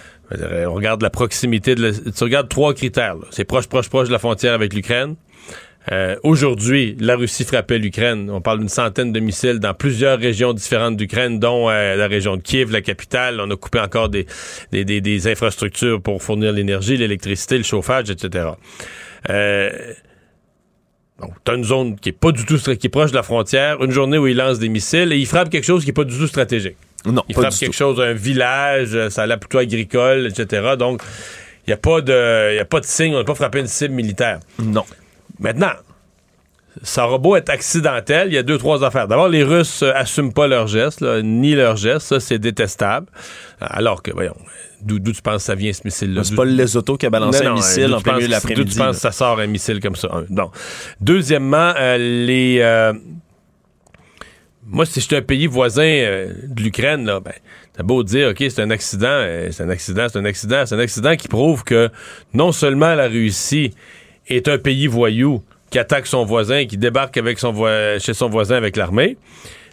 On 0.67 0.75
regarde 0.75 1.03
la 1.03 1.11
proximité 1.11 1.75
de 1.75 1.91
tu 1.91 2.25
regardes 2.25 2.49
trois 2.49 2.73
critères. 2.73 3.17
C'est 3.31 3.45
proche, 3.45 3.67
proche, 3.67 3.89
proche 3.89 4.07
de 4.07 4.13
la 4.13 4.21
frontière 4.21 4.55
avec 4.55 4.73
l'Ukraine. 4.75 5.17
Euh, 5.91 6.17
aujourd'hui, 6.23 6.97
la 7.01 7.17
Russie 7.17 7.45
frappait 7.45 7.79
l'Ukraine. 7.79 8.31
On 8.31 8.41
parle 8.41 8.59
d'une 8.59 8.69
centaine 8.69 9.13
de 9.13 9.21
missiles 9.21 9.61
dans 9.61 9.75
plusieurs 9.75 10.19
régions 10.19 10.53
différentes 10.53 10.97
d'Ukraine, 10.97 11.39
dont 11.39 11.71
euh, 11.71 11.97
la 11.97 12.07
région 12.07 12.37
de 12.37 12.43
Kiev, 12.43 12.71
la 12.71 12.83
capitale. 12.83 13.41
On 13.41 13.51
a 13.51 13.57
coupé 13.57 13.81
encore 13.81 14.09
des, 14.09 14.27
des, 14.73 14.85
des, 14.85 15.29
infrastructures 15.29 16.01
pour 16.01 16.23
fournir 16.23 16.53
l'énergie, 16.53 16.97
l'électricité, 16.97 17.57
le 17.57 17.65
chauffage, 17.65 18.11
etc. 18.11 18.51
Euh, 19.31 19.71
donc, 21.21 21.33
t'as 21.45 21.57
une 21.57 21.65
zone 21.65 21.99
qui 21.99 22.11
est 22.11 22.13
pas 22.13 22.33
du 22.33 22.45
tout 22.45 22.57
qui 22.59 22.87
est 22.87 22.91
proche 22.91 23.11
de 23.11 23.17
la 23.17 23.23
frontière, 23.23 23.83
une 23.83 23.91
journée 23.91 24.19
où 24.19 24.27
ils 24.27 24.37
lancent 24.37 24.59
des 24.59 24.69
missiles 24.69 25.13
et 25.13 25.19
ils 25.19 25.27
frappent 25.27 25.51
quelque 25.51 25.67
chose 25.67 25.85
qui 25.85 25.91
est 25.91 25.95
pas 25.95 26.05
du 26.05 26.17
tout 26.17 26.27
stratégique. 26.27 26.77
Non, 27.07 27.23
ils 27.29 27.35
frappent 27.35 27.57
quelque 27.59 27.75
chose, 27.75 28.01
un 28.01 28.13
village, 28.13 29.09
ça 29.09 29.23
a 29.23 29.27
l'air 29.27 29.39
plutôt 29.39 29.59
agricole, 29.59 30.27
etc. 30.27 30.75
Donc, 30.79 31.03
il 31.67 31.71
n'y 31.71 31.75
a 31.75 31.79
pas 31.79 32.01
de, 32.01 32.57
y 32.57 32.59
a 32.59 32.65
pas 32.65 32.81
de 32.81 32.87
signe, 32.87 33.15
on 33.15 33.19
n'a 33.19 33.25
pas 33.25 33.35
frappé 33.35 33.61
une 33.61 33.67
cible 33.67 33.95
militaire. 33.95 34.41
Non. 34.59 34.85
Maintenant, 35.41 35.73
ça 36.83 37.07
aura 37.07 37.19
beau 37.19 37.35
être 37.35 37.51
accidentel, 37.51 38.29
il 38.29 38.35
y 38.35 38.39
a 38.39 38.43
deux, 38.43 38.59
trois 38.59 38.85
affaires. 38.85 39.09
D'abord, 39.09 39.29
les 39.29 39.43
Russes 39.43 39.83
euh, 39.83 39.93
assument 39.95 40.33
pas 40.33 40.47
leurs 40.47 40.69
gestes, 40.69 41.03
ni 41.03 41.55
leurs 41.55 41.77
gestes, 41.77 42.07
ça 42.07 42.21
c'est 42.21 42.39
détestable. 42.39 43.07
Alors 43.61 44.03
que, 44.03 44.13
voyons, 44.13 44.37
d'où 44.81 44.99
tu 45.01 45.21
penses 45.21 45.39
que 45.39 45.43
ça 45.43 45.55
vient 45.55 45.73
ce 45.73 45.81
missile-là? 45.85 46.23
C'est 46.25 46.37
pas 46.37 46.45
le 46.45 46.53
Lesotho 46.53 46.97
qui 46.97 47.07
a 47.07 47.11
balancé 47.11 47.45
un 47.45 47.55
missile 47.55 47.93
en 47.93 48.01
plein 48.01 48.15
milieu 48.15 48.29
de 48.29 48.33
l'après-midi. 48.33 48.65
D'où 48.65 48.71
tu 48.71 48.79
penses 48.79 48.97
que 48.97 49.03
ça 49.03 49.13
sort 49.13 49.41
un 49.41 49.47
missile 49.47 49.81
comme 49.81 49.97
ça? 49.97 50.09
Non. 50.31 50.51
Deuxièmement, 51.01 51.73
euh, 51.77 51.99
les... 51.99 52.59
Euh, 52.61 52.93
moi, 54.65 54.87
si 54.87 55.01
j'étais 55.01 55.17
un 55.17 55.23
pays 55.23 55.49
voisin 55.49 55.83
de 55.83 56.63
l'Ukraine, 56.63 57.05
là, 57.05 57.19
ben, 57.19 57.33
t'as 57.73 57.83
beau 57.83 58.05
dire, 58.05 58.29
OK, 58.29 58.37
c'est 58.39 58.61
un 58.61 58.71
accident, 58.71 59.27
c'est 59.51 59.65
un 59.65 59.69
accident, 59.69 60.07
c'est 60.09 60.19
un 60.19 60.25
accident, 60.25 60.65
c'est 60.65 60.75
un 60.77 60.79
accident 60.79 61.17
qui 61.17 61.27
prouve 61.27 61.65
que 61.65 61.91
non 62.35 62.53
seulement 62.53 62.95
la 62.95 63.09
Russie 63.09 63.75
est 64.37 64.49
un 64.49 64.59
pays 64.59 64.87
voyou 64.87 65.43
qui 65.71 65.79
attaque 65.79 66.07
son 66.07 66.25
voisin, 66.25 66.67
qui 66.67 66.77
débarque 66.77 67.17
avec 67.17 67.39
son 67.39 67.55
chez 67.99 68.15
son 68.15 68.29
voisin 68.29 68.57
avec 68.57 68.77
l'armée, 68.77 69.17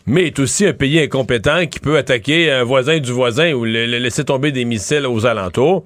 mais 0.08 0.28
est 0.28 0.39
aussi 0.39 0.66
un 0.66 0.74
pays 0.74 0.99
incompétent 0.99 1.68
qui 1.68 1.80
peut 1.80 1.97
attaquer 1.97 2.51
un 2.51 2.64
voisin 2.64 2.99
du 2.99 3.12
voisin 3.12 3.51
ou 3.53 3.66
le, 3.66 3.86
laisser 3.86 4.24
tomber 4.24 4.51
des 4.51 4.64
missiles 4.64 5.05
aux 5.05 5.26
alentours. 5.26 5.84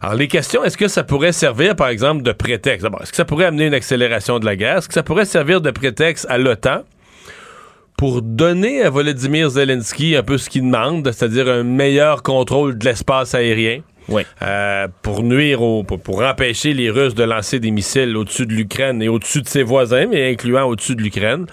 Alors, 0.00 0.16
les 0.16 0.26
questions, 0.26 0.64
est-ce 0.64 0.76
que 0.76 0.88
ça 0.88 1.04
pourrait 1.04 1.32
servir, 1.32 1.76
par 1.76 1.88
exemple, 1.88 2.22
de 2.22 2.32
prétexte? 2.32 2.84
Est-ce 3.00 3.10
que 3.10 3.16
ça 3.16 3.24
pourrait 3.24 3.44
amener 3.44 3.66
une 3.66 3.74
accélération 3.74 4.40
de 4.40 4.44
la 4.44 4.56
guerre? 4.56 4.78
Est-ce 4.78 4.88
que 4.88 4.94
ça 4.94 5.04
pourrait 5.04 5.26
servir 5.26 5.60
de 5.60 5.70
prétexte 5.70 6.26
à 6.28 6.38
l'OTAN 6.38 6.82
pour 7.96 8.20
donner 8.20 8.82
à 8.82 8.90
Volodymyr 8.90 9.48
Zelensky 9.50 10.16
un 10.16 10.24
peu 10.24 10.38
ce 10.38 10.50
qu'il 10.50 10.62
demande, 10.62 11.08
c'est-à-dire 11.12 11.48
un 11.48 11.62
meilleur 11.62 12.24
contrôle 12.24 12.76
de 12.76 12.84
l'espace 12.84 13.32
aérien? 13.36 13.82
Euh, 14.42 14.88
pour 15.02 15.22
nuire, 15.22 15.62
au, 15.62 15.82
pour, 15.84 16.22
empêcher 16.22 16.74
les 16.74 16.90
Russes 16.90 17.14
de 17.14 17.24
lancer 17.24 17.60
des 17.60 17.70
missiles 17.70 18.16
au-dessus 18.16 18.46
de 18.46 18.52
l'Ukraine 18.52 19.02
et 19.02 19.08
au-dessus 19.08 19.42
de 19.42 19.48
ses 19.48 19.62
voisins, 19.62 20.06
mais 20.06 20.30
incluant 20.30 20.64
au-dessus 20.64 20.96
de 20.96 21.02
l'Ukraine. 21.02 21.46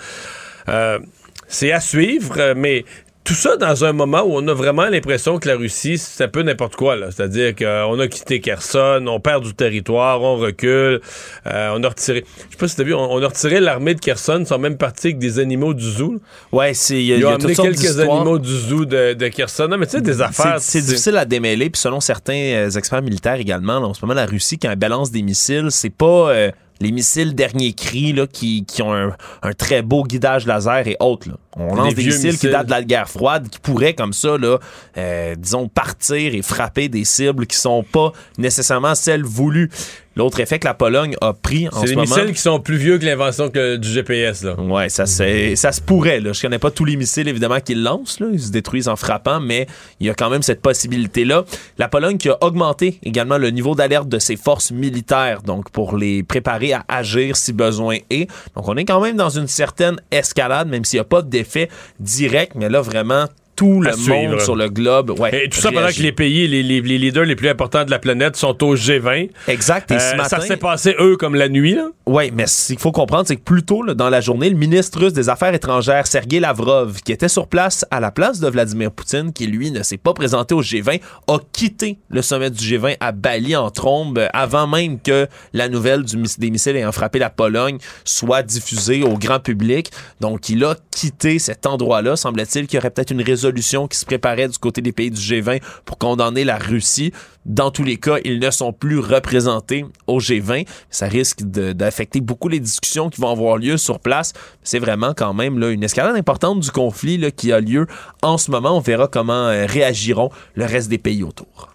Euh, 0.67 0.99
c'est 1.47 1.71
à 1.71 1.79
suivre, 1.79 2.53
mais 2.55 2.85
tout 3.29 3.35
ça 3.35 3.57
dans 3.57 3.85
un 3.85 3.93
moment 3.93 4.23
où 4.23 4.31
on 4.33 4.47
a 4.47 4.55
vraiment 4.55 4.85
l'impression 4.85 5.37
que 5.37 5.47
la 5.47 5.55
Russie, 5.55 5.99
c'est 5.99 6.23
un 6.23 6.27
peu 6.27 6.41
n'importe 6.41 6.75
quoi. 6.75 6.97
C'est-à-dire 7.11 7.55
qu'on 7.55 7.99
a 7.99 8.07
quitté 8.07 8.39
Kherson, 8.41 9.05
on 9.07 9.19
perd 9.19 9.43
du 9.43 9.53
territoire, 9.53 10.23
on 10.23 10.37
recule, 10.37 10.99
euh, 11.45 11.75
on 11.75 11.83
a 11.83 11.89
retiré... 11.89 12.25
Je 12.25 12.53
sais 12.53 12.57
pas 12.57 12.67
si 12.67 12.75
t'as 12.75 12.83
vu, 12.83 12.95
on, 12.95 13.21
a 13.21 13.27
retiré 13.27 13.59
l'armée 13.59 13.93
de 13.93 13.99
Kherson, 13.99 14.39
ils 14.39 14.47
sont 14.47 14.57
même 14.57 14.77
partis 14.77 15.09
avec 15.09 15.19
des 15.19 15.37
animaux 15.37 15.75
du 15.75 15.87
zoo. 15.87 16.19
Ouais, 16.51 16.73
c'est... 16.73 17.03
Ils 17.03 17.23
ont 17.23 17.35
amené 17.35 17.53
quelques 17.53 17.99
animaux 17.99 18.39
du 18.39 18.49
zoo 18.49 18.85
de, 18.85 19.13
de 19.13 19.27
Kherson. 19.27 19.67
Non, 19.67 19.77
mais 19.77 19.85
tu 19.85 19.91
sais, 19.91 20.01
des 20.01 20.23
affaires... 20.23 20.55
C'est 20.59 20.81
difficile 20.81 21.15
à 21.15 21.25
démêler, 21.25 21.69
puis 21.69 21.79
selon 21.79 21.99
certains 21.99 22.33
euh, 22.33 22.71
experts 22.71 23.03
militaires 23.03 23.35
également, 23.35 23.75
en 23.75 23.93
ce 23.93 24.03
moment, 24.03 24.15
la 24.15 24.25
Russie, 24.25 24.57
quand 24.57 24.71
elle 24.71 24.75
balance 24.75 25.11
des 25.11 25.21
missiles, 25.21 25.67
c'est 25.69 25.91
pas... 25.91 26.31
Euh, 26.31 26.51
les 26.79 26.91
missiles 26.91 27.35
dernier 27.35 27.73
cri 27.73 28.13
là, 28.13 28.27
qui, 28.27 28.65
qui 28.65 28.81
ont 28.81 28.93
un, 28.93 29.15
un, 29.41 29.53
très 29.53 29.81
beau 29.81 30.03
guidage 30.03 30.45
laser 30.45 30.87
et 30.87 30.97
autres. 30.99 31.29
Là. 31.29 31.35
On 31.55 31.75
lance 31.75 31.93
des 31.93 32.05
missiles, 32.05 32.37
qui 32.37 32.49
datent 32.49 32.67
de 32.67 32.71
la 32.71 32.83
guerre 32.83 33.09
froide, 33.09 33.49
qui 33.49 33.59
pourraient 33.59 33.93
comme 33.93 34.13
ça, 34.13 34.37
là, 34.37 34.59
euh, 34.97 35.35
disons, 35.35 35.67
partir 35.67 36.33
et 36.33 36.41
frapper 36.41 36.87
des 36.87 37.03
cibles 37.03 37.47
qui 37.47 37.57
sont 37.57 37.83
pas 37.83 38.13
nécessairement 38.37 38.95
celles 38.95 39.23
voulues. 39.23 39.69
L'autre 40.15 40.39
effet 40.41 40.59
que 40.59 40.65
la 40.67 40.73
Pologne 40.73 41.15
a 41.21 41.33
pris 41.33 41.67
en 41.69 41.71
ce 41.81 41.87
C'est 41.87 41.95
moment. 41.95 42.03
des 42.03 42.21
missiles 42.21 42.33
qui 42.35 42.41
sont 42.41 42.59
plus 42.59 42.75
vieux 42.77 42.97
que 42.97 43.05
l'invention 43.05 43.49
que 43.49 43.77
du 43.77 43.87
GPS, 43.87 44.43
là. 44.43 44.55
Ouais, 44.59 44.89
ça, 44.89 45.05
c'est- 45.05 45.55
ça 45.55 45.71
se 45.71 45.79
pourrait. 45.79 46.19
Là. 46.19 46.33
Je 46.33 46.41
connais 46.41 46.59
pas 46.59 46.71
tous 46.71 46.83
les 46.83 46.95
missiles, 46.97 47.27
évidemment, 47.27 47.59
qu'ils 47.59 47.81
lancent. 47.83 48.19
Là. 48.19 48.27
Ils 48.33 48.41
se 48.41 48.51
détruisent 48.51 48.87
en 48.89 48.95
frappant, 48.95 49.39
mais 49.39 49.67
il 49.99 50.07
y 50.07 50.09
a 50.09 50.13
quand 50.13 50.29
même 50.29 50.41
cette 50.41 50.61
possibilité-là. 50.61 51.45
La 51.77 51.87
Pologne 51.87 52.17
qui 52.17 52.29
a 52.29 52.37
augmenté 52.41 52.99
également 53.03 53.37
le 53.37 53.49
niveau 53.51 53.75
d'alerte 53.75 54.09
de 54.09 54.19
ses 54.19 54.35
forces 54.35 54.71
militaires, 54.71 55.41
donc 55.43 55.69
pour 55.69 55.95
les 55.95 56.23
préparer 56.23 56.73
à 56.73 56.83
agir 56.89 57.37
si 57.37 57.53
besoin 57.53 57.97
est. 58.09 58.27
Donc, 58.55 58.67
on 58.67 58.75
est 58.75 58.85
quand 58.85 58.99
même 59.01 59.15
dans 59.15 59.29
une 59.29 59.47
certaine 59.47 59.97
escalade, 60.11 60.67
même 60.67 60.83
s'il 60.85 60.97
n'y 60.97 61.01
a 61.01 61.05
pas 61.05 61.21
d'effet 61.21 61.69
direct, 61.99 62.53
mais 62.55 62.67
là, 62.69 62.81
vraiment, 62.81 63.25
tout 63.59 63.81
le 63.81 63.91
suivre. 63.93 64.15
monde 64.15 64.41
sur 64.41 64.55
le 64.55 64.69
globe. 64.69 65.19
Ouais, 65.19 65.45
Et 65.45 65.49
tout 65.49 65.59
ça 65.59 65.71
pendant 65.71 65.87
que 65.89 66.01
les 66.01 66.11
pays, 66.11 66.47
les, 66.47 66.63
les- 66.63 66.81
les 66.81 66.97
leaders 66.97 67.25
les 67.25 67.35
plus 67.35 67.49
importants 67.49 67.83
de 67.85 67.91
la 67.91 67.99
planète 67.99 68.35
sont 68.35 68.63
au 68.63 68.75
G20. 68.75 69.29
Exact. 69.47 69.91
Et 69.91 69.99
ce 69.99 70.13
Euh, 70.13 70.17
matin, 70.17 70.29
ça 70.29 70.39
s'est 70.41 70.57
passé, 70.57 70.95
eux, 70.99 71.17
comme 71.17 71.35
la 71.35 71.49
nuit. 71.49 71.77
Oui, 72.05 72.31
mais 72.33 72.47
ce 72.47 72.67
qu'il 72.67 72.79
faut 72.79 72.91
comprendre, 72.91 73.25
c'est 73.27 73.35
que 73.35 73.41
plus 73.43 73.63
tôt 73.63 73.83
là, 73.83 73.93
dans 73.93 74.09
la 74.09 74.21
journée, 74.21 74.49
le 74.49 74.55
ministre 74.57 74.99
russe 74.99 75.13
des 75.13 75.29
Affaires 75.29 75.53
étrangères, 75.53 76.07
Sergei 76.07 76.39
Lavrov, 76.39 77.01
qui 77.03 77.11
était 77.11 77.27
sur 77.27 77.47
place 77.47 77.85
à 77.91 77.99
la 77.99 78.11
place 78.11 78.39
de 78.39 78.47
Vladimir 78.47 78.91
Poutine, 78.91 79.33
qui 79.33 79.45
lui 79.47 79.71
ne 79.71 79.83
s'est 79.83 79.97
pas 79.97 80.13
présenté 80.13 80.53
au 80.55 80.61
G20, 80.61 81.01
a 81.27 81.37
quitté 81.51 81.99
le 82.09 82.21
sommet 82.21 82.49
du 82.49 82.63
G20 82.63 82.95
à 82.99 83.11
Bali 83.11 83.55
en 83.55 83.69
trombe 83.69 84.21
avant 84.33 84.67
même 84.67 84.99
que 84.99 85.27
la 85.53 85.67
nouvelle 85.69 86.03
du, 86.03 86.15
des 86.37 86.49
missiles 86.49 86.75
ayant 86.77 86.91
frappé 86.91 87.19
la 87.19 87.29
Pologne 87.29 87.77
soit 88.05 88.41
diffusée 88.43 89.03
au 89.03 89.17
grand 89.17 89.39
public. 89.39 89.91
Donc, 90.21 90.49
il 90.49 90.63
a 90.63 90.75
quitté 90.91 91.39
cet 91.39 91.65
endroit-là. 91.65 92.15
Semble-t-il 92.15 92.67
qu'il 92.67 92.77
y 92.77 92.79
aurait 92.79 92.89
peut-être 92.89 93.11
une 93.11 93.21
résolution 93.21 93.48
qui 93.87 93.97
se 93.97 94.05
préparait 94.05 94.47
du 94.47 94.57
côté 94.57 94.81
des 94.81 94.91
pays 94.91 95.11
du 95.11 95.19
G20 95.19 95.61
pour 95.85 95.97
condamner 95.97 96.43
la 96.43 96.57
Russie. 96.57 97.11
Dans 97.45 97.71
tous 97.71 97.83
les 97.83 97.97
cas, 97.97 98.17
ils 98.23 98.39
ne 98.39 98.51
sont 98.51 98.73
plus 98.73 98.99
représentés 98.99 99.85
au 100.07 100.19
G20. 100.19 100.67
Ça 100.89 101.07
risque 101.07 101.41
d'affecter 101.43 102.21
beaucoup 102.21 102.47
les 102.47 102.59
discussions 102.59 103.09
qui 103.09 103.21
vont 103.21 103.31
avoir 103.31 103.57
lieu 103.57 103.77
sur 103.77 103.99
place. 103.99 104.33
C'est 104.63 104.79
vraiment 104.79 105.13
quand 105.15 105.33
même 105.33 105.57
là, 105.57 105.69
une 105.69 105.83
escalade 105.83 106.15
importante 106.15 106.59
du 106.59 106.71
conflit 106.71 107.31
qui 107.35 107.51
a 107.51 107.59
lieu 107.59 107.87
en 108.21 108.37
ce 108.37 108.51
moment. 108.51 108.77
On 108.77 108.81
verra 108.81 109.07
comment 109.07 109.47
euh, 109.47 109.65
réagiront 109.65 110.29
le 110.55 110.65
reste 110.65 110.89
des 110.89 110.97
pays 110.97 111.23
autour. 111.23 111.69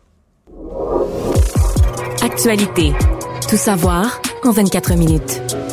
Actualité. 2.22 2.92
Tout 3.48 3.56
savoir 3.56 4.20
en 4.44 4.50
24 4.50 4.94
minutes. 4.94 5.63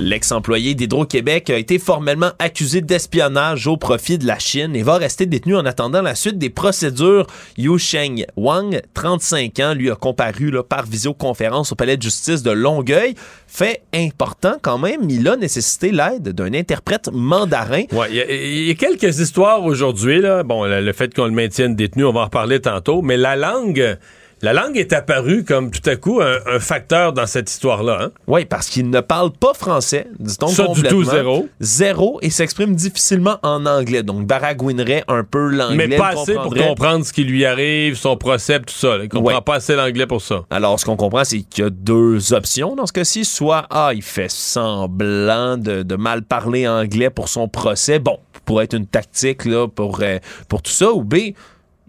L'ex-employé 0.00 0.74
d'Hydro-Québec 0.74 1.50
a 1.50 1.58
été 1.58 1.78
formellement 1.78 2.30
accusé 2.38 2.80
d'espionnage 2.80 3.66
au 3.66 3.76
profit 3.76 4.16
de 4.16 4.26
la 4.26 4.38
Chine 4.38 4.74
et 4.74 4.82
va 4.82 4.96
rester 4.96 5.26
détenu 5.26 5.54
en 5.56 5.66
attendant 5.66 6.00
la 6.00 6.14
suite 6.14 6.38
des 6.38 6.48
procédures. 6.48 7.26
Yu 7.58 7.78
Sheng 7.78 8.24
Wang, 8.34 8.80
35 8.94 9.58
ans, 9.60 9.74
lui 9.74 9.90
a 9.90 9.94
comparu 9.96 10.50
là, 10.50 10.62
par 10.62 10.86
visioconférence 10.86 11.72
au 11.72 11.74
palais 11.74 11.98
de 11.98 12.02
justice 12.02 12.42
de 12.42 12.50
Longueuil. 12.50 13.14
Fait 13.46 13.82
important 13.94 14.54
quand 14.62 14.78
même, 14.78 15.10
il 15.10 15.28
a 15.28 15.36
nécessité 15.36 15.90
l'aide 15.92 16.30
d'un 16.30 16.54
interprète 16.54 17.10
mandarin. 17.12 17.82
Ouais, 17.92 18.06
il 18.08 18.16
y, 18.16 18.20
a- 18.22 18.30
il 18.32 18.68
y 18.68 18.70
a 18.70 18.74
quelques 18.74 19.18
histoires 19.18 19.62
aujourd'hui. 19.64 20.22
Bon, 20.46 20.64
le 20.64 20.92
fait 20.94 21.12
qu'on 21.14 21.26
le 21.26 21.32
maintienne 21.32 21.76
détenu, 21.76 22.06
on 22.06 22.12
va 22.12 22.20
en 22.20 22.24
reparler 22.24 22.60
tantôt, 22.60 23.02
mais 23.02 23.18
la 23.18 23.36
langue. 23.36 23.98
La 24.42 24.54
langue 24.54 24.78
est 24.78 24.92
apparue 24.94 25.44
comme 25.44 25.70
tout 25.70 25.88
à 25.88 25.96
coup 25.96 26.20
un, 26.22 26.38
un 26.46 26.58
facteur 26.60 27.12
dans 27.12 27.26
cette 27.26 27.50
histoire-là. 27.50 27.98
Hein? 28.04 28.10
Oui, 28.26 28.46
parce 28.46 28.68
qu'il 28.70 28.88
ne 28.88 29.00
parle 29.00 29.32
pas 29.32 29.52
français, 29.52 30.06
dit-on 30.18 30.48
Ça, 30.48 30.66
du 30.68 30.82
tout, 30.84 31.04
zéro. 31.04 31.48
Zéro, 31.60 32.18
et 32.22 32.30
s'exprime 32.30 32.74
difficilement 32.74 33.38
en 33.42 33.66
anglais. 33.66 34.02
Donc, 34.02 34.26
baragouinerait 34.26 35.04
un 35.08 35.24
peu 35.24 35.48
l'anglais. 35.50 35.88
Mais 35.88 35.96
pas 35.98 36.08
assez 36.18 36.34
pour 36.34 36.54
comprendre 36.54 37.04
ce 37.04 37.12
qui 37.12 37.24
lui 37.24 37.44
arrive, 37.44 37.96
son 37.96 38.16
procès, 38.16 38.58
tout 38.60 38.72
ça. 38.74 38.96
là. 38.96 39.04
Il 39.04 39.08
comprend 39.10 39.34
Ouais. 39.34 39.40
pas 39.42 39.56
assez 39.56 39.76
l'anglais 39.76 40.06
pour 40.06 40.22
ça. 40.22 40.44
Alors, 40.48 40.80
ce 40.80 40.86
qu'on 40.86 40.96
comprend, 40.96 41.24
c'est 41.24 41.42
qu'il 41.42 41.64
y 41.64 41.66
a 41.66 41.70
deux 41.70 42.32
options 42.32 42.74
dans 42.76 42.86
ce 42.86 42.92
cas-ci. 42.94 43.26
Soit, 43.26 43.66
ah, 43.68 43.90
il 43.94 44.02
fait 44.02 44.30
semblant 44.30 45.58
de, 45.58 45.82
de 45.82 45.96
mal 45.96 46.22
parler 46.22 46.66
anglais 46.66 47.10
pour 47.10 47.28
son 47.28 47.46
procès. 47.48 47.98
Bon, 47.98 48.18
pourrait 48.46 48.64
être 48.64 48.74
une 48.74 48.86
tactique 48.86 49.44
là, 49.44 49.68
pour, 49.68 49.98
euh, 50.00 50.18
pour 50.48 50.62
tout 50.62 50.72
ça. 50.72 50.92
Ou 50.92 51.04
B, 51.04 51.34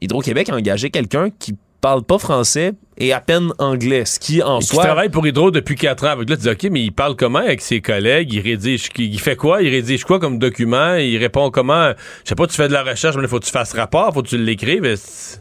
Hydro-Québec 0.01 0.49
a 0.49 0.55
engagé 0.55 0.89
quelqu'un 0.89 1.29
qui 1.29 1.55
parle 1.81 2.03
pas 2.03 2.19
français 2.19 2.73
et 3.03 3.13
à 3.13 3.19
peine 3.19 3.51
anglais, 3.57 4.05
ce 4.05 4.19
qui 4.19 4.41
en 4.43 4.59
Il 4.59 4.65
soi... 4.65 4.83
travaille 4.83 5.09
pour 5.09 5.25
Hydro 5.25 5.49
depuis 5.51 5.75
4 5.75 6.05
ans. 6.05 6.09
Avec 6.11 6.29
là, 6.29 6.35
tu 6.37 6.43
dis, 6.43 6.49
OK, 6.49 6.63
mais 6.71 6.81
il 6.83 6.91
parle 6.91 7.15
comment 7.15 7.39
avec 7.39 7.61
ses 7.61 7.81
collègues? 7.81 8.31
Il 8.33 8.41
rédige, 8.41 8.89
il 8.97 9.19
fait 9.19 9.35
quoi? 9.35 9.61
Il 9.63 9.69
rédige 9.69 10.03
quoi 10.05 10.19
comme 10.19 10.37
document? 10.37 10.95
Il 10.95 11.17
répond 11.17 11.49
comment? 11.49 11.91
Je 12.23 12.29
sais 12.29 12.35
pas, 12.35 12.45
tu 12.47 12.55
fais 12.55 12.67
de 12.67 12.73
la 12.73 12.83
recherche, 12.83 13.15
mais 13.15 13.23
il 13.23 13.27
faut 13.27 13.39
que 13.39 13.45
tu 13.45 13.51
fasses 13.51 13.73
rapport, 13.73 14.13
faut 14.13 14.21
que 14.21 14.27
tu 14.27 14.37
l'écrives. 14.37 14.85
Et 14.85 14.95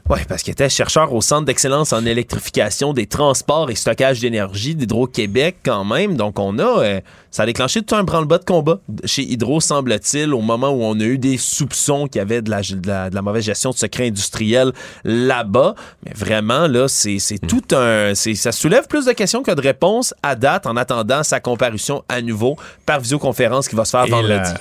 Oui, 0.08 0.20
parce 0.28 0.42
qu'il 0.42 0.52
était 0.52 0.68
chercheur 0.70 1.12
au 1.12 1.20
Centre 1.20 1.44
d'excellence 1.44 1.92
en 1.92 2.04
électrification 2.06 2.92
des 2.92 3.06
transports 3.06 3.70
et 3.70 3.74
stockage 3.74 4.20
d'énergie 4.20 4.74
d'Hydro-Québec 4.74 5.56
quand 5.64 5.84
même. 5.84 6.16
Donc, 6.16 6.38
on 6.38 6.58
a... 6.58 6.82
euh, 6.82 7.00
ça 7.30 7.44
a 7.44 7.46
déclenché 7.46 7.82
tout 7.82 7.94
un 7.94 8.02
branle-bas 8.02 8.38
de 8.38 8.44
combat 8.44 8.80
chez 9.04 9.22
Hydro, 9.22 9.60
semble-t-il, 9.60 10.34
au 10.34 10.40
moment 10.40 10.70
où 10.70 10.82
on 10.82 10.98
a 10.98 11.04
eu 11.04 11.18
des 11.18 11.36
soupçons 11.36 12.08
qu'il 12.08 12.18
y 12.18 12.22
avait 12.22 12.42
de 12.42 12.50
la, 12.50 12.60
de 12.62 12.86
la- 12.88 13.08
de 13.10 13.14
la 13.14 13.22
mauvaise 13.22 13.44
gestion 13.44 13.70
de 13.70 13.76
secrets 13.76 14.08
industriels 14.08 14.72
là-bas. 15.04 15.74
Mais 16.04 16.12
vraiment, 16.14 16.66
là, 16.66 16.88
c'est 16.88 17.18
tout 17.50 17.74
un... 17.74 18.14
Ça 18.14 18.52
soulève 18.52 18.86
plus 18.86 19.04
de 19.06 19.12
questions 19.12 19.42
que 19.42 19.50
de 19.50 19.60
réponses 19.60 20.14
à 20.22 20.36
date 20.36 20.66
en 20.66 20.76
attendant 20.76 21.22
sa 21.22 21.40
comparution 21.40 22.04
à 22.08 22.22
nouveau 22.22 22.56
par 22.86 23.00
visioconférence 23.00 23.68
qui 23.68 23.74
va 23.76 23.84
se 23.84 23.90
faire 23.90 24.06
Et 24.06 24.10
vendredi. 24.10 24.52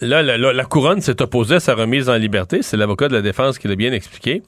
Là, 0.00 0.22
la, 0.22 0.36
la- 0.38 0.52
la 0.52 0.64
couronne 0.64 1.00
s'est 1.00 1.20
opposée 1.22 1.56
à 1.56 1.60
sa 1.60 1.74
remise 1.74 2.08
en 2.08 2.14
liberté. 2.14 2.62
C'est 2.62 2.76
l'avocat 2.76 3.08
de 3.08 3.14
la 3.14 3.22
défense 3.22 3.58
qui 3.58 3.68
l'a 3.68 3.76
bien 3.76 3.92
expliqué, 3.92 4.42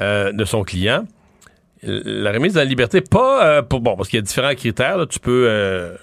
euh, 0.00 0.32
de 0.32 0.44
son 0.44 0.62
client. 0.64 1.04
La 1.82 2.30
remise 2.32 2.56
en 2.58 2.62
liberté, 2.64 3.00
pas 3.00 3.44
euh, 3.46 3.62
pour. 3.62 3.80
Bon, 3.80 3.96
parce 3.96 4.08
qu'il 4.08 4.18
y 4.18 4.22
a 4.22 4.22
différents 4.22 4.54
critères. 4.54 4.98
là. 4.98 5.06
Tu 5.06 5.18
peux. 5.18 5.46
euh, 5.48 5.94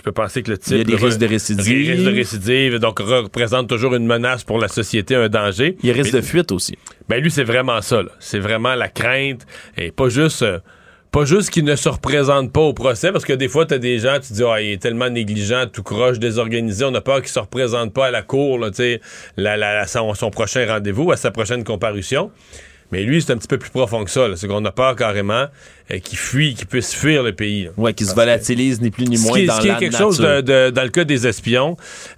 tu 0.00 0.04
peux 0.04 0.12
penser 0.12 0.42
que 0.42 0.50
le 0.50 0.56
type. 0.58 0.72
Il 0.72 0.78
y 0.78 0.80
a 0.80 0.84
des 0.84 0.96
risques 0.96 1.18
de 1.18 1.26
récidive. 1.26 1.90
risque 1.90 2.04
de 2.04 2.14
récidive, 2.14 2.78
donc 2.78 2.98
représente 3.00 3.68
toujours 3.68 3.94
une 3.94 4.06
menace 4.06 4.44
pour 4.44 4.58
la 4.58 4.68
société, 4.68 5.14
un 5.14 5.28
danger. 5.28 5.76
Il 5.82 5.88
y 5.88 5.92
a 5.92 5.94
risque 5.94 6.14
de 6.14 6.20
fuite 6.22 6.52
aussi. 6.52 6.76
ben 7.08 7.22
lui, 7.22 7.30
c'est 7.30 7.44
vraiment 7.44 7.82
ça. 7.82 8.02
C'est 8.18 8.38
vraiment 8.38 8.74
la 8.74 8.88
crainte 8.88 9.46
et 9.76 9.90
pas 9.90 10.08
juste. 10.08 10.42
euh, 10.42 10.58
pas 11.12 11.24
juste 11.24 11.50
qu'il 11.50 11.64
ne 11.64 11.74
se 11.74 11.88
représente 11.88 12.52
pas 12.52 12.60
au 12.60 12.72
procès, 12.72 13.10
parce 13.10 13.24
que 13.24 13.32
des 13.32 13.48
fois, 13.48 13.66
tu 13.66 13.74
as 13.74 13.78
des 13.78 13.98
gens, 13.98 14.18
tu 14.24 14.32
dis, 14.32 14.44
ah, 14.44 14.60
il 14.62 14.70
est 14.74 14.80
tellement 14.80 15.10
négligent, 15.10 15.66
tout 15.72 15.82
croche, 15.82 16.20
désorganisé, 16.20 16.84
on 16.84 16.94
a 16.94 17.00
peur 17.00 17.20
qu'il 17.20 17.30
se 17.30 17.40
représente 17.40 17.92
pas 17.92 18.06
à 18.06 18.10
la 18.12 18.22
cour, 18.22 18.60
là, 18.60 18.70
tu 18.70 18.76
sais, 18.76 19.00
la, 19.36 19.56
la- 19.56 19.74
la- 19.74 19.86
son, 19.88 20.14
son 20.14 20.30
prochain 20.30 20.64
rendez-vous, 20.68 21.10
à 21.10 21.16
sa 21.16 21.32
prochaine 21.32 21.64
comparution. 21.64 22.30
Mais 22.92 23.02
lui, 23.02 23.20
c'est 23.22 23.32
un 23.32 23.36
petit 23.38 23.48
peu 23.48 23.58
plus 23.58 23.70
profond 23.70 24.04
que 24.04 24.10
ça. 24.10 24.26
C'est 24.36 24.46
qu'on 24.46 24.64
a 24.64 24.70
peur 24.70 24.94
carrément 24.94 25.46
euh, 25.92 25.98
qu'il 25.98 26.18
fuit, 26.18 26.54
qu'il 26.54 26.66
puisse 26.66 26.94
fuir 26.94 27.22
le 27.22 27.32
pays. 27.32 27.64
là. 27.64 27.70
Ouais, 27.76 27.92
qui 27.94 28.04
se 28.04 28.10
Parce 28.14 28.26
que- 28.26 28.30
volatilise 28.30 28.80
ni 28.80 28.90
plus 28.90 29.06
ni 29.06 29.18
moins 29.18 29.38
qui 29.38 29.46
dans 29.46 29.54
ce 29.56 29.60
qui 29.60 29.68
est 29.68 29.76
quelque 29.78 29.92
nature. 29.92 30.06
chose 30.06 30.18
de, 30.18 30.40
de- 30.40 30.70
dans 30.70 30.82
le 30.82 30.88
cas 30.88 31.04
des 31.04 31.26
espions, 31.26 31.76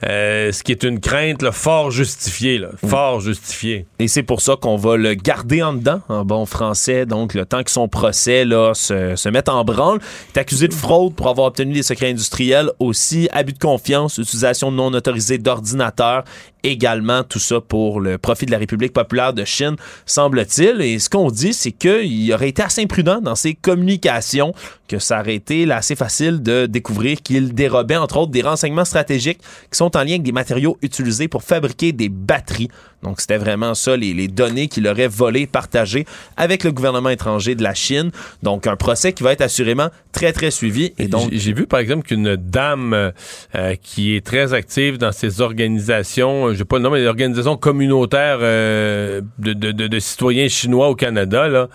euh, 0.08 0.52
ce 0.52 0.62
qui 0.62 0.72
est 0.72 0.82
une 0.82 1.00
crainte 1.00 1.42
là, 1.42 1.52
fort 1.52 1.90
justifiée, 1.90 2.58
là, 2.58 2.68
fort 2.86 3.20
justifiée. 3.20 3.86
Et 3.98 4.08
c'est 4.08 4.22
pour 4.22 4.40
ça 4.40 4.56
qu'on 4.60 4.76
va 4.76 4.96
le 4.96 5.14
garder 5.14 5.62
en 5.62 5.72
dedans, 5.74 6.00
en 6.08 6.24
bon 6.24 6.46
français, 6.46 7.06
donc 7.06 7.34
le 7.34 7.44
temps 7.46 7.62
que 7.62 7.70
son 7.70 7.88
procès 7.88 8.44
là, 8.44 8.72
se, 8.74 9.16
se 9.16 9.28
mette 9.28 9.48
en 9.48 9.64
branle. 9.64 9.98
Il 10.34 10.38
est 10.38 10.40
accusé 10.40 10.68
de 10.68 10.74
fraude 10.74 11.14
pour 11.14 11.28
avoir 11.28 11.46
obtenu 11.48 11.72
des 11.74 11.82
secrets 11.82 12.10
industriels, 12.10 12.70
aussi 12.78 13.28
abus 13.32 13.52
de 13.52 13.58
confiance, 13.58 14.18
utilisation 14.18 14.70
non 14.70 14.92
autorisée 14.92 15.38
d'ordinateurs, 15.38 16.24
également 16.64 17.24
tout 17.24 17.38
ça 17.40 17.60
pour 17.60 18.00
le 18.00 18.18
profit 18.18 18.46
de 18.46 18.52
la 18.52 18.58
République 18.58 18.92
populaire 18.92 19.32
de 19.32 19.44
Chine, 19.44 19.74
semble-t-il. 20.06 20.80
Et 20.80 20.98
ce 20.98 21.10
qu'on 21.10 21.30
dit, 21.30 21.52
c'est 21.52 21.72
qu'il 21.72 22.32
aurait 22.32 22.50
été 22.50 22.62
assez 22.62 22.82
imprudent 22.82 23.20
dans 23.20 23.34
ses 23.34 23.54
communications, 23.62 24.52
que 24.88 24.98
ça 24.98 25.20
aurait 25.20 25.36
été 25.36 25.70
assez 25.72 25.96
facile 25.96 26.42
de 26.42 26.66
découvrir 26.66 27.22
qu'il 27.22 27.54
dérobait 27.54 27.96
entre 27.96 28.18
autres 28.18 28.32
des 28.32 28.42
renseignements 28.42 28.84
stratégiques 28.84 29.40
qui 29.70 29.78
sont 29.78 29.96
en 29.96 30.00
lien 30.00 30.12
avec 30.12 30.22
des 30.22 30.32
matériaux 30.32 30.76
utilisés 30.82 31.28
pour 31.28 31.42
fabriquer 31.42 31.92
des 31.92 32.08
batteries. 32.08 32.68
Donc 33.02 33.20
c'était 33.20 33.36
vraiment 33.38 33.74
ça, 33.74 33.96
les, 33.96 34.14
les 34.14 34.28
données 34.28 34.68
qu'il 34.68 34.86
aurait 34.86 35.08
volées, 35.08 35.46
partagées 35.46 36.06
avec 36.36 36.64
le 36.64 36.72
gouvernement 36.72 37.10
étranger 37.10 37.54
de 37.54 37.62
la 37.62 37.74
Chine. 37.74 38.10
Donc 38.42 38.66
un 38.66 38.76
procès 38.76 39.12
qui 39.12 39.22
va 39.22 39.32
être 39.32 39.40
assurément 39.40 39.88
très 40.12 40.32
très 40.32 40.50
suivi. 40.50 40.92
Et 40.98 41.08
donc 41.08 41.28
J'ai- 41.32 41.52
vu, 41.52 41.66
par 41.66 41.80
exemple, 41.80 42.06
qu'une 42.06 42.36
dame 42.36 43.12
euh, 43.54 43.74
qui 43.82 44.14
est 44.16 44.24
très 44.24 44.54
active 44.54 44.98
dans 44.98 45.12
ces 45.12 45.40
organisations, 45.40 46.46
euh, 46.48 46.52
je 46.52 46.58
sais 46.58 46.64
pas 46.64 46.76
le 46.76 46.82
nom, 46.84 46.90
mais 46.90 47.00
des 47.00 47.06
organisations 47.06 47.56
communautaires 47.56 48.38
euh, 48.40 49.20
de, 49.38 49.52
de- 49.52 49.72
de- 49.72 49.86
de 49.88 49.98
citoyens 49.98 50.48
chinois 50.48 50.88
au 50.88 50.94
Canada, 50.94 51.48
là, 51.48 51.68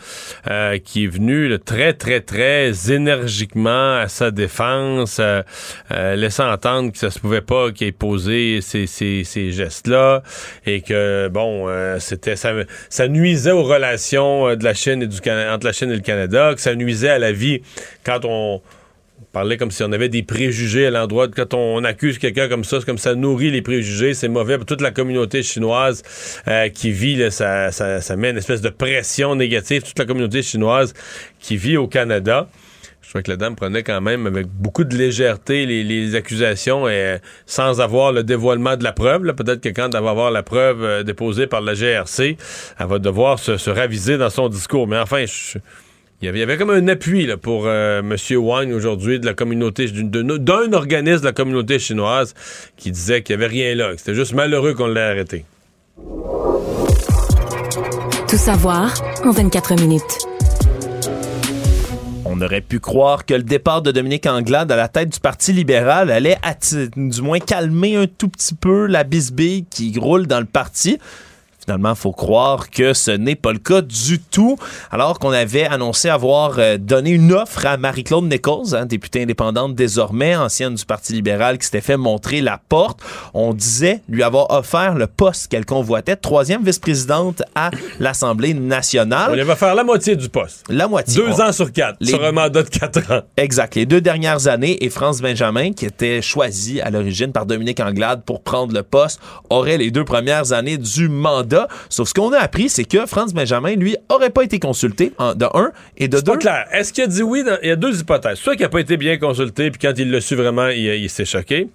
euh, 0.49 0.77
qui 0.79 1.03
est 1.03 1.07
venue 1.07 1.47
là, 1.49 1.57
très, 1.59 1.93
très, 1.93 2.21
très 2.21 2.71
énergiquement 2.91 3.97
à 3.97 4.07
sa 4.07 4.31
défense, 4.31 5.17
euh, 5.19 5.41
euh, 5.91 6.15
laissant 6.15 6.49
entendre 6.51 6.91
que 6.91 6.97
ça 6.97 7.11
se 7.11 7.19
pouvait 7.19 7.41
pas 7.41 7.71
qu'il 7.71 7.87
ait 7.87 7.91
posé 7.91 8.59
ces, 8.61 8.87
ces- 8.87 9.23
ces 9.23 9.51
gestes-là 9.51 10.23
et 10.65 10.81
que, 10.81 11.16
bon, 11.29 11.67
euh, 11.67 11.99
c'était 11.99 12.35
ça, 12.35 13.07
nuisait 13.07 13.51
aux 13.51 13.63
relations 13.63 14.47
euh, 14.47 14.55
de 14.55 14.63
la 14.63 14.73
Chine 14.73 15.01
et 15.01 15.07
du 15.07 15.17
entre 15.17 15.65
la 15.65 15.73
Chine 15.73 15.91
et 15.91 15.95
le 15.95 16.01
Canada, 16.01 16.53
ça 16.57 16.75
nuisait 16.75 17.09
à 17.09 17.19
la 17.19 17.31
vie 17.31 17.61
quand 18.03 18.21
on 18.23 18.61
parlait 19.33 19.57
comme 19.57 19.71
si 19.71 19.83
on 19.83 19.91
avait 19.91 20.09
des 20.09 20.23
préjugés 20.23 20.87
à 20.87 20.91
l'endroit 20.91 21.27
quand 21.27 21.53
on 21.53 21.83
accuse 21.83 22.17
quelqu'un 22.17 22.47
comme 22.47 22.63
ça, 22.63 22.79
c'est 22.79 22.85
comme 22.85 22.97
ça 22.97 23.15
nourrit 23.15 23.51
les 23.51 23.61
préjugés, 23.61 24.13
c'est 24.13 24.27
mauvais 24.27 24.57
pour 24.57 24.65
toute 24.65 24.81
la 24.81 24.91
communauté 24.91 25.43
chinoise 25.43 26.03
euh, 26.47 26.69
qui 26.69 26.91
vit, 26.91 27.31
ça, 27.31 27.71
ça, 27.71 28.01
ça 28.01 28.15
met 28.15 28.31
une 28.31 28.37
espèce 28.37 28.61
de 28.61 28.69
pression 28.69 29.35
négative, 29.35 29.83
toute 29.83 29.99
la 29.99 30.05
communauté 30.05 30.41
chinoise 30.41 30.93
qui 31.39 31.57
vit 31.57 31.77
au 31.77 31.87
Canada. 31.87 32.47
Je 33.07 33.11
trouvais 33.11 33.23
que 33.23 33.31
la 33.31 33.37
dame 33.37 33.55
prenait 33.55 33.83
quand 33.83 34.01
même 34.01 34.27
avec 34.27 34.47
beaucoup 34.47 34.83
de 34.83 34.93
légèreté 34.93 35.65
les, 35.65 36.13
accusations 36.15 36.89
et 36.89 37.19
sans 37.45 37.79
avoir 37.79 38.11
le 38.11 38.21
dévoilement 38.21 38.75
de 38.75 38.83
la 38.83 38.91
preuve. 38.91 39.33
Peut-être 39.33 39.61
que 39.61 39.69
quand 39.69 39.95
elle 39.95 40.03
va 40.03 40.09
avoir 40.09 40.29
la 40.29 40.43
preuve 40.43 40.83
euh, 40.83 41.03
déposée 41.03 41.47
par 41.47 41.61
la 41.61 41.73
GRC, 41.73 42.35
elle 42.77 42.85
va 42.85 42.99
devoir 42.99 43.39
se, 43.39 43.69
raviser 43.69 44.17
dans 44.17 44.29
son 44.29 44.49
discours. 44.49 44.89
Mais 44.89 44.97
enfin, 44.99 45.23
il 46.21 46.37
y, 46.37 46.41
avait, 46.41 46.57
comme 46.57 46.71
un 46.71 46.85
appui 46.89 47.29
pour 47.41 47.63
euh, 47.65 48.01
M. 48.01 48.17
Wang 48.43 48.73
aujourd'hui 48.73 49.21
de 49.21 49.25
la 49.25 49.33
communauté, 49.33 49.87
d'un 49.89 50.73
organisme 50.73 51.21
de 51.21 51.27
la 51.27 51.31
communauté 51.31 51.79
chinoise 51.79 52.33
qui 52.75 52.91
disait 52.91 53.21
qu'il 53.21 53.37
n'y 53.37 53.45
avait 53.45 53.53
rien 53.53 53.73
là, 53.73 53.93
c'était 53.95 54.15
juste 54.15 54.33
malheureux 54.33 54.73
qu'on 54.73 54.87
l'ait 54.87 54.99
arrêté. 54.99 55.45
Tout 58.27 58.35
savoir 58.35 58.93
en 59.23 59.31
24 59.31 59.79
minutes. 59.79 60.26
On 62.37 62.41
aurait 62.41 62.61
pu 62.61 62.79
croire 62.79 63.25
que 63.25 63.33
le 63.33 63.41
départ 63.41 63.81
de 63.81 63.91
Dominique 63.91 64.27
Anglade 64.27 64.71
à 64.71 64.75
la 64.75 64.87
tête 64.87 65.09
du 65.09 65.19
Parti 65.19 65.53
libéral 65.53 66.11
allait 66.11 66.37
du 66.95 67.21
moins 67.23 67.39
calmer 67.39 67.95
un 67.95 68.05
tout 68.05 68.29
petit 68.29 68.53
peu 68.53 68.85
la 68.85 69.03
bisbille 69.03 69.65
qui 69.65 69.97
roule 69.97 70.27
dans 70.27 70.39
le 70.39 70.45
parti. 70.45 70.99
Finalement, 71.67 71.89
il 71.89 71.95
faut 71.97 72.13
croire 72.13 72.69
que 72.69 72.93
ce 72.93 73.11
n'est 73.11 73.35
pas 73.35 73.51
le 73.51 73.59
cas 73.59 73.81
du 73.81 74.19
tout. 74.19 74.55
Alors 74.89 75.19
qu'on 75.19 75.31
avait 75.31 75.65
annoncé 75.65 76.07
avoir 76.07 76.59
euh, 76.59 76.77
donné 76.77 77.09
une 77.09 77.33
offre 77.33 77.65
à 77.65 77.75
Marie-Claude 77.75 78.23
Nichols, 78.23 78.73
hein, 78.73 78.85
députée 78.85 79.23
indépendante 79.23 79.75
désormais, 79.75 80.33
ancienne 80.33 80.75
du 80.75 80.85
Parti 80.85 81.11
libéral, 81.11 81.57
qui 81.57 81.65
s'était 81.65 81.81
fait 81.81 81.97
montrer 81.97 82.39
la 82.39 82.57
porte. 82.69 83.01
On 83.33 83.53
disait 83.53 83.99
lui 84.07 84.23
avoir 84.23 84.49
offert 84.51 84.95
le 84.95 85.07
poste 85.07 85.49
qu'elle 85.49 85.65
convoitait, 85.65 86.15
troisième 86.15 86.63
vice-présidente 86.63 87.43
à 87.53 87.71
l'Assemblée 87.99 88.53
nationale. 88.53 89.31
On 89.31 89.35
lui 89.35 89.41
va 89.41 89.57
faire 89.57 89.75
la 89.75 89.83
moitié 89.83 90.15
du 90.15 90.29
poste. 90.29 90.63
La 90.69 90.87
moitié. 90.87 91.21
Deux 91.21 91.41
ans 91.41 91.51
sur 91.51 91.73
quatre, 91.73 91.97
sur 92.01 92.23
un 92.23 92.31
mandat 92.31 92.63
de 92.63 92.69
quatre 92.69 93.11
ans. 93.11 93.23
Exact. 93.35 93.75
Les 93.75 93.85
deux 93.85 93.99
dernières 93.99 94.47
années, 94.47 94.81
et 94.85 94.89
France 94.89 95.19
Benjamin, 95.19 95.73
qui 95.73 95.85
était 95.85 96.21
choisi 96.21 96.79
à 96.79 96.91
l'origine 96.91 97.33
par 97.33 97.45
Dominique 97.45 97.81
Anglade 97.81 98.21
pour 98.23 98.41
prendre 98.41 98.73
le 98.73 98.83
poste, 98.83 99.19
aurait 99.49 99.77
les 99.77 99.91
deux 99.91 100.05
premières 100.05 100.53
années 100.53 100.77
du 100.77 101.09
mandat. 101.09 101.56
Sauf 101.89 102.09
ce 102.09 102.13
qu'on 102.13 102.31
a 102.33 102.39
appris, 102.39 102.69
c'est 102.69 102.85
que 102.85 103.05
Franz 103.05 103.33
Benjamin, 103.33 103.75
lui, 103.75 103.95
aurait 104.09 104.29
pas 104.29 104.43
été 104.43 104.59
consulté, 104.59 105.11
de 105.19 105.45
un, 105.57 105.71
et 105.97 106.07
de 106.07 106.19
deux. 106.19 106.33
pas 106.33 106.37
clair. 106.37 106.65
Est-ce 106.71 106.93
qu'il 106.93 107.03
a 107.03 107.07
dit 107.07 107.23
oui? 107.23 107.43
Il 107.63 107.69
y 107.69 107.71
a 107.71 107.75
deux 107.75 107.99
hypothèses. 107.99 108.37
Soit 108.37 108.55
qu'il 108.55 108.63
n'a 108.63 108.69
pas 108.69 108.79
été 108.79 108.97
bien 108.97 109.17
consulté, 109.17 109.71
puis 109.71 109.79
quand 109.79 109.93
il 109.97 110.11
l'a 110.11 110.21
su 110.21 110.35
vraiment, 110.35 110.67
il, 110.69 111.09
s'est 111.09 111.25
choqué. 111.25 111.59
Il 111.59 111.65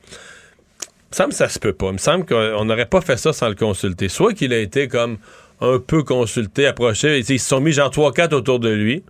me 1.10 1.16
semble 1.16 1.30
que 1.30 1.36
ça 1.36 1.48
se 1.48 1.58
peut 1.58 1.72
pas. 1.72 1.86
Il 1.86 1.94
me 1.94 1.98
semble 1.98 2.24
qu'on 2.24 2.64
n'aurait 2.64 2.86
pas 2.86 3.00
fait 3.00 3.16
ça 3.16 3.32
sans 3.32 3.48
le 3.48 3.54
consulter. 3.54 4.08
Soit 4.08 4.34
qu'il 4.34 4.52
a 4.52 4.58
été 4.58 4.88
comme 4.88 5.18
un 5.60 5.78
peu 5.78 6.02
consulté, 6.02 6.66
approché. 6.66 7.18
Ils 7.18 7.38
se 7.38 7.48
sont 7.48 7.60
mis 7.60 7.72
genre 7.72 7.90
3-4 7.90 8.34
autour 8.34 8.58
de 8.58 8.70
lui. 8.70 9.02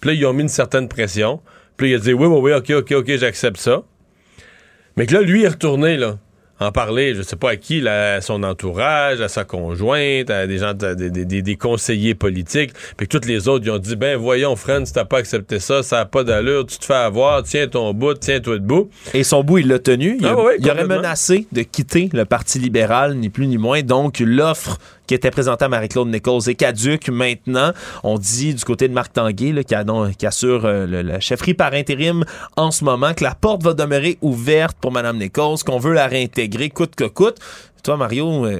Puis 0.00 0.10
là, 0.10 0.14
ils 0.14 0.26
ont 0.26 0.32
mis 0.32 0.42
une 0.42 0.48
certaine 0.48 0.88
pression. 0.88 1.40
Puis 1.76 1.90
là, 1.90 1.96
il 1.96 2.00
a 2.00 2.02
dit 2.04 2.12
oui, 2.12 2.26
oui, 2.26 2.38
oui, 2.40 2.52
ok, 2.52 2.70
ok, 2.70 2.92
ok, 2.92 3.16
j'accepte 3.16 3.58
ça. 3.58 3.82
Mais 4.96 5.06
que 5.06 5.14
là, 5.14 5.20
lui, 5.20 5.40
il 5.40 5.44
est 5.44 5.48
retourné, 5.48 5.96
là 5.96 6.16
en 6.58 6.72
parler, 6.72 7.14
je 7.14 7.22
sais 7.22 7.36
pas 7.36 7.50
à 7.50 7.56
qui, 7.56 7.86
à 7.86 8.20
son 8.20 8.42
entourage, 8.42 9.20
à 9.20 9.28
sa 9.28 9.44
conjointe, 9.44 10.30
à 10.30 10.46
des 10.46 10.58
gens, 10.58 10.72
des, 10.74 11.56
conseillers 11.56 12.14
politiques, 12.14 12.72
puis 12.96 13.06
que 13.06 13.18
tous 13.18 13.26
les 13.26 13.48
autres, 13.48 13.64
ils 13.66 13.70
ont 13.70 13.78
dit, 13.78 13.96
ben 13.96 14.16
voyons, 14.16 14.56
Fred, 14.56 14.86
si 14.86 14.92
t'as 14.92 15.04
pas 15.04 15.18
accepté 15.18 15.58
ça, 15.58 15.82
ça 15.82 16.00
a 16.00 16.04
pas 16.06 16.24
d'allure, 16.24 16.66
tu 16.66 16.78
te 16.78 16.84
fais 16.84 16.94
avoir, 16.94 17.42
tiens 17.42 17.66
ton 17.66 17.92
bout, 17.92 18.14
tiens-toi 18.14 18.58
debout. 18.58 18.90
Et 19.12 19.22
son 19.22 19.42
bout, 19.44 19.58
il 19.58 19.68
l'a 19.68 19.78
tenu. 19.78 20.16
Il, 20.18 20.26
ah 20.26 20.36
il 20.58 20.70
aurait 20.70 20.86
menacé 20.86 21.46
de 21.52 21.62
quitter 21.62 22.08
le 22.12 22.24
Parti 22.24 22.58
libéral, 22.58 23.16
ni 23.16 23.28
plus 23.28 23.46
ni 23.46 23.58
moins. 23.58 23.82
Donc, 23.82 24.20
l'offre 24.20 24.78
qui 25.06 25.14
était 25.14 25.30
présenté 25.30 25.64
à 25.64 25.68
Marie-Claude 25.68 26.08
Nichols 26.08 26.48
et 26.48 26.54
caduque 26.54 27.08
maintenant. 27.08 27.72
On 28.02 28.18
dit 28.18 28.54
du 28.54 28.64
côté 28.64 28.88
de 28.88 28.92
Marc 28.92 29.12
Tanguay, 29.12 29.52
là, 29.52 29.62
qui, 29.64 30.26
assure 30.26 30.64
euh, 30.64 30.86
la 31.02 31.20
chefferie 31.20 31.54
par 31.54 31.72
intérim 31.74 32.24
en 32.56 32.70
ce 32.70 32.84
moment, 32.84 33.14
que 33.14 33.24
la 33.24 33.34
porte 33.34 33.62
va 33.62 33.74
demeurer 33.74 34.18
ouverte 34.20 34.76
pour 34.80 34.92
Mme 34.92 35.18
Nichols, 35.18 35.58
qu'on 35.64 35.78
veut 35.78 35.92
la 35.92 36.06
réintégrer 36.06 36.70
coûte 36.70 36.94
que 36.94 37.04
coûte. 37.04 37.38
Toi, 37.86 37.96
Mario, 37.96 38.46
euh, 38.46 38.58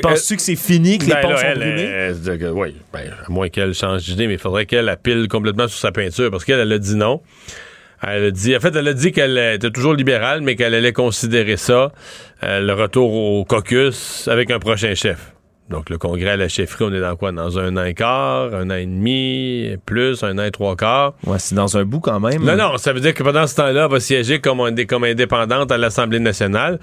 penses-tu 0.00 0.36
que 0.36 0.42
c'est 0.42 0.54
fini, 0.54 0.98
que 0.98 1.06
les 1.06 1.14
ben 1.14 1.22
ponts 1.22 1.36
sont 1.36 1.54
brûlés? 1.56 2.50
oui, 2.54 2.76
ben, 2.92 3.00
à 3.26 3.28
moins 3.28 3.48
qu'elle 3.48 3.74
change 3.74 4.04
d'idée, 4.04 4.28
mais 4.28 4.34
il 4.34 4.38
faudrait 4.38 4.64
qu'elle 4.66 4.88
appile 4.88 5.26
complètement 5.28 5.66
sur 5.66 5.80
sa 5.80 5.90
peinture, 5.90 6.30
parce 6.30 6.44
qu'elle, 6.44 6.60
elle 6.60 6.72
a 6.72 6.78
dit 6.78 6.94
non. 6.94 7.20
Elle 8.02 8.26
a 8.26 8.30
dit, 8.30 8.56
en 8.56 8.60
fait, 8.60 8.74
elle 8.76 8.86
a 8.86 8.94
dit 8.94 9.10
qu'elle 9.10 9.36
était 9.36 9.70
toujours 9.70 9.94
libérale, 9.94 10.40
mais 10.40 10.54
qu'elle 10.54 10.74
allait 10.74 10.92
considérer 10.92 11.56
ça, 11.56 11.90
euh, 12.44 12.60
le 12.60 12.72
retour 12.72 13.12
au 13.12 13.44
caucus, 13.44 14.28
avec 14.28 14.52
un 14.52 14.60
prochain 14.60 14.94
chef. 14.94 15.32
Donc, 15.70 15.88
le 15.88 15.98
congrès 15.98 16.30
à 16.30 16.36
la 16.36 16.48
chefferie, 16.48 16.84
on 16.84 16.92
est 16.92 17.00
dans 17.00 17.14
quoi? 17.14 17.30
Dans 17.30 17.58
un 17.58 17.76
an 17.76 17.84
et 17.84 17.94
quart, 17.94 18.52
un 18.52 18.70
an 18.70 18.74
et 18.74 18.86
demi, 18.86 19.76
plus, 19.86 20.22
un 20.24 20.36
an 20.38 20.42
et 20.42 20.50
trois 20.50 20.74
quarts. 20.74 21.14
Ouais, 21.24 21.38
c'est 21.38 21.54
dans 21.54 21.76
un 21.76 21.84
bout 21.84 22.00
quand 22.00 22.18
même. 22.18 22.42
Non, 22.42 22.56
non, 22.56 22.76
ça 22.76 22.92
veut 22.92 23.00
dire 23.00 23.14
que 23.14 23.22
pendant 23.22 23.46
ce 23.46 23.54
temps-là, 23.54 23.84
elle 23.84 23.90
va 23.90 24.00
siéger 24.00 24.40
comme, 24.40 24.60
comme 24.88 25.04
indépendante 25.04 25.70
à 25.70 25.78
l'Assemblée 25.78 26.18
nationale. 26.18 26.80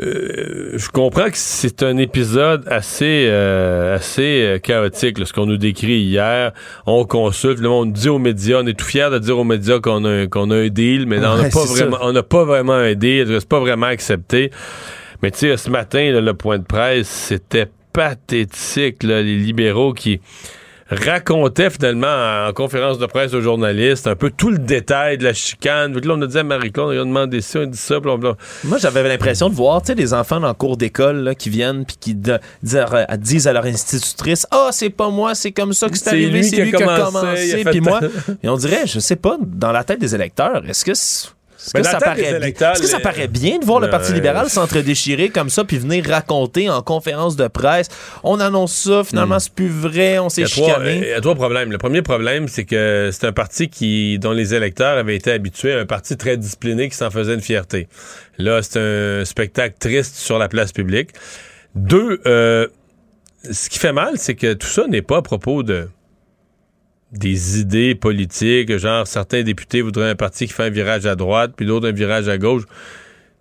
Euh, 0.00 0.74
je 0.76 0.88
comprends 0.88 1.26
que 1.26 1.36
c'est 1.36 1.82
un 1.82 1.96
épisode 1.96 2.62
assez 2.68 3.26
euh, 3.28 3.96
assez 3.96 4.42
euh, 4.42 4.58
chaotique, 4.58 5.18
ce 5.26 5.32
qu'on 5.32 5.46
nous 5.46 5.56
décrit 5.56 5.98
hier. 5.98 6.52
On 6.86 7.04
consulte, 7.04 7.58
le 7.58 7.68
monde 7.68 7.92
dit 7.92 8.08
aux 8.08 8.20
médias, 8.20 8.60
on 8.62 8.66
est 8.68 8.78
tout 8.78 8.84
fiers 8.84 9.10
de 9.10 9.18
dire 9.18 9.36
aux 9.36 9.44
médias 9.44 9.80
qu'on 9.80 10.04
a, 10.04 10.28
qu'on 10.28 10.52
a 10.52 10.56
un 10.56 10.68
deal, 10.68 11.06
mais 11.06 11.18
on 11.18 11.36
n'a 11.36 11.48
pas, 11.50 11.64
vraiment, 11.64 12.22
pas 12.22 12.44
vraiment 12.44 12.74
un 12.74 12.94
deal, 12.94 13.26
c'est 13.40 13.48
pas 13.48 13.58
vraiment 13.58 13.86
accepté. 13.86 14.52
Mais 15.22 15.32
tu 15.32 15.38
sais, 15.38 15.56
ce 15.56 15.68
matin, 15.68 16.20
le 16.20 16.34
point 16.34 16.58
de 16.58 16.64
presse, 16.64 17.08
c'était 17.08 17.66
pathétique, 17.92 19.02
les 19.02 19.22
libéraux 19.22 19.92
qui 19.92 20.20
racontaient 20.90 21.70
finalement 21.70 22.48
en 22.48 22.52
conférence 22.52 22.98
de 22.98 23.06
presse 23.06 23.32
aux 23.32 23.40
journalistes 23.40 24.06
un 24.08 24.16
peu 24.16 24.30
tout 24.30 24.50
le 24.50 24.58
détail 24.58 25.18
de 25.18 25.24
la 25.24 25.32
chicane. 25.32 25.96
là, 25.96 26.14
on 26.16 26.22
a 26.22 26.26
dit 26.26 26.38
à 26.38 26.42
Marie-Claude, 26.42 26.96
on 26.96 27.00
a 27.00 27.04
demandé 27.04 27.40
ça, 27.40 27.60
on 27.60 27.62
a 27.62 27.66
dit 27.66 27.78
ça, 27.78 28.00
blablabla. 28.00 28.36
Moi, 28.64 28.78
j'avais 28.78 29.06
l'impression 29.08 29.48
de 29.48 29.54
voir, 29.54 29.82
tu 29.82 29.88
sais, 29.88 29.94
des 29.94 30.12
enfants 30.12 30.40
le 30.40 30.52
cours 30.52 30.76
d'école 30.76 31.34
qui 31.38 31.48
viennent 31.48 31.84
puis 31.84 31.96
qui 31.98 32.14
disent 32.14 33.46
à 33.46 33.52
leur 33.52 33.64
institutrice, 33.64 34.46
ah, 34.50 34.66
oh, 34.66 34.68
c'est 34.72 34.90
pas 34.90 35.10
moi, 35.10 35.34
c'est 35.34 35.52
comme 35.52 35.72
ça 35.72 35.88
que 35.88 35.96
c'est 35.96 36.08
arrivé, 36.08 36.42
c'est 36.42 36.64
lui, 36.64 36.72
qui 36.72 36.82
a 36.82 37.00
commencé. 37.04 37.64
Puis 37.64 37.80
moi, 37.80 38.00
et 38.42 38.48
on 38.48 38.56
dirait, 38.56 38.86
je 38.86 38.98
sais 38.98 39.16
pas, 39.16 39.38
dans 39.40 39.72
la 39.72 39.84
tête 39.84 40.00
des 40.00 40.14
électeurs, 40.14 40.62
est-ce 40.68 40.84
que 40.84 40.94
est-ce 41.62 41.72
que, 41.72 41.82
ça 41.82 41.98
paraît, 41.98 42.38
bien? 42.38 42.72
Est-ce 42.72 42.80
que 42.80 42.88
ça 42.88 43.00
paraît 43.00 43.28
bien 43.28 43.58
de 43.58 43.64
voir 43.64 43.80
le 43.80 43.90
Parti 43.90 44.12
libéral 44.12 44.48
s'entre-déchirer 44.48 45.28
comme 45.28 45.50
ça 45.50 45.64
puis 45.64 45.78
venir 45.78 46.04
raconter 46.08 46.70
en 46.70 46.82
conférence 46.82 47.36
de 47.36 47.48
presse? 47.48 47.88
On 48.24 48.40
annonce 48.40 48.74
ça, 48.74 49.04
finalement 49.04 49.36
hmm. 49.36 49.40
c'est 49.40 49.54
plus 49.54 49.68
vrai, 49.68 50.18
on 50.18 50.28
s'est 50.28 50.46
chicané? 50.46 50.98
Il 51.02 51.08
y 51.08 51.12
a 51.12 51.20
trois 51.20 51.34
problèmes. 51.34 51.70
Le 51.70 51.78
premier 51.78 52.02
problème, 52.02 52.48
c'est 52.48 52.64
que 52.64 53.10
c'est 53.12 53.26
un 53.26 53.32
parti 53.32 53.68
qui 53.68 54.18
dont 54.18 54.32
les 54.32 54.54
électeurs 54.54 54.96
avaient 54.96 55.16
été 55.16 55.32
habitués 55.32 55.74
à 55.74 55.80
un 55.80 55.86
parti 55.86 56.16
très 56.16 56.36
discipliné 56.36 56.88
qui 56.88 56.96
s'en 56.96 57.10
faisait 57.10 57.34
une 57.34 57.42
fierté. 57.42 57.88
Là, 58.38 58.62
c'est 58.62 58.78
un 58.80 59.24
spectacle 59.24 59.76
triste 59.78 60.16
sur 60.16 60.38
la 60.38 60.48
place 60.48 60.72
publique. 60.72 61.10
Deux, 61.74 62.20
euh, 62.26 62.66
ce 63.50 63.68
qui 63.68 63.78
fait 63.78 63.92
mal, 63.92 64.14
c'est 64.16 64.34
que 64.34 64.54
tout 64.54 64.66
ça 64.66 64.86
n'est 64.86 65.02
pas 65.02 65.18
à 65.18 65.22
propos 65.22 65.62
de 65.62 65.88
des 67.12 67.60
idées 67.60 67.94
politiques, 67.94 68.76
genre 68.76 69.06
certains 69.06 69.42
députés 69.42 69.82
voudraient 69.82 70.10
un 70.10 70.14
parti 70.14 70.46
qui 70.46 70.52
fait 70.52 70.64
un 70.64 70.70
virage 70.70 71.06
à 71.06 71.16
droite, 71.16 71.52
puis 71.56 71.66
d'autres 71.66 71.88
un 71.88 71.92
virage 71.92 72.28
à 72.28 72.38
gauche. 72.38 72.62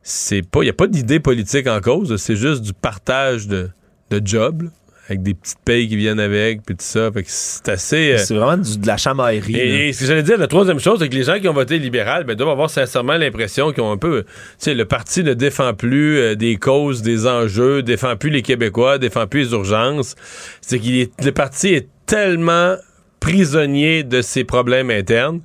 C'est 0.02 0.42
pas, 0.42 0.64
il 0.64 0.68
y 0.68 0.70
a 0.70 0.74
pas 0.74 0.88
d'idée 0.88 1.20
politique 1.20 1.68
en 1.68 1.80
cause, 1.82 2.16
c'est 2.18 2.36
juste 2.36 2.62
du 2.62 2.74
partage 2.74 3.48
de, 3.48 3.70
de 4.10 4.22
jobs. 4.26 4.70
avec 5.08 5.22
des 5.22 5.34
petites 5.34 5.60
payes 5.66 5.88
qui 5.88 5.98
viennent 5.98 6.20
avec, 6.20 6.64
puis 6.64 6.76
tout 6.76 6.86
ça. 6.86 7.12
c'est 7.26 7.70
assez. 7.70 8.14
Euh, 8.14 8.18
c'est 8.18 8.34
vraiment 8.34 8.58
de 8.58 8.88
la 8.88 8.98
chamaillerie. 8.98 9.60
Et, 9.60 9.94
ce 9.94 10.02
que 10.02 10.06
j'allais 10.06 10.24
dire, 10.24 10.38
la 10.38 10.48
troisième 10.48 10.80
chose, 10.80 11.00
c'est 11.00 11.10
que 11.10 11.16
les 11.16 11.24
gens 11.24 11.40
qui 11.40 11.48
ont 11.48 11.54
voté 11.54 11.78
libéral 11.80 12.24
ben, 12.24 12.36
doivent 12.36 12.50
avoir 12.50 12.70
sincèrement 12.70 13.18
l'impression 13.18 13.72
qu'ils 13.72 13.84
ont 13.84 13.92
un 13.92 13.98
peu. 13.98 14.24
Tu 14.24 14.30
sais, 14.60 14.74
le 14.74 14.86
parti 14.86 15.24
ne 15.24 15.34
défend 15.34 15.74
plus 15.74 16.18
euh, 16.18 16.36
des 16.36 16.56
causes, 16.58 17.02
des 17.02 17.28
enjeux, 17.28 17.84
défend 17.84 18.16
plus 18.16 18.30
les 18.30 18.42
Québécois, 18.42 18.98
défend 18.98 19.28
plus 19.28 19.46
les 19.46 19.52
urgences. 19.52 20.16
C'est 20.62 20.80
que 20.80 21.24
le 21.24 21.32
parti 21.32 21.74
est 21.74 21.88
tellement 22.06 22.76
prisonnier 23.20 24.04
de 24.04 24.22
ses 24.22 24.44
problèmes 24.44 24.90
internes, 24.90 25.42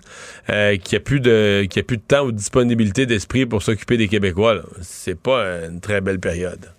euh, 0.51 0.77
qui 0.77 0.97
a 0.97 1.01
plus 1.01 1.21
de 1.21 1.67
qui 1.69 1.81
a 1.81 1.83
plus 1.83 1.97
de 1.97 2.03
temps 2.03 2.25
ou 2.25 2.33
de 2.33 2.37
disponibilité 2.37 3.07
d'esprit 3.07 3.47
pour 3.47 3.63
s'occuper 3.63 3.97
des 3.97 4.09
Québécois. 4.09 4.63
C'est 4.83 5.19
pas 5.21 5.67
une 5.67 5.81
très 5.81 6.01
belle 6.01 6.21
période. 6.21 6.71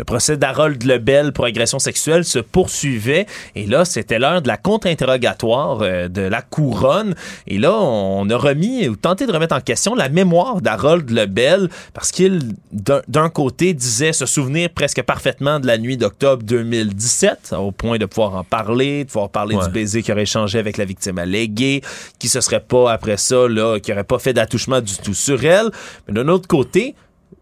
Le 0.00 0.04
procès 0.04 0.38
d'Harold 0.38 0.82
Lebel 0.82 1.34
pour 1.34 1.44
agression 1.44 1.78
sexuelle 1.78 2.24
se 2.24 2.38
poursuivait 2.38 3.26
et 3.54 3.66
là, 3.66 3.84
c'était 3.84 4.18
l'heure 4.18 4.40
de 4.40 4.48
la 4.48 4.56
contre-interrogatoire 4.56 5.82
euh, 5.82 6.08
de 6.08 6.22
la 6.22 6.40
couronne. 6.40 7.14
Et 7.46 7.58
là, 7.58 7.74
on 7.74 8.26
a 8.30 8.36
remis 8.38 8.88
ou 8.88 8.96
tenté 8.96 9.26
de 9.26 9.32
remettre 9.32 9.54
en 9.54 9.60
question 9.60 9.94
la 9.94 10.08
mémoire 10.08 10.62
d'Harold 10.62 11.10
Lebel 11.10 11.68
parce 11.92 12.12
qu'il, 12.12 12.54
d'un 12.72 13.28
côté, 13.28 13.74
disait 13.74 14.14
se 14.14 14.24
souvenir 14.24 14.70
presque 14.70 15.02
parfaitement 15.02 15.60
de 15.60 15.66
la 15.66 15.76
nuit 15.76 15.98
d'octobre 15.98 16.44
2017 16.44 17.54
au 17.58 17.70
point 17.70 17.98
de 17.98 18.06
pouvoir 18.06 18.36
en 18.36 18.44
parler, 18.44 19.04
de 19.04 19.08
pouvoir 19.10 19.28
parler 19.28 19.54
du 19.54 19.68
baiser 19.68 20.02
qu'il 20.02 20.12
aurait 20.12 20.22
échangé 20.22 20.58
avec 20.58 20.78
la 20.78 20.86
victime 20.86 21.18
alléguée, 21.18 21.82
qui 22.18 22.30
se 22.30 22.40
serait 22.40 22.60
pas 22.60 22.90
après 22.90 23.18
ça, 23.18 23.46
là, 23.48 23.78
qui 23.78 23.92
aurait 23.92 24.04
pas 24.04 24.18
fait 24.18 24.32
d'attouchement 24.32 24.80
du 24.80 24.96
tout 24.96 25.12
sur 25.12 25.44
elle. 25.44 25.70
Mais 26.08 26.14
d'un 26.14 26.28
autre 26.28 26.48
côté, 26.48 26.94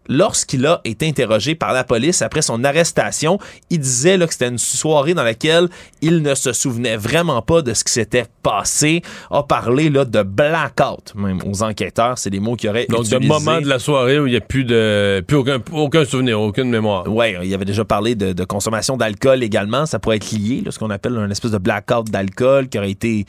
lorsqu'il 0.09 0.65
a 0.65 0.81
été 0.83 1.07
interrogé 1.07 1.55
par 1.55 1.71
la 1.71 1.83
police 1.83 2.21
après 2.21 2.41
son 2.41 2.63
arrestation, 2.63 3.39
il 3.69 3.79
disait 3.79 4.17
là, 4.17 4.27
que 4.27 4.33
c'était 4.33 4.49
une 4.49 4.57
soirée 4.57 5.13
dans 5.13 5.23
laquelle 5.23 5.69
il 6.01 6.21
ne 6.21 6.35
se 6.35 6.51
souvenait 6.51 6.97
vraiment 6.97 7.41
pas 7.41 7.61
de 7.61 7.73
ce 7.73 7.83
qui 7.83 7.93
s'était 7.93 8.25
passé, 8.43 9.01
a 9.31 9.43
parlé 9.43 9.89
là, 9.89 10.03
de 10.03 10.23
blackout, 10.23 11.13
même 11.15 11.39
aux 11.45 11.63
enquêteurs, 11.63 12.17
c'est 12.17 12.31
des 12.31 12.39
mots 12.39 12.55
qui 12.55 12.67
auraient 12.67 12.87
Donc, 12.89 13.07
de 13.07 13.19
moment 13.19 13.61
de 13.61 13.67
la 13.67 13.79
soirée 13.79 14.19
où 14.19 14.25
il 14.25 14.31
n'y 14.31 14.37
a 14.37 14.41
plus, 14.41 14.63
de, 14.63 15.23
plus 15.25 15.37
aucun, 15.37 15.61
aucun 15.71 16.03
souvenir, 16.03 16.41
aucune 16.41 16.69
mémoire. 16.69 17.05
Oui, 17.07 17.35
il 17.43 17.53
avait 17.53 17.65
déjà 17.65 17.85
parlé 17.85 18.15
de, 18.15 18.33
de 18.33 18.43
consommation 18.43 18.97
d'alcool 18.97 19.43
également, 19.43 19.85
ça 19.85 19.99
pourrait 19.99 20.17
être 20.17 20.31
lié, 20.31 20.63
là, 20.65 20.71
ce 20.71 20.79
qu'on 20.79 20.89
appelle 20.89 21.15
un 21.17 21.29
espèce 21.29 21.51
de 21.51 21.57
blackout 21.59 22.09
d'alcool 22.09 22.67
qui 22.67 22.79
aurait 22.79 22.91
été 22.91 23.25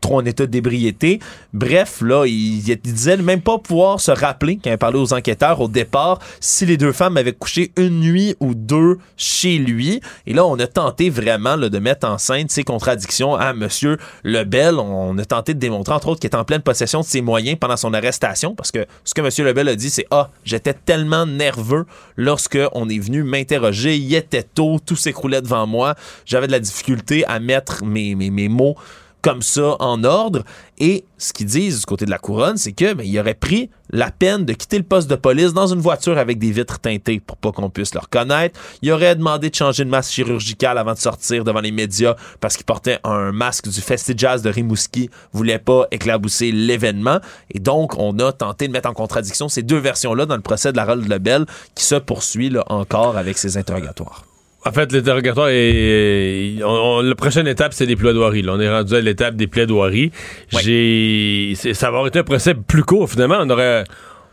trop 0.00 0.16
en 0.16 0.24
état 0.24 0.46
d'ébriété. 0.46 1.20
Bref, 1.52 2.00
là, 2.00 2.26
il, 2.26 2.68
il 2.68 2.76
disait 2.80 3.16
même 3.18 3.40
pas 3.40 3.58
pouvoir 3.58 4.00
se 4.00 4.10
rappeler, 4.10 4.58
quand 4.62 4.70
il 4.70 4.78
parlait 4.78 4.98
aux 4.98 5.12
enquêteurs 5.12 5.60
au 5.60 5.68
départ, 5.68 6.18
si 6.40 6.66
les 6.66 6.76
deux 6.76 6.92
femmes 6.92 7.16
avaient 7.16 7.32
couché 7.32 7.72
une 7.76 8.00
nuit 8.00 8.34
ou 8.40 8.54
deux 8.54 8.98
chez 9.16 9.58
lui. 9.58 10.00
Et 10.26 10.34
là, 10.34 10.44
on 10.44 10.58
a 10.58 10.66
tenté 10.66 11.10
vraiment 11.10 11.56
de 11.56 11.78
mettre 11.78 12.08
en 12.08 12.18
scène 12.18 12.48
ces 12.48 12.64
contradictions 12.64 13.34
à 13.34 13.52
Monsieur 13.52 13.98
Lebel. 14.22 14.78
On 14.78 15.16
a 15.18 15.24
tenté 15.24 15.54
de 15.54 15.58
démontrer, 15.58 15.94
entre 15.94 16.08
autres, 16.08 16.20
qu'il 16.20 16.30
est 16.30 16.36
en 16.36 16.44
pleine 16.44 16.62
possession 16.62 17.00
de 17.00 17.04
ses 17.04 17.20
moyens 17.20 17.58
pendant 17.58 17.76
son 17.76 17.94
arrestation, 17.94 18.54
parce 18.54 18.70
que 18.70 18.86
ce 19.04 19.14
que 19.14 19.22
Monsieur 19.22 19.44
Lebel 19.44 19.68
a 19.68 19.76
dit, 19.76 19.90
c'est 19.90 20.06
ah, 20.10 20.30
j'étais 20.44 20.74
tellement 20.74 21.26
nerveux 21.26 21.86
lorsque 22.16 22.58
on 22.72 22.88
est 22.88 22.98
venu 22.98 23.22
m'interroger. 23.22 23.96
Il 23.96 24.14
était 24.14 24.42
tôt, 24.42 24.78
tout 24.84 24.96
s'écroulait 24.96 25.42
devant 25.42 25.66
moi. 25.66 25.94
J'avais 26.26 26.46
de 26.46 26.52
la 26.52 26.60
difficulté 26.60 27.24
à 27.26 27.40
mettre 27.40 27.84
mes 27.84 28.48
mots 28.48 28.76
comme 29.24 29.40
ça 29.40 29.76
en 29.80 30.04
ordre. 30.04 30.44
Et 30.78 31.04
ce 31.16 31.32
qu'ils 31.32 31.46
disent 31.46 31.80
du 31.80 31.86
côté 31.86 32.04
de 32.04 32.10
la 32.10 32.18
couronne, 32.18 32.58
c'est 32.58 32.72
que 32.72 32.92
ben, 32.92 33.06
il 33.06 33.18
aurait 33.18 33.32
pris 33.32 33.70
la 33.90 34.10
peine 34.10 34.44
de 34.44 34.52
quitter 34.52 34.76
le 34.76 34.84
poste 34.84 35.08
de 35.08 35.14
police 35.14 35.54
dans 35.54 35.66
une 35.66 35.80
voiture 35.80 36.18
avec 36.18 36.38
des 36.38 36.50
vitres 36.50 36.78
teintées 36.78 37.20
pour 37.20 37.38
pas 37.38 37.50
qu'on 37.50 37.70
puisse 37.70 37.94
le 37.94 38.00
reconnaître. 38.00 38.60
Il 38.82 38.92
aurait 38.92 39.16
demandé 39.16 39.48
de 39.48 39.54
changer 39.54 39.84
de 39.84 39.88
masque 39.88 40.12
chirurgical 40.12 40.76
avant 40.76 40.92
de 40.92 40.98
sortir 40.98 41.42
devant 41.42 41.60
les 41.60 41.72
médias 41.72 42.16
parce 42.40 42.56
qu'il 42.56 42.66
portait 42.66 42.98
un 43.02 43.32
masque 43.32 43.68
du 43.68 43.80
Festi-Jazz 43.80 44.42
de 44.42 44.50
Rimouski, 44.50 45.08
voulait 45.32 45.58
pas 45.58 45.86
éclabousser 45.90 46.52
l'événement. 46.52 47.20
Et 47.50 47.60
donc, 47.60 47.94
on 47.98 48.18
a 48.18 48.30
tenté 48.32 48.68
de 48.68 48.72
mettre 48.72 48.90
en 48.90 48.94
contradiction 48.94 49.48
ces 49.48 49.62
deux 49.62 49.78
versions-là 49.78 50.26
dans 50.26 50.36
le 50.36 50.42
procès 50.42 50.70
de 50.70 50.76
la 50.76 50.84
Rolle 50.84 51.02
de 51.02 51.08
Lebel 51.08 51.46
qui 51.74 51.84
se 51.84 51.94
poursuit 51.94 52.50
là, 52.50 52.62
encore 52.68 53.16
avec 53.16 53.38
ses 53.38 53.56
interrogatoires. 53.56 54.24
En 54.66 54.72
fait, 54.72 54.92
l'interrogatoire 54.92 55.48
est. 55.50 56.56
la 56.58 57.14
prochaine 57.14 57.46
étape, 57.46 57.74
c'est 57.74 57.84
les 57.84 57.96
plaidoiries. 57.96 58.44
on 58.48 58.58
est 58.60 58.70
rendu 58.70 58.94
à 58.94 59.00
l'étape 59.00 59.36
des 59.36 59.46
plaidoiries. 59.46 60.10
J'ai. 60.48 61.54
Ça 61.54 61.86
va 61.90 61.98
avoir 61.98 62.06
été 62.06 62.20
un 62.20 62.24
procès 62.24 62.54
plus 62.54 62.82
court, 62.82 63.10
finalement. 63.10 63.36
On 63.40 63.50
aurait, 63.50 63.84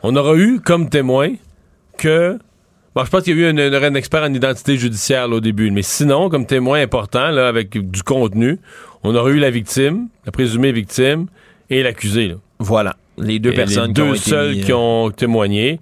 on 0.04 0.16
aura 0.16 0.36
eu 0.36 0.62
comme 0.62 0.90
témoin 0.90 1.34
que. 1.98 2.40
Bon, 2.96 3.06
je 3.06 3.10
pense 3.10 3.24
qu'il 3.24 3.38
y 3.38 3.44
a 3.44 3.50
eu 3.50 3.54
un, 3.54 3.58
un, 3.58 3.94
expert 3.94 4.24
en 4.24 4.34
identité 4.34 4.78
judiciaire 4.78 5.30
au 5.30 5.40
début, 5.40 5.72
mais 5.72 5.82
sinon, 5.82 6.30
comme 6.30 6.46
témoin 6.46 6.82
important, 6.82 7.30
là, 7.30 7.48
avec 7.48 7.78
du 7.90 8.04
contenu, 8.04 8.60
on 9.04 9.16
aurait 9.16 9.32
eu 9.32 9.40
la 9.40 9.50
victime, 9.50 10.08
la 10.26 10.32
présumée 10.34 10.74
victime, 10.74 11.28
et 11.70 11.84
l'accusé. 11.84 12.36
Voilà 12.60 12.98
les 13.18 13.40
deux 13.40 13.54
personnes 13.54 13.88
les 13.88 13.94
deux 13.94 14.14
qui 14.14 14.30
seuls 14.30 14.60
qui 14.62 14.74
ont 14.74 15.12
témoigné, 15.12 15.80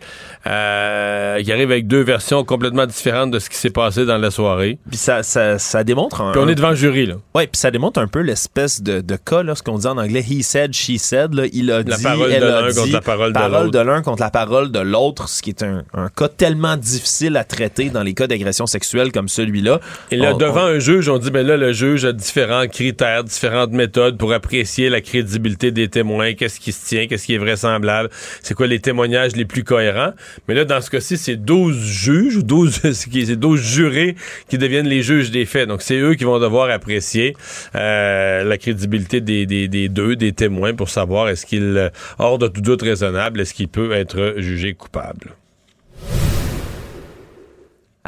euh, 0.48 1.42
qui 1.44 1.52
arrivent 1.52 1.72
avec 1.72 1.88
deux 1.88 2.02
versions 2.02 2.44
complètement 2.44 2.86
différentes 2.86 3.32
de 3.32 3.40
ce 3.40 3.50
qui 3.50 3.58
s'est 3.58 3.70
passé 3.70 4.06
dans 4.06 4.18
la 4.18 4.32
soirée. 4.32 4.78
Puis 4.90 4.98
ça, 4.98 5.24
ça, 5.24 5.60
ça 5.60 5.84
démontre 5.84 6.22
un. 6.22 6.32
Puis 6.32 6.42
on 6.44 6.48
est 6.48 6.56
devant 6.56 6.72
le 6.72 6.76
jury, 6.76 7.06
là. 7.06 7.16
Oui, 7.36 7.44
puis 7.48 7.60
ça 7.60 7.72
démontre 7.72 8.00
un 8.00 8.08
peu 8.08 8.22
l'espèce 8.22 8.82
de, 8.82 9.02
de 9.02 9.16
cas, 9.16 9.44
là, 9.44 9.56
ce 9.56 9.64
qu'on 9.64 9.78
dit 9.78 9.88
en 9.88 9.98
anglais, 9.98 10.22
he 10.28 10.44
said, 10.44 10.74
she 10.74 10.98
said. 10.98 11.34
Là, 11.34 11.44
il 11.54 11.72
a 11.72 11.84
la 11.84 11.98
dit, 11.98 12.04
parole 12.04 12.32
elle 12.32 12.42
de 12.42 12.48
a 12.48 12.62
l'un 12.62 12.70
dit, 12.70 12.76
contre 12.76 12.92
la 12.94 13.02
parole, 13.02 13.34
parole 13.34 13.72
de 13.72 13.80
l'un 13.80 14.02
contre 14.02 14.22
la 14.22 14.32
parole 14.32 14.72
de 14.72 14.80
l'autre, 14.80 15.30
ce 15.30 15.42
qui 15.42 15.52
est 15.52 15.64
un, 15.64 15.84
un, 15.94 16.10
cas 16.10 16.28
tellement 16.30 16.78
difficile 16.78 17.38
à 17.38 17.44
traiter 17.44 17.90
dans 17.90 18.04
les 18.04 18.14
cas 18.14 18.28
d'agression 18.28 18.66
sexuelle 18.66 19.12
comme 19.12 19.28
celui-là. 19.30 19.80
Et 20.12 20.18
là, 20.18 20.34
On- 20.34 20.38
devant 20.38 20.64
on- 20.64 20.76
un 20.76 20.80
juge, 20.80 21.10
on 21.10 21.18
dit, 21.18 21.32
ben 21.32 21.46
là, 21.46 21.58
le 21.58 21.74
juge 21.74 22.06
a 22.06 22.12
différents 22.14 22.68
critères, 22.68 23.24
différentes 23.24 23.72
méthodes 23.72 24.18
pour 24.18 24.34
apprécier 24.34 24.90
la 24.90 25.02
crédibilité 25.02 25.72
des 25.72 25.88
témoins, 25.90 26.34
qu'est-ce 26.34 26.60
qui 26.60 26.72
se 26.72 26.86
tient, 26.88 27.08
qu'est-ce 27.08 27.19
qui 27.26 27.34
est 27.36 27.38
vraisemblable, 27.38 28.10
c'est 28.42 28.54
quoi 28.54 28.68
les 28.68 28.80
témoignages 28.80 29.36
les 29.36 29.46
plus 29.46 29.64
cohérents? 29.64 30.14
Mais 30.48 30.54
là, 30.54 30.66
dans 30.66 30.82
ce 30.82 30.90
cas-ci, 30.90 31.18
c'est 31.18 31.36
12 31.36 31.76
juges 31.78 32.36
ou 32.38 32.44
12, 32.44 32.80
c'est 32.94 33.10
qui- 33.10 33.26
c'est 33.26 33.36
12 33.36 33.62
jurés 33.62 34.16
qui 34.50 34.58
deviennent 34.58 34.88
les 34.88 35.02
juges 35.04 35.32
des 35.32 35.46
faits. 35.46 35.68
Donc, 35.68 35.82
c'est 35.82 35.98
eux 35.98 36.16
qui 36.16 36.24
vont 36.24 36.40
devoir 36.40 36.70
apprécier 36.70 37.36
euh, 37.76 38.44
la 38.44 38.58
crédibilité 38.58 39.22
des, 39.22 39.46
des, 39.46 39.68
des 39.68 39.90
deux, 39.90 40.16
des 40.16 40.34
témoins, 40.34 40.74
pour 40.74 40.90
savoir 40.90 41.30
est-ce 41.30 41.46
qu'il, 41.46 41.78
euh, 41.78 41.90
hors 42.18 42.38
de 42.38 42.48
tout 42.48 42.62
doute 42.62 42.82
raisonnable, 42.82 43.42
est-ce 43.42 43.54
qu'il 43.54 43.68
peut 43.68 43.92
être 43.92 44.36
jugé 44.38 44.74
coupable. 44.74 45.32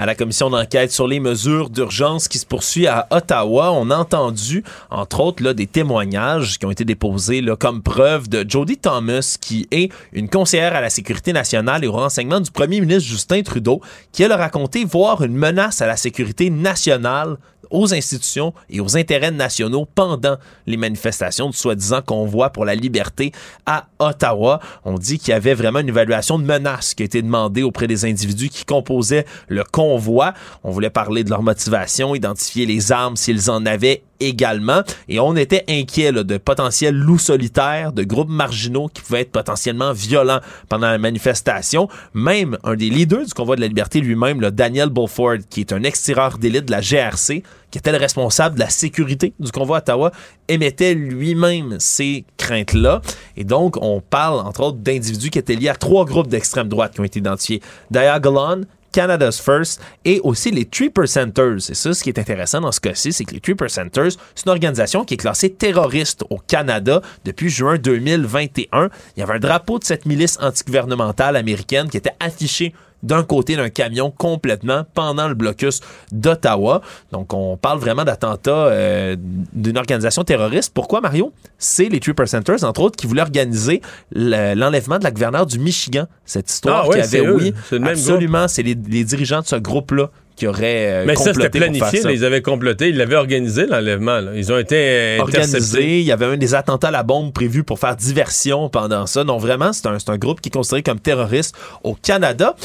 À 0.02 0.08
la 0.08 0.16
commission 0.16 0.50
d'enquête 0.50 0.92
sur 0.92 1.08
les 1.08 1.20
mesures 1.20 1.70
d'urgence 1.70 2.28
qui 2.28 2.40
se 2.40 2.46
poursuit 2.48 2.88
à 2.88 3.06
Ottawa. 3.12 3.72
On 3.72 3.92
a 3.92 3.98
entendu, 3.98 4.64
entre 4.90 5.20
autres, 5.20 5.44
là, 5.44 5.54
des 5.54 5.68
témoignages 5.68 6.58
qui 6.58 6.66
ont 6.66 6.72
été 6.72 6.86
déposés 6.86 7.40
là, 7.40 7.56
comme 7.56 7.84
preuve 7.84 8.28
de 8.28 8.44
Jodie 8.50 8.78
Thomas, 8.78 9.38
qui 9.40 9.68
est 9.70 9.92
une 10.12 10.28
conseillère 10.28 10.74
à 10.74 10.82
la 10.82 10.90
sécurité 10.90 11.34
nationale 11.34 11.84
et 11.84 11.88
au 11.88 11.92
renseignement 11.92 12.40
du 12.40 12.50
premier 12.50 12.82
ministre 12.82 13.08
Justin 13.08 13.44
Trudeau, 13.44 13.80
qui 14.12 14.24
elle 14.24 14.32
a 14.32 14.38
raconté 14.38 14.86
voir 14.86 15.24
une 15.24 15.36
menace 15.36 15.84
à 15.84 15.86
la 15.86 15.98
sécurité 15.98 16.50
nationale 16.50 17.38
aux 17.72 17.94
institutions 17.94 18.54
et 18.70 18.80
aux 18.80 18.98
intérêts 18.98 19.32
nationaux 19.32 19.86
pendant 19.96 20.38
les 20.68 20.78
manifestations 20.78 21.50
du 21.50 21.58
soi-disant 21.58 22.02
convoi 22.02 22.50
pour 22.50 22.66
la 22.66 22.76
liberté 22.76 23.32
à 23.66 23.88
Ottawa. 24.00 24.60
On 24.84 24.98
dit 24.98 25.18
qu'il 25.18 25.30
y 25.30 25.34
avait 25.34 25.54
vraiment 25.54 25.80
une 25.80 25.90
évaluation 25.90 26.38
de 26.38 26.44
menace 26.44 26.94
qui 26.94 27.04
a 27.04 27.06
été 27.06 27.22
demandée 27.22 27.64
auprès 27.64 27.88
des 27.88 28.06
individus 28.06 28.50
qui 28.50 28.66
composaient 28.66 29.26
le 29.48 29.64
convoi. 29.64 29.91
On 29.96 30.72
voulait 30.72 30.90
parler 30.90 31.24
de 31.24 31.30
leur 31.30 31.44
motivation, 31.44 32.16
identifier 32.16 32.66
les 32.66 32.92
armes 32.92 33.16
s'ils 33.16 33.50
en 33.50 33.66
avaient 33.66 34.04
également. 34.22 34.82
Et 35.10 35.20
on 35.20 35.36
était 35.36 35.64
inquiet 35.68 36.12
là, 36.12 36.24
de 36.24 36.38
potentiels 36.38 36.96
loups 36.96 37.20
solitaires, 37.20 37.92
de 37.92 38.04
groupes 38.04 38.30
marginaux 38.30 38.88
qui 38.88 39.02
pouvaient 39.02 39.22
être 39.22 39.32
potentiellement 39.32 39.94
violents 39.94 40.40
pendant 40.70 40.90
la 40.90 40.98
manifestation. 40.98 41.90
Même 42.14 42.58
un 42.64 42.76
des 42.76 42.90
leaders 42.90 43.26
du 43.26 43.34
convoi 43.34 43.56
de 43.56 43.62
la 43.62 43.68
liberté 43.68 44.00
lui-même, 44.00 44.40
Daniel 44.40 44.90
Beaufort, 44.90 45.38
qui 45.50 45.62
est 45.62 45.74
un 45.74 45.84
ex-tireur 45.84 46.38
d'élite 46.38 46.66
de 46.66 46.72
la 46.72 46.82
GRC, 46.82 47.44
qui 47.72 47.78
était 47.78 47.92
le 47.92 47.98
responsable 47.98 48.56
de 48.56 48.60
la 48.60 48.70
sécurité 48.70 49.34
du 49.40 49.52
convoi 49.52 49.78
Ottawa, 49.78 50.12
émettait 50.48 50.94
lui-même 50.94 51.78
ces 51.80 52.26
craintes-là. 52.38 53.02
Et 53.38 53.44
donc, 53.46 53.78
on 53.82 54.02
parle, 54.02 54.46
entre 54.46 54.62
autres, 54.62 54.78
d'individus 54.78 55.30
qui 55.30 55.40
étaient 55.40 55.56
liés 55.56 55.70
à 55.70 55.76
trois 55.76 56.06
groupes 56.06 56.28
d'extrême 56.28 56.68
droite 56.68 56.94
qui 56.94 57.00
ont 57.00 57.06
été 57.06 57.20
identifiés. 57.20 57.62
Diagolon, 57.90 58.66
Canada's 58.92 59.40
First 59.40 59.82
et 60.06 60.20
aussi 60.24 60.52
les 60.52 60.66
Three 60.66 60.90
Percenters. 60.90 61.58
C'est 61.60 61.76
ça 61.76 61.94
ce 61.94 62.04
qui 62.04 62.10
est 62.10 62.20
intéressant 62.20 62.62
dans 62.62 62.72
ce 62.72 62.80
cas-ci, 62.80 63.14
c'est 63.14 63.26
que 63.26 63.34
les 63.34 63.40
Three 63.40 63.56
Percenters, 63.56 64.12
c'est 64.36 64.46
une 64.46 64.52
organisation 64.52 65.06
qui 65.06 65.16
est 65.16 65.18
classée 65.18 65.52
terroriste 65.52 66.24
au 66.30 66.38
Canada 66.38 67.02
depuis 67.26 67.50
juin 67.50 67.78
2021. 67.78 68.90
Il 69.16 69.20
y 69.20 69.24
avait 69.24 69.34
un 69.34 69.40
drapeau 69.40 69.80
de 69.80 69.84
cette 69.84 70.06
milice 70.06 70.38
antigouvernementale 70.42 71.36
américaine 71.36 71.90
qui 71.90 71.98
était 71.98 72.16
affiché 72.20 72.74
d'un 73.04 73.24
côté 73.24 73.56
d'un 73.56 73.70
camion 73.70 74.12
complètement 74.12 74.84
pendant 74.94 75.28
le 75.28 75.34
blocus 75.34 75.80
d'Ottawa. 76.12 76.82
Donc, 77.12 77.34
on 77.34 77.58
parle 77.58 77.80
vraiment 77.80 78.04
d'attentats 78.04 78.52
euh, 78.68 79.16
d'une 79.20 79.78
organisation 79.78 80.24
terroriste. 80.24 80.72
Pourquoi, 80.74 81.02
Mario? 81.02 81.34
C'est 81.58 81.90
les 81.90 82.00
Three 82.00 82.14
Percenters, 82.14 82.64
entre 82.64 82.82
autres, 82.82 82.96
qui 82.98 83.08
voulaient 83.08 83.22
organiser 83.22 83.82
le- 84.14 84.54
l'enlèvement 84.56 85.00
de 85.00 85.04
la 85.04 85.12
gouverneure 85.12 85.46
du 85.46 85.60
Michigan. 85.60 86.06
Cette 86.26 86.50
histoire 86.50 86.84
Ah 86.86 86.88
ouais, 86.90 86.96
qui 86.98 87.02
avait, 87.18 87.26
eux. 87.28 87.36
oui, 87.36 87.54
le 87.72 87.80
même 87.80 87.90
absolument, 87.90 88.48
c'est 88.48 88.64
les, 88.64 88.76
les 88.88 89.04
dirigeants 89.04 89.42
de 89.42 89.46
ce 89.48 89.56
groupe-là 89.56 90.10
qui 90.36 90.48
auraient 90.48 91.02
euh, 91.02 91.04
Mais 91.06 91.16
ça, 91.16 91.34
c'était 91.34 91.50
planifié. 91.50 92.02
là, 92.02 92.12
ils 92.14 92.26
avaient 92.26 92.42
comploté. 92.42 92.90
Ils 92.90 92.98
l'avaient 92.98 93.16
organisé, 93.18 93.66
l'enlèvement. 93.68 94.20
Ils 94.34 94.52
ont 94.52 94.58
été 94.58 94.76
euh, 94.78 95.22
interceptés. 95.22 95.52
organisé. 95.78 96.00
Il 96.00 96.06
y 96.06 96.12
avait 96.12 96.26
un 96.26 96.38
des 96.38 96.56
attentats 96.56 96.88
à 96.88 96.92
la 96.92 97.04
bombe 97.04 97.34
prévus 97.34 97.64
pour 97.64 97.78
faire 97.80 97.96
diversion 97.96 98.70
pendant 98.70 99.06
ça. 99.06 99.24
Donc 99.24 99.42
vraiment, 99.42 99.74
c'est 99.74 99.88
un, 99.88 100.00
c'est 100.00 100.10
un 100.10 100.18
groupe 100.18 100.40
qui 100.42 100.50
est 100.50 100.52
considéré 100.52 100.84
comme 100.84 101.00
terroriste 101.00 101.56
au 101.84 101.94
Canada. 101.96 102.56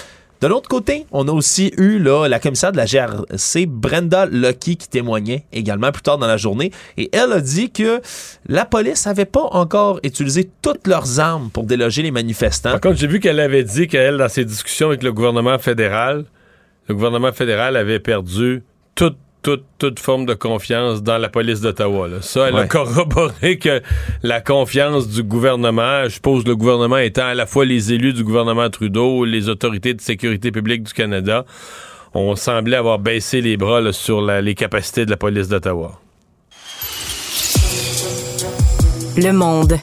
De 0.40 0.48
l'autre 0.48 0.68
côté, 0.68 1.06
on 1.12 1.28
a 1.28 1.32
aussi 1.32 1.72
eu 1.78 1.98
là, 1.98 2.28
la 2.28 2.38
commissaire 2.38 2.72
de 2.72 2.76
la 2.76 2.84
GRC, 2.84 3.66
Brenda 3.66 4.26
Lucky, 4.26 4.76
qui 4.76 4.88
témoignait 4.88 5.44
également 5.52 5.90
plus 5.92 6.02
tard 6.02 6.18
dans 6.18 6.26
la 6.26 6.36
journée. 6.36 6.72
Et 6.98 7.08
elle 7.12 7.32
a 7.32 7.40
dit 7.40 7.70
que 7.70 8.00
la 8.46 8.66
police 8.66 9.06
n'avait 9.06 9.24
pas 9.24 9.44
encore 9.52 9.98
utilisé 10.02 10.50
toutes 10.60 10.86
leurs 10.86 11.20
armes 11.20 11.48
pour 11.50 11.64
déloger 11.64 12.02
les 12.02 12.10
manifestants. 12.10 12.72
Par 12.72 12.80
contre, 12.80 12.96
j'ai 12.96 13.06
vu 13.06 13.20
qu'elle 13.20 13.40
avait 13.40 13.64
dit 13.64 13.88
qu'elle, 13.88 14.18
dans 14.18 14.28
ses 14.28 14.44
discussions 14.44 14.88
avec 14.88 15.02
le 15.02 15.12
gouvernement 15.12 15.58
fédéral, 15.58 16.24
le 16.88 16.94
gouvernement 16.94 17.32
fédéral 17.32 17.76
avait 17.76 17.98
perdu 18.00 18.62
toute, 18.94 19.16
toute, 19.47 19.64
toute 19.78 20.01
forme 20.01 20.27
de 20.27 20.35
confiance 20.35 21.05
dans 21.05 21.18
la 21.18 21.28
police 21.28 21.60
d'Ottawa. 21.60 22.09
là. 22.09 22.16
Ça, 22.20 22.48
elle 22.48 22.56
a 22.56 22.66
corroboré 22.66 23.59
que 23.59 23.81
la 24.24 24.40
confiance 24.40 25.06
du 25.09 25.23
gouvernement, 25.23 26.02
je 26.05 26.09
suppose 26.14 26.44
le 26.44 26.56
gouvernement 26.56 26.98
étant 26.98 27.27
à 27.27 27.35
la 27.35 27.47
fois 27.47 27.64
les 27.64 27.93
élus 27.93 28.12
du 28.12 28.24
gouvernement 28.24 28.68
Trudeau, 28.70 29.24
les 29.24 29.48
autorités 29.48 29.94
de 29.94 30.01
sécurité 30.01 30.51
publique 30.51 30.82
du 30.82 30.93
Canada, 30.93 31.44
on 32.12 32.35
semblait 32.35 32.77
avoir 32.77 32.98
baissé 32.98 33.40
les 33.40 33.56
bras 33.56 33.81
là, 33.81 33.93
sur 33.93 34.20
la- 34.20 34.40
les 34.43 34.56
capacités 34.56 35.06
de 35.06 35.10
la 35.10 35.16
police 35.16 35.47
d'Ottawa. 35.47 36.01
Le 39.16 39.31
monde. 39.32 39.78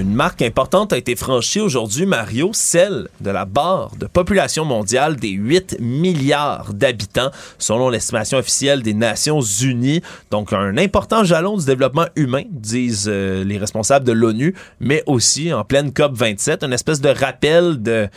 Une 0.00 0.14
marque 0.14 0.40
importante 0.40 0.94
a 0.94 0.96
été 0.96 1.14
franchie 1.14 1.60
aujourd'hui, 1.60 2.06
Mario, 2.06 2.52
celle 2.54 3.08
de 3.20 3.30
la 3.30 3.44
barre 3.44 3.90
de 3.96 4.06
population 4.06 4.64
mondiale 4.64 5.16
des 5.16 5.28
8 5.28 5.76
milliards 5.78 6.72
d'habitants, 6.72 7.30
selon 7.58 7.90
l'estimation 7.90 8.38
officielle 8.38 8.82
des 8.82 8.94
Nations 8.94 9.42
Unies. 9.42 10.00
Donc, 10.30 10.54
un 10.54 10.78
important 10.78 11.22
jalon 11.22 11.58
du 11.58 11.66
développement 11.66 12.06
humain, 12.16 12.44
disent 12.48 13.10
euh, 13.12 13.44
les 13.44 13.58
responsables 13.58 14.06
de 14.06 14.12
l'ONU, 14.12 14.54
mais 14.80 15.02
aussi 15.04 15.52
en 15.52 15.64
pleine 15.64 15.92
COP 15.92 16.14
27, 16.14 16.64
une 16.64 16.72
espèce 16.72 17.02
de 17.02 17.10
rappel 17.10 17.82
de 17.82 18.08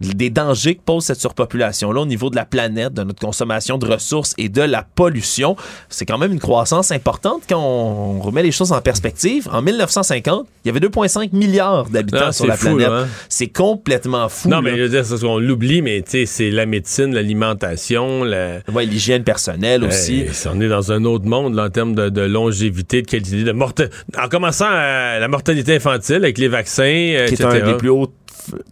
des 0.00 0.30
dangers 0.30 0.76
que 0.76 0.82
pose 0.82 1.04
cette 1.04 1.20
surpopulation-là 1.20 2.00
au 2.02 2.06
niveau 2.06 2.30
de 2.30 2.36
la 2.36 2.44
planète, 2.44 2.94
de 2.94 3.02
notre 3.02 3.20
consommation 3.20 3.78
de 3.78 3.86
ressources 3.86 4.34
et 4.38 4.48
de 4.48 4.62
la 4.62 4.82
pollution. 4.94 5.56
C'est 5.88 6.06
quand 6.06 6.18
même 6.18 6.32
une 6.32 6.38
croissance 6.38 6.92
importante 6.92 7.42
quand 7.48 7.58
on 7.60 8.20
remet 8.20 8.42
les 8.42 8.52
choses 8.52 8.72
en 8.72 8.80
perspective. 8.80 9.48
En 9.52 9.60
1950, 9.62 10.46
il 10.64 10.68
y 10.68 10.70
avait 10.70 10.80
2,5 10.86 11.30
milliards 11.34 11.88
d'habitants 11.88 12.26
Ah, 12.28 12.32
sur 12.32 12.46
la 12.46 12.56
fou, 12.56 12.76
planète. 12.76 12.88
hein? 12.88 13.06
C'est 13.28 13.48
complètement 13.48 14.28
fou. 14.28 14.48
Non, 14.48 14.62
mais 14.62 14.76
je 14.76 14.82
veux 14.82 14.88
dire, 14.88 15.04
qu'on 15.20 15.38
l'oublie, 15.38 15.82
mais 15.82 16.02
tu 16.02 16.10
sais, 16.10 16.26
c'est 16.26 16.50
la 16.50 16.66
médecine, 16.66 17.12
l'alimentation, 17.14 18.22
la... 18.24 18.60
Ouais, 18.72 18.84
l'hygiène 18.86 19.24
personnelle 19.24 19.84
aussi. 19.84 20.20
Hey, 20.20 20.30
on 20.46 20.60
est 20.60 20.68
dans 20.68 20.92
un 20.92 21.04
autre 21.04 21.26
monde 21.26 21.54
là, 21.54 21.64
en 21.64 21.70
termes 21.70 21.94
de, 21.94 22.08
de 22.08 22.20
longévité, 22.22 23.02
de 23.02 23.06
qualité, 23.06 23.42
de 23.42 23.52
mortalité. 23.52 23.94
En 24.20 24.28
commençant 24.28 24.68
à 24.68 25.18
la 25.18 25.28
mortalité 25.28 25.76
infantile 25.76 26.16
avec 26.16 26.38
les 26.38 26.48
vaccins, 26.48 26.82
euh, 26.84 27.26
qui 27.26 27.34
est 27.34 27.40
etc. 27.40 27.48
un 27.62 27.66
des 27.72 27.76
plus 27.76 27.88
hauts 27.90 28.12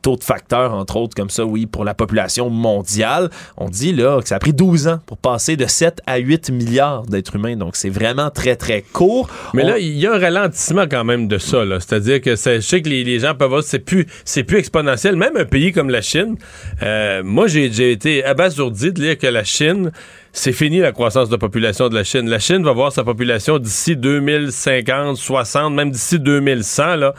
taux 0.02 0.16
de 0.16 0.24
facteurs, 0.24 0.72
entre 0.74 0.96
autres, 0.96 1.14
comme 1.14 1.30
ça, 1.30 1.44
oui, 1.44 1.66
pour 1.66 1.84
la 1.84 1.94
population 1.94 2.50
mondiale. 2.50 3.30
On 3.56 3.68
dit 3.68 3.92
là 3.92 4.20
que 4.22 4.28
ça 4.28 4.36
a 4.36 4.38
pris 4.38 4.52
12 4.52 4.88
ans 4.88 5.00
pour 5.06 5.18
passer 5.18 5.56
de 5.56 5.66
7 5.66 6.00
à 6.06 6.18
8 6.18 6.50
milliards 6.50 7.02
d'êtres 7.02 7.36
humains. 7.36 7.56
Donc, 7.56 7.76
c'est 7.76 7.90
vraiment 7.90 8.30
très, 8.30 8.56
très 8.56 8.82
court. 8.82 9.28
Mais 9.54 9.64
On- 9.64 9.68
là, 9.68 9.78
il 9.78 9.96
y 9.98 10.06
a 10.06 10.12
un 10.14 10.18
ralentissement 10.18 10.84
quand 10.90 11.04
même 11.04 11.28
de 11.28 11.38
ça. 11.38 11.64
là. 11.64 11.80
C'est-à-dire 11.80 12.20
que 12.20 12.30
je 12.36 12.60
sais 12.60 12.82
que 12.82 12.88
les, 12.88 13.04
les 13.04 13.18
gens 13.20 13.34
peuvent 13.34 13.48
voir, 13.50 13.62
c'est 13.62 13.78
plus, 13.78 14.06
c'est 14.24 14.44
plus 14.44 14.58
exponentiel. 14.58 15.16
Même 15.16 15.36
un 15.36 15.44
pays 15.44 15.72
comme 15.72 15.90
la 15.90 16.00
Chine, 16.02 16.36
euh, 16.82 17.22
moi, 17.24 17.46
j'ai, 17.46 17.70
j'ai 17.72 17.92
été 17.92 18.24
abasourdi 18.24 18.92
de 18.92 19.00
lire 19.02 19.18
que 19.18 19.26
la 19.26 19.44
Chine, 19.44 19.90
c'est 20.32 20.52
fini 20.52 20.80
la 20.80 20.92
croissance 20.92 21.28
de 21.30 21.36
population 21.36 21.88
de 21.88 21.94
la 21.94 22.04
Chine. 22.04 22.28
La 22.28 22.38
Chine 22.38 22.62
va 22.62 22.72
voir 22.72 22.92
sa 22.92 23.04
population 23.04 23.58
d'ici 23.58 23.96
2050, 23.96 25.16
60, 25.16 25.74
même 25.74 25.90
d'ici 25.90 26.18
2100, 26.18 26.96
là, 26.96 27.14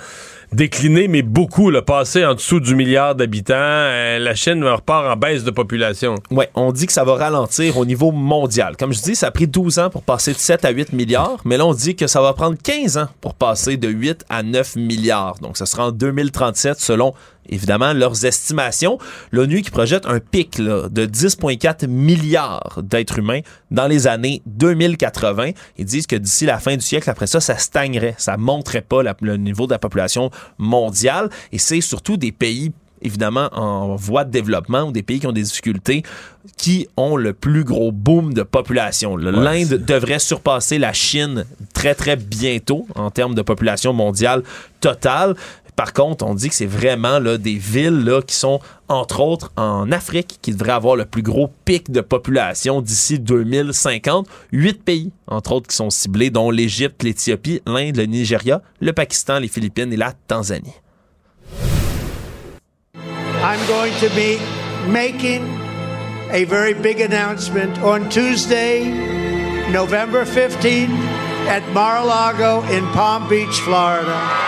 décliner, 0.54 1.08
mais 1.08 1.22
beaucoup, 1.22 1.70
là, 1.70 1.82
passer 1.82 2.26
en 2.26 2.34
dessous 2.34 2.60
du 2.60 2.76
milliard 2.76 3.16
d'habitants. 3.16 3.56
Euh, 3.58 4.20
la 4.20 4.36
Chine 4.36 4.64
repart 4.64 5.06
en 5.06 5.18
baisse 5.18 5.44
de 5.44 5.52
population. 5.52 6.16
Ouais, 6.32 6.50
on 6.56 6.72
dit 6.72 6.86
que 6.86 6.94
ça 6.94 7.04
va 7.04 7.16
ralentir 7.16 7.78
au 7.78 7.86
niveau 7.86 8.12
mondial. 8.12 8.78
Comme 8.78 8.94
je 8.94 9.02
dis, 9.02 9.16
ça 9.16 9.28
a 9.28 9.32
pris 9.32 9.48
12 9.48 9.80
ans 9.80 9.90
pour 9.90 10.04
passer 10.04 10.34
de 10.34 10.38
7 10.38 10.66
à 10.66 10.70
8 10.70 10.94
milliards, 10.94 11.40
mais 11.46 11.58
là, 11.58 11.66
on 11.66 11.74
dit 11.74 11.96
que 11.96 12.08
ça 12.08 12.22
va 12.22 12.34
prendre 12.34 12.58
15 12.62 12.98
ans 12.98 13.08
pour 13.22 13.34
passer 13.34 13.78
de 13.78 13.90
8 13.90 14.26
à 14.30 14.44
9 14.44 14.76
milliards. 14.78 15.36
Donc, 15.42 15.58
ce 15.58 15.66
sera 15.66 15.88
en 15.88 15.92
2037 15.92 16.80
selon, 16.80 17.14
évidemment, 17.50 17.94
leurs 17.94 18.26
estimations. 18.26 18.98
L'ONU 19.32 19.62
qui 19.62 19.72
projette 19.72 20.06
un 20.06 20.20
pic 20.20 20.58
là, 20.58 20.88
de 20.90 21.06
10,4 21.06 21.88
milliards 21.88 22.80
d'êtres 22.84 23.20
humains 23.20 23.42
dans 23.72 23.88
les 23.88 24.08
années 24.08 24.42
2080. 24.46 25.52
Ils 25.78 25.86
disent 25.86 26.08
que 26.08 26.16
d'ici 26.16 26.46
la 26.46 26.60
fin 26.60 26.76
du 26.76 26.82
siècle, 26.84 27.10
après 27.10 27.28
ça, 27.28 27.40
ça 27.40 27.58
stagnerait. 27.58 28.16
Ça 28.18 28.38
monterait 28.38 28.82
pas 28.82 29.04
la- 29.04 29.16
le 29.22 29.38
niveau 29.38 29.66
de 29.68 29.72
la 29.72 29.80
population 29.80 30.32
mondiale. 30.58 31.30
Et 31.52 31.58
c'est 31.58 31.82
surtout 31.82 32.18
des 32.18 32.32
pays 32.32 32.72
évidemment 33.04 33.50
en 33.52 33.96
voie 33.96 34.24
de 34.24 34.32
développement 34.32 34.82
ou 34.86 34.92
des 34.92 35.04
pays 35.04 35.20
qui 35.20 35.28
ont 35.28 35.32
des 35.32 35.44
difficultés 35.44 36.02
qui 36.58 36.88
ont 36.98 37.16
le 37.16 37.34
plus 37.34 37.64
gros 37.64 37.92
boom 37.92 38.34
de 38.34 38.42
population. 38.42 39.16
L'Inde 39.18 39.84
devrait 39.86 40.18
surpasser 40.18 40.80
la 40.80 40.94
Chine 40.94 41.46
très 41.76 41.94
très 41.94 42.16
bientôt 42.16 42.88
en 42.96 43.12
termes 43.12 43.36
de 43.36 43.44
population 43.44 43.94
mondiale 43.94 44.42
totale. 44.82 45.36
Par 45.78 45.94
contre, 45.94 46.26
on 46.26 46.34
dit 46.34 46.50
que 46.50 46.56
c'est 46.56 46.66
vraiment 46.66 47.20
là, 47.20 47.38
des 47.38 47.54
villes 47.54 48.04
là, 48.04 48.24
qui 48.24 48.34
sont, 48.36 48.60
entre 48.88 49.20
autres, 49.20 49.52
en 49.58 49.92
Afrique, 49.92 50.40
qui 50.42 50.52
devraient 50.52 50.72
avoir 50.72 50.96
le 50.96 51.06
plus 51.06 51.22
gros 51.22 51.52
pic 51.66 51.92
de 51.92 52.02
population 52.02 52.82
d'ici 52.82 53.20
2050. 53.20 54.28
Huit 54.52 54.84
pays, 54.84 55.12
entre 55.28 55.52
autres, 55.52 55.68
qui 55.68 55.76
sont 55.76 55.92
ciblés, 55.92 56.32
dont 56.32 56.50
l'Égypte, 56.50 57.04
l'Éthiopie, 57.04 57.62
l'Inde, 57.68 57.96
le 57.96 58.08
Nigeria, 58.08 58.64
le 58.82 58.92
Pakistan, 58.92 59.38
les 59.38 59.48
Philippines 59.48 59.94
et 59.94 59.98
la 59.98 60.14
Tanzanie. 60.28 60.74
I'm 63.44 63.60
going 63.68 63.94
to 64.00 64.10
be 64.16 64.40
making 64.90 65.44
a 66.32 66.44
very 66.46 66.74
big 66.74 67.02
announcement 67.02 67.78
on 67.84 68.10
Tuesday, 68.10 68.84
November 69.72 70.26
15th 70.26 70.90
at 71.48 71.62
Mar-a-Lago 71.72 72.64
in 72.72 72.84
Palm 72.94 73.30
Beach, 73.30 73.60
Florida. 73.60 74.48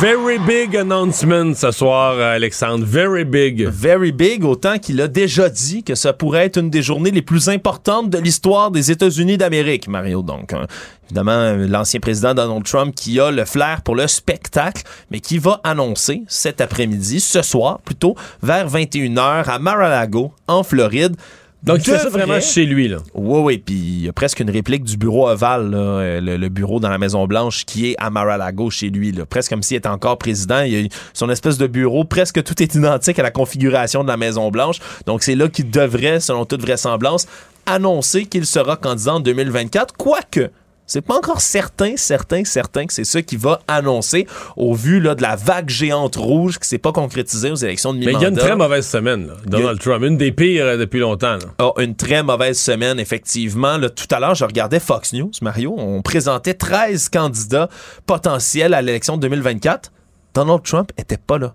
Very 0.00 0.38
big 0.38 0.76
announcement 0.76 1.54
ce 1.54 1.70
soir, 1.70 2.20
Alexandre. 2.20 2.84
Very 2.84 3.24
big. 3.24 3.66
Very 3.66 4.12
big, 4.12 4.44
autant 4.44 4.78
qu'il 4.78 5.00
a 5.00 5.08
déjà 5.08 5.48
dit 5.48 5.82
que 5.82 5.94
ça 5.94 6.12
pourrait 6.12 6.44
être 6.44 6.58
une 6.58 6.68
des 6.68 6.82
journées 6.82 7.10
les 7.10 7.22
plus 7.22 7.48
importantes 7.48 8.10
de 8.10 8.18
l'histoire 8.18 8.70
des 8.70 8.90
États-Unis 8.90 9.38
d'Amérique, 9.38 9.88
Mario. 9.88 10.20
Donc, 10.20 10.52
hein, 10.52 10.66
évidemment, 11.06 11.30
euh, 11.30 11.66
l'ancien 11.66 11.98
président 11.98 12.34
Donald 12.34 12.64
Trump 12.64 12.94
qui 12.94 13.18
a 13.18 13.30
le 13.30 13.46
flair 13.46 13.80
pour 13.80 13.96
le 13.96 14.06
spectacle, 14.06 14.82
mais 15.10 15.20
qui 15.20 15.38
va 15.38 15.62
annoncer 15.64 16.24
cet 16.28 16.60
après-midi, 16.60 17.18
ce 17.18 17.40
soir 17.40 17.78
plutôt, 17.80 18.16
vers 18.42 18.68
21h 18.68 19.48
à 19.48 19.58
Mar-a-Lago, 19.58 20.30
en 20.46 20.62
Floride. 20.62 21.16
Donc, 21.62 21.78
il 21.78 21.84
fait 21.84 21.98
ça 21.98 22.04
devrait- 22.04 22.24
vraiment 22.26 22.40
chez 22.40 22.64
lui, 22.64 22.86
là. 22.86 22.98
Oui, 23.14 23.40
oui, 23.40 23.58
puis 23.58 23.74
il 23.74 24.04
y 24.04 24.08
a 24.08 24.12
presque 24.12 24.38
une 24.40 24.50
réplique 24.50 24.84
du 24.84 24.96
bureau 24.96 25.28
ovale, 25.28 25.70
là, 25.70 25.78
euh, 25.78 26.20
le, 26.20 26.36
le 26.36 26.48
bureau 26.48 26.78
dans 26.78 26.88
la 26.90 26.98
Maison-Blanche 26.98 27.64
qui 27.64 27.90
est 27.90 27.96
à 27.98 28.10
Mar-a-Lago 28.10 28.70
chez 28.70 28.88
lui, 28.90 29.10
là, 29.10 29.26
presque 29.26 29.50
comme 29.50 29.62
s'il 29.62 29.76
était 29.76 29.88
encore 29.88 30.16
président. 30.18 30.60
Il 30.60 30.72
y 30.80 30.84
a 30.86 30.88
son 31.12 31.28
espèce 31.28 31.58
de 31.58 31.66
bureau, 31.66 32.04
presque 32.04 32.42
tout 32.44 32.62
est 32.62 32.74
identique 32.74 33.18
à 33.18 33.22
la 33.24 33.30
configuration 33.32 34.02
de 34.04 34.08
la 34.08 34.16
Maison-Blanche. 34.16 34.78
Donc 35.06 35.22
c'est 35.24 35.34
là 35.34 35.48
qu'il 35.48 35.70
devrait, 35.70 36.20
selon 36.20 36.44
toute 36.44 36.60
vraisemblance, 36.60 37.26
annoncer 37.64 38.26
qu'il 38.26 38.46
sera 38.46 38.76
candidat 38.76 39.14
en 39.14 39.20
2024, 39.20 39.94
quoique... 39.96 40.50
C'est 40.86 41.00
pas 41.00 41.16
encore 41.16 41.40
certain, 41.40 41.96
certain, 41.96 42.44
certain 42.44 42.86
que 42.86 42.92
c'est 42.92 43.04
ça 43.04 43.20
qui 43.20 43.36
va 43.36 43.60
annoncer 43.66 44.26
au 44.56 44.74
vu 44.74 45.00
là, 45.00 45.14
de 45.14 45.22
la 45.22 45.34
vague 45.34 45.68
géante 45.68 46.16
rouge 46.16 46.58
qui 46.58 46.68
s'est 46.68 46.78
pas 46.78 46.92
concrétisée 46.92 47.50
aux 47.50 47.56
élections 47.56 47.92
de 47.92 47.98
Mais 47.98 48.06
mi-mandat. 48.06 48.20
il 48.20 48.22
y 48.22 48.26
a 48.26 48.28
une 48.30 48.36
très 48.46 48.56
mauvaise 48.56 48.86
semaine, 48.86 49.26
là, 49.26 49.34
Donald 49.46 49.80
Trump. 49.80 50.04
Une 50.04 50.16
des 50.16 50.32
pires 50.32 50.64
euh, 50.64 50.76
depuis 50.76 51.00
longtemps. 51.00 51.36
là. 51.38 51.72
a 51.76 51.82
une 51.82 51.96
très 51.96 52.22
mauvaise 52.22 52.58
semaine, 52.58 53.00
effectivement. 53.00 53.78
Là, 53.78 53.90
tout 53.90 54.06
à 54.10 54.20
l'heure, 54.20 54.34
je 54.34 54.44
regardais 54.44 54.78
Fox 54.80 55.12
News, 55.12 55.30
Mario. 55.42 55.74
On 55.76 56.02
présentait 56.02 56.54
13 56.54 57.08
candidats 57.08 57.68
potentiels 58.06 58.72
à 58.74 58.82
l'élection 58.82 59.16
de 59.16 59.22
2024. 59.22 59.90
Donald 60.34 60.62
Trump 60.62 60.92
était 60.98 61.16
pas 61.18 61.38
là. 61.38 61.54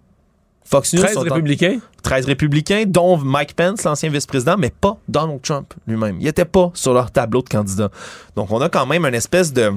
Fox 0.64 0.94
News 0.94 1.02
13 1.02 1.14
sont 1.14 1.20
en- 1.20 1.24
républicains? 1.24 1.80
13 2.04 2.26
républicains, 2.26 2.84
dont 2.88 3.18
Mike 3.18 3.56
Pence, 3.56 3.84
l'ancien 3.84 4.10
vice-président, 4.10 4.56
mais 4.58 4.72
pas 4.82 4.98
Donald 5.08 5.42
Trump 5.42 5.74
lui-même. 5.88 6.18
Il 6.20 6.28
était 6.28 6.46
pas 6.46 6.72
sur 6.74 6.94
leur 6.94 7.12
tableau 7.12 7.42
de 7.42 7.50
candidats. 7.50 7.92
Donc, 8.36 8.52
on 8.52 8.62
a 8.62 8.70
quand 8.70 8.86
même 8.86 9.06
une 9.06 9.14
espèce 9.14 9.52
de, 9.54 9.72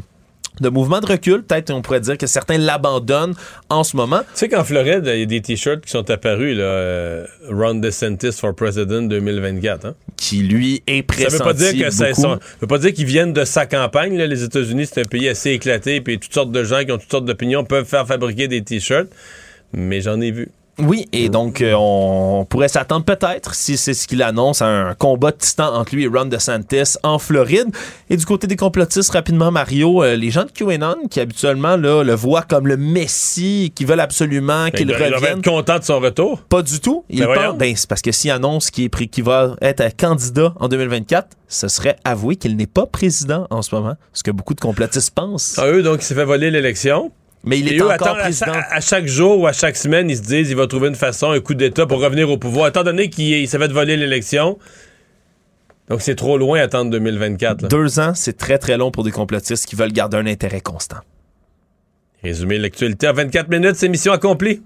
de 0.60 0.68
mouvement 0.68 1.00
de 1.00 1.06
recul. 1.06 1.42
Peut-être 1.42 1.70
on 1.72 1.82
pourrait 1.82 2.00
dire 2.00 2.16
que 2.16 2.26
certains 2.26 2.56
l'abandonnent 2.58 3.34
en 3.68 3.82
ce 3.84 3.96
moment. 3.96 4.20
Tu 4.20 4.26
sais 4.34 4.48
qu'en 4.48 4.62
Floride, 4.64 5.02
il 5.12 5.18
y 5.18 5.22
a 5.22 5.26
des 5.26 5.42
t-shirts 5.42 5.80
qui 5.84 5.90
sont 5.90 6.08
apparus, 6.10 6.56
là, 6.56 6.62
euh, 6.62 7.26
Ron 7.50 7.74
DeSantis 7.74 8.32
for 8.32 8.54
President 8.54 9.02
2024. 9.08 9.84
Hein? 9.86 9.94
Qui, 10.16 10.42
lui, 10.42 10.82
est 10.86 11.04
Ça 11.12 11.28
veut 11.28 11.38
pas 11.38 11.52
dire 11.52 11.72
pressenti 11.72 11.78
que 11.82 11.90
ça 11.90 12.38
veut 12.60 12.66
pas 12.68 12.78
dire 12.78 12.94
qu'ils 12.94 13.04
viennent 13.06 13.32
de 13.32 13.44
sa 13.44 13.66
campagne. 13.66 14.16
là. 14.16 14.26
Les 14.26 14.44
États-Unis, 14.44 14.86
c'est 14.86 15.00
un 15.00 15.08
pays 15.08 15.28
assez 15.28 15.50
éclaté, 15.50 16.00
puis 16.00 16.18
toutes 16.20 16.32
sortes 16.32 16.52
de 16.52 16.62
gens 16.64 16.84
qui 16.84 16.92
ont 16.92 16.98
toutes 16.98 17.10
sortes 17.10 17.24
d'opinions 17.26 17.64
peuvent 17.64 17.84
faire 17.86 18.06
fabriquer 18.06 18.48
des 18.48 18.62
t-shirts. 18.62 19.08
Mais 19.72 20.00
j'en 20.00 20.20
ai 20.20 20.30
vu. 20.30 20.48
Oui, 20.78 21.06
et 21.12 21.28
donc 21.28 21.60
euh, 21.60 21.74
on 21.76 22.44
pourrait 22.48 22.68
s'attendre 22.68 23.04
peut-être, 23.04 23.54
si 23.54 23.76
c'est 23.76 23.94
ce 23.94 24.08
qu'il 24.08 24.22
annonce, 24.22 24.60
à 24.60 24.66
un 24.66 24.94
combat 24.94 25.30
de 25.30 25.36
titan 25.36 25.72
entre 25.74 25.94
lui 25.94 26.04
et 26.04 26.08
Ron 26.08 26.24
DeSantis 26.24 26.96
en 27.04 27.18
Floride. 27.20 27.68
Et 28.10 28.16
du 28.16 28.24
côté 28.26 28.46
des 28.46 28.56
complotistes, 28.56 29.10
rapidement, 29.12 29.50
Mario, 29.52 30.02
euh, 30.02 30.16
les 30.16 30.30
gens 30.30 30.44
de 30.44 30.50
QAnon, 30.50 30.96
qui 31.10 31.20
habituellement 31.20 31.76
là, 31.76 32.02
le 32.02 32.14
voient 32.14 32.42
comme 32.42 32.66
le 32.66 32.76
messie, 32.76 33.72
qui 33.74 33.84
veulent 33.84 34.00
absolument 34.00 34.70
qu'il 34.70 34.80
Il 34.80 34.86
doit- 34.88 34.96
il 35.00 35.08
doit 35.10 35.18
revienne. 35.18 35.38
être 35.38 35.44
content 35.44 35.78
de 35.78 35.84
son 35.84 36.00
retour. 36.00 36.40
Pas 36.42 36.62
du 36.62 36.80
tout. 36.80 37.04
Il 37.08 37.20
Ben 37.20 37.26
pense, 37.26 37.34
voyons. 37.36 37.54
ben, 37.54 37.76
c'est 37.76 37.88
parce 37.88 38.02
que 38.02 38.10
s'il 38.12 38.30
annonce 38.32 38.70
qu'il 38.70 38.90
qu'il 38.90 39.24
va 39.24 39.54
être 39.62 39.82
candidat 39.96 40.54
en 40.58 40.68
2024, 40.68 41.28
ce 41.46 41.68
serait 41.68 41.96
avouer 42.04 42.36
qu'il 42.36 42.56
n'est 42.56 42.66
pas 42.66 42.86
président 42.86 43.46
en 43.50 43.62
ce 43.62 43.72
moment, 43.74 43.94
ce 44.12 44.22
que 44.24 44.30
beaucoup 44.32 44.54
de 44.54 44.60
complotistes 44.60 45.12
pensent. 45.14 45.54
Ah, 45.58 45.68
eux, 45.68 45.82
donc, 45.82 46.00
il 46.00 46.04
s'est 46.04 46.14
fait 46.16 46.24
voler 46.24 46.50
l'élection. 46.50 47.12
Mais 47.44 47.58
il 47.58 47.68
est 47.68 47.76
Et 47.76 47.78
eux, 47.78 47.90
encore 47.90 48.16
président. 48.16 48.52
chaque, 48.52 48.66
à 48.70 48.80
chaque 48.80 49.06
jour 49.06 49.40
ou 49.40 49.46
à 49.46 49.52
chaque 49.52 49.76
semaine, 49.76 50.08
ils 50.08 50.16
se 50.16 50.22
disent 50.22 50.50
il 50.50 50.56
va 50.56 50.66
trouver 50.66 50.88
une 50.88 50.94
façon, 50.94 51.30
un 51.30 51.40
coup 51.40 51.54
d'État 51.54 51.86
pour 51.86 52.00
revenir 52.00 52.30
au 52.30 52.38
pouvoir. 52.38 52.68
Étant 52.68 52.82
donné 52.82 53.10
qu'il 53.10 53.26
il 53.26 53.48
s'est 53.48 53.58
fait 53.58 53.72
voler 53.72 53.96
l'élection, 53.96 54.58
donc 55.88 56.00
c'est 56.00 56.14
trop 56.14 56.38
loin 56.38 56.58
à 56.60 56.62
attendre 56.62 56.90
2024. 56.90 57.62
là. 57.62 57.68
Deux 57.68 58.00
ans, 58.00 58.12
c'est 58.14 58.36
très 58.36 58.58
très 58.58 58.76
long 58.78 58.90
pour 58.90 59.04
des 59.04 59.10
complotistes 59.10 59.66
qui 59.66 59.76
veulent 59.76 59.92
garder 59.92 60.16
un 60.16 60.26
intérêt 60.26 60.60
constant. 60.60 60.98
Résumé 62.22 62.56
l'actualité 62.58 63.08
en 63.08 63.12
24 63.12 63.50
minutes, 63.50 63.76
c'est 63.76 63.88
mission 63.88 64.12
accomplie. 64.12 64.62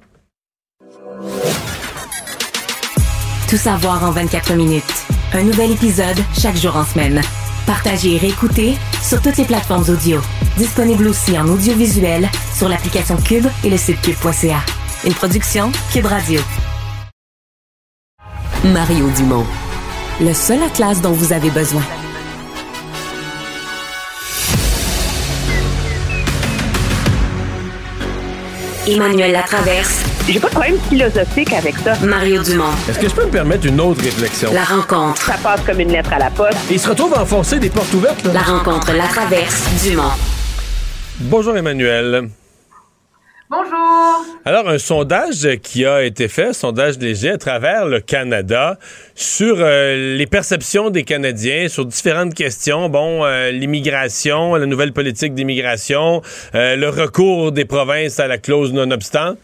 Tout 3.50 3.56
savoir 3.56 4.04
en 4.04 4.12
24 4.12 4.54
minutes. 4.54 4.84
Un 5.32 5.42
nouvel 5.42 5.72
épisode 5.72 6.18
chaque 6.40 6.56
jour 6.56 6.76
en 6.76 6.84
semaine. 6.84 7.20
Partagez 7.68 8.14
et 8.14 8.18
réécoutez 8.18 8.78
sur 9.02 9.20
toutes 9.20 9.36
les 9.36 9.44
plateformes 9.44 9.84
audio. 9.90 10.22
Disponible 10.56 11.06
aussi 11.06 11.38
en 11.38 11.46
audiovisuel 11.48 12.26
sur 12.56 12.66
l'application 12.66 13.18
Cube 13.18 13.44
et 13.62 13.68
le 13.68 13.76
site 13.76 14.00
cube.ca. 14.00 14.60
Une 15.04 15.12
production 15.12 15.70
Cube 15.92 16.06
Radio. 16.06 16.40
Mario 18.64 19.10
Dumont. 19.10 19.44
Le 20.18 20.32
seul 20.32 20.62
atlas 20.62 21.02
dont 21.02 21.12
vous 21.12 21.34
avez 21.34 21.50
besoin. 21.50 21.82
Emmanuel 28.86 29.32
Latraverse. 29.32 30.17
J'ai 30.30 30.40
pas 30.40 30.48
de 30.48 30.52
problème 30.52 30.78
philosophique 30.90 31.54
avec 31.54 31.74
ça. 31.78 31.94
Mario 32.04 32.42
Dumont. 32.42 32.70
Est-ce 32.86 32.98
que 32.98 33.08
je 33.08 33.14
peux 33.14 33.24
me 33.24 33.30
permettre 33.30 33.66
une 33.66 33.80
autre 33.80 34.02
réflexion? 34.02 34.52
La 34.52 34.62
rencontre. 34.62 35.22
Ça 35.22 35.38
passe 35.42 35.62
comme 35.62 35.80
une 35.80 35.90
lettre 35.90 36.12
à 36.12 36.18
la 36.18 36.28
poste. 36.28 36.58
Et 36.70 36.74
il 36.74 36.78
se 36.78 36.90
retrouve 36.90 37.14
à 37.14 37.22
enfoncer 37.22 37.58
des 37.58 37.70
portes 37.70 37.94
ouvertes. 37.94 38.22
Là. 38.26 38.34
La 38.34 38.42
rencontre 38.42 38.92
La 38.92 39.06
Traverse 39.06 39.64
Dumont. 39.82 40.12
Bonjour 41.20 41.56
Emmanuel. 41.56 42.28
Bonjour. 43.48 44.26
Alors, 44.44 44.68
un 44.68 44.76
sondage 44.76 45.48
qui 45.62 45.86
a 45.86 46.02
été 46.02 46.28
fait, 46.28 46.48
un 46.48 46.52
sondage 46.52 46.98
léger 46.98 47.30
à 47.30 47.38
travers 47.38 47.86
le 47.86 48.00
Canada 48.00 48.78
sur 49.14 49.56
euh, 49.58 50.14
les 50.18 50.26
perceptions 50.26 50.90
des 50.90 51.04
Canadiens 51.04 51.68
sur 51.68 51.86
différentes 51.86 52.34
questions. 52.34 52.90
Bon, 52.90 53.24
euh, 53.24 53.50
l'immigration, 53.50 54.56
la 54.56 54.66
nouvelle 54.66 54.92
politique 54.92 55.32
d'immigration, 55.32 56.20
euh, 56.54 56.76
le 56.76 56.90
recours 56.90 57.50
des 57.50 57.64
provinces 57.64 58.20
à 58.20 58.26
la 58.26 58.36
clause 58.36 58.74
non-obstant. 58.74 59.36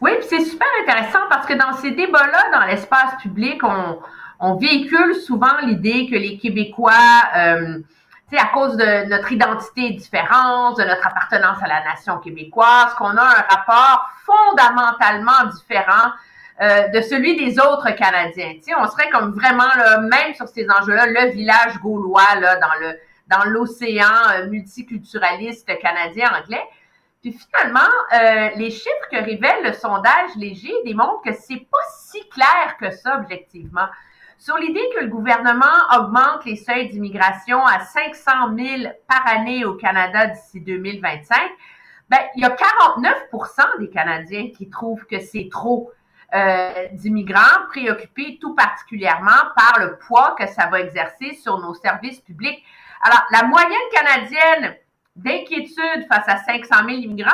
Oui, 0.00 0.12
c'est 0.22 0.40
super 0.40 0.68
intéressant 0.82 1.20
parce 1.30 1.46
que 1.46 1.54
dans 1.54 1.72
ces 1.74 1.92
débats-là, 1.92 2.58
dans 2.58 2.66
l'espace 2.66 3.16
public, 3.22 3.62
on, 3.64 4.54
véhicule 4.56 5.14
souvent 5.14 5.58
l'idée 5.62 6.06
que 6.10 6.16
les 6.16 6.36
Québécois 6.36 6.92
c'est 8.30 8.38
à 8.38 8.46
cause 8.46 8.76
de 8.76 9.08
notre 9.08 9.30
identité 9.32 9.90
différente, 9.90 10.78
de 10.78 10.84
notre 10.84 11.06
appartenance 11.06 11.58
à 11.62 11.68
la 11.68 11.84
nation 11.84 12.18
québécoise, 12.18 12.92
qu'on 12.94 13.16
a 13.16 13.22
un 13.22 13.44
rapport 13.48 14.10
fondamentalement 14.24 15.48
différent 15.54 16.10
euh, 16.60 16.88
de 16.88 17.00
celui 17.02 17.36
des 17.36 17.58
autres 17.60 17.90
Canadiens. 17.94 18.54
sais, 18.62 18.74
on 18.74 18.88
serait 18.88 19.10
comme 19.10 19.32
vraiment 19.32 19.68
là, 19.76 20.00
même 20.00 20.34
sur 20.34 20.48
ces 20.48 20.66
enjeux-là, 20.68 21.06
le 21.06 21.30
village 21.32 21.78
gaulois 21.80 22.34
là, 22.40 22.56
dans 22.56 22.80
le 22.80 22.98
dans 23.28 23.44
l'océan 23.44 24.06
euh, 24.34 24.46
multiculturaliste 24.46 25.66
canadien-anglais. 25.80 26.62
Puis 27.26 27.36
finalement, 27.50 27.80
euh, 28.14 28.50
les 28.54 28.70
chiffres 28.70 29.08
que 29.10 29.16
révèle 29.16 29.64
le 29.64 29.72
sondage 29.72 30.36
léger 30.36 30.72
démontrent 30.84 31.22
que 31.22 31.32
c'est 31.32 31.66
pas 31.68 31.78
si 31.98 32.20
clair 32.28 32.76
que 32.78 32.92
ça 32.92 33.18
objectivement. 33.18 33.88
Sur 34.38 34.56
l'idée 34.58 34.88
que 34.94 35.00
le 35.02 35.08
gouvernement 35.08 35.66
augmente 35.98 36.44
les 36.44 36.54
seuils 36.54 36.88
d'immigration 36.88 37.66
à 37.66 37.80
500 37.80 38.30
000 38.56 38.92
par 39.08 39.26
année 39.26 39.64
au 39.64 39.74
Canada 39.74 40.28
d'ici 40.28 40.60
2025, 40.60 41.36
ben, 42.08 42.18
il 42.36 42.42
y 42.42 42.44
a 42.44 42.50
49% 42.50 43.80
des 43.80 43.90
Canadiens 43.90 44.50
qui 44.56 44.70
trouvent 44.70 45.04
que 45.06 45.18
c'est 45.18 45.48
trop 45.50 45.90
euh, 46.32 46.70
d'immigrants, 46.92 47.66
préoccupés 47.70 48.38
tout 48.40 48.54
particulièrement 48.54 49.50
par 49.56 49.80
le 49.80 49.98
poids 49.98 50.36
que 50.38 50.46
ça 50.46 50.68
va 50.68 50.78
exercer 50.78 51.34
sur 51.34 51.58
nos 51.58 51.74
services 51.74 52.20
publics. 52.20 52.62
Alors, 53.02 53.24
la 53.32 53.42
moyenne 53.42 53.76
canadienne 53.92 54.76
d'inquiétude 55.16 56.06
face 56.08 56.28
à 56.28 56.38
500 56.38 56.74
000 56.86 56.98
immigrants 56.98 57.32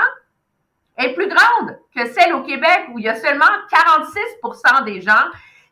est 0.96 1.14
plus 1.14 1.28
grande 1.28 1.78
que 1.94 2.06
celle 2.12 2.32
au 2.34 2.42
Québec 2.42 2.86
où 2.92 2.98
il 2.98 3.04
y 3.04 3.08
a 3.08 3.16
seulement 3.16 3.44
46% 3.70 4.84
des 4.84 5.00
gens 5.00 5.24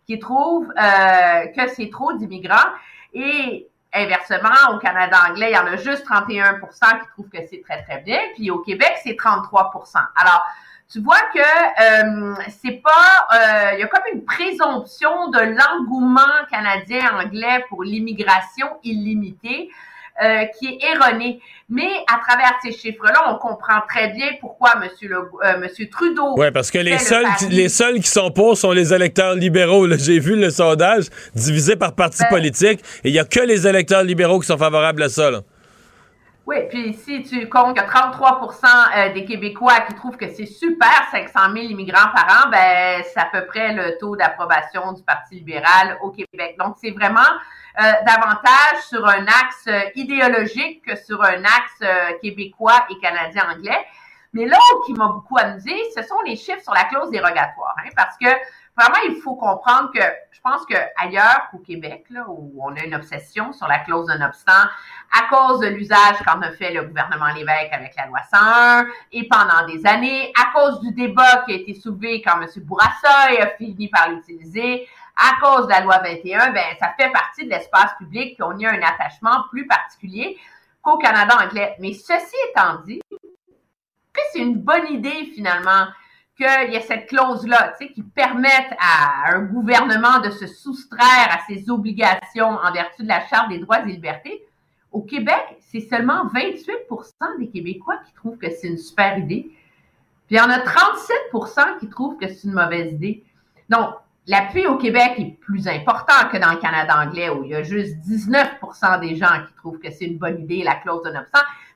qui 0.07 0.19
trouvent 0.19 0.70
euh, 0.70 1.47
que 1.57 1.69
c'est 1.74 1.91
trop 1.91 2.12
d'immigrants. 2.15 2.70
Et 3.15 3.69
inversement, 3.93 4.74
au 4.74 4.78
Canada 4.78 5.16
anglais, 5.28 5.51
il 5.51 5.55
y 5.55 5.59
en 5.59 5.66
a 5.66 5.77
juste 5.77 6.07
31% 6.07 6.61
qui 6.61 7.09
trouvent 7.12 7.28
que 7.28 7.39
c'est 7.49 7.62
très, 7.62 7.82
très 7.82 7.99
bien. 7.99 8.19
Puis 8.35 8.51
au 8.51 8.59
Québec, 8.59 8.93
c'est 9.03 9.12
33% 9.12 9.99
Alors, 10.16 10.45
tu 10.93 11.01
vois 11.01 11.20
que 11.32 11.39
euh, 11.39 12.35
c'est 12.49 12.82
pas, 12.82 13.28
euh, 13.32 13.74
il 13.74 13.81
y 13.81 13.82
a 13.82 13.87
comme 13.87 14.03
une 14.12 14.24
présomption 14.24 15.28
de 15.31 15.39
l'engouement 15.39 16.20
canadien-anglais 16.51 17.65
pour 17.69 17.85
l'immigration 17.85 18.66
illimitée. 18.82 19.70
Euh, 20.22 20.44
qui 20.59 20.66
est 20.66 20.78
erroné. 20.82 21.40
Mais 21.70 21.88
à 22.06 22.18
travers 22.18 22.52
ces 22.62 22.72
chiffres-là, 22.72 23.32
on 23.32 23.38
comprend 23.38 23.80
très 23.88 24.09
bien 24.09 24.26
pourquoi 24.38 24.74
M. 24.82 24.90
Le, 25.01 25.16
euh, 25.16 25.59
Monsieur 25.60 25.88
Trudeau. 25.88 26.34
Oui, 26.36 26.51
parce 26.52 26.70
que 26.70 26.76
les 26.76 26.98
seuls, 26.98 27.24
les 27.48 27.70
seuls 27.70 28.01
qui 28.01 28.09
sont 28.09 28.30
pour 28.30 28.59
sont 28.59 28.72
les 28.72 28.92
électeurs 28.92 29.34
libéraux. 29.34 29.88
J'ai 29.97 30.18
vu 30.18 30.36
le 30.36 30.51
sondage 30.51 31.05
divisé 31.34 31.74
par 31.74 31.94
parti 31.94 32.22
ben 32.24 32.28
politique 32.28 32.80
et 33.02 33.09
il 33.09 33.12
n'y 33.12 33.18
a 33.18 33.24
que 33.24 33.40
les 33.40 33.66
électeurs 33.66 34.02
libéraux 34.02 34.40
qui 34.40 34.47
sont 34.47 34.59
favorables 34.59 35.02
à 35.05 35.09
ça. 35.09 35.30
Oui, 36.47 36.57
puis 36.69 36.95
si 36.95 37.23
tu 37.23 37.49
comptes 37.49 37.77
que 37.77 37.83
33% 37.83 38.65
euh, 38.97 39.12
des 39.12 39.25
Québécois 39.25 39.81
qui 39.81 39.95
trouvent 39.95 40.17
que 40.17 40.29
c'est 40.29 40.47
super, 40.47 41.07
500 41.12 41.53
000 41.53 41.67
immigrants 41.67 42.11
par 42.15 42.47
an, 42.47 42.51
ben 42.51 43.05
c'est 43.05 43.21
à 43.21 43.27
peu 43.27 43.47
près 43.47 43.73
le 43.73 43.99
taux 43.99 44.17
d'approbation 44.17 44.93
du 44.93 45.03
Parti 45.03 45.37
libéral 45.37 45.99
au 46.03 46.11
Québec. 46.11 46.57
Donc, 46.59 46.77
c'est 46.81 46.91
vraiment 46.91 47.21
euh, 47.79 47.93
davantage 48.05 48.83
sur 48.89 49.07
un 49.07 49.25
axe 49.27 49.67
euh, 49.69 49.81
idéologique 49.95 50.85
que 50.85 50.97
sur 50.97 51.23
un 51.23 51.45
axe 51.45 51.81
euh, 51.83 52.19
québécois 52.21 52.85
et 52.91 52.99
canadien-anglais. 52.99 53.87
Mais 54.33 54.45
l'autre 54.45 54.87
qui 54.87 54.93
m'a 54.93 55.07
beaucoup 55.07 55.39
amusé, 55.39 55.73
ce 55.95 56.03
sont 56.03 56.21
les 56.27 56.37
chiffres 56.37 56.62
sur 56.62 56.75
la 56.75 56.85
clause 56.85 57.11
dérogatoire, 57.11 57.77
hein, 57.79 57.89
parce 57.97 58.17
que 58.19 58.27
vraiment, 58.76 58.98
il 59.09 59.20
faut 59.20 59.34
comprendre 59.34 59.90
que 59.92 60.01
je 60.30 60.40
pense 60.42 60.64
que 60.64 60.76
ailleurs 60.97 61.48
qu'au 61.51 61.59
Québec, 61.59 62.06
là, 62.10 62.24
où 62.28 62.59
on 62.62 62.74
a 62.76 62.84
une 62.84 62.94
obsession 62.94 63.52
sur 63.52 63.66
la 63.66 63.80
clause 63.80 64.06
d'un 64.06 64.26
obstant, 64.26 64.52
à 65.12 65.28
cause 65.28 65.60
de 65.60 65.66
l'usage 65.66 66.16
qu'en 66.24 66.40
a 66.40 66.52
fait 66.52 66.72
le 66.72 66.84
gouvernement 66.84 67.28
Lévesque 67.34 67.72
avec 67.72 67.94
la 67.97 68.06
loi 68.06 68.20
101, 68.30 68.86
et 69.12 69.28
pendant 69.28 69.66
des 69.66 69.86
années, 69.86 70.32
à 70.40 70.52
cause 70.59 70.80
du 70.80 70.92
débat 70.92 71.44
qui 71.47 71.52
a 71.52 71.56
été 71.56 71.74
soulevé 71.74 72.22
quand 72.22 72.40
M. 72.40 72.48
Bourassa 72.64 73.28
a 73.40 73.47
fini 73.59 73.88
par 73.88 74.09
l'utiliser, 74.09 74.88
à 75.16 75.38
cause 75.40 75.66
de 75.66 75.72
la 75.72 75.80
loi 75.80 75.98
21, 75.98 76.52
ben, 76.52 76.64
ça 76.78 76.94
fait 76.98 77.10
partie 77.10 77.44
de 77.44 77.51
l'espace 77.51 77.92
public, 77.98 78.36
puis 78.36 78.42
on 78.42 78.56
y 78.59 78.64
a 78.64 78.70
un 78.70 78.82
attachement 78.82 79.44
plus 79.51 79.66
particulier 79.66 80.38
qu'au 80.80 80.97
Canada 80.97 81.36
anglais. 81.42 81.76
Mais 81.80 81.92
ceci 81.92 82.36
étant 82.51 82.76
dit, 82.86 83.02
c'est 84.32 84.38
une 84.38 84.56
bonne 84.56 84.86
idée 84.88 85.30
finalement 85.34 85.86
qu'il 86.41 86.73
y 86.73 86.77
ait 86.77 86.81
cette 86.81 87.07
clause-là, 87.07 87.75
tu 87.79 87.87
sais, 87.87 87.93
qui 87.93 88.03
permette 88.03 88.73
à 88.79 89.35
un 89.35 89.43
gouvernement 89.43 90.21
de 90.21 90.31
se 90.31 90.47
soustraire 90.47 91.29
à 91.31 91.41
ses 91.47 91.69
obligations 91.69 92.49
en 92.49 92.73
vertu 92.73 93.03
de 93.03 93.09
la 93.09 93.27
Charte 93.27 93.51
des 93.51 93.59
droits 93.59 93.81
et 93.81 93.87
libertés. 93.87 94.43
Au 94.91 95.03
Québec, 95.03 95.59
c'est 95.61 95.81
seulement 95.81 96.27
28% 96.35 97.39
des 97.39 97.49
Québécois 97.49 97.99
qui 98.07 98.15
trouvent 98.15 98.39
que 98.39 98.51
c'est 98.51 98.69
une 98.69 98.79
super 98.79 99.19
idée. 99.19 99.51
Puis 100.27 100.37
il 100.37 100.39
y 100.39 100.41
en 100.41 100.51
a 100.51 100.59
37% 100.59 101.79
qui 101.79 101.89
trouvent 101.89 102.17
que 102.17 102.29
c'est 102.29 102.45
une 102.45 102.55
mauvaise 102.55 102.93
idée. 102.93 103.23
Donc, 103.69 103.95
L'appui 104.27 104.67
au 104.67 104.77
Québec 104.77 105.15
est 105.19 105.41
plus 105.41 105.67
important 105.67 106.29
que 106.31 106.37
dans 106.37 106.53
le 106.53 106.59
Canada 106.59 106.95
anglais 107.01 107.31
où 107.31 107.43
il 107.43 107.51
y 107.51 107.55
a 107.55 107.65
juste 107.65 107.97
19% 108.07 109.01
des 109.01 109.17
gens 109.17 109.45
qui 109.49 109.55
trouvent 109.55 109.79
que 109.79 109.91
c'est 109.91 110.05
une 110.05 110.19
bonne 110.19 110.43
idée, 110.43 110.62
la 110.62 110.77
clause 110.77 111.03
de 111.03 111.11
900. 111.11 111.27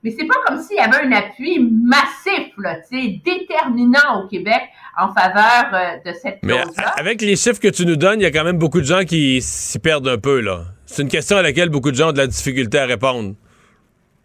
Mais 0.05 0.10
c'est 0.10 0.26
pas 0.26 0.35
comme 0.47 0.60
s'il 0.60 0.76
y 0.76 0.81
avait 0.81 1.06
un 1.06 1.12
appui 1.12 1.59
massif, 1.59 2.52
là, 2.59 2.76
déterminant 2.90 4.22
au 4.22 4.28
Québec 4.28 4.60
en 4.98 5.09
faveur 5.14 5.70
euh, 5.72 6.10
de 6.10 6.14
cette 6.14 6.40
clause-là. 6.43 6.94
Avec 6.98 7.22
les 7.22 7.36
chiffres 7.36 7.59
que 7.59 7.68
tu 7.68 7.86
nous 7.86 7.97
donnes, 7.97 8.20
il 8.20 8.24
y 8.24 8.26
a 8.26 8.31
quand 8.31 8.44
même 8.44 8.59
beaucoup 8.59 8.82
de 8.82 8.86
gens 8.86 9.05
qui 9.05 9.40
s'y 9.40 9.78
perdent 9.78 10.09
un 10.09 10.18
peu, 10.18 10.40
là. 10.40 10.64
C'est 10.85 11.01
une 11.01 11.09
question 11.09 11.39
à 11.39 11.43
laquelle 11.43 11.70
beaucoup 11.70 11.90
de 11.90 11.97
gens 11.97 12.10
ont 12.10 12.12
de 12.12 12.18
la 12.18 12.26
difficulté 12.26 12.78
à 12.78 12.85
répondre. 12.85 13.35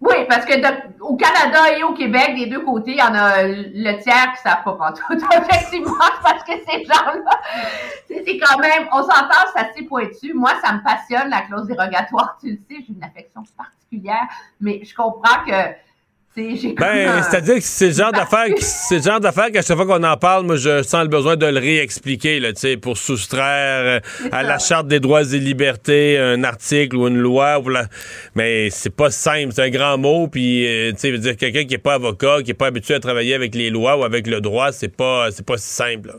Oui, 0.02 0.16
parce 0.30 0.46
que 0.46 0.54
au 1.02 1.18
Canada 1.18 1.78
et 1.78 1.84
au 1.84 1.94
Québec, 1.94 2.36
des 2.36 2.46
deux 2.46 2.62
côtés, 2.62 2.92
il 2.92 2.98
y 2.98 3.02
en 3.02 3.14
a 3.14 3.44
le 3.44 4.02
tiers 4.02 4.34
qui 4.34 4.48
ne 4.48 4.52
savent 4.52 4.78
pas 4.78 4.94
tout. 4.94 5.14
Effectivement, 5.34 5.94
parce 6.24 6.44
que 6.44 6.54
ces 6.54 6.86
gens-là, 6.86 7.42
c'est 8.08 8.38
quand 8.38 8.60
même, 8.60 8.88
on 8.94 9.02
s'entend, 9.02 9.46
c'est 9.54 9.60
assez 9.60 9.84
pointu. 9.84 10.34
Moi, 10.34 10.52
ça 10.64 10.72
me 10.74 10.84
passionne, 10.84 11.30
la 11.30 11.42
clause 11.42 11.68
dérogatoire, 11.68 12.38
tu 12.40 12.52
le 12.52 12.56
sais, 12.56 12.82
j'ai 12.88 12.94
une 12.94 13.04
affection 13.04 13.44
particulière, 13.58 14.28
mais 14.62 14.82
je 14.84 14.96
comprends 14.96 15.44
que 15.46 15.76
ben, 16.36 17.24
c'est-à-dire 17.24 17.56
que 17.56 17.64
c'est 17.64 17.88
le 17.88 17.94
genre 17.94 18.12
d'affaire, 18.12 18.48
c'est 18.60 18.98
le 18.98 19.02
genre 19.02 19.20
d'affaire 19.20 19.52
qu'à 19.52 19.62
chaque 19.62 19.76
fois 19.76 19.86
qu'on 19.86 20.04
en 20.04 20.18
parle, 20.18 20.46
moi, 20.46 20.56
je 20.56 20.84
sens 20.84 21.02
le 21.02 21.10
besoin 21.10 21.36
de 21.36 21.46
le 21.46 21.60
réexpliquer, 21.60 22.40
là, 22.40 22.50
pour 22.82 22.98
soustraire 22.98 24.02
euh, 24.02 24.30
à 24.32 24.44
la 24.44 24.60
Charte 24.60 24.88
des 24.88 25.00
droits 25.00 25.24
et 25.24 25.40
libertés 25.40 26.18
un 26.18 26.44
article 26.44 26.96
ou 26.98 27.08
une 27.08 27.18
loi. 27.18 27.60
Ou 27.60 27.72
Mais 28.36 28.70
c'est 28.70 28.96
pas 28.96 29.12
simple, 29.12 29.54
c'est 29.54 29.64
un 29.64 29.70
grand 29.70 29.98
mot, 29.98 30.28
puis, 30.28 30.68
euh, 30.68 30.92
tu 30.92 31.00
sais, 31.00 31.18
dire 31.18 31.36
quelqu'un 31.36 31.66
qui 31.66 31.74
est 31.74 31.80
pas 31.80 31.96
avocat, 31.96 32.42
qui 32.44 32.52
est 32.52 32.56
pas 32.56 32.68
habitué 32.68 32.94
à 32.94 33.00
travailler 33.00 33.34
avec 33.34 33.56
les 33.56 33.70
lois 33.70 33.98
ou 33.98 34.04
avec 34.04 34.28
le 34.28 34.40
droit, 34.40 34.72
c'est 34.72 34.96
pas, 34.96 35.32
c'est 35.32 35.46
pas 35.46 35.58
si 35.58 35.70
simple. 35.70 36.14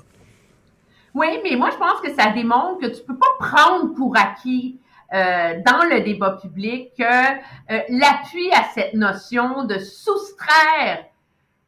Oui, 1.15 1.27
mais 1.43 1.57
moi, 1.57 1.71
je 1.73 1.77
pense 1.77 2.01
que 2.03 2.15
ça 2.21 2.31
démontre 2.31 2.81
que 2.81 2.87
tu 2.87 3.03
peux 3.07 3.17
pas 3.17 3.27
prendre 3.39 3.95
pour 3.95 4.17
acquis 4.17 4.77
dans 5.13 5.89
le 5.89 6.03
débat 6.03 6.39
public 6.41 6.93
que 6.97 7.03
euh, 7.03 7.81
l'appui 7.89 8.53
à 8.53 8.65
cette 8.75 8.95
notion 8.95 9.65
de 9.65 9.79
soustraire 9.79 11.05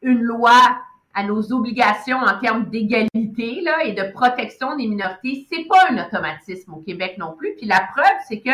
une 0.01 0.21
loi 0.21 0.59
à 1.13 1.23
nos 1.23 1.51
obligations 1.51 2.17
en 2.17 2.39
termes 2.39 2.69
d'égalité 2.69 3.61
là, 3.61 3.83
et 3.83 3.93
de 3.93 4.11
protection 4.11 4.75
des 4.75 4.87
minorités, 4.87 5.45
c'est 5.51 5.65
pas 5.65 5.89
un 5.91 6.05
automatisme 6.05 6.73
au 6.73 6.77
Québec 6.77 7.15
non 7.17 7.33
plus. 7.37 7.53
Puis 7.57 7.67
la 7.67 7.81
preuve, 7.81 8.17
c'est 8.27 8.39
que 8.39 8.51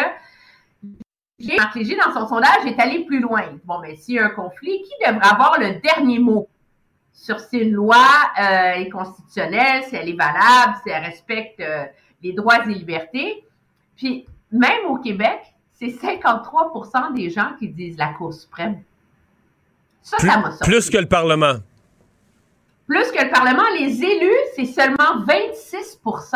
Marc 1.58 1.76
Léger, 1.76 1.96
dans 1.96 2.14
son 2.14 2.28
sondage, 2.28 2.66
est 2.66 2.80
allé 2.80 3.06
plus 3.06 3.20
loin. 3.20 3.44
Bon, 3.64 3.80
mais 3.80 3.96
s'il 3.96 4.16
y 4.16 4.20
a 4.20 4.26
un 4.26 4.30
conflit, 4.30 4.82
qui 4.82 4.92
devrait 5.08 5.28
avoir 5.28 5.60
le 5.60 5.80
dernier 5.80 6.20
mot 6.20 6.50
sur 7.14 7.40
si 7.40 7.60
une 7.60 7.72
loi 7.72 8.06
euh, 8.40 8.72
est 8.74 8.90
constitutionnelle, 8.90 9.84
si 9.84 9.96
elle 9.96 10.10
est 10.10 10.18
valable, 10.18 10.78
si 10.84 10.90
elle 10.90 11.04
respecte 11.04 11.60
euh, 11.60 11.86
les 12.22 12.34
droits 12.34 12.66
et 12.66 12.68
libertés? 12.68 13.46
Puis, 13.96 14.26
même 14.52 14.86
au 14.88 14.98
Québec, 14.98 15.42
c'est 15.74 15.88
53% 15.88 17.14
des 17.14 17.30
gens 17.30 17.52
qui 17.58 17.70
disent 17.70 17.98
la 17.98 18.10
Cour 18.14 18.34
suprême. 18.34 18.82
Ça, 20.02 20.18
plus, 20.18 20.28
ça 20.28 20.38
m'a 20.38 20.52
Plus 20.62 20.90
que 20.90 20.98
le 20.98 21.08
Parlement. 21.08 21.56
Plus 22.88 23.12
que 23.12 23.24
le 23.24 23.30
Parlement. 23.30 23.64
Les 23.80 24.04
élus, 24.04 24.32
c'est 24.56 24.66
seulement 24.66 25.24
26% 25.26 26.36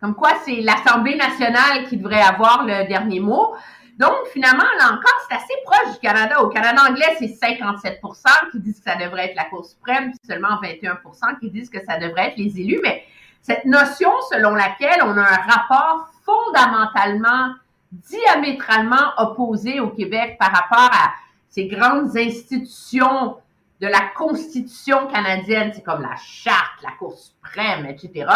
Comme 0.00 0.14
quoi, 0.14 0.30
c'est 0.44 0.60
l'Assemblée 0.60 1.16
nationale 1.16 1.86
qui 1.88 1.96
devrait 1.96 2.22
avoir 2.22 2.64
le 2.64 2.88
dernier 2.88 3.20
mot. 3.20 3.54
Donc, 3.98 4.14
finalement, 4.32 4.64
là 4.78 4.92
encore, 4.92 5.26
c'est 5.28 5.36
assez 5.36 5.54
proche 5.64 5.94
du 5.94 6.00
Canada. 6.00 6.42
Au 6.42 6.48
Canada 6.48 6.82
anglais, 6.88 7.16
c'est 7.18 7.26
57% 7.26 8.50
qui 8.52 8.60
disent 8.60 8.78
que 8.78 8.90
ça 8.90 8.96
devrait 8.96 9.26
être 9.26 9.36
la 9.36 9.44
Cour 9.44 9.64
suprême, 9.64 10.10
puis 10.10 10.18
seulement 10.26 10.60
21% 10.62 11.38
qui 11.40 11.50
disent 11.50 11.70
que 11.70 11.82
ça 11.84 11.98
devrait 11.98 12.28
être 12.28 12.36
les 12.36 12.60
élus. 12.60 12.80
Mais 12.82 13.04
cette 13.40 13.64
notion 13.64 14.10
selon 14.30 14.54
laquelle 14.54 15.00
on 15.02 15.16
a 15.16 15.22
un 15.22 15.46
rapport 15.48 16.10
fondamentalement, 16.26 17.54
diamétralement 17.92 19.14
opposé 19.16 19.80
au 19.80 19.88
Québec 19.88 20.36
par 20.38 20.50
rapport 20.50 20.92
à 20.92 21.14
ces 21.48 21.66
grandes 21.66 22.14
institutions 22.16 23.36
de 23.80 23.86
la 23.86 24.02
Constitution 24.14 25.06
canadienne, 25.06 25.72
c'est 25.74 25.82
comme 25.82 26.02
la 26.02 26.16
Charte, 26.16 26.82
la 26.82 26.90
Cour 26.98 27.16
suprême, 27.16 27.86
etc., 27.86 28.30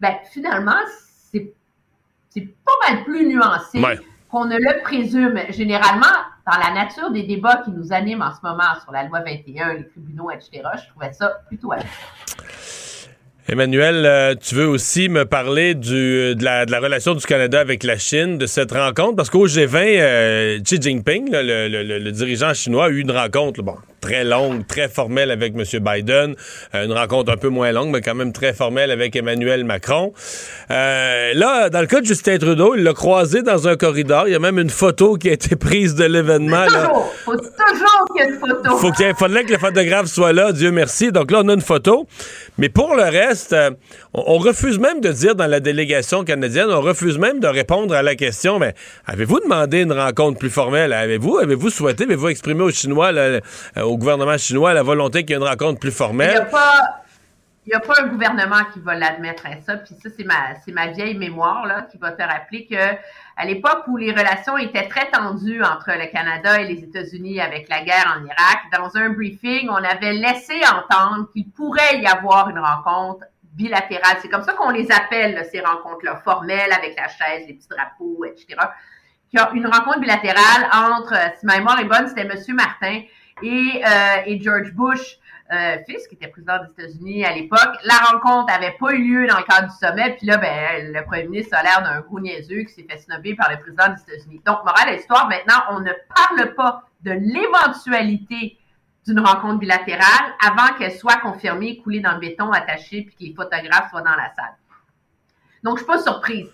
ben, 0.00 0.16
finalement, 0.30 0.80
c'est, 1.30 1.54
pas 2.64 2.72
mal 2.88 3.04
plus 3.04 3.26
nuancé 3.26 3.82
qu'on 4.30 4.44
ne 4.44 4.56
le 4.56 4.82
présume. 4.82 5.40
Généralement, 5.48 6.06
dans 6.46 6.56
la 6.56 6.72
nature 6.72 7.10
des 7.10 7.24
débats 7.24 7.56
qui 7.64 7.72
nous 7.72 7.92
animent 7.92 8.22
en 8.22 8.32
ce 8.32 8.40
moment 8.42 8.78
sur 8.82 8.92
la 8.92 9.04
loi 9.04 9.20
21, 9.20 9.74
les 9.74 9.88
tribunaux, 9.88 10.30
etc., 10.30 10.62
je 10.76 10.88
trouvais 10.90 11.12
ça 11.12 11.30
plutôt 11.48 11.72
Emmanuel, 13.50 14.04
euh, 14.04 14.34
tu 14.34 14.54
veux 14.56 14.68
aussi 14.68 15.08
me 15.08 15.24
parler 15.24 15.74
de, 15.74 16.36
la, 16.38 16.66
de, 16.66 16.70
la, 16.70 16.80
relation 16.80 17.14
du 17.14 17.24
Canada 17.24 17.60
avec 17.60 17.82
la 17.82 17.96
Chine, 17.96 18.36
de 18.36 18.44
cette 18.44 18.72
rencontre, 18.72 19.16
parce 19.16 19.30
qu'au 19.30 19.46
G20, 19.46 19.96
euh, 19.98 20.60
Xi 20.60 20.76
Jinping, 20.78 21.30
le, 21.32 22.10
dirigeant 22.10 22.52
chinois, 22.52 22.86
a 22.86 22.88
eu 22.90 23.00
une 23.00 23.10
rencontre, 23.10 23.62
bon, 23.62 23.76
très 24.00 24.24
longue, 24.24 24.66
très 24.66 24.88
formelle 24.88 25.30
avec 25.30 25.54
M. 25.54 25.64
Biden, 25.80 26.34
euh, 26.74 26.84
une 26.84 26.92
rencontre 26.92 27.32
un 27.32 27.36
peu 27.36 27.48
moins 27.48 27.72
longue, 27.72 27.90
mais 27.90 28.00
quand 28.00 28.14
même 28.14 28.32
très 28.32 28.52
formelle 28.52 28.90
avec 28.90 29.16
Emmanuel 29.16 29.64
Macron. 29.64 30.12
Euh, 30.70 31.32
là, 31.34 31.70
dans 31.70 31.80
le 31.80 31.86
cas 31.86 32.00
de 32.00 32.06
Justin 32.06 32.38
Trudeau, 32.38 32.74
il 32.76 32.82
l'a 32.82 32.92
croisé 32.92 33.42
dans 33.42 33.68
un 33.68 33.76
corridor. 33.76 34.28
Il 34.28 34.32
y 34.32 34.36
a 34.36 34.38
même 34.38 34.58
une 34.58 34.70
photo 34.70 35.16
qui 35.16 35.28
a 35.28 35.32
été 35.32 35.56
prise 35.56 35.94
de 35.94 36.04
l'événement. 36.04 36.64
Toujours, 36.66 37.12
faut 37.24 37.36
toujours 37.36 38.04
qu'il 38.14 38.24
y 38.24 38.26
ait 38.26 38.30
une 38.30 38.38
photo. 38.38 38.78
Faut 38.78 38.92
qu'il 38.92 39.14
fallait 39.14 39.44
que 39.44 39.52
le 39.52 39.58
photographe 39.58 40.06
soit 40.06 40.32
là, 40.32 40.52
Dieu 40.52 40.70
merci. 40.70 41.12
Donc 41.12 41.30
là, 41.30 41.40
on 41.44 41.48
a 41.48 41.54
une 41.54 41.60
photo. 41.60 42.06
Mais 42.58 42.68
pour 42.68 42.94
le 42.94 43.02
reste, 43.02 43.52
euh, 43.52 43.70
on, 44.14 44.38
refuse 44.38 44.78
même 44.78 45.00
de 45.00 45.10
dire 45.10 45.34
dans 45.34 45.46
la 45.46 45.60
délégation 45.60 46.24
canadienne, 46.24 46.68
on 46.70 46.80
refuse 46.80 47.18
même 47.18 47.40
de 47.40 47.46
répondre 47.46 47.94
à 47.94 48.02
la 48.02 48.14
question, 48.14 48.58
mais 48.58 48.74
avez-vous 49.06 49.40
demandé 49.40 49.82
une 49.82 49.92
rencontre 49.92 50.38
plus 50.38 50.50
formelle? 50.50 50.92
Avez-vous 50.92 51.38
avez-vous 51.38 51.70
souhaité, 51.70 52.04
avez-vous 52.04 52.28
exprimé 52.28 52.62
aux 52.62 52.70
Chinois 52.70 53.12
au 53.88 53.98
gouvernement 53.98 54.36
chinois 54.38 54.74
la 54.74 54.82
volonté 54.82 55.24
qu'il 55.24 55.30
y 55.30 55.32
ait 55.34 55.42
une 55.42 55.48
rencontre 55.48 55.80
plus 55.80 55.90
formelle. 55.90 56.48
Il 57.66 57.72
n'y 57.72 57.74
a, 57.74 57.80
pas 57.80 58.02
un 58.02 58.06
gouvernement 58.06 58.64
qui 58.72 58.80
va 58.80 58.94
l'admettre 58.94 59.44
à 59.44 59.60
ça. 59.60 59.76
Puis 59.76 59.94
ça, 60.02 60.08
c'est 60.16 60.24
ma, 60.24 60.54
ma 60.72 60.86
vieille 60.86 61.18
mémoire 61.18 61.66
là, 61.66 61.82
qui 61.82 61.98
va 61.98 62.12
te 62.12 62.22
rappeler 62.22 62.66
que 62.66 62.76
à 63.36 63.44
l'époque 63.44 63.84
où 63.88 63.96
les 63.96 64.10
relations 64.10 64.56
étaient 64.56 64.88
très 64.88 65.10
tendues 65.10 65.62
entre 65.62 65.90
le 65.90 66.10
Canada 66.10 66.60
et 66.60 66.64
les 66.64 66.82
États-Unis 66.82 67.40
avec 67.40 67.68
la 67.68 67.82
guerre 67.82 68.16
en 68.18 68.24
Irak, 68.24 68.58
dans 68.72 68.96
un 68.96 69.10
briefing, 69.10 69.68
on 69.68 69.74
avait 69.76 70.14
laissé 70.14 70.54
entendre 70.64 71.30
qu'il 71.32 71.50
pourrait 71.50 72.00
y 72.00 72.06
avoir 72.06 72.48
une 72.48 72.58
rencontre 72.58 73.26
bilatérale. 73.52 74.16
C'est 74.22 74.28
comme 74.28 74.44
ça 74.44 74.54
qu'on 74.54 74.70
les 74.70 74.90
appelle, 74.90 75.46
ces 75.50 75.60
rencontres-là, 75.60 76.16
formelles, 76.24 76.72
avec 76.72 76.96
la 76.96 77.08
chaise, 77.08 77.46
les 77.46 77.54
petits 77.54 77.68
drapeaux, 77.68 78.24
etc. 78.24 78.56
Il 79.32 79.38
y 79.38 79.42
a 79.42 79.50
une 79.52 79.66
rencontre 79.66 80.00
bilatérale 80.00 80.70
entre, 80.72 81.14
si 81.38 81.44
ma 81.44 81.58
mémoire 81.58 81.78
est 81.80 81.84
bonne, 81.84 82.08
c'était 82.08 82.22
M. 82.22 82.34
Martin 82.54 83.02
et, 83.42 83.82
euh, 83.84 84.22
et 84.26 84.40
George 84.40 84.72
Bush, 84.72 85.18
euh, 85.52 85.78
fils, 85.88 86.06
qui 86.08 86.14
était 86.14 86.28
président 86.28 86.58
des 86.62 86.70
États-Unis 86.72 87.24
à 87.24 87.34
l'époque. 87.34 87.76
La 87.84 87.94
rencontre 88.10 88.52
n'avait 88.52 88.76
pas 88.78 88.92
eu 88.92 89.02
lieu 89.02 89.26
dans 89.26 89.38
le 89.38 89.44
cadre 89.44 89.68
du 89.68 89.76
sommet. 89.76 90.14
Puis 90.16 90.26
là, 90.26 90.36
ben, 90.36 90.92
le 90.92 91.04
premier 91.04 91.24
ministre 91.24 91.56
a 91.56 91.62
l'air 91.62 91.82
d'un 91.82 92.00
gros 92.00 92.20
niaiseux 92.20 92.64
qui 92.64 92.74
s'est 92.74 92.86
fait 92.88 92.98
snobber 92.98 93.34
par 93.34 93.50
le 93.50 93.58
président 93.58 93.88
des 93.88 94.14
États-Unis. 94.14 94.42
Donc, 94.44 94.64
morale 94.64 94.90
de 94.90 94.96
l'histoire, 94.96 95.26
maintenant, 95.28 95.62
on 95.70 95.80
ne 95.80 95.92
parle 96.14 96.54
pas 96.54 96.82
de 97.00 97.12
l'éventualité 97.12 98.58
d'une 99.06 99.20
rencontre 99.20 99.58
bilatérale 99.58 100.34
avant 100.46 100.74
qu'elle 100.76 100.92
soit 100.92 101.16
confirmée, 101.16 101.78
coulée 101.78 102.00
dans 102.00 102.12
le 102.12 102.20
béton, 102.20 102.52
attachée, 102.52 103.02
puis 103.02 103.14
que 103.14 103.24
les 103.24 103.34
photographes 103.34 103.88
soient 103.88 104.02
dans 104.02 104.16
la 104.16 104.30
salle. 104.34 104.54
Donc, 105.62 105.78
je 105.78 105.84
suis 105.84 105.86
pas 105.86 106.02
surprise. 106.02 106.48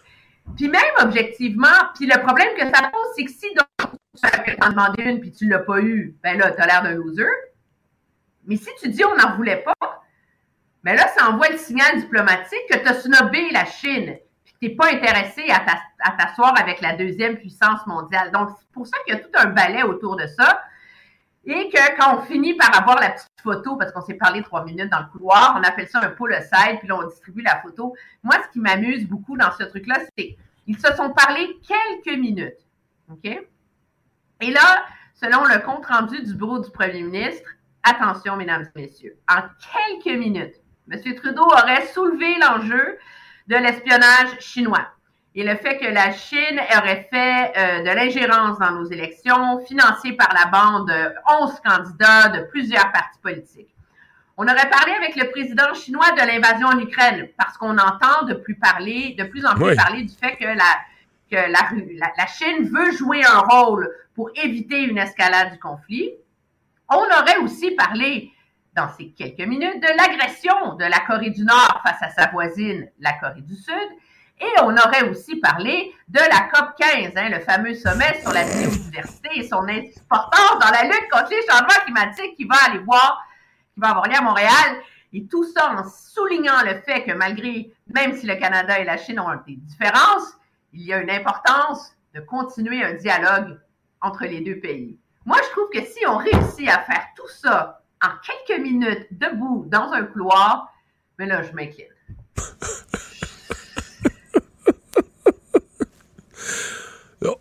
Puis 0.57 0.69
même 0.69 0.83
objectivement, 1.01 1.67
puis 1.97 2.07
le 2.07 2.21
problème 2.21 2.55
que 2.57 2.65
ça 2.65 2.91
pose, 2.93 3.07
c'est 3.17 3.25
que 3.25 3.31
si 3.31 3.47
donc, 3.55 3.91
tu 4.17 4.27
avais 4.27 4.57
en 4.65 4.71
demandé 4.71 5.03
une 5.05 5.21
puis 5.21 5.33
tu 5.33 5.49
l'as 5.49 5.61
pas 5.61 5.81
eu, 5.81 6.17
ben 6.23 6.39
là, 6.39 6.53
tu 6.53 6.61
as 6.61 6.67
l'air 6.67 6.83
d'un 6.83 6.95
loser. 6.95 7.25
Mais 8.47 8.57
si 8.57 8.69
tu 8.81 8.89
dis 8.89 9.05
on 9.05 9.17
n'en 9.17 9.37
voulait 9.37 9.65
pas, 9.65 10.05
ben 10.83 10.95
là, 10.97 11.09
ça 11.09 11.31
envoie 11.31 11.49
le 11.49 11.57
signal 11.57 11.99
diplomatique 11.99 12.61
que 12.71 12.79
tu 12.79 12.87
as 12.87 12.95
snobé 12.95 13.51
la 13.51 13.65
Chine 13.65 14.19
puis 14.45 14.53
que 14.53 14.59
tu 14.59 14.69
n'es 14.69 14.77
pas 14.77 14.93
intéressé 14.93 15.49
à 15.51 16.11
t'asseoir 16.11 16.55
avec 16.61 16.81
la 16.83 16.95
deuxième 16.95 17.37
puissance 17.39 17.87
mondiale. 17.87 18.31
Donc, 18.33 18.51
c'est 18.59 18.69
pour 18.71 18.87
ça 18.87 18.97
qu'il 19.05 19.15
y 19.15 19.17
a 19.17 19.21
tout 19.21 19.31
un 19.35 19.47
balai 19.47 19.83
autour 19.83 20.17
de 20.17 20.27
ça. 20.27 20.61
Et 21.47 21.69
que 21.69 21.97
quand 21.97 22.19
on 22.19 22.23
finit 22.23 22.55
par 22.55 22.79
avoir 22.79 23.01
la 23.01 23.11
petite 23.11 23.29
photo, 23.43 23.77
parce 23.77 23.93
qu'on 23.93 24.01
s'est 24.01 24.15
parlé 24.15 24.43
trois 24.43 24.65
minutes 24.65 24.91
dans 24.91 25.01
le 25.01 25.07
couloir, 25.07 25.55
on 25.59 25.63
appelle 25.63 25.89
ça 25.89 26.01
un 26.01 26.09
pull 26.09 26.33
aside, 26.33 26.79
puis 26.79 26.89
là, 26.89 26.97
on 26.97 27.07
distribue 27.07 27.43
la 27.43 27.61
photo. 27.61 27.95
Moi, 28.23 28.37
ce 28.45 28.53
qui 28.53 28.61
m'amuse 28.61 29.07
beaucoup 29.07 29.37
dans 29.37 29.53
ce 29.53 29.65
truc-là, 29.65 30.01
c'est 30.17 30.37
qu'ils 30.65 30.79
se 30.79 30.95
sont 30.95 31.11
parlé 31.13 31.59
quelques 31.67 32.19
minutes. 32.19 32.59
OK? 33.11 33.47
Et 34.45 34.51
là, 34.51 34.85
selon 35.15 35.43
le 35.45 35.59
compte 35.61 35.87
rendu 35.87 36.21
du 36.23 36.35
bureau 36.35 36.59
du 36.59 36.71
premier 36.71 37.03
ministre, 37.03 37.49
attention, 37.83 38.37
mesdames 38.37 38.67
et 38.77 38.83
messieurs, 38.83 39.17
en 39.27 39.41
quelques 39.73 40.19
minutes, 40.19 40.57
M. 40.91 41.01
Trudeau 41.15 41.45
aurait 41.45 41.87
soulevé 41.87 42.37
l'enjeu 42.39 42.99
de 43.47 43.57
l'espionnage 43.57 44.39
chinois 44.41 44.87
et 45.35 45.45
le 45.45 45.57
fait 45.57 45.79
que 45.79 45.87
la 45.87 46.13
Chine 46.13 46.61
aurait 46.77 47.09
fait 47.11 47.53
euh, 47.57 47.81
de 47.85 47.97
l'ingérence 47.97 48.59
dans 48.59 48.73
nos 48.73 48.85
élections, 48.85 49.65
financée 49.67 50.13
par 50.13 50.35
la 50.35 50.45
bande 50.51 50.89
de 50.89 51.15
11 51.41 51.61
candidats 51.65 52.29
de 52.29 52.43
plusieurs 52.51 52.93
partis 52.93 53.21
politiques. 53.23 53.75
On 54.37 54.45
aurait 54.45 54.69
parlé 54.69 54.93
avec 54.93 55.17
le 55.17 55.31
président 55.31 55.73
chinois 55.73 56.11
de 56.11 56.27
l'invasion 56.27 56.67
en 56.67 56.79
Ukraine, 56.79 57.29
parce 57.39 57.57
qu'on 57.57 57.79
entend 57.79 58.27
de 58.29 58.35
plus 58.35 58.57
parler, 58.57 59.17
de 59.19 59.25
plus 59.25 59.47
en 59.47 59.55
plus 59.55 59.75
parler 59.75 60.03
du 60.03 60.15
fait 60.15 60.37
que 60.37 60.45
la, 60.45 60.65
que 61.31 61.37
la, 61.37 62.27
Chine 62.27 62.69
veut 62.69 62.93
jouer 62.93 63.25
un 63.25 63.41
rôle 63.41 63.91
pour 64.15 64.31
éviter 64.35 64.83
une 64.83 64.99
escalade 64.99 65.53
du 65.53 65.59
conflit. 65.59 66.13
On 66.89 66.97
aurait 66.97 67.39
aussi 67.39 67.73
parlé 67.73 68.31
dans 68.75 68.89
ces 68.97 69.11
quelques 69.11 69.47
minutes 69.47 69.81
de 69.81 69.89
l'agression 69.97 70.75
de 70.75 70.85
la 70.85 71.01
Corée 71.01 71.31
du 71.31 71.45
Nord 71.45 71.81
face 71.85 72.03
à 72.03 72.11
sa 72.11 72.31
voisine, 72.31 72.89
la 72.99 73.13
Corée 73.15 73.41
du 73.41 73.57
Sud, 73.57 73.91
et 74.41 74.61
on 74.63 74.77
aurait 74.77 75.09
aussi 75.09 75.37
parlé 75.37 75.95
de 76.09 76.19
la 76.19 76.49
COP 76.53 76.75
15, 76.77 77.13
hein, 77.17 77.29
le 77.29 77.39
fameux 77.39 77.75
sommet 77.75 78.21
sur 78.21 78.33
la 78.33 78.43
biodiversité 78.45 79.29
et 79.37 79.49
son 79.49 79.63
importance 79.69 80.59
dans 80.61 80.71
la 80.73 80.85
lutte 80.85 81.09
contre 81.11 81.31
les 81.31 81.47
changements 81.49 81.85
climatiques 81.85 82.37
qui 82.37 82.45
va 82.45 82.57
aller 82.67 82.81
voir, 82.81 83.25
qui 83.73 83.81
va 83.81 83.91
avoir 83.91 84.09
lieu 84.09 84.17
à 84.17 84.23
Montréal. 84.23 84.83
Et 85.13 85.27
tout 85.27 85.45
ça 85.45 85.71
en 85.71 85.89
soulignant 85.89 86.63
le 86.65 86.81
fait 86.81 87.05
que 87.05 87.13
malgré, 87.13 87.71
même 87.95 88.17
si 88.17 88.27
le 88.27 88.35
Canada 88.35 88.81
et 88.81 88.85
la 88.85 88.97
Chine 88.97 89.21
ont 89.21 89.31
des 89.47 89.55
différences, 89.55 90.37
il 90.75 90.83
y 90.83 90.93
a 90.93 91.01
une 91.01 91.11
importance 91.11 91.93
de 92.15 92.21
continuer 92.21 92.83
un 92.83 92.95
dialogue 92.95 93.59
entre 94.01 94.25
les 94.25 94.41
deux 94.41 94.59
pays. 94.59 94.99
Moi, 95.25 95.39
je 95.43 95.51
trouve 95.53 95.71
que 95.73 95.81
si 95.81 96.07
on 96.07 96.19
réussit 96.19 96.69
à 96.69 96.81
faire 96.81 97.07
tout 97.17 97.29
ça 97.29 97.81
en 98.03 98.09
quelques 98.23 98.61
minutes 98.61 99.07
debout 99.13 99.65
dans 99.69 99.93
un 99.93 100.03
couloir, 100.03 100.73
mais 101.19 101.27
là, 101.27 101.43
je 101.43 101.53
m'inquiète. 101.53 101.91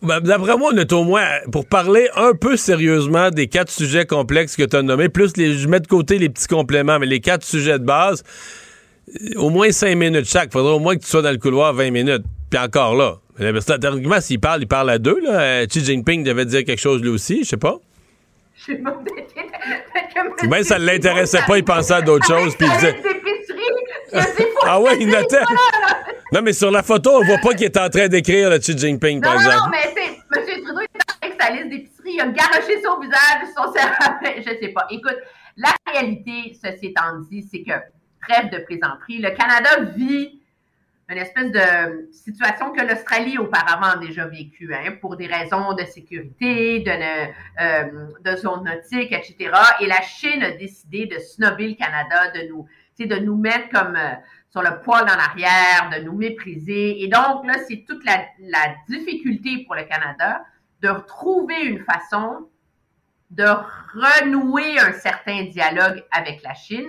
Ben, 0.02 0.22
d'après 0.22 0.56
moi, 0.58 0.72
on 0.74 0.78
est 0.78 0.94
au 0.94 1.04
moins, 1.04 1.26
pour 1.52 1.66
parler 1.66 2.08
un 2.16 2.34
peu 2.34 2.56
sérieusement 2.56 3.32
des 3.32 3.48
quatre 3.48 3.70
sujets 3.70 4.06
complexes 4.06 4.56
que 4.56 4.64
tu 4.64 4.78
as 4.78 4.82
nommés, 4.82 5.10
plus 5.10 5.36
les, 5.36 5.56
je 5.56 5.68
mets 5.68 5.82
de 5.82 5.88
côté 5.88 6.20
les 6.20 6.30
petits 6.30 6.48
compléments, 6.48 7.00
mais 7.00 7.06
les 7.06 7.20
quatre 7.20 7.44
sujets 7.44 7.80
de 7.80 7.84
base, 7.84 8.24
au 9.36 9.50
moins 9.50 9.72
cinq 9.72 9.96
minutes 9.96 10.26
chaque. 10.26 10.54
Faudrait 10.54 10.74
au 10.74 10.80
moins 10.80 10.96
que 10.96 11.02
tu 11.02 11.10
sois 11.10 11.22
dans 11.22 11.32
le 11.32 11.38
couloir 11.38 11.74
20 11.74 11.92
minutes. 11.92 12.24
Puis 12.50 12.60
encore 12.60 12.96
là. 12.96 13.18
Théoriquement, 13.38 14.22
s'il 14.22 14.40
parle, 14.40 14.62
il 14.62 14.68
parle 14.68 14.90
à 14.92 14.98
deux. 15.00 15.20
Là. 15.22 15.42
Euh, 15.42 15.66
Xi 15.66 15.84
Jinping 15.84 16.24
devait 16.24 16.46
dire 16.46 16.64
quelque 16.64 16.80
chose 16.80 17.02
lui 17.02 17.10
aussi, 17.10 17.44
je 17.44 17.50
sais 17.50 17.58
pas. 17.58 17.78
Je 18.56 18.74
sais 18.74 18.76
pas. 18.76 19.00
Ben, 20.48 20.64
ça 20.64 20.78
ne 20.78 20.86
l'intéressait 20.86 21.42
pas, 21.48 21.58
il 21.58 21.64
pensait 21.64 21.94
à 21.94 22.02
d'autres 22.02 22.28
choses. 22.28 22.56
Puis 22.56 22.68
il 22.68 22.74
disait... 22.74 22.96
ah 24.66 24.80
ouais, 24.80 24.98
il 25.00 25.08
notait. 25.08 25.42
Non, 26.32 26.42
mais 26.42 26.54
sur 26.54 26.72
la 26.72 26.84
photo, 26.84 27.12
on 27.12 27.24
voit 27.24 27.38
pas 27.38 27.54
qu'il 27.54 27.66
est 27.66 27.78
en 27.78 27.90
train 27.90 28.08
d'écrire 28.08 28.50
le 28.50 28.60
Xi 28.60 28.78
Jinping, 28.78 29.22
par 29.22 29.36
exemple. 29.36 29.56
Non, 29.56 29.70
mais 29.72 29.94
c'est 29.96 30.52
M. 30.54 30.64
Trudeau 30.64 30.80
est 30.82 30.90
avec 31.22 31.42
sa 31.42 31.52
liste 31.52 31.70
d'épicerie, 31.70 32.14
il 32.16 32.22
a 32.22 32.28
garoché 32.28 32.82
son 32.84 33.00
visage, 33.00 33.48
son 33.56 33.72
cerveau, 33.72 34.18
je 34.38 34.66
sais 34.66 34.72
pas. 34.74 34.86
Écoute, 34.90 35.18
la 35.58 35.74
réalité, 35.92 36.58
ceci 36.64 36.88
étant 36.88 37.20
dit, 37.30 37.48
c'est 37.50 37.62
que, 37.64 37.74
trêve 38.28 38.52
de 38.52 38.64
plaisanterie, 38.66 39.20
le 39.20 39.30
Canada 39.32 39.92
vit 39.96 40.40
une 41.10 41.18
espèce 41.18 41.52
de 41.52 42.12
situation 42.12 42.72
que 42.72 42.82
l'Australie 42.82 43.38
auparavant 43.38 43.88
a 43.88 43.98
déjà 43.98 44.26
vécue, 44.26 44.74
hein, 44.74 44.94
pour 45.02 45.18
des 45.18 45.28
raisons 45.28 45.74
de 45.74 45.84
sécurité, 45.84 46.80
de, 46.80 46.92
euh, 47.62 48.36
zone 48.38 48.64
nautique, 48.64 49.12
etc. 49.12 49.52
Et 49.82 49.88
la 49.88 50.02
Chine 50.02 50.44
a 50.44 50.52
décidé 50.52 51.06
de 51.06 51.20
snobber 51.20 51.70
le 51.70 51.76
Canada, 51.76 52.32
de 52.32 52.48
nous, 52.48 52.68
de 53.00 53.16
nous 53.18 53.36
mettre 53.36 53.70
comme 53.70 53.96
euh, 53.96 54.14
sur 54.50 54.62
le 54.62 54.82
poil 54.82 55.04
en 55.04 55.08
arrière, 55.08 55.90
de 55.96 56.04
nous 56.04 56.16
mépriser. 56.16 57.04
Et 57.04 57.08
donc, 57.08 57.46
là, 57.46 57.56
c'est 57.68 57.84
toute 57.88 58.06
la, 58.06 58.26
la 58.40 58.76
difficulté 58.88 59.64
pour 59.66 59.76
le 59.76 59.84
Canada 59.84 60.46
de 60.82 60.90
retrouver 60.90 61.64
une 61.64 61.84
façon 61.84 62.48
de 63.32 63.46
renouer 63.46 64.80
un 64.80 64.94
certain 64.94 65.44
dialogue 65.44 66.04
avec 66.12 66.44
la 66.44 66.54
Chine. 66.54 66.88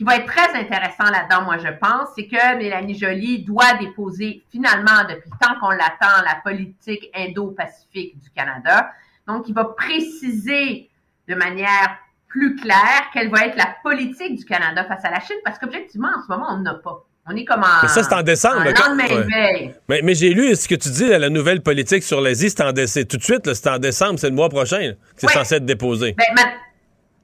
Ce 0.00 0.02
qui 0.02 0.08
va 0.08 0.16
être 0.16 0.32
très 0.32 0.58
intéressant 0.58 1.12
là-dedans, 1.12 1.44
moi, 1.44 1.58
je 1.58 1.68
pense, 1.78 2.08
c'est 2.16 2.26
que 2.26 2.56
Mélanie 2.56 2.98
Joly 2.98 3.44
doit 3.44 3.74
déposer 3.78 4.42
finalement, 4.50 5.02
depuis 5.06 5.28
le 5.30 5.46
temps 5.46 5.60
qu'on 5.60 5.68
l'attend, 5.68 6.24
la 6.24 6.40
politique 6.42 7.10
indo-pacifique 7.14 8.18
du 8.18 8.30
Canada. 8.30 8.92
Donc, 9.28 9.46
il 9.46 9.54
va 9.54 9.66
préciser 9.66 10.88
de 11.28 11.34
manière 11.34 11.98
plus 12.28 12.56
claire 12.56 13.10
quelle 13.12 13.28
va 13.28 13.44
être 13.44 13.58
la 13.58 13.76
politique 13.82 14.38
du 14.38 14.44
Canada 14.46 14.84
face 14.84 15.04
à 15.04 15.10
la 15.10 15.20
Chine, 15.20 15.36
parce 15.44 15.58
qu'objectivement, 15.58 16.08
en 16.16 16.22
ce 16.22 16.28
moment, 16.32 16.46
on 16.48 16.60
n'a 16.60 16.72
pas. 16.76 17.04
On 17.26 17.36
est 17.36 17.44
comme 17.44 17.60
en. 17.60 17.82
Mais 17.82 17.88
ça, 17.88 18.02
c'est 18.02 18.14
en 18.14 18.22
décembre. 18.22 18.56
En 18.56 18.94
Mais, 18.94 20.00
mais 20.02 20.14
j'ai 20.14 20.32
lu 20.32 20.56
ce 20.56 20.66
que 20.66 20.76
tu 20.76 20.88
dis, 20.88 21.08
la 21.08 21.28
nouvelle 21.28 21.60
politique 21.60 22.04
sur 22.04 22.22
l'Asie, 22.22 22.48
c'est. 22.48 23.04
Tout 23.04 23.18
de 23.18 23.22
suite, 23.22 23.52
c'est 23.52 23.68
en 23.68 23.78
décembre, 23.78 24.18
c'est 24.18 24.30
le 24.30 24.34
mois 24.34 24.48
prochain 24.48 24.94
que 25.14 25.20
c'est 25.20 25.28
censé 25.28 25.56
être 25.56 25.66
déposé. 25.66 26.16
Ben, 26.16 26.46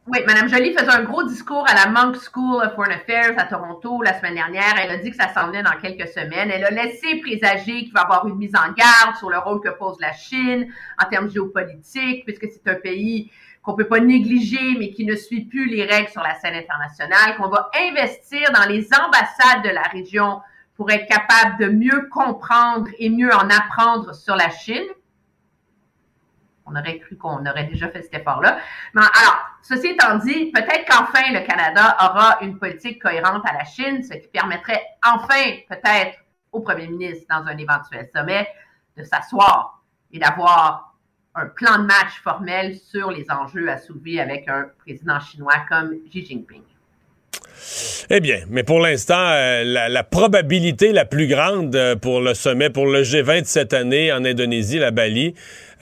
oui, 0.08 0.20
Mme 0.24 0.48
Jolie 0.48 0.72
faisait 0.72 0.88
un 0.88 1.02
gros 1.02 1.24
discours 1.24 1.64
à 1.68 1.74
la 1.74 1.90
Monk 1.90 2.16
School 2.16 2.62
of 2.62 2.74
Foreign 2.76 2.92
Affairs 2.92 3.34
à 3.38 3.44
Toronto 3.44 4.02
la 4.02 4.16
semaine 4.16 4.36
dernière. 4.36 4.74
Elle 4.80 4.92
a 4.92 4.98
dit 4.98 5.10
que 5.10 5.16
ça 5.16 5.34
s'en 5.34 5.48
venait 5.48 5.64
dans 5.64 5.76
quelques 5.82 6.06
semaines. 6.06 6.48
Elle 6.48 6.64
a 6.64 6.70
laissé 6.70 7.16
présager 7.16 7.82
qu'il 7.82 7.92
va 7.92 8.02
y 8.02 8.04
avoir 8.04 8.24
une 8.28 8.36
mise 8.36 8.54
en 8.54 8.72
garde 8.72 9.16
sur 9.18 9.30
le 9.30 9.38
rôle 9.38 9.60
que 9.60 9.70
pose 9.70 9.96
la 10.00 10.12
Chine 10.12 10.72
en 11.02 11.08
termes 11.08 11.28
géopolitiques, 11.28 12.24
puisque 12.24 12.46
c'est 12.52 12.70
un 12.70 12.76
pays 12.76 13.32
qu'on 13.64 13.74
peut 13.74 13.88
pas 13.88 13.98
négliger, 13.98 14.76
mais 14.78 14.90
qui 14.90 15.04
ne 15.04 15.16
suit 15.16 15.44
plus 15.44 15.66
les 15.66 15.84
règles 15.84 16.10
sur 16.10 16.22
la 16.22 16.36
scène 16.36 16.54
internationale, 16.54 17.36
qu'on 17.36 17.48
va 17.48 17.68
investir 17.90 18.48
dans 18.52 18.68
les 18.68 18.88
ambassades 18.94 19.64
de 19.64 19.70
la 19.70 19.82
région 19.82 20.40
pour 20.76 20.88
être 20.92 21.08
capable 21.08 21.58
de 21.58 21.66
mieux 21.66 22.08
comprendre 22.12 22.86
et 23.00 23.10
mieux 23.10 23.34
en 23.34 23.50
apprendre 23.50 24.14
sur 24.14 24.36
la 24.36 24.50
Chine. 24.50 24.86
On 26.66 26.74
aurait 26.74 26.98
cru 26.98 27.16
qu'on 27.16 27.46
aurait 27.46 27.64
déjà 27.64 27.88
fait 27.88 28.02
cet 28.02 28.14
effort-là. 28.14 28.58
Mais 28.94 29.02
alors, 29.02 29.38
ceci 29.62 29.88
étant 29.88 30.16
dit, 30.16 30.50
peut-être 30.52 30.84
qu'enfin 30.88 31.32
le 31.32 31.46
Canada 31.46 31.96
aura 32.00 32.38
une 32.42 32.58
politique 32.58 33.00
cohérente 33.00 33.42
à 33.48 33.52
la 33.52 33.64
Chine, 33.64 34.02
ce 34.02 34.14
qui 34.14 34.28
permettrait 34.28 34.82
enfin, 35.06 35.58
peut-être, 35.68 36.18
au 36.52 36.60
premier 36.60 36.88
ministre 36.88 37.26
dans 37.30 37.46
un 37.46 37.56
éventuel 37.56 38.08
sommet, 38.14 38.48
de 38.96 39.04
s'asseoir 39.04 39.82
et 40.12 40.18
d'avoir 40.18 40.94
un 41.34 41.46
plan 41.46 41.78
de 41.78 41.84
match 41.84 42.20
formel 42.24 42.76
sur 42.76 43.10
les 43.10 43.26
enjeux 43.30 43.68
à 43.68 43.76
avec 44.22 44.48
un 44.48 44.66
président 44.78 45.20
chinois 45.20 45.64
comme 45.68 45.94
Xi 46.08 46.24
Jinping. 46.24 46.62
Eh 48.08 48.20
bien, 48.20 48.40
mais 48.48 48.62
pour 48.62 48.78
l'instant, 48.80 49.18
euh, 49.18 49.64
la, 49.64 50.04
probabilité 50.04 50.92
la 50.92 51.04
plus 51.04 51.26
grande 51.26 51.74
euh, 51.74 51.96
pour 51.96 52.20
le 52.20 52.34
sommet, 52.34 52.70
pour 52.70 52.86
le 52.86 53.02
G20 53.02 53.42
de 53.42 53.46
cette 53.46 53.72
année 53.72 54.12
en 54.12 54.24
Indonésie, 54.24 54.78
la 54.78 54.90
Bali, 54.90 55.34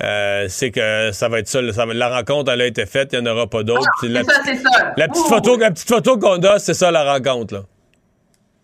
euh, 0.02 0.46
c'est 0.48 0.70
que 0.70 1.10
ça 1.12 1.28
va 1.28 1.38
être 1.38 1.48
ça, 1.48 1.60
La 1.62 2.08
rencontre, 2.08 2.50
elle 2.50 2.62
a 2.62 2.66
été 2.66 2.86
faite, 2.86 3.10
il 3.12 3.20
n'y 3.20 3.28
en 3.28 3.32
aura 3.32 3.46
pas 3.46 3.62
d'autres. 3.62 3.86
Ah, 3.86 3.98
c'est 4.00 4.24
ça, 4.24 4.40
c'est 4.44 4.56
ça. 4.56 4.94
La 4.96 5.08
petite 5.08 5.26
photo, 5.26 5.56
la 5.56 5.70
petite 5.70 5.88
photo 5.88 6.18
qu'on 6.18 6.42
a, 6.42 6.58
c'est 6.58 6.74
ça 6.74 6.90
la 6.90 7.12
rencontre, 7.12 7.54
là. 7.54 7.60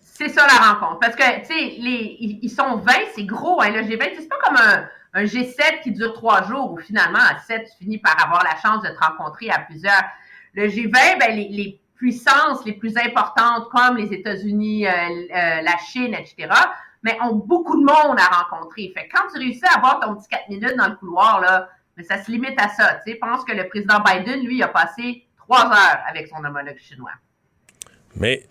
C'est 0.03 0.29
ça 0.29 0.47
la 0.47 0.73
rencontre. 0.73 0.99
Parce 1.01 1.17
que, 1.17 1.41
tu 1.41 1.47
sais, 1.47 1.77
ils, 2.43 2.51
sont 2.51 2.77
20, 2.77 2.93
c'est 3.15 3.25
gros, 3.25 3.63
hein, 3.63 3.71
le 3.71 3.81
G20. 3.81 4.11
C'est 4.19 4.29
pas 4.29 4.37
comme 4.45 4.57
un 4.57 4.85
un 5.13 5.25
G7 5.25 5.83
qui 5.83 5.93
dure 5.93 6.13
trois 6.15 6.45
jours, 6.45 6.73
où 6.73 6.79
finalement, 6.79 7.19
à 7.19 7.39
7, 7.39 7.65
tu 7.65 7.85
finis 7.85 7.99
par 7.99 8.17
avoir 8.25 8.45
la 8.45 8.57
chance 8.61 8.83
de 8.83 8.89
te 8.89 9.05
rencontrer 9.05 9.51
à 9.51 9.59
plusieurs. 9.61 10.05
Le 10.55 10.69
G20, 10.69 11.19
ben, 11.19 11.37
les, 11.37 11.81
puissances 11.97 12.65
les 12.65 12.73
plus 12.73 12.97
importantes, 12.97 13.69
comme 13.69 13.99
les 13.99 14.15
États-Unis, 14.15 14.87
euh, 14.87 14.91
euh, 14.91 15.61
la 15.61 15.77
Chine, 15.87 16.15
etc., 16.15 16.49
mais 17.03 17.17
ont 17.23 17.35
beaucoup 17.35 17.79
de 17.79 17.85
monde 17.85 18.19
à 18.19 18.45
rencontrer. 18.45 18.93
Fait 18.95 19.09
quand 19.09 19.29
tu 19.33 19.39
réussis 19.39 19.65
à 19.67 19.79
avoir 19.79 20.01
ton 20.01 20.15
petit 20.17 20.29
4 20.29 20.49
minutes 20.49 20.77
dans 20.77 20.89
le 20.89 20.97
couloir, 20.97 21.41
là, 21.41 21.69
mais 21.97 22.05
ça 22.05 22.23
se 22.23 22.31
limite 22.31 22.61
à 22.61 22.69
ça. 22.69 23.01
Tu 23.05 23.13
sais, 23.13 23.19
pense 23.19 23.45
que 23.45 23.53
le 23.53 23.69
président 23.69 24.01
Biden, 24.01 24.45
lui, 24.45 24.63
a 24.63 24.69
passé 24.69 25.25
trois 25.37 25.67
heures 25.67 26.01
avec 26.09 26.29
son 26.29 26.45
homologue 26.45 26.79
chinois. 26.79 27.11
Mais 28.17 28.47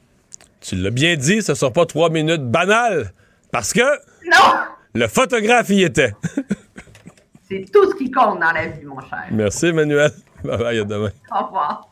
tu 0.62 0.76
l'as 0.76 0.92
bien 0.92 1.16
dit, 1.16 1.42
ce 1.42 1.52
ne 1.54 1.58
sont 1.58 1.72
pas 1.72 1.86
trois 1.86 2.10
minutes 2.10 2.50
banales. 2.50 3.12
Parce 3.52 3.74
que. 3.74 3.82
Non! 3.82 4.60
Le 4.94 5.08
photographe 5.08 5.70
y 5.70 5.84
était. 5.84 6.14
C'est 7.48 7.66
tout 7.72 7.90
ce 7.90 7.96
qui 7.96 8.12
compte 8.12 8.40
dans 8.40 8.52
la 8.52 8.68
vie, 8.68 8.86
mon 8.86 9.00
cher. 9.02 9.26
Merci, 9.32 9.68
Emmanuel. 9.68 10.12
Bye 10.44 10.58
bye, 10.58 10.80
à 10.80 10.84
demain. 10.84 11.10
Au 11.32 11.46
revoir. 11.46 11.90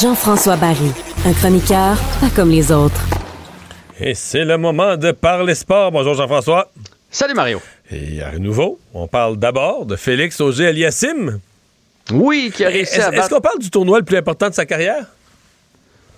Jean-François 0.00 0.56
Barry, 0.56 0.90
un 1.24 1.32
chroniqueur 1.34 1.96
pas 2.20 2.28
comme 2.34 2.50
les 2.50 2.72
autres. 2.72 3.00
Et 4.00 4.14
c'est 4.14 4.44
le 4.44 4.58
moment 4.58 4.96
de 4.96 5.12
parler 5.12 5.54
sport. 5.54 5.92
Bonjour 5.92 6.14
Jean-François. 6.14 6.68
Salut 7.10 7.34
Mario. 7.34 7.60
Et 7.92 8.20
à 8.20 8.36
nouveau, 8.38 8.80
on 8.92 9.06
parle 9.06 9.36
d'abord 9.36 9.86
de 9.86 9.94
Félix 9.94 10.40
Auger-Aliassime. 10.40 11.38
Oui, 12.10 12.50
qui 12.52 12.64
a 12.64 12.70
réussi 12.70 13.00
à 13.00 13.12
Est-ce 13.12 13.30
qu'on 13.30 13.40
parle 13.40 13.60
du 13.60 13.70
tournoi 13.70 14.00
le 14.00 14.04
plus 14.04 14.16
important 14.16 14.48
de 14.48 14.54
sa 14.54 14.66
carrière? 14.66 15.06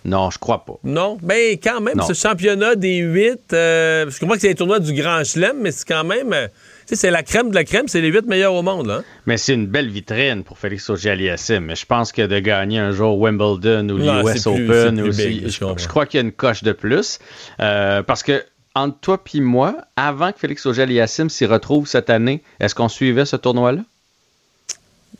Non, 0.06 0.30
je 0.30 0.38
crois 0.38 0.64
pas. 0.64 0.78
Non, 0.82 1.18
mais 1.22 1.56
ben, 1.56 1.58
quand 1.62 1.80
même, 1.82 2.00
ce 2.00 2.14
championnat 2.14 2.76
des 2.76 2.98
huit, 2.98 3.52
euh, 3.52 4.08
je 4.08 4.18
comprends 4.18 4.36
que 4.36 4.40
c'est 4.40 4.48
les 4.48 4.54
tournois 4.54 4.78
du 4.78 4.94
Grand 4.94 5.22
Chelem, 5.22 5.56
mais 5.60 5.72
c'est 5.72 5.86
quand 5.86 6.04
même, 6.04 6.32
euh, 6.32 6.46
c'est 6.94 7.10
la 7.10 7.22
crème 7.22 7.50
de 7.50 7.54
la 7.54 7.64
crème, 7.64 7.88
c'est 7.88 8.00
les 8.00 8.08
huit 8.08 8.26
meilleurs 8.26 8.54
au 8.54 8.62
monde. 8.62 8.86
Là. 8.86 9.02
Mais 9.26 9.36
c'est 9.36 9.54
une 9.54 9.66
belle 9.66 9.88
vitrine 9.88 10.44
pour 10.44 10.58
Félix 10.58 10.88
Auger-Aliassime. 10.88 11.64
Mais 11.64 11.76
je 11.76 11.86
pense 11.86 12.12
que 12.12 12.22
de 12.22 12.38
gagner 12.38 12.78
un 12.78 12.92
jour 12.92 13.18
Wimbledon 13.18 13.88
ou 13.88 13.98
l'US 13.98 14.46
Open, 14.46 15.00
aussi, 15.00 15.48
je, 15.48 15.88
crois 15.88 16.06
qu'il 16.06 16.18
y 16.18 16.22
a 16.22 16.24
une 16.24 16.32
coche 16.32 16.62
de 16.62 16.72
plus. 16.72 17.18
Euh, 17.60 18.02
parce 18.02 18.22
que 18.22 18.44
entre 18.74 18.98
toi 19.00 19.22
et 19.34 19.40
moi, 19.40 19.76
avant 19.96 20.32
que 20.32 20.38
Félix 20.38 20.66
Auger-Aliassime 20.66 21.30
s'y 21.30 21.46
retrouve 21.46 21.86
cette 21.86 22.10
année, 22.10 22.42
est-ce 22.60 22.74
qu'on 22.74 22.88
suivait 22.88 23.24
ce 23.24 23.36
tournoi-là? 23.36 23.82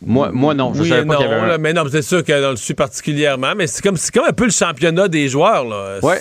Moi, 0.03 0.31
moi 0.31 0.53
non, 0.53 0.75
je 0.75 0.85
savais 0.85 1.07
pas 1.07 1.17
qu'il 1.17 1.27
y 1.27 1.29
avait 1.29 1.53
un... 1.55 1.59
mais 1.59 1.73
non, 1.73 1.85
c'est 1.91 2.03
sûr 2.03 2.23
qu'on 2.23 2.51
le 2.51 2.57
suit 2.57 2.75
particulièrement, 2.75 3.55
mais 3.57 3.67
c'est 3.67 3.83
comme, 3.83 3.97
comme 4.13 4.27
un 4.29 4.33
peu 4.33 4.45
le 4.45 4.51
championnat 4.51 5.09
des 5.09 5.29
joueurs. 5.29 5.65
Là. 5.65 6.01
Ouais. 6.03 6.21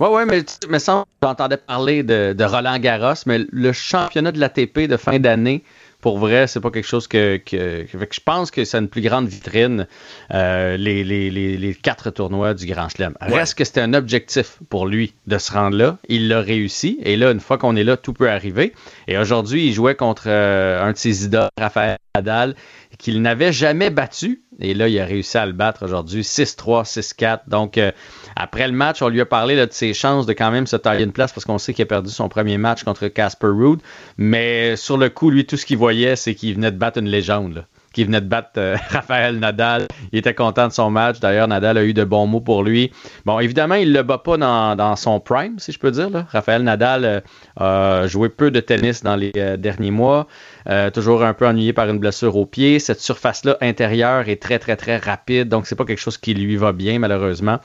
Ouais, 0.00 0.08
ouais, 0.08 0.26
mais, 0.26 0.44
mais 0.68 0.78
sans, 0.78 1.06
j'entendais 1.22 1.56
parler 1.56 2.02
de, 2.02 2.34
de, 2.36 2.44
Roland 2.44 2.78
Garros, 2.78 3.14
mais 3.26 3.40
le 3.50 3.72
championnat 3.72 4.32
de 4.32 4.38
l'ATP 4.38 4.80
de 4.80 4.96
fin 4.96 5.18
d'année, 5.18 5.62
pour 6.00 6.18
vrai, 6.18 6.46
c'est 6.46 6.60
pas 6.60 6.70
quelque 6.70 6.86
chose 6.86 7.08
que, 7.08 7.38
que, 7.38 7.82
que, 7.82 7.98
je 7.98 8.20
pense 8.24 8.50
que 8.50 8.64
c'est 8.64 8.78
une 8.78 8.88
plus 8.88 9.00
grande 9.00 9.26
vitrine, 9.26 9.86
euh, 10.32 10.76
les, 10.76 11.02
les, 11.02 11.30
les, 11.30 11.56
les, 11.56 11.74
quatre 11.74 12.10
tournois 12.10 12.54
du 12.54 12.66
Grand 12.66 12.88
Chelem. 12.88 13.14
Reste 13.20 13.58
que 13.58 13.64
c'était 13.64 13.80
un 13.80 13.94
objectif 13.94 14.58
pour 14.68 14.86
lui 14.86 15.14
de 15.26 15.38
se 15.38 15.50
rendre 15.52 15.76
là. 15.76 15.98
Il 16.08 16.28
l'a 16.28 16.40
réussi. 16.40 16.98
Et 17.02 17.16
là, 17.16 17.32
une 17.32 17.40
fois 17.40 17.58
qu'on 17.58 17.74
est 17.76 17.82
là, 17.82 17.96
tout 17.96 18.12
peut 18.12 18.30
arriver. 18.30 18.72
Et 19.08 19.18
aujourd'hui, 19.18 19.66
il 19.66 19.72
jouait 19.72 19.96
contre 19.96 20.24
euh, 20.26 20.80
un 20.80 20.92
de 20.92 20.96
ses 20.96 21.24
idoles, 21.24 21.48
Raphaël 21.58 21.96
Nadal 22.14 22.54
qu'il 22.98 23.22
n'avait 23.22 23.52
jamais 23.52 23.90
battu. 23.90 24.42
Et 24.58 24.74
là, 24.74 24.88
il 24.88 24.98
a 24.98 25.04
réussi 25.04 25.36
à 25.36 25.46
le 25.46 25.52
battre 25.52 25.84
aujourd'hui 25.84 26.22
6-3, 26.22 26.84
6-4. 26.84 27.40
Donc, 27.48 27.78
euh, 27.78 27.92
après 28.36 28.66
le 28.66 28.74
match, 28.74 29.00
on 29.00 29.08
lui 29.08 29.22
a 29.22 29.26
parlé 29.26 29.56
de 29.56 29.66
ses 29.70 29.94
chances 29.94 30.26
de 30.26 30.34
quand 30.34 30.50
même 30.50 30.66
se 30.66 30.76
tailler 30.76 31.04
une 31.04 31.12
place 31.12 31.32
parce 31.32 31.46
qu'on 31.46 31.56
sait 31.56 31.72
qu'il 31.72 31.82
a 31.84 31.86
perdu 31.86 32.10
son 32.10 32.28
premier 32.28 32.58
match 32.58 32.84
contre 32.84 33.08
Casper 33.08 33.46
Ruud. 33.46 33.80
Mais 34.18 34.76
sur 34.76 34.98
le 34.98 35.08
coup, 35.08 35.30
lui, 35.30 35.46
tout 35.46 35.56
ce 35.56 35.64
qu'il 35.64 35.78
voyait, 35.78 36.16
c'est 36.16 36.34
qu'il 36.34 36.54
venait 36.54 36.70
de 36.70 36.76
battre 36.76 36.98
une 36.98 37.08
légende. 37.08 37.64
Qui 37.96 38.04
venait 38.04 38.20
de 38.20 38.26
battre 38.26 38.50
euh, 38.58 38.76
Raphaël 38.90 39.38
Nadal. 39.38 39.88
Il 40.12 40.18
était 40.18 40.34
content 40.34 40.68
de 40.68 40.72
son 40.72 40.90
match. 40.90 41.18
D'ailleurs, 41.18 41.48
Nadal 41.48 41.78
a 41.78 41.82
eu 41.84 41.94
de 41.94 42.04
bons 42.04 42.26
mots 42.26 42.42
pour 42.42 42.62
lui. 42.62 42.92
Bon, 43.24 43.40
évidemment, 43.40 43.76
il 43.76 43.88
ne 43.88 43.94
le 43.94 44.02
bat 44.02 44.18
pas 44.18 44.36
dans, 44.36 44.96
son 44.96 45.18
prime, 45.18 45.58
si 45.58 45.72
je 45.72 45.78
peux 45.78 45.90
dire. 45.90 46.10
Raphaël 46.28 46.62
Nadal 46.62 47.04
euh, 47.06 47.20
a 47.56 48.06
joué 48.06 48.28
peu 48.28 48.50
de 48.50 48.60
tennis 48.60 49.02
dans 49.02 49.16
les 49.16 49.32
derniers 49.56 49.90
mois. 49.90 50.26
Euh, 50.68 50.90
toujours 50.90 51.22
un 51.22 51.32
peu 51.32 51.46
ennuyé 51.46 51.72
par 51.72 51.88
une 51.88 51.98
blessure 51.98 52.36
au 52.36 52.44
pied. 52.44 52.78
Cette 52.80 53.00
surface-là 53.00 53.56
intérieure 53.60 54.28
est 54.28 54.42
très, 54.42 54.58
très, 54.58 54.76
très 54.76 54.96
rapide. 54.96 55.48
Donc, 55.48 55.66
c'est 55.66 55.76
pas 55.76 55.84
quelque 55.84 56.00
chose 56.00 56.18
qui 56.18 56.34
lui 56.34 56.56
va 56.56 56.72
bien, 56.72 56.98
malheureusement. 56.98 57.58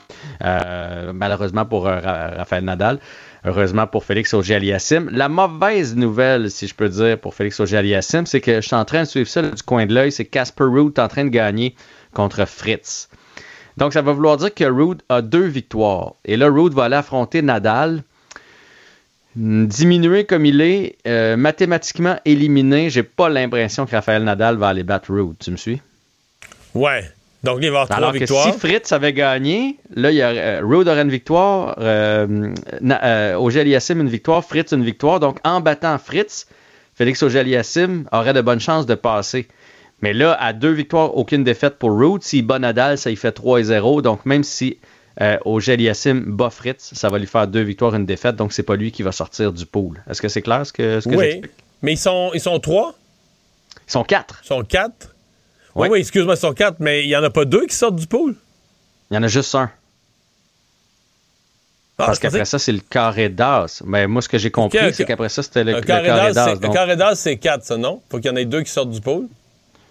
Euh, 0.44 1.12
malheureusement 1.12 1.64
pour 1.64 1.88
euh, 1.88 1.98
Raphaël 2.00 2.64
Nadal. 2.64 2.98
Heureusement 3.44 3.88
pour 3.88 4.04
Félix 4.04 4.34
Auger-Aliassime. 4.34 5.10
La 5.10 5.28
mauvaise 5.28 5.96
nouvelle, 5.96 6.50
si 6.50 6.68
je 6.68 6.74
peux 6.74 6.88
dire, 6.88 7.18
pour 7.18 7.34
Félix 7.34 7.58
Auger-Aliassime, 7.58 8.24
c'est 8.24 8.40
que 8.40 8.60
je 8.60 8.66
suis 8.66 8.76
en 8.76 8.84
train 8.84 9.00
de 9.02 9.08
suivre 9.08 9.28
ça 9.28 9.42
du 9.42 9.62
coin 9.62 9.84
de 9.86 9.92
l'œil. 9.94 10.12
C'est 10.12 10.24
Casper 10.24 10.64
Root 10.64 10.92
en 10.98 11.08
train 11.08 11.24
de 11.24 11.30
gagner 11.30 11.74
contre 12.14 12.44
Fritz. 12.46 13.08
Donc, 13.76 13.92
ça 13.94 14.02
va 14.02 14.12
vouloir 14.12 14.36
dire 14.36 14.54
que 14.54 14.64
Rude 14.64 15.02
a 15.08 15.22
deux 15.22 15.46
victoires. 15.46 16.14
Et 16.24 16.36
là, 16.36 16.48
Rude 16.48 16.74
va 16.74 16.84
aller 16.84 16.96
affronter 16.96 17.42
Nadal. 17.42 18.02
Diminué 19.34 20.26
comme 20.26 20.44
il 20.44 20.60
est, 20.60 20.98
euh, 21.06 21.36
mathématiquement 21.38 22.18
éliminé, 22.26 22.90
j'ai 22.90 23.02
pas 23.02 23.30
l'impression 23.30 23.86
que 23.86 23.92
Raphaël 23.92 24.24
Nadal 24.24 24.56
va 24.56 24.68
aller 24.68 24.82
battre 24.82 25.10
Rude. 25.10 25.36
Tu 25.40 25.50
me 25.50 25.56
suis? 25.56 25.80
Ouais. 26.74 27.10
Donc, 27.44 27.58
il 27.60 27.70
va 27.70 27.82
avoir 27.82 27.86
trois 27.86 27.96
Alors 27.98 28.12
victoires. 28.12 28.46
que 28.46 28.52
si 28.52 28.58
Fritz 28.58 28.92
avait 28.92 29.12
gagné, 29.12 29.76
là, 29.94 30.10
il 30.12 30.16
y 30.16 30.22
a, 30.22 30.28
euh, 30.28 30.60
Rude 30.62 30.86
aurait 30.88 31.02
une 31.02 31.10
victoire, 31.10 31.74
euh, 31.78 32.52
na- 32.80 33.04
euh, 33.04 33.34
Auger-Aliassime 33.36 34.00
une 34.00 34.08
victoire, 34.08 34.44
Fritz 34.44 34.72
une 34.72 34.84
victoire. 34.84 35.18
Donc, 35.18 35.38
en 35.44 35.60
battant 35.60 35.98
Fritz, 35.98 36.46
Félix 36.94 37.22
Auger-Aliassime 37.22 38.08
aurait 38.12 38.32
de 38.32 38.40
bonnes 38.42 38.60
chances 38.60 38.86
de 38.86 38.94
passer. 38.94 39.48
Mais 40.02 40.12
là, 40.12 40.34
à 40.40 40.52
deux 40.52 40.70
victoires, 40.72 41.16
aucune 41.16 41.42
défaite 41.44 41.78
pour 41.78 41.90
Rude. 41.98 42.22
S'il 42.22 42.46
bat 42.46 42.58
Nadal, 42.58 42.96
ça 42.98 43.10
y 43.10 43.16
fait 43.16 43.32
3 43.32 43.60
et 43.60 43.64
0. 43.64 44.02
Donc, 44.02 44.24
même 44.26 44.44
si 44.44 44.78
euh, 45.20 45.36
Auger-Aliassime 45.44 46.20
bat 46.20 46.50
Fritz, 46.50 46.90
ça 46.94 47.08
va 47.08 47.18
lui 47.18 47.26
faire 47.26 47.46
deux 47.48 47.62
victoires, 47.62 47.94
une 47.94 48.06
défaite. 48.06 48.36
Donc, 48.36 48.52
c'est 48.52 48.62
pas 48.62 48.76
lui 48.76 48.92
qui 48.92 49.02
va 49.02 49.10
sortir 49.12 49.52
du 49.52 49.66
pool. 49.66 50.02
Est-ce 50.08 50.22
que 50.22 50.28
c'est 50.28 50.42
clair 50.42 50.64
ce 50.66 50.72
que, 50.72 51.00
ce 51.00 51.08
que 51.08 51.14
oui. 51.16 51.42
Mais 51.82 51.92
ils 51.94 51.98
sont, 51.98 52.30
ils 52.34 52.40
sont 52.40 52.58
trois? 52.60 52.94
Ils 53.88 53.92
sont 53.92 54.04
quatre. 54.04 54.40
Ils 54.44 54.46
sont 54.48 54.62
quatre? 54.62 55.11
Oui, 55.74 55.98
excuse-moi, 56.00 56.36
sont 56.36 56.52
quatre, 56.52 56.76
mais 56.80 57.02
il 57.04 57.08
n'y 57.08 57.16
en 57.16 57.22
a 57.22 57.30
pas 57.30 57.44
deux 57.44 57.66
qui 57.66 57.74
sortent 57.74 57.96
du 57.96 58.06
pool? 58.06 58.34
Il 59.10 59.14
y 59.14 59.18
en 59.18 59.22
a 59.22 59.28
juste 59.28 59.54
un. 59.54 59.70
Ah, 61.98 62.06
Parce 62.06 62.18
qu'après 62.18 62.44
ça, 62.44 62.58
c'est 62.58 62.72
le 62.72 62.80
carré 62.80 63.28
d'as. 63.28 63.82
Mais 63.86 64.06
moi, 64.06 64.22
ce 64.22 64.28
que 64.28 64.38
j'ai 64.38 64.50
compris, 64.50 64.92
c'est 64.92 65.04
qu'après 65.04 65.28
ça, 65.28 65.42
c'était 65.42 65.62
le, 65.62 65.72
le 65.74 65.80
carré 65.82 66.08
d'as, 66.32 66.56
donc- 66.56 66.72
carré 66.72 66.96
d'as, 66.96 67.14
c'est 67.14 67.36
quatre, 67.36 67.64
ça, 67.64 67.76
non? 67.76 68.00
Faut 68.10 68.18
qu'il 68.18 68.30
y 68.30 68.34
en 68.34 68.36
ait 68.36 68.44
deux 68.44 68.62
qui 68.62 68.72
sortent 68.72 68.90
du 68.90 69.00
pool? 69.00 69.28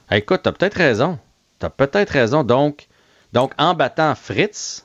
Ah, 0.10 0.18
Écoute, 0.18 0.41
t'as 0.44 0.52
peut-être 0.52 0.74
raison. 0.76 1.18
T'as 1.60 1.70
peut-être 1.70 2.10
raison. 2.10 2.44
Donc, 2.44 2.88
donc, 3.32 3.53
en 3.58 3.76
battant 3.76 4.14
Fritz, 4.16 4.84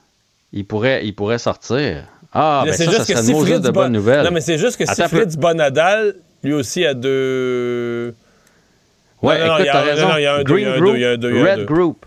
il 0.52 0.64
pourrait, 0.66 1.04
il 1.04 1.14
pourrait 1.14 1.38
sortir. 1.38 2.04
Ah, 2.32 2.62
Là, 2.64 2.70
ben 2.72 2.76
ça, 2.76 2.84
juste 2.84 2.96
ça 2.98 3.04
que 3.04 3.12
serait 3.14 3.22
si 3.22 3.30
une 3.30 3.36
mauvaise 3.36 3.52
Fritz 3.54 3.64
de 3.66 3.70
bonne 3.70 3.92
nouvelle. 3.92 4.24
Non, 4.24 4.30
mais 4.30 4.40
c'est 4.42 4.58
juste 4.58 4.76
que 4.76 4.84
si 4.84 4.90
Attends. 5.02 5.08
Fritz 5.16 5.36
bat 5.36 5.54
Nadal, 5.54 6.16
lui 6.44 6.52
aussi 6.52 6.84
a 6.84 6.94
deux. 6.94 8.14
Ouais, 9.22 9.38
Non, 9.38 9.44
écoute, 9.46 9.56
il 9.60 9.66
y 9.66 9.68
a- 9.68 9.72
t'as 9.72 9.80
raison. 9.82 10.08
non, 10.08 10.16
il 10.18 10.22
y 10.22 10.26
a 10.26 10.34
un 10.34 10.42
deux, 10.42 10.58
il 10.58 10.60
y 10.60 10.64
Green 10.64 10.66
a 10.68 10.74
un 10.74 10.78
Group, 10.78 10.90
deux, 10.92 10.96
il 10.96 11.00
y 11.00 11.04
a 11.06 11.10
un 11.10 11.16
deux, 11.16 11.30
il 11.30 11.36
y 11.36 11.38
a 11.38 11.42
un 11.42 11.46
Red 11.50 11.58
deux. 11.60 11.64
Group. 11.64 12.06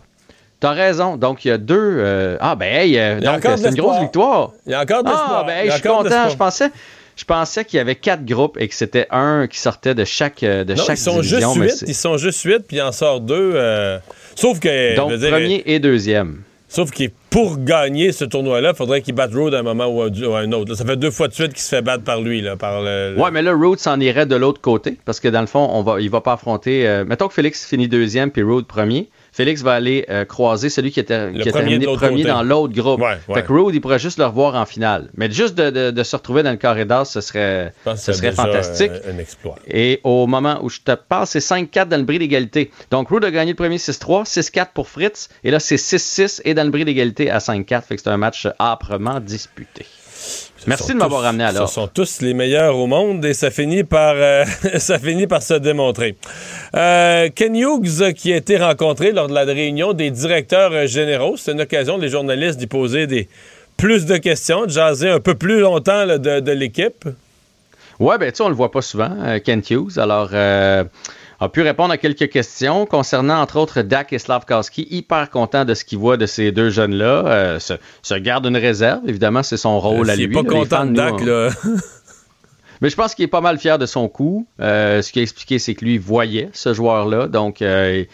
T'as 0.59 0.71
raison. 0.73 1.15
Donc, 1.17 1.45
il 1.45 1.47
y 1.47 1.51
a 1.51 1.57
deux. 1.57 1.75
euh, 1.79 2.37
Ah, 2.41 2.55
ben, 2.55 2.65
hey, 2.65 2.97
euh, 2.99 3.15
Il 3.19 3.23
y 3.23 3.27
a 3.27 3.31
donc, 3.39 3.57
c'est 3.57 3.69
une 3.69 3.75
grosse 3.75 3.99
victoire. 3.99 4.51
Il 4.65 4.71
y 4.73 4.75
a 4.75 4.81
encore 4.81 5.03
de 5.03 5.09
Ah, 5.11 5.43
ben, 5.47 5.53
hey, 5.57 5.67
je 5.69 5.73
suis 5.73 5.81
content. 5.81 6.29
Je 6.29 6.35
pensais, 6.35 6.69
je 7.15 7.23
pensais 7.25 7.63
qu'il 7.65 7.77
y 7.77 7.79
avait 7.79 7.95
quatre 7.95 8.25
groupes 8.25 8.57
et 8.59 8.67
que 8.67 8.75
c'était 8.75 9.07
un 9.09 9.47
qui 9.47 9.57
sortait 9.59 9.95
de 9.95 10.03
chaque, 10.03 10.43
euh, 10.43 10.63
de 10.65 10.73
Non, 10.73 10.83
chaque 10.83 10.97
ils 10.97 11.01
sont 11.01 11.15
division. 11.21 11.39
juste 11.53 11.57
mais 11.59 11.65
huit. 11.67 11.71
c'est- 11.77 11.87
Ils 11.87 11.95
sont 11.95 12.17
juste 12.17 12.43
huit, 12.43 12.59
puis 12.67 12.77
il 12.77 12.81
en 12.81 12.91
sort 12.91 13.21
deux. 13.21 13.53
euh, 13.55 13.99
Sauf 14.35 14.59
que. 14.59 14.95
Donc, 14.97 15.11
veux 15.11 15.17
dire, 15.17 15.29
premier 15.31 15.63
et 15.65 15.79
deuxième. 15.79 16.41
Sauf 16.69 16.91
que 16.91 17.05
pour 17.31 17.57
gagner 17.57 18.11
ce 18.11 18.23
tournoi-là, 18.25 18.69
il 18.73 18.77
faudrait 18.77 19.01
qu'il 19.01 19.15
batte 19.15 19.33
Road 19.33 19.55
à 19.55 19.59
un 19.59 19.63
moment 19.63 19.87
ou 19.87 20.01
à 20.03 20.39
un 20.39 20.51
autre. 20.51 20.75
Ça 20.75 20.85
fait 20.85 20.97
deux 20.97 21.09
fois 21.09 21.27
de 21.27 21.33
suite 21.33 21.49
qu'il 21.53 21.61
se 21.61 21.69
fait 21.69 21.81
battre 21.81 22.03
par 22.03 22.21
lui. 22.21 22.41
Là, 22.41 22.55
par 22.57 22.83
Ouais, 22.83 23.31
mais 23.31 23.41
là, 23.41 23.53
Road 23.53 23.79
s'en 23.79 23.99
irait 23.99 24.27
de 24.27 24.35
l'autre 24.35 24.61
côté 24.61 24.97
parce 25.03 25.19
que 25.19 25.27
dans 25.27 25.41
le 25.41 25.47
fond, 25.47 25.67
on 25.71 25.81
va, 25.81 25.99
il 25.99 26.09
va 26.11 26.21
pas 26.21 26.33
affronter. 26.33 26.87
euh, 26.87 27.05
mettons 27.05 27.27
que 27.27 27.33
Félix 27.33 27.65
finit 27.65 27.87
deuxième 27.87 28.29
puis 28.31 28.43
Road 28.43 28.65
premier. 28.65 29.09
Félix 29.39 29.61
va 29.61 29.71
aller 29.71 30.05
euh, 30.09 30.25
croiser 30.25 30.69
celui 30.69 30.91
qui 30.91 30.99
était 30.99 31.31
qui 31.31 31.39
a 31.47 31.51
premier 31.51 31.79
terminé 31.79 31.85
premier 32.07 32.23
dans 32.33 32.43
l'autre 32.43 32.73
groupe. 32.73 32.99
Ouais, 32.99 33.17
ouais. 33.29 33.35
Fait 33.35 33.43
que 33.43 33.53
Road, 33.53 33.73
il 33.73 33.79
pourrait 33.79 33.97
juste 33.97 34.17
le 34.19 34.25
revoir 34.25 34.55
en 34.55 34.65
finale. 34.65 35.09
Mais 35.15 35.31
juste 35.31 35.55
de, 35.55 35.69
de- 35.69 35.91
de 35.91 36.03
se 36.03 36.13
retrouver 36.15 36.43
dans 36.43 36.51
le 36.51 36.57
carré 36.57 36.83
d'as, 36.83 37.05
ce 37.05 37.21
serait, 37.21 37.71
ce 37.95 38.11
serait 38.13 38.31
fantastique. 38.33 38.91
un 39.09 39.17
exploit. 39.17 39.55
Et 39.65 40.01
au 40.03 40.27
moment 40.27 40.59
où 40.61 40.69
je 40.69 40.79
te 40.81 40.91
parle, 40.93 41.25
c'est 41.25 41.39
5-4 41.39 41.87
dans 41.87 41.95
le 41.97 42.03
bris 42.03 42.19
d'égalité. 42.19 42.69
Donc, 42.91 43.07
Rood 43.09 43.23
a 43.23 43.31
gagné 43.31 43.51
le 43.51 43.55
premier 43.55 43.77
6-3, 43.77 44.25
6-4 44.25 44.67
pour 44.73 44.89
Fritz. 44.89 45.29
Et 45.45 45.51
là, 45.51 45.59
c'est 45.61 45.77
6-6 45.77 46.41
et 46.43 46.53
dans 46.53 46.63
le 46.65 46.69
bris 46.69 46.83
d'égalité 46.83 47.31
à 47.31 47.37
5-4. 47.37 47.83
Fait 47.83 47.95
que 47.95 48.01
c'est 48.01 48.09
un 48.09 48.17
match 48.17 48.45
âprement 48.59 49.19
disputé. 49.21 49.85
Merci 50.67 50.93
de 50.93 50.97
m'avoir 50.97 51.21
ramené 51.21 51.43
à 51.43 51.51
l'heure. 51.51 51.67
Ce 51.67 51.75
sont 51.75 51.87
tous 51.87 52.21
les 52.21 52.33
meilleurs 52.33 52.77
au 52.77 52.87
monde 52.87 53.23
et 53.25 53.33
ça 53.33 53.49
finit 53.51 53.83
par, 53.83 54.13
euh, 54.15 54.45
ça 54.77 54.99
finit 54.99 55.27
par 55.27 55.41
se 55.41 55.53
démontrer. 55.53 56.15
Euh, 56.75 57.29
Ken 57.33 57.55
Hughes 57.55 58.13
qui 58.13 58.33
a 58.33 58.35
été 58.35 58.57
rencontré 58.57 59.11
lors 59.11 59.27
de 59.27 59.33
la 59.33 59.45
réunion 59.45 59.93
des 59.93 60.11
directeurs 60.11 60.71
euh, 60.73 60.85
généraux. 60.87 61.35
C'est 61.37 61.53
une 61.53 61.61
occasion 61.61 61.97
les 61.97 62.09
journalistes 62.09 62.57
d'y 62.59 62.67
poser 62.67 63.07
des, 63.07 63.27
plus 63.79 64.05
de 64.05 64.17
questions, 64.17 64.65
de 64.65 64.71
jaser 64.71 65.09
un 65.09 65.21
peu 65.21 65.35
plus 65.35 65.61
longtemps 65.61 66.03
là, 66.03 66.17
de, 66.17 66.41
de 66.41 66.51
l'équipe. 66.51 67.05
Ouais, 67.99 68.17
ben 68.17 68.29
tu 68.31 68.37
sais, 68.37 68.43
on 68.43 68.49
le 68.49 68.55
voit 68.55 68.71
pas 68.71 68.81
souvent, 68.81 69.11
euh, 69.21 69.39
Kent 69.39 69.71
Hughes. 69.71 69.97
Alors, 69.97 70.29
euh, 70.33 70.83
a 71.41 71.49
pu 71.49 71.61
répondre 71.61 71.93
à 71.93 71.97
quelques 71.97 72.29
questions 72.29 72.85
concernant, 72.85 73.41
entre 73.41 73.57
autres, 73.57 73.81
Dak 73.81 74.11
et 74.11 74.19
Slavkowski. 74.19 74.87
Hyper 74.89 75.29
content 75.29 75.65
de 75.65 75.73
ce 75.73 75.85
qu'il 75.85 75.97
voit 75.97 76.17
de 76.17 76.25
ces 76.25 76.51
deux 76.51 76.69
jeunes-là. 76.69 77.25
Euh, 77.27 77.59
se, 77.59 77.73
se 78.01 78.15
garde 78.15 78.45
une 78.45 78.57
réserve. 78.57 79.01
Évidemment, 79.07 79.43
c'est 79.43 79.57
son 79.57 79.79
rôle 79.79 80.09
à 80.09 80.15
lui. 80.15 80.23
S'il 80.23 80.29
n'est 80.31 80.43
pas 80.43 80.53
là. 80.53 80.59
Content 80.59 80.85
de 80.85 80.93
Dak, 80.93 81.21
là. 81.21 81.49
Mais 82.81 82.89
je 82.89 82.95
pense 82.95 83.13
qu'il 83.13 83.25
est 83.25 83.29
pas 83.29 83.41
mal 83.41 83.57
fier 83.57 83.77
de 83.77 83.85
son 83.85 84.07
coup. 84.07 84.47
Euh, 84.61 85.01
ce 85.01 85.11
qu'il 85.11 85.19
a 85.19 85.23
expliqué, 85.23 85.59
c'est 85.59 85.75
que 85.75 85.83
lui 85.83 85.97
voyait 85.97 86.49
ce 86.53 86.73
joueur-là. 86.73 87.27
Donc, 87.27 87.61
euh, 87.61 88.05
il 88.05 88.07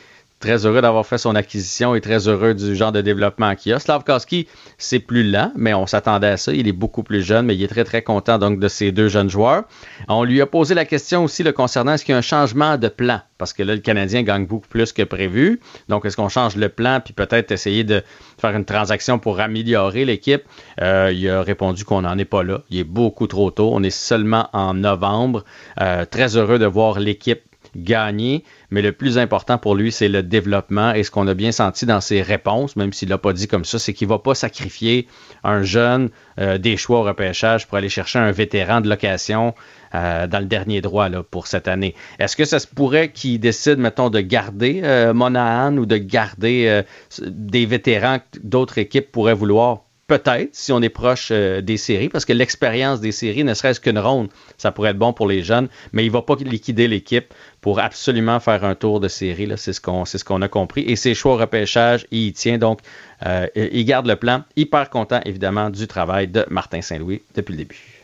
très 0.46 0.68
heureux 0.68 0.82
d'avoir 0.82 1.08
fait 1.08 1.18
son 1.18 1.34
acquisition 1.34 1.96
et 1.96 2.02
très 2.02 2.28
heureux 2.28 2.54
du 2.54 2.76
genre 2.76 2.92
de 2.92 3.02
développement 3.02 3.56
qu'il 3.56 3.74
a. 3.74 3.80
Slavkowski, 3.80 4.48
c'est 4.78 5.00
plus 5.00 5.24
lent, 5.24 5.52
mais 5.56 5.74
on 5.74 5.88
s'attendait 5.88 6.28
à 6.28 6.38
ça. 6.38 6.54
Il 6.54 6.68
est 6.68 6.72
beaucoup 6.72 7.02
plus 7.02 7.24
jeune, 7.24 7.48
mais 7.48 7.56
il 7.56 7.64
est 7.64 7.68
très, 7.68 7.84
très 7.84 8.04
content 8.04 8.38
donc 8.38 8.60
de 8.60 8.68
ces 8.68 8.92
deux 8.92 9.08
jeunes 9.08 9.30
joueurs. 9.30 9.64
On 10.08 10.24
lui 10.24 10.42
a 10.42 10.46
posé 10.46 10.76
la 10.76 10.86
question 10.86 11.24
aussi 11.24 11.42
le 11.42 11.52
concernant 11.52 11.94
est-ce 11.94 12.06
qu'il 12.06 12.14
y 12.14 12.16
a 12.16 12.20
un 12.20 12.22
changement 12.22 12.78
de 12.78 12.88
plan? 12.90 13.22
Parce 13.40 13.54
que 13.54 13.64
là, 13.64 13.74
le 13.74 13.82
Canadien 13.82 14.22
gagne 14.22 14.46
beaucoup 14.46 14.68
plus 14.68 14.94
que 14.94 15.02
prévu. 15.02 15.60
Donc, 15.90 16.06
est-ce 16.06 16.16
qu'on 16.16 16.30
change 16.30 16.56
le 16.56 16.70
plan 16.70 17.02
puis 17.04 17.14
peut-être 17.14 17.52
essayer 17.52 17.84
de 17.84 18.04
faire 18.40 18.56
une 18.56 18.66
transaction 18.66 19.18
pour 19.18 19.40
améliorer 19.40 20.06
l'équipe? 20.06 20.44
Euh, 20.80 21.12
il 21.12 21.28
a 21.28 21.42
répondu 21.42 21.86
qu'on 21.86 22.02
n'en 22.02 22.20
est 22.20 22.24
pas 22.24 22.44
là. 22.44 22.62
Il 22.70 22.78
est 22.78 22.84
beaucoup 22.84 23.26
trop 23.26 23.50
tôt. 23.50 23.72
On 23.74 23.82
est 23.82 23.90
seulement 23.90 24.48
en 24.54 24.76
novembre. 24.76 25.44
Euh, 25.82 26.06
très 26.06 26.38
heureux 26.38 26.60
de 26.60 26.68
voir 26.68 27.00
l'équipe 27.00 27.42
gagner, 27.76 28.44
mais 28.72 28.82
le 28.82 28.92
plus 28.92 29.18
important 29.18 29.58
pour 29.58 29.76
lui, 29.76 29.92
c'est 29.92 30.08
le 30.08 30.24
développement. 30.24 30.94
Et 30.94 31.04
ce 31.04 31.12
qu'on 31.12 31.28
a 31.28 31.34
bien 31.34 31.52
senti 31.52 31.86
dans 31.86 32.02
ses 32.02 32.22
réponses, 32.22 32.76
même 32.76 32.94
s'il 32.94 33.10
l'a 33.10 33.18
pas 33.18 33.34
dit 33.34 33.48
comme 33.48 33.66
ça, 33.66 33.80
c'est 33.80 33.94
qu'il 33.94 34.08
va 34.08 34.20
pas 34.20 34.36
sacrifier 34.36 35.08
un 35.44 35.64
jeune 35.64 36.10
euh, 36.40 36.58
des 36.58 36.78
choix 36.78 37.00
au 37.00 37.04
repêchage 37.04 37.68
pour 37.68 37.78
aller 37.78 37.90
chercher 37.90 38.20
un 38.20 38.32
vétéran 38.32 38.82
de 38.82 38.90
location 38.90 39.54
euh, 39.94 40.28
dans 40.28 40.40
le 40.40 40.46
dernier 40.46 40.82
droit 40.82 41.10
pour 41.30 41.48
cette 41.48 41.68
année. 41.68 41.96
Est-ce 42.20 42.36
que 42.36 42.46
ça 42.46 42.60
se 42.60 42.68
pourrait 42.68 43.12
qu'il 43.12 43.40
décide, 43.40 43.78
mettons, 43.78 44.10
de 44.10 44.20
garder 44.20 44.82
euh, 44.84 45.14
Monahan 45.14 45.78
ou 45.78 45.86
de 45.86 45.98
garder 45.98 46.82
des 47.22 47.66
vétérans 47.66 48.20
que 48.20 48.40
d'autres 48.44 48.78
équipes 48.78 49.12
pourraient 49.12 49.34
vouloir? 49.34 49.86
Peut-être, 50.08 50.50
si 50.54 50.72
on 50.72 50.84
est 50.84 50.90
proche 50.90 51.30
euh, 51.32 51.62
des 51.62 51.78
séries, 51.78 52.10
parce 52.10 52.26
que 52.26 52.34
l'expérience 52.34 53.02
des 53.02 53.12
séries, 53.12 53.44
ne 53.44 53.56
serait-ce 53.56 53.80
qu'une 53.80 53.98
ronde, 53.98 54.30
ça 54.56 54.72
pourrait 54.72 54.92
être 54.92 55.00
bon 55.00 55.14
pour 55.14 55.28
les 55.28 55.42
jeunes, 55.42 55.68
mais 55.94 56.06
il 56.06 56.12
va 56.12 56.22
pas 56.22 56.36
liquider 56.36 56.88
l'équipe 56.88 57.34
pour 57.60 57.80
absolument 57.80 58.40
faire 58.40 58.64
un 58.66 58.76
tour 58.76 59.00
de 59.00 59.08
série. 59.08 59.48
là. 59.48 59.58
C'est 59.58 59.74
ce 59.74 59.82
qu'on 59.82 60.06
c'est 60.06 60.20
ce 60.20 60.24
qu'on 60.24 60.44
a 60.44 60.48
compris. 60.48 60.84
Et 60.84 60.96
ses 60.96 61.16
choix 61.16 61.34
au 61.34 61.38
repêchage, 61.38 62.06
il 62.12 62.28
y 62.28 62.34
tient. 62.34 62.60
Donc, 62.60 62.82
euh, 63.26 63.48
il 63.56 63.84
garde 63.86 64.06
le 64.06 64.16
plan. 64.16 64.44
Hyper 64.56 64.92
content, 64.92 65.22
évidemment, 65.26 65.72
du 65.72 65.88
travail 65.88 66.28
de 66.28 66.46
Martin 66.52 66.82
Saint-Louis 66.82 67.24
depuis 67.34 67.54
le 67.54 67.58
début. 67.58 67.95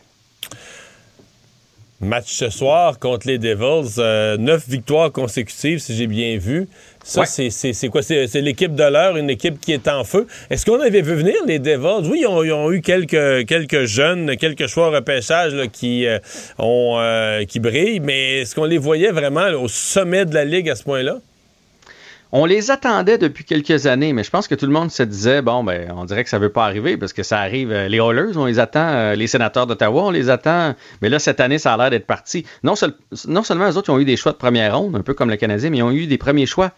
Match 2.02 2.32
ce 2.32 2.50
soir 2.50 2.98
contre 2.98 3.28
les 3.28 3.38
Devils. 3.38 3.94
euh, 3.98 4.36
neuf 4.36 4.68
victoires 4.68 5.12
consécutives, 5.12 5.78
si 5.78 5.94
j'ai 5.94 6.08
bien 6.08 6.36
vu. 6.36 6.68
Ça, 7.04 7.20
Ouais. 7.20 7.26
c'est- 7.26 7.88
quoi? 7.88 8.02
C'est 8.02 8.26
c'est 8.26 8.40
l'équipe 8.40 8.74
de 8.74 8.82
l'heure, 8.82 9.16
une 9.16 9.30
équipe 9.30 9.60
qui 9.60 9.72
est 9.72 9.86
en 9.86 10.02
feu. 10.02 10.26
Est-ce 10.50 10.66
qu'on 10.66 10.80
avait 10.80 11.00
vu 11.00 11.14
venir 11.14 11.36
les 11.46 11.60
Devils? 11.60 12.08
Oui, 12.10 12.18
ils 12.22 12.26
ont, 12.26 12.42
ils 12.42 12.52
ont 12.52 12.72
eu 12.72 12.80
quelques, 12.80 13.46
quelques 13.46 13.84
jeunes, 13.84 14.36
quelques 14.36 14.66
choix 14.66 14.88
au 14.88 14.90
repêchage 14.90 15.54
là, 15.54 15.68
qui, 15.68 16.06
euh, 16.06 16.18
ont, 16.58 16.96
euh, 16.98 17.44
qui 17.44 17.60
brillent, 17.60 18.00
mais 18.00 18.40
est-ce 18.40 18.56
qu'on 18.56 18.64
les 18.64 18.78
voyait 18.78 19.12
vraiment 19.12 19.46
là, 19.46 19.56
au 19.58 19.68
sommet 19.68 20.24
de 20.24 20.34
la 20.34 20.44
Ligue 20.44 20.68
à 20.70 20.74
ce 20.74 20.82
point-là? 20.82 21.18
On 22.34 22.46
les 22.46 22.70
attendait 22.70 23.18
depuis 23.18 23.44
quelques 23.44 23.86
années, 23.86 24.14
mais 24.14 24.24
je 24.24 24.30
pense 24.30 24.48
que 24.48 24.54
tout 24.54 24.64
le 24.64 24.72
monde 24.72 24.90
se 24.90 25.02
disait, 25.02 25.42
bon, 25.42 25.62
ben, 25.62 25.92
on 25.94 26.06
dirait 26.06 26.24
que 26.24 26.30
ça 26.30 26.38
ne 26.38 26.42
veut 26.42 26.50
pas 26.52 26.64
arriver 26.64 26.96
parce 26.96 27.12
que 27.12 27.22
ça 27.22 27.38
arrive. 27.40 27.70
euh, 27.70 27.88
Les 27.88 27.98
Oilers, 27.98 28.36
on 28.36 28.46
les 28.46 28.58
attend. 28.58 28.88
euh, 28.88 29.14
Les 29.14 29.26
sénateurs 29.26 29.66
d'Ottawa, 29.66 30.04
on 30.04 30.10
les 30.10 30.30
attend. 30.30 30.74
Mais 31.02 31.10
là, 31.10 31.18
cette 31.18 31.40
année, 31.40 31.58
ça 31.58 31.74
a 31.74 31.76
l'air 31.76 31.90
d'être 31.90 32.06
parti. 32.06 32.46
Non, 32.62 32.74
seul- 32.74 32.94
non 33.28 33.42
seulement 33.42 33.68
eux 33.70 33.76
autres, 33.76 33.90
ils 33.90 33.92
ont 33.92 33.98
eu 34.00 34.06
des 34.06 34.16
choix 34.16 34.32
de 34.32 34.38
première 34.38 34.78
ronde, 34.78 34.96
un 34.96 35.02
peu 35.02 35.12
comme 35.12 35.28
le 35.28 35.36
Canadien, 35.36 35.68
mais 35.68 35.78
ils 35.78 35.82
ont 35.82 35.90
eu 35.92 36.06
des 36.06 36.16
premiers 36.16 36.46
choix 36.46 36.72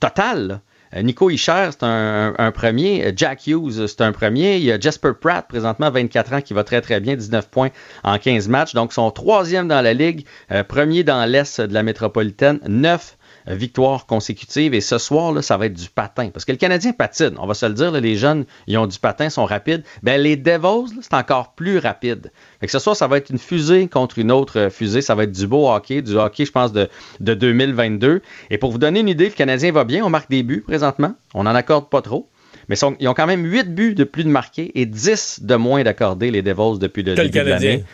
total. 0.00 0.60
Euh, 0.94 1.02
Nico 1.02 1.30
Hischer, 1.30 1.68
c'est 1.70 1.84
un, 1.84 2.50
premier. 2.52 3.12
Jack 3.16 3.46
Hughes, 3.46 3.86
c'est 3.86 4.00
un 4.00 4.12
premier. 4.12 4.56
Il 4.56 4.64
y 4.64 4.72
a 4.72 4.80
Jasper 4.80 5.12
Pratt, 5.18 5.46
présentement 5.48 5.90
24 5.90 6.32
ans, 6.34 6.40
qui 6.42 6.54
va 6.54 6.64
très 6.64 6.80
très 6.80 7.00
bien, 7.00 7.14
19 7.14 7.48
points 7.48 7.70
en 8.02 8.18
15 8.18 8.48
matchs. 8.48 8.74
Donc, 8.74 8.92
son 8.92 9.10
troisième 9.10 9.68
dans 9.68 9.80
la 9.80 9.94
ligue, 9.94 10.26
premier 10.68 11.02
dans 11.04 11.24
l'Est 11.24 11.60
de 11.60 11.72
la 11.72 11.82
métropolitaine, 11.82 12.58
9 12.68 13.16
victoires 13.46 14.06
consécutives. 14.06 14.74
Et 14.74 14.80
ce 14.80 14.98
soir, 14.98 15.32
là, 15.32 15.42
ça 15.42 15.56
va 15.56 15.66
être 15.66 15.74
du 15.74 15.88
patin. 15.88 16.30
Parce 16.30 16.44
que 16.44 16.52
le 16.52 16.58
Canadien 16.58 16.92
patine, 16.92 17.34
on 17.38 17.46
va 17.46 17.54
se 17.54 17.66
le 17.66 17.74
dire, 17.74 17.90
là, 17.90 18.00
les 18.00 18.16
jeunes, 18.16 18.44
ils 18.66 18.78
ont 18.78 18.86
du 18.86 18.98
patin, 18.98 19.30
sont 19.30 19.44
rapides. 19.44 19.82
Ben, 20.02 20.20
les 20.20 20.36
Devils, 20.36 20.92
c'est 21.00 21.14
encore 21.14 21.52
plus 21.54 21.78
rapide. 21.78 22.30
Fait 22.60 22.66
que 22.66 22.72
ce 22.72 22.78
soir, 22.78 22.96
ça 22.96 23.06
va 23.06 23.18
être 23.18 23.30
une 23.30 23.38
fusée 23.38 23.88
contre 23.88 24.18
une 24.18 24.32
autre 24.32 24.58
euh, 24.58 24.70
fusée. 24.70 25.02
Ça 25.02 25.14
va 25.14 25.24
être 25.24 25.32
du 25.32 25.46
beau 25.46 25.70
hockey, 25.70 26.02
du 26.02 26.16
hockey, 26.16 26.44
je 26.44 26.52
pense, 26.52 26.72
de, 26.72 26.88
de 27.20 27.34
2022. 27.34 28.22
Et 28.50 28.58
pour 28.58 28.70
vous 28.70 28.78
donner 28.78 29.00
une 29.00 29.08
idée, 29.08 29.26
le 29.26 29.30
Canadien 29.30 29.72
va 29.72 29.84
bien. 29.84 30.04
On 30.04 30.10
marque 30.10 30.30
des 30.30 30.42
buts 30.42 30.64
présentement. 30.66 31.14
On 31.34 31.44
n'en 31.44 31.54
accorde 31.54 31.88
pas 31.88 32.02
trop. 32.02 32.28
Mais 32.68 32.76
ils 33.00 33.08
ont 33.08 33.14
quand 33.14 33.26
même 33.26 33.44
8 33.44 33.74
buts 33.74 33.94
de 33.94 34.04
plus 34.04 34.24
de 34.24 34.28
marqués 34.28 34.70
et 34.74 34.86
10 34.86 35.40
de 35.42 35.54
moins 35.56 35.82
d'accordés, 35.82 36.30
les 36.30 36.42
Devils, 36.42 36.78
depuis 36.78 37.02
le 37.02 37.14
début 37.14 37.30
de 37.30 37.40
l'année. 37.40 37.84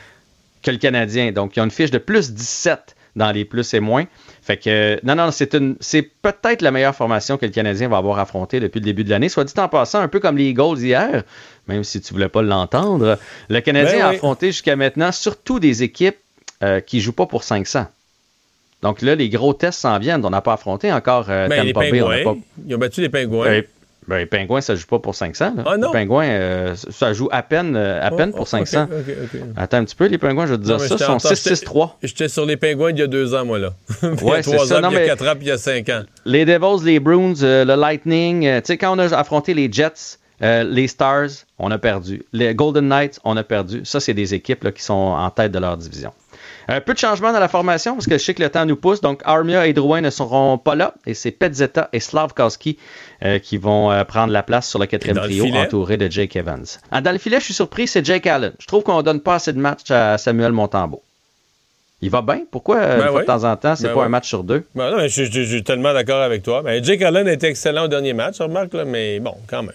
Que 0.63 0.71
le 0.71 0.77
Canadien. 0.77 1.33
Donc, 1.33 1.57
ils 1.57 1.61
ont 1.61 1.65
une 1.65 1.71
fiche 1.71 1.91
de 1.91 1.99
plus 1.99 2.33
17 2.33 2.97
dans 3.17 3.31
les 3.33 3.45
plus 3.45 3.75
et 3.75 3.81
moins. 3.81 4.05
Fait 4.49 4.57
que, 4.57 4.99
non, 5.03 5.15
non, 5.15 5.31
c'est 5.31 5.53
une, 5.53 5.77
c'est 5.79 6.01
peut-être 6.01 6.63
la 6.63 6.71
meilleure 6.71 6.95
formation 6.95 7.37
que 7.37 7.45
le 7.45 7.53
Canadien 7.53 7.87
va 7.87 7.99
avoir 7.99 8.19
affrontée 8.19 8.61
depuis 8.61 8.81
le 8.81 8.87
début 8.87 9.05
de 9.05 9.11
l'année. 9.11 9.29
Soit 9.29 9.45
dit 9.45 9.53
en 9.59 9.69
passant, 9.69 10.01
un 10.01 10.09
peu 10.09 10.21
comme 10.21 10.39
les 10.39 10.45
Eagles 10.45 10.79
hier, 10.79 11.23
même 11.67 11.85
si 11.85 12.01
tu 12.01 12.15
voulais 12.15 12.31
pas 12.31 12.41
l'entendre, 12.41 13.19
le 13.51 13.61
Canadien 13.61 13.99
ben 13.99 14.05
a 14.07 14.09
affronté 14.09 14.47
jusqu'à 14.47 14.75
maintenant 14.75 15.13
surtout 15.13 15.61
des 15.61 15.83
équipes 15.83 16.17
euh, 16.63 16.81
qui 16.81 17.03
jouent 17.03 17.13
pas 17.13 17.27
pour 17.27 17.45
500. 17.45 17.89
Donc 18.81 19.03
là, 19.03 19.15
les 19.17 19.29
gros 19.29 19.53
tests 19.53 19.81
s'en 19.81 19.99
viennent. 19.99 20.25
On 20.25 20.31
n'a 20.31 20.41
pas 20.41 20.55
affronté 20.55 20.91
encore 20.95 21.27
euh, 21.29 21.47
ben, 21.47 21.71
Tampa 21.71 21.91
Bay. 21.91 22.25
Ils 22.67 22.75
ont 22.75 22.79
battu 22.79 23.03
les 23.03 23.11
Pingouins. 23.11 23.61
Ben, 24.09 24.17
les 24.17 24.27
pingouins, 24.27 24.63
ça 24.63 24.75
joue 24.75 24.87
pas 24.87 24.99
pour 24.99 25.15
500. 25.15 25.53
Ah 25.67 25.77
non? 25.77 25.89
Les 25.89 25.93
pingouins, 25.93 26.29
euh, 26.29 26.75
ça 26.75 27.13
joue 27.13 27.29
à 27.31 27.43
peine, 27.43 27.77
euh, 27.77 28.01
à 28.03 28.11
peine 28.11 28.33
pour 28.33 28.49
500. 28.49 28.89
Attends 29.55 29.77
un 29.77 29.85
petit 29.85 29.95
peu, 29.95 30.07
les 30.07 30.17
pingouins, 30.17 30.47
je 30.47 30.53
vais 30.53 30.59
te 30.59 30.65
dire 30.65 30.81
ça, 30.81 30.97
sont 30.97 31.19
6-6-3. 31.19 31.91
J'étais 32.03 32.29
sur 32.29 32.47
les 32.47 32.57
pingouins 32.57 32.91
il 32.91 32.99
y 32.99 33.03
a 33.03 33.07
deux 33.07 33.35
ans, 33.35 33.45
moi, 33.45 33.59
là. 33.59 33.75
ouais, 34.03 34.43
c'est 34.43 34.59
ça. 34.61 34.81
Ans, 34.81 34.91
il 34.91 34.95
y 34.95 34.97
a 34.97 35.07
quatre 35.07 35.29
ans, 35.29 35.35
puis 35.35 35.45
il 35.45 35.49
y 35.49 35.53
a 35.53 35.59
cinq 35.59 35.91
ans. 35.91 36.03
Les 36.25 36.47
Devils, 36.47 36.85
les 36.87 37.01
Bruins, 37.01 37.35
euh, 37.43 37.67
le 37.67 37.75
Lightning, 37.75 38.45
tu 38.45 38.61
sais, 38.65 38.79
quand 38.79 38.97
on 38.97 38.99
a 38.99 39.15
affronté 39.15 39.53
les 39.53 39.71
Jets, 39.71 40.17
les 40.41 40.89
Stars, 40.89 41.29
on 41.59 41.71
a 41.71 41.77
perdu. 41.77 42.25
Les 42.33 42.55
Golden 42.55 42.89
Knights, 42.89 43.21
on 43.25 43.37
a 43.37 43.45
perdu. 43.45 43.83
Ça, 43.85 44.01
c'est 44.01 44.15
des 44.15 44.33
équipes 44.33 44.65
là, 44.65 44.73
qui 44.73 44.83
sont 44.83 44.95
en 44.95 45.29
tête 45.29 45.53
de 45.53 45.59
leur 45.59 45.77
division. 45.77 46.13
Un 46.71 46.83
peu 46.83 46.93
de 46.93 46.99
changement 46.99 47.33
dans 47.33 47.41
la 47.41 47.49
formation 47.49 47.95
parce 47.95 48.07
que 48.07 48.19
je 48.19 48.23
sais 48.23 48.35
que 48.35 48.43
le 48.43 48.51
temps 48.51 48.67
nous 48.67 48.77
pousse. 48.77 49.01
Donc, 49.01 49.23
Armia 49.25 49.67
et 49.67 49.73
Drouin 49.73 50.03
ne 50.03 50.11
seront 50.11 50.59
pas 50.59 50.75
là 50.75 50.93
et 51.07 51.15
c'est 51.15 51.31
Petzetta 51.31 51.89
et 51.95 52.01
Slavkowski 52.01 52.79
euh, 53.25 53.39
qui 53.39 53.57
vont 53.57 53.91
euh, 53.91 54.05
prendre 54.05 54.33
la 54.35 54.43
place 54.43 54.69
sur 54.69 54.79
le 54.79 54.85
quatrième 54.85 55.17
trio 55.17 55.47
entouré 55.47 55.97
de 55.97 56.11
Jake 56.11 56.37
Evans. 56.37 56.67
Ah, 56.91 57.01
dans 57.01 57.13
le 57.13 57.19
filet, 57.19 57.41
je 57.41 57.45
suis 57.47 57.55
surpris, 57.55 57.87
c'est 57.87 58.05
Jake 58.05 58.27
Allen. 58.27 58.53
Je 58.59 58.67
trouve 58.67 58.83
qu'on 58.83 59.01
donne 59.03 59.21
pas 59.21 59.37
assez 59.37 59.55
de 59.55 59.59
matchs 59.59 59.91
à 59.91 60.19
Samuel 60.19 60.53
Montambeau. 60.53 61.03
Il 62.03 62.11
va 62.11 62.21
bien? 62.21 62.43
Pourquoi, 62.51 62.77
euh, 62.77 63.13
ben 63.13 63.19
de 63.19 63.25
temps 63.25 63.45
en 63.45 63.57
temps, 63.57 63.75
c'est 63.75 63.89
ben 63.89 63.95
pas 63.95 64.05
un 64.05 64.09
match 64.09 64.29
sur 64.29 64.45
deux? 64.45 64.65
Ben 64.75 64.91
non, 64.91 65.09
je, 65.09 65.25
suis 65.25 65.65
tellement 65.65 65.95
d'accord 65.95 66.23
avec 66.23 66.43
toi. 66.43 66.63
Jake 66.83 67.03
Allen 67.03 67.27
a 67.27 67.33
été 67.33 67.47
excellent 67.47 67.87
au 67.87 67.89
dernier 67.89 68.13
match, 68.13 68.39
remarque, 68.39 68.75
là, 68.75 68.85
mais 68.85 69.19
bon, 69.21 69.35
quand 69.49 69.63
même. 69.63 69.73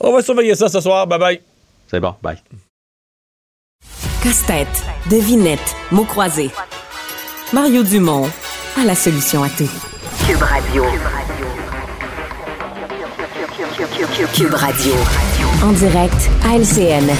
On 0.00 0.12
va 0.12 0.22
surveiller 0.22 0.54
ça 0.54 0.68
ce 0.68 0.80
soir. 0.80 1.06
Bye 1.06 1.18
bye. 1.18 1.40
C'est 1.88 2.00
bon. 2.00 2.14
Bye. 2.20 2.38
Casse-tête, 4.22 4.84
devinette, 5.08 5.76
mots 5.90 6.04
croisés. 6.04 6.50
Mario 7.54 7.82
Dumont 7.82 8.28
a 8.78 8.84
la 8.84 8.94
solution 8.94 9.42
à 9.42 9.48
tout. 9.48 9.70
Cube 10.26 10.42
Radio. 10.42 10.84
Cube 14.34 14.54
Radio. 14.54 14.92
En 15.64 15.72
direct 15.72 16.30
à 16.44 16.56
LCN. 16.58 17.10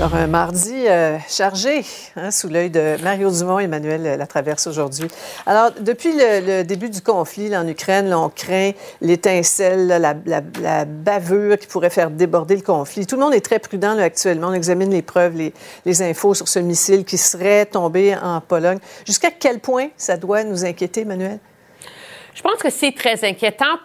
Alors, 0.00 0.14
un 0.14 0.28
mardi 0.28 0.88
euh, 0.88 1.18
chargé, 1.28 1.84
hein, 2.16 2.30
sous 2.30 2.48
l'œil 2.48 2.70
de 2.70 2.96
Mario 3.02 3.30
Dumont, 3.30 3.58
Emmanuel 3.58 4.16
la 4.16 4.26
traverse 4.26 4.66
aujourd'hui. 4.66 5.08
Alors, 5.44 5.72
depuis 5.78 6.14
le, 6.14 6.62
début 6.62 6.88
du 6.88 7.02
conflit 7.02 7.54
en 7.54 7.68
Ukraine, 7.68 8.14
on 8.14 8.30
craint 8.30 8.70
l'étincelle, 9.02 9.88
la, 9.88 10.84
bavure 10.86 11.58
qui 11.58 11.66
pourrait 11.66 11.90
faire 11.90 12.10
déborder 12.10 12.56
le 12.56 12.62
conflit. 12.62 13.04
Tout 13.06 13.16
le 13.16 13.20
monde 13.20 13.34
est 13.34 13.44
très 13.44 13.58
prudent 13.58 13.98
actuellement. 13.98 14.48
On 14.48 14.54
examine 14.54 14.90
les 14.90 15.02
preuves, 15.02 15.36
les, 15.36 15.52
les 15.84 16.00
infos 16.00 16.32
sur 16.32 16.48
ce 16.48 16.60
missile 16.60 17.04
qui 17.04 17.18
serait 17.18 17.66
tombé 17.66 18.16
en 18.16 18.40
Pologne. 18.40 18.78
Jusqu'à 19.04 19.30
quel 19.30 19.60
point 19.60 19.88
ça 19.98 20.16
doit 20.16 20.44
nous 20.44 20.64
inquiéter, 20.64 21.02
Emmanuel? 21.02 21.40
Je 22.32 22.40
pense 22.40 22.56
que 22.56 22.70
c'est 22.70 22.92
très 22.92 23.22
inquiétant 23.22 23.76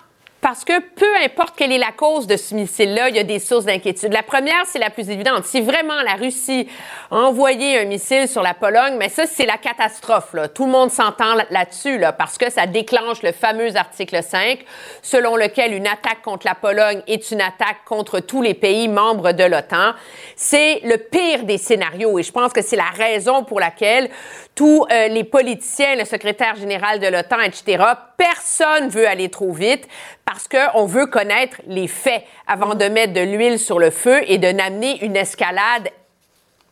parce 0.45 0.63
que 0.63 0.79
peu 0.79 1.11
importe 1.23 1.55
quelle 1.57 1.71
est 1.71 1.79
la 1.79 1.91
cause 1.91 2.27
de 2.27 2.37
ce 2.37 2.53
missile-là, 2.53 3.09
il 3.09 3.15
y 3.15 3.19
a 3.19 3.23
des 3.23 3.39
sources 3.39 3.65
d'inquiétude. 3.65 4.13
La 4.13 4.21
première, 4.21 4.63
c'est 4.67 4.77
la 4.77 4.91
plus 4.91 5.09
évidente. 5.09 5.43
Si 5.43 5.59
vraiment 5.59 5.99
la 6.03 6.13
Russie 6.13 6.69
a 7.09 7.15
envoyé 7.15 7.79
un 7.79 7.85
missile 7.85 8.27
sur 8.27 8.43
la 8.43 8.53
Pologne, 8.53 8.93
mais 8.99 9.09
ça, 9.09 9.25
c'est 9.25 9.47
la 9.47 9.57
catastrophe. 9.57 10.33
Là. 10.33 10.47
Tout 10.47 10.67
le 10.67 10.71
monde 10.71 10.91
s'entend 10.91 11.33
là-dessus, 11.49 11.97
là, 11.97 12.13
parce 12.13 12.37
que 12.37 12.51
ça 12.51 12.67
déclenche 12.67 13.23
le 13.23 13.31
fameux 13.31 13.75
article 13.75 14.21
5, 14.21 14.59
selon 15.01 15.35
lequel 15.35 15.73
une 15.73 15.87
attaque 15.87 16.21
contre 16.23 16.45
la 16.45 16.53
Pologne 16.53 17.01
est 17.07 17.31
une 17.31 17.41
attaque 17.41 17.83
contre 17.83 18.19
tous 18.19 18.43
les 18.43 18.53
pays 18.53 18.87
membres 18.87 19.31
de 19.31 19.45
l'OTAN. 19.45 19.93
C'est 20.35 20.79
le 20.83 20.97
pire 20.97 21.45
des 21.45 21.57
scénarios 21.57 22.19
et 22.19 22.23
je 22.23 22.31
pense 22.31 22.53
que 22.53 22.61
c'est 22.61 22.75
la 22.75 22.91
raison 22.95 23.43
pour 23.45 23.59
laquelle 23.59 24.11
tous 24.53 24.85
euh, 24.91 25.07
les 25.07 25.23
politiciens, 25.23 25.95
le 25.95 26.05
secrétaire 26.05 26.55
général 26.55 26.99
de 26.99 27.07
l'OTAN, 27.07 27.41
etc., 27.41 27.83
personne 28.15 28.89
veut 28.89 29.07
aller 29.07 29.29
trop 29.29 29.51
vite 29.51 29.87
parce 30.25 30.47
qu'on 30.47 30.85
veut 30.85 31.05
connaître 31.05 31.61
les 31.67 31.87
faits 31.87 32.23
avant 32.47 32.75
de 32.75 32.85
mettre 32.85 33.13
de 33.13 33.21
l'huile 33.21 33.59
sur 33.59 33.79
le 33.79 33.91
feu 33.91 34.21
et 34.27 34.37
de 34.37 34.47
n'amener 34.47 35.03
une 35.03 35.15
escalade 35.15 35.89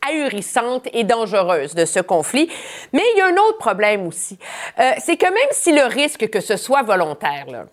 ahurissante 0.05 0.87
et 0.91 1.03
dangereuse 1.03 1.75
de 1.75 1.85
ce 1.85 1.99
conflit. 1.99 2.49
Mais 2.91 3.03
il 3.13 3.19
y 3.19 3.21
a 3.21 3.27
un 3.27 3.37
autre 3.37 3.57
problème 3.57 4.07
aussi. 4.07 4.37
Euh, 4.79 4.91
c'est 4.97 5.17
que 5.17 5.25
même 5.25 5.51
si 5.51 5.71
le 5.71 5.83
risque 5.83 6.29
que 6.29 6.41
ce 6.41 6.57
soit 6.57 6.81
volontaire, 6.81 7.45
là, 7.47 7.65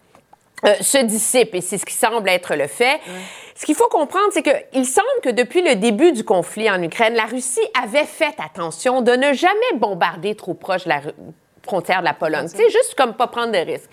euh, 0.67 0.75
se 0.83 0.99
dissipe, 0.99 1.55
et 1.55 1.63
c'est 1.63 1.79
ce 1.79 1.87
qui 1.87 1.95
semble 1.95 2.29
être 2.29 2.55
le 2.55 2.67
fait. 2.67 3.01
Ce 3.55 3.65
qu'il 3.65 3.75
faut 3.75 3.89
comprendre, 3.89 4.27
c'est 4.31 4.43
qu'il 4.43 4.85
semble 4.85 5.09
que 5.23 5.31
depuis 5.31 5.63
le 5.63 5.75
début 5.77 6.13
du 6.13 6.23
conflit 6.23 6.71
en 6.71 6.83
Ukraine, 6.83 7.15
la 7.15 7.25
Russie 7.25 7.67
avait 7.83 8.05
fait 8.05 8.35
attention 8.45 9.01
de 9.01 9.13
ne 9.13 9.33
jamais 9.33 9.57
bombarder 9.77 10.35
trop 10.35 10.53
proche 10.53 10.85
de 10.85 10.91
la, 10.91 11.01
frontière 11.71 12.01
de 12.01 12.05
la 12.05 12.15
Pologne. 12.15 12.49
C'est 12.49 12.69
juste 12.71 12.97
comme 12.97 13.15
pas 13.15 13.29
prendre 13.29 13.53
de 13.53 13.59
risques. 13.59 13.91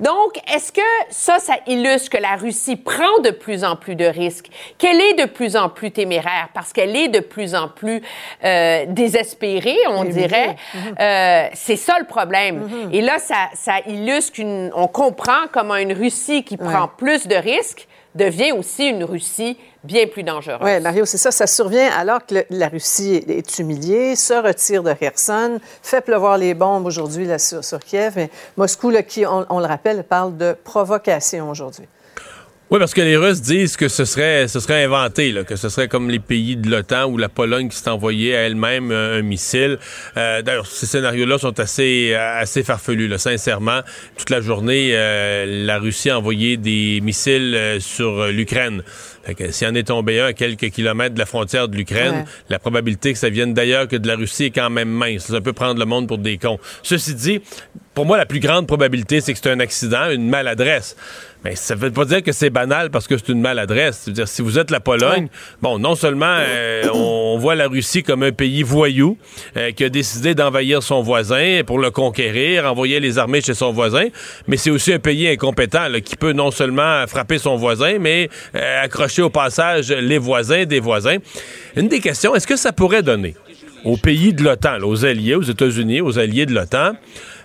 Donc, 0.00 0.32
est-ce 0.52 0.72
que 0.72 0.80
ça, 1.10 1.38
ça 1.38 1.54
illustre 1.68 2.10
que 2.10 2.18
la 2.18 2.34
Russie 2.34 2.74
prend 2.74 3.20
de 3.22 3.30
plus 3.30 3.62
en 3.62 3.76
plus 3.76 3.94
de 3.94 4.04
risques, 4.04 4.48
qu'elle 4.78 5.00
est 5.00 5.14
de 5.14 5.26
plus 5.26 5.54
en 5.54 5.68
plus 5.68 5.92
téméraire 5.92 6.48
parce 6.54 6.72
qu'elle 6.72 6.96
est 6.96 7.06
de 7.06 7.20
plus 7.20 7.54
en 7.54 7.68
plus 7.68 8.02
euh, 8.44 8.84
désespérée, 8.88 9.78
on 9.88 10.04
dirait? 10.04 10.56
Mhm. 10.74 10.94
Euh, 10.98 11.48
c'est 11.54 11.76
ça 11.76 11.98
le 12.00 12.06
problème. 12.06 12.62
Mhm. 12.64 12.90
Et 12.92 13.00
là, 13.00 13.18
ça, 13.18 13.48
ça 13.54 13.74
illustre 13.86 14.42
qu'on 14.42 14.88
comprend 14.88 15.46
comment 15.52 15.76
une 15.76 15.92
Russie 15.92 16.42
qui 16.42 16.56
prend 16.56 16.88
plus 16.88 17.28
de 17.28 17.36
risques 17.36 17.86
devient 18.14 18.52
aussi 18.52 18.88
une 18.88 19.04
Russie 19.04 19.56
bien 19.84 20.06
plus 20.06 20.22
dangereuse. 20.22 20.60
Oui, 20.62 20.80
Mario, 20.80 21.04
c'est 21.04 21.18
ça. 21.18 21.30
Ça 21.30 21.46
survient 21.46 21.90
alors 21.90 22.24
que 22.24 22.44
la 22.50 22.68
Russie 22.68 23.24
est 23.26 23.58
humiliée, 23.58 24.16
se 24.16 24.34
retire 24.34 24.82
de 24.82 24.92
Kherson, 24.92 25.60
fait 25.82 26.00
pleuvoir 26.00 26.38
les 26.38 26.54
bombes 26.54 26.86
aujourd'hui 26.86 27.28
sur, 27.38 27.80
Kiev. 27.80 28.14
Mais 28.16 28.30
Moscou, 28.56 28.92
qui, 29.06 29.24
on, 29.26 29.58
le 29.58 29.66
rappelle, 29.66 30.04
parle 30.04 30.36
de 30.36 30.56
provocation 30.64 31.50
aujourd'hui. 31.50 31.86
Oui, 32.72 32.78
parce 32.78 32.94
que 32.94 33.00
les 33.00 33.16
Russes 33.16 33.40
disent 33.40 33.76
que 33.76 33.88
ce 33.88 34.04
serait, 34.04 34.46
ce 34.46 34.60
serait 34.60 34.84
inventé, 34.84 35.34
que 35.44 35.56
ce 35.56 35.68
serait 35.68 35.88
comme 35.88 36.08
les 36.08 36.20
pays 36.20 36.54
de 36.54 36.70
l'OTAN 36.70 37.06
ou 37.10 37.18
la 37.18 37.28
Pologne 37.28 37.68
qui 37.68 37.76
s'est 37.76 37.90
envoyé 37.90 38.36
à 38.36 38.42
elle-même 38.42 38.92
un, 38.92 39.22
missile. 39.22 39.80
Euh, 40.16 40.40
d'ailleurs, 40.40 40.68
ces 40.68 40.86
scénarios-là 40.86 41.38
sont 41.38 41.58
assez, 41.58 42.14
assez 42.14 42.62
farfelus, 42.62 43.08
là, 43.08 43.18
sincèrement. 43.18 43.80
Toute 44.16 44.30
la 44.30 44.40
journée, 44.40 44.90
euh, 44.92 45.64
la 45.66 45.80
Russie 45.80 46.10
a 46.10 46.18
envoyé 46.18 46.58
des 46.58 47.00
missiles 47.00 47.56
euh, 47.56 47.80
sur 47.80 48.28
l'Ukraine. 48.28 48.84
S'il 49.50 49.68
en 49.68 49.74
est 49.74 49.88
tombé 49.88 50.20
un 50.20 50.26
à 50.26 50.32
quelques 50.32 50.70
kilomètres 50.70 51.14
de 51.14 51.18
la 51.18 51.26
frontière 51.26 51.68
de 51.68 51.76
l'Ukraine, 51.76 52.24
la 52.48 52.58
probabilité 52.58 53.12
que 53.12 53.18
ça 53.18 53.28
vienne 53.28 53.54
d'ailleurs 53.54 53.86
que 53.88 53.96
de 53.96 54.08
la 54.08 54.16
Russie 54.16 54.44
est 54.44 54.50
quand 54.50 54.70
même 54.70 54.88
mince. 54.88 55.26
Ça 55.26 55.40
peut 55.40 55.52
prendre 55.52 55.78
le 55.78 55.86
monde 55.86 56.08
pour 56.08 56.18
des 56.18 56.38
cons. 56.38 56.58
Ceci 56.82 57.14
dit, 57.14 57.40
pour 57.94 58.06
moi, 58.06 58.16
la 58.16 58.26
plus 58.26 58.40
grande 58.40 58.66
probabilité, 58.66 59.20
c'est 59.20 59.32
que 59.32 59.38
c'est 59.42 59.50
un 59.50 59.60
accident, 59.60 60.10
une 60.10 60.28
maladresse. 60.28 60.96
Mais 61.44 61.56
ça 61.56 61.74
ne 61.74 61.80
veut 61.80 61.90
pas 61.90 62.04
dire 62.04 62.22
que 62.22 62.32
c'est 62.32 62.50
banal 62.50 62.90
parce 62.90 63.06
que 63.06 63.16
c'est 63.16 63.30
une 63.30 63.40
maladresse. 63.40 64.02
C'est-à-dire, 64.04 64.28
si 64.28 64.42
vous 64.42 64.58
êtes 64.58 64.70
la 64.70 64.80
Pologne, 64.80 65.28
bon, 65.62 65.78
non 65.78 65.94
seulement 65.94 66.36
euh, 66.38 66.82
on, 66.92 67.38
voit 67.38 67.54
la 67.54 67.66
Russie 67.66 68.02
comme 68.02 68.22
un 68.22 68.32
pays 68.32 68.62
voyou 68.62 69.16
euh, 69.56 69.70
qui 69.72 69.84
a 69.84 69.88
décidé 69.88 70.34
d'envahir 70.34 70.82
son 70.82 71.00
voisin 71.00 71.62
pour 71.66 71.78
le 71.78 71.90
conquérir, 71.90 72.70
envoyer 72.70 73.00
les 73.00 73.18
armées 73.18 73.40
chez 73.40 73.54
son 73.54 73.72
voisin, 73.72 74.08
mais 74.48 74.58
c'est 74.58 74.70
aussi 74.70 74.92
un 74.92 74.98
pays 74.98 75.28
incompétent 75.28 75.86
qui 76.04 76.16
peut 76.16 76.32
non 76.32 76.50
seulement 76.50 77.06
frapper 77.06 77.38
son 77.38 77.56
voisin, 77.56 77.98
mais 77.98 78.28
euh, 78.54 78.84
accrocher 78.84 79.09
au 79.18 79.30
passage 79.30 79.90
les 79.90 80.18
voisins 80.18 80.64
des 80.64 80.80
voisins. 80.80 81.16
Une 81.76 81.88
des 81.88 82.00
questions, 82.00 82.34
est-ce 82.34 82.46
que 82.46 82.56
ça 82.56 82.72
pourrait 82.72 83.02
donner 83.02 83.34
aux 83.84 83.96
pays 83.96 84.32
de 84.32 84.42
l'OTAN, 84.42 84.82
aux 84.82 85.04
alliés, 85.04 85.34
aux 85.34 85.42
États-Unis, 85.42 86.00
aux 86.00 86.18
alliés 86.18 86.46
de 86.46 86.54
l'OTAN, 86.54 86.92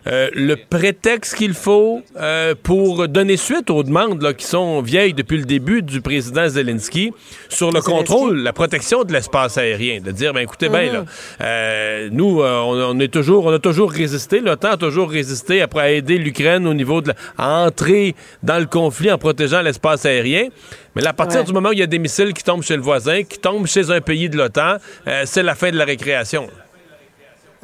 euh, 0.07 0.29
le 0.33 0.55
prétexte 0.55 1.35
qu'il 1.35 1.53
faut 1.53 2.01
euh, 2.17 2.53
pour 2.61 3.07
donner 3.07 3.37
suite 3.37 3.71
aux 3.71 3.81
demandes 3.81 4.21
là, 4.21 4.33
qui 4.33 4.45
sont 4.45 4.81
vieilles 4.81 5.13
depuis 5.13 5.37
le 5.37 5.45
début 5.45 5.81
du 5.81 5.99
président 6.01 6.47
Zelensky 6.47 7.11
sur 7.49 7.71
le 7.71 7.81
contrôle, 7.81 8.37
la 8.37 8.53
protection 8.53 9.03
de 9.03 9.11
l'espace 9.11 9.57
aérien, 9.57 10.01
de 10.01 10.11
dire 10.11 10.33
ben 10.33 10.41
écoutez 10.41 10.69
bien 10.69 10.91
là, 10.91 10.99
mhm. 11.01 11.07
euh, 11.41 12.09
nous 12.11 12.41
on, 12.41 12.99
est 12.99 13.11
toujours 13.11 13.45
on 13.45 13.53
a 13.53 13.59
toujours 13.59 13.91
résisté, 13.91 14.41
l'OTAN 14.41 14.71
a 14.71 14.77
toujours 14.77 15.09
résisté 15.09 15.61
après 15.61 15.97
aider 15.97 16.19
l'Ukraine 16.19 16.67
au 16.67 16.73
niveau 16.75 17.01
de 17.01 17.09
la, 17.09 17.15
à 17.37 17.65
entrer 17.65 18.15
dans 18.43 18.59
le 18.59 18.67
conflit 18.67 19.11
en 19.11 19.17
protégeant 19.17 19.61
l'espace 19.61 20.05
aérien. 20.05 20.49
Mais 20.95 21.05
à 21.05 21.13
partir 21.13 21.43
du 21.43 21.51
moment 21.51 21.69
où 21.69 21.73
il 21.73 21.79
y 21.79 21.83
a 21.83 21.87
des 21.87 21.99
missiles 21.99 22.33
qui 22.33 22.43
tombent 22.43 22.63
chez 22.63 22.77
le 22.77 22.81
voisin, 22.81 23.23
qui 23.23 23.37
tombent 23.37 23.67
chez 23.67 23.91
un 23.91 23.99
pays 23.99 24.29
de 24.29 24.37
l'OTAN, 24.37 24.77
c'est 25.25 25.43
la 25.43 25.55
fin 25.55 25.69
de 25.69 25.77
la 25.77 25.83
récréation. 25.83 26.47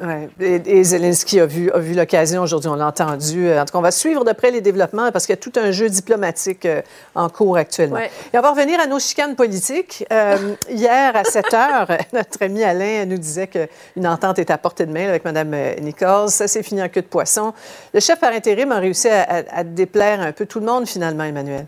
Ouais. 0.00 0.28
Et, 0.40 0.84
Zelensky 0.84 1.40
a 1.40 1.46
vu, 1.46 1.70
a 1.70 1.78
vu 1.78 1.94
l'occasion 1.94 2.42
aujourd'hui, 2.42 2.68
on 2.68 2.74
l'a 2.74 2.86
entendu. 2.86 3.50
En 3.52 3.64
tout 3.64 3.72
cas, 3.72 3.78
on 3.78 3.82
va 3.82 3.90
suivre 3.90 4.24
de 4.24 4.32
près 4.32 4.50
les 4.50 4.60
développements 4.60 5.12
parce 5.12 5.26
qu'il 5.26 5.32
y 5.32 5.38
a 5.38 5.40
tout 5.40 5.52
un 5.56 5.70
jeu 5.70 5.88
diplomatique 5.88 6.66
euh, 6.66 6.82
en 7.14 7.28
cours 7.28 7.56
actuellement. 7.56 7.98
Et 7.98 8.38
on 8.38 8.40
va 8.40 8.50
revenir 8.50 8.80
à 8.80 8.86
nos 8.86 8.98
chicanes 8.98 9.36
politiques. 9.36 10.04
Euh, 10.12 10.54
hier, 10.70 11.14
à 11.14 11.24
7 11.24 11.54
heures, 11.54 11.88
notre 12.12 12.42
ami 12.42 12.64
Alain 12.64 13.04
nous 13.06 13.18
disait 13.18 13.46
qu'une 13.46 14.06
entente 14.06 14.38
est 14.38 14.50
à 14.50 14.58
portée 14.58 14.86
de 14.86 14.92
main 14.92 15.08
avec 15.08 15.24
Mme 15.24 15.54
Nichols. 15.80 16.30
Ça 16.30 16.48
s'est 16.48 16.62
fini 16.62 16.82
en 16.82 16.88
queue 16.88 17.02
de 17.02 17.06
poisson. 17.06 17.52
Le 17.94 18.00
chef 18.00 18.18
par 18.18 18.32
intérim 18.32 18.72
a 18.72 18.78
réussi 18.78 19.08
à 19.08 19.64
déplaire 19.64 20.20
un 20.20 20.32
peu 20.32 20.46
tout 20.46 20.60
le 20.60 20.66
monde, 20.66 20.86
finalement, 20.86 21.24
Emmanuel. 21.24 21.66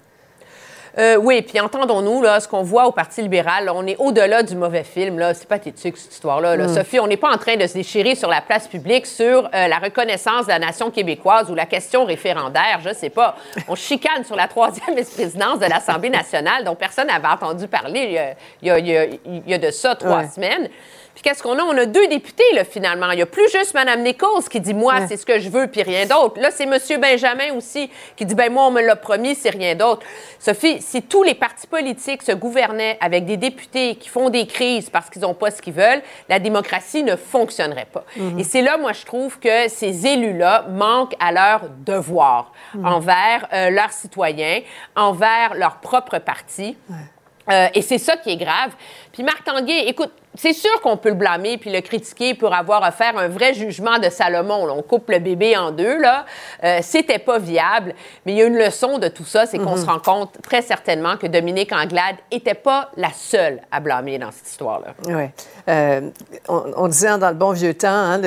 Euh, 0.98 1.16
oui, 1.16 1.42
puis 1.42 1.58
entendons-nous, 1.58 2.22
là, 2.22 2.38
ce 2.38 2.46
qu'on 2.46 2.62
voit 2.62 2.86
au 2.86 2.92
Parti 2.92 3.22
libéral, 3.22 3.70
on 3.74 3.86
est 3.86 3.96
au-delà 3.98 4.42
du 4.42 4.54
mauvais 4.54 4.84
film. 4.84 5.18
Là. 5.18 5.34
C'est 5.34 5.48
pathétique, 5.48 5.96
cette 5.96 6.12
histoire-là. 6.12 6.56
Mm. 6.56 6.74
Sophie, 6.74 7.00
on 7.00 7.06
n'est 7.06 7.16
pas 7.16 7.32
en 7.32 7.38
train 7.38 7.56
de 7.56 7.66
se 7.66 7.74
déchirer 7.74 8.14
sur 8.14 8.28
la 8.28 8.40
place 8.40 8.68
publique 8.68 9.06
sur 9.06 9.48
euh, 9.52 9.68
la 9.68 9.78
reconnaissance 9.78 10.46
de 10.46 10.50
la 10.50 10.58
nation 10.58 10.90
québécoise 10.90 11.50
ou 11.50 11.54
la 11.54 11.66
question 11.66 12.04
référendaire, 12.04 12.80
je 12.84 12.94
sais 12.94 13.10
pas. 13.10 13.36
On 13.68 13.74
chicane 13.74 14.24
sur 14.24 14.36
la 14.36 14.46
troisième 14.46 14.94
vice-présidence 14.96 15.58
de 15.58 15.66
l'Assemblée 15.66 16.10
nationale 16.10 16.64
dont 16.64 16.76
personne 16.76 17.08
n'avait 17.08 17.26
entendu 17.26 17.66
parler 17.66 18.34
il 18.62 18.68
y, 18.68 18.70
a, 18.70 18.78
il, 18.78 19.42
y 19.46 19.54
a, 19.54 19.58
de 19.58 19.70
ça 19.70 19.96
trois 19.96 20.24
semaines. 20.28 20.68
Puis 21.14 21.22
qu'est-ce 21.22 21.42
qu'on 21.42 21.58
a? 21.58 21.62
On 21.62 21.76
a 21.76 21.86
deux 21.86 22.06
députés, 22.08 22.44
là, 22.54 22.64
finalement. 22.64 23.10
Il 23.12 23.16
n'y 23.16 23.22
a 23.22 23.26
plus 23.26 23.48
juste 23.50 23.74
Mme 23.74 24.02
Nichols 24.02 24.44
qui 24.50 24.60
dit, 24.60 24.74
moi, 24.74 25.06
c'est 25.06 25.16
ce 25.16 25.24
que 25.24 25.38
je 25.38 25.48
veux, 25.48 25.68
puis 25.68 25.82
rien 25.82 26.06
d'autre. 26.06 26.40
Là, 26.40 26.50
c'est 26.50 26.64
M. 26.64 26.76
Benjamin 27.00 27.54
aussi 27.56 27.90
qui 28.16 28.26
dit, 28.26 28.34
ben 28.34 28.52
moi, 28.52 28.66
on 28.66 28.70
me 28.70 28.82
l'a 28.82 28.96
promis, 28.96 29.34
c'est 29.34 29.50
rien 29.50 29.74
d'autre. 29.74 30.04
Sophie, 30.38 30.82
si 30.82 31.02
tous 31.02 31.22
les 31.22 31.34
partis 31.34 31.66
politiques 31.66 32.22
se 32.22 32.32
gouvernaient 32.32 32.98
avec 33.00 33.26
des 33.26 33.36
députés 33.36 33.94
qui 33.94 34.08
font 34.08 34.28
des 34.28 34.46
crises 34.46 34.90
parce 34.90 35.08
qu'ils 35.08 35.22
n'ont 35.22 35.34
pas 35.34 35.50
ce 35.50 35.62
qu'ils 35.62 35.72
veulent, 35.72 36.02
la 36.28 36.38
démocratie 36.38 37.04
ne 37.04 37.16
fonctionnerait 37.16 37.88
pas. 37.92 38.04
Mhm. 38.16 38.40
Et 38.40 38.44
c'est 38.44 38.62
là, 38.62 38.76
moi, 38.76 38.92
je 38.92 39.04
trouve 39.04 39.38
que 39.38 39.68
ces 39.68 40.06
élus-là 40.06 40.66
manquent 40.70 41.16
à 41.20 41.32
leur 41.32 41.68
devoir 41.86 42.52
mhm. 42.74 42.86
envers 42.86 43.48
euh, 43.52 43.70
leurs 43.70 43.92
citoyens, 43.92 44.60
envers 44.96 45.54
leur 45.54 45.76
propre 45.76 46.18
parti. 46.18 46.76
Euh, 47.50 47.68
et 47.74 47.82
c'est 47.82 47.98
ça 47.98 48.16
qui 48.16 48.30
est 48.30 48.36
grave. 48.36 48.70
Puis 49.12 49.22
Marc 49.22 49.44
Tanguay, 49.44 49.86
écoute, 49.86 50.10
c'est 50.34 50.52
sûr 50.52 50.80
qu'on 50.80 50.96
peut 50.96 51.10
le 51.10 51.14
blâmer 51.14 51.58
puis 51.58 51.70
le 51.70 51.80
critiquer 51.80 52.34
pour 52.34 52.52
avoir 52.52 52.82
à 52.82 52.90
faire 52.90 53.16
un 53.16 53.28
vrai 53.28 53.54
jugement 53.54 53.98
de 53.98 54.08
Salomon. 54.08 54.68
On 54.68 54.82
coupe 54.82 55.08
le 55.08 55.20
bébé 55.20 55.56
en 55.56 55.70
deux, 55.70 56.00
là. 56.00 56.24
Euh, 56.64 56.80
c'était 56.82 57.20
pas 57.20 57.38
viable. 57.38 57.94
Mais 58.26 58.32
il 58.32 58.38
y 58.38 58.42
a 58.42 58.46
une 58.46 58.58
leçon 58.58 58.98
de 58.98 59.06
tout 59.08 59.24
ça, 59.24 59.46
c'est 59.46 59.58
qu'on 59.58 59.76
mhm. 59.76 59.82
se 59.82 59.86
rend 59.86 60.00
compte 60.00 60.42
très 60.42 60.62
certainement 60.62 61.16
que 61.16 61.28
Dominique 61.28 61.72
Anglade 61.72 62.16
était 62.32 62.54
pas 62.54 62.90
la 62.96 63.10
seule 63.12 63.60
à 63.70 63.78
blâmer 63.78 64.18
dans 64.18 64.32
cette 64.32 64.48
histoire-là. 64.48 64.94
Oui. 65.06 65.30
Euh, 65.68 66.10
on, 66.48 66.88
disait 66.88 67.16
dans 67.18 67.28
le 67.28 67.36
bon 67.36 67.52
vieux 67.52 67.74
temps, 67.74 67.88
hein, 67.88 68.20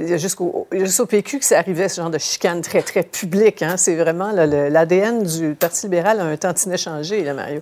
jusqu'au 0.00 1.06
PQ 1.06 1.40
que 1.40 1.44
ça 1.44 1.58
arrivait, 1.58 1.88
ce 1.88 2.00
genre 2.00 2.10
de 2.10 2.18
chicane 2.18 2.62
très, 2.62 2.82
très 2.82 3.02
publique. 3.02 3.62
Hein. 3.62 3.76
C'est 3.76 3.96
vraiment 3.96 4.32
l'ADN 4.32 5.22
du 5.22 5.54
Parti 5.54 5.86
libéral 5.86 6.20
a 6.20 6.24
un 6.24 6.36
tantinet 6.36 6.78
changé, 6.78 7.22
là, 7.22 7.34
Mario. 7.34 7.60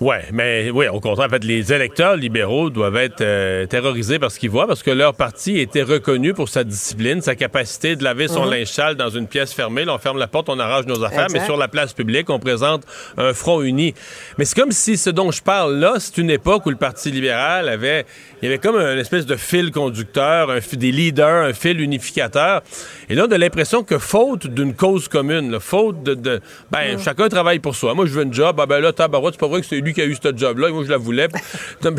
Oui, 0.00 0.14
mais 0.32 0.70
oui, 0.70 0.86
au 0.86 1.00
contraire, 1.00 1.26
en 1.26 1.30
fait, 1.30 1.42
les 1.42 1.72
électeurs 1.72 2.14
libéraux 2.14 2.70
doivent 2.70 2.96
être 2.98 3.20
euh, 3.20 3.66
terrorisés 3.66 4.20
par 4.20 4.30
ce 4.30 4.38
qu'ils 4.38 4.50
voient, 4.50 4.68
parce 4.68 4.84
que 4.84 4.92
leur 4.92 5.14
parti 5.14 5.58
était 5.58 5.82
reconnu 5.82 6.34
pour 6.34 6.48
sa 6.48 6.62
discipline, 6.62 7.20
sa 7.20 7.34
capacité 7.34 7.96
de 7.96 8.04
laver 8.04 8.28
son 8.28 8.44
mhm. 8.44 8.52
linge 8.52 8.68
sale 8.68 8.94
dans 8.94 9.10
une 9.10 9.26
pièce 9.26 9.52
fermée. 9.52 9.84
Là, 9.84 9.94
on 9.94 9.98
ferme 9.98 10.18
la 10.18 10.28
porte, 10.28 10.48
on 10.50 10.58
arrange 10.60 10.86
nos 10.86 11.02
affaires, 11.02 11.26
mais 11.32 11.44
sur 11.44 11.56
la 11.56 11.66
place 11.66 11.94
publique, 11.94 12.30
on 12.30 12.38
présente 12.38 12.84
un 13.16 13.34
front 13.34 13.60
uni. 13.60 13.92
Mais 14.38 14.44
c'est 14.44 14.56
comme 14.56 14.70
si 14.70 14.96
ce 14.96 15.10
dont 15.10 15.32
je 15.32 15.42
parle 15.42 15.74
là, 15.74 15.94
c'est 15.98 16.18
une 16.18 16.30
époque 16.30 16.66
où 16.66 16.70
le 16.70 16.76
Parti 16.76 17.10
libéral 17.10 17.68
avait, 17.68 18.06
il 18.40 18.44
y 18.44 18.48
avait 18.48 18.58
comme 18.58 18.76
une 18.76 19.00
espèce 19.00 19.26
de 19.26 19.34
fil 19.34 19.72
conducteur, 19.72 20.50
un, 20.50 20.60
des 20.74 20.92
leaders, 20.92 21.44
un 21.46 21.52
fil 21.52 21.80
unificateur. 21.80 22.62
Et 23.08 23.16
là, 23.16 23.26
on 23.28 23.32
a 23.32 23.38
l'impression 23.38 23.82
que 23.82 23.98
faute 23.98 24.46
d'une 24.46 24.74
cause 24.74 25.08
commune, 25.08 25.58
faute 25.58 26.04
de, 26.04 26.14
de 26.14 26.40
ben, 26.70 26.92
mhm. 26.92 27.02
chacun 27.02 27.28
travaille 27.28 27.58
pour 27.58 27.74
soi. 27.74 27.94
Moi, 27.94 28.06
je 28.06 28.12
veux 28.12 28.24
un 28.24 28.32
job, 28.32 28.60
ah 28.60 28.66
ben 28.66 28.78
là, 28.78 28.92
tabarouette, 28.92 29.34
c'est 29.34 29.40
pas 29.40 29.48
vrai 29.48 29.60
que 29.60 29.66
c'est 29.66 29.87
qui 29.92 30.00
a 30.00 30.04
eu 30.04 30.16
ce 30.22 30.36
job-là, 30.36 30.68
moi 30.70 30.84
je 30.84 30.90
la 30.90 30.96
voulais. 30.96 31.28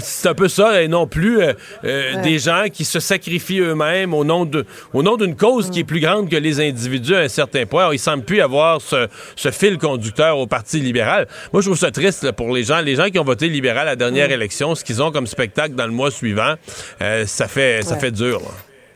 C'est 0.01 0.29
un 0.29 0.33
peu 0.33 0.47
ça, 0.47 0.81
et 0.81 0.87
non 0.87 1.07
plus 1.07 1.41
euh, 1.41 1.53
euh, 1.83 2.21
des 2.21 2.39
gens 2.39 2.65
qui 2.71 2.85
se 2.85 2.99
sacrifient 2.99 3.59
eux-mêmes 3.59 4.13
au 4.13 4.23
nom 4.23 4.45
de, 4.45 4.65
au 4.93 5.03
nom 5.03 5.17
d'une 5.17 5.35
cause 5.35 5.69
qui 5.69 5.79
est 5.79 5.83
plus 5.83 5.99
grande 5.99 6.29
que 6.29 6.35
les 6.35 6.59
individus 6.59 7.15
à 7.15 7.19
un 7.19 7.27
certain 7.27 7.65
point. 7.65 7.81
Alors, 7.81 7.93
il 7.93 7.99
semble 7.99 8.23
plus 8.23 8.41
avoir 8.41 8.81
ce, 8.81 9.07
fil 9.51 9.77
conducteur 9.77 10.37
au 10.37 10.47
Parti 10.47 10.79
libéral. 10.79 11.27
Moi, 11.53 11.61
je 11.61 11.67
trouve 11.67 11.77
ça 11.77 11.91
triste 11.91 12.31
pour 12.33 12.53
les 12.53 12.63
gens, 12.63 12.81
les 12.81 12.95
gens 12.95 13.09
qui 13.09 13.19
ont 13.19 13.23
voté 13.23 13.47
libéral 13.47 13.87
à 13.87 13.91
la 13.91 13.95
dernière 13.95 14.31
élection, 14.31 14.75
ce 14.75 14.83
qu'ils 14.83 15.01
ont 15.01 15.11
comme 15.11 15.27
spectacle 15.27 15.75
dans 15.75 15.87
le 15.87 15.93
mois 15.93 16.11
suivant, 16.11 16.55
euh, 17.01 17.25
ça 17.25 17.47
fait, 17.47 17.83
ça 17.83 17.97
fait 17.97 18.11
dur. 18.11 18.41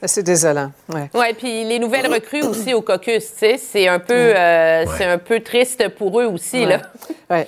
C'est 0.06 0.24
désolant. 0.24 0.72
Oui, 0.90 1.02
ouais, 1.14 1.34
puis 1.34 1.64
les 1.64 1.80
nouvelles 1.80 2.12
recrues 2.12 2.44
aussi 2.44 2.74
au 2.74 2.82
caucus, 2.82 3.24
c'est 3.38 3.88
un 3.88 4.00
peu 4.00 4.14
euh, 4.14 4.86
c'est 4.98 5.06
un 5.06 5.18
peu 5.18 5.40
triste 5.40 5.88
pour 5.90 6.20
eux 6.20 6.26
aussi. 6.26 6.66
Là. 6.66 6.82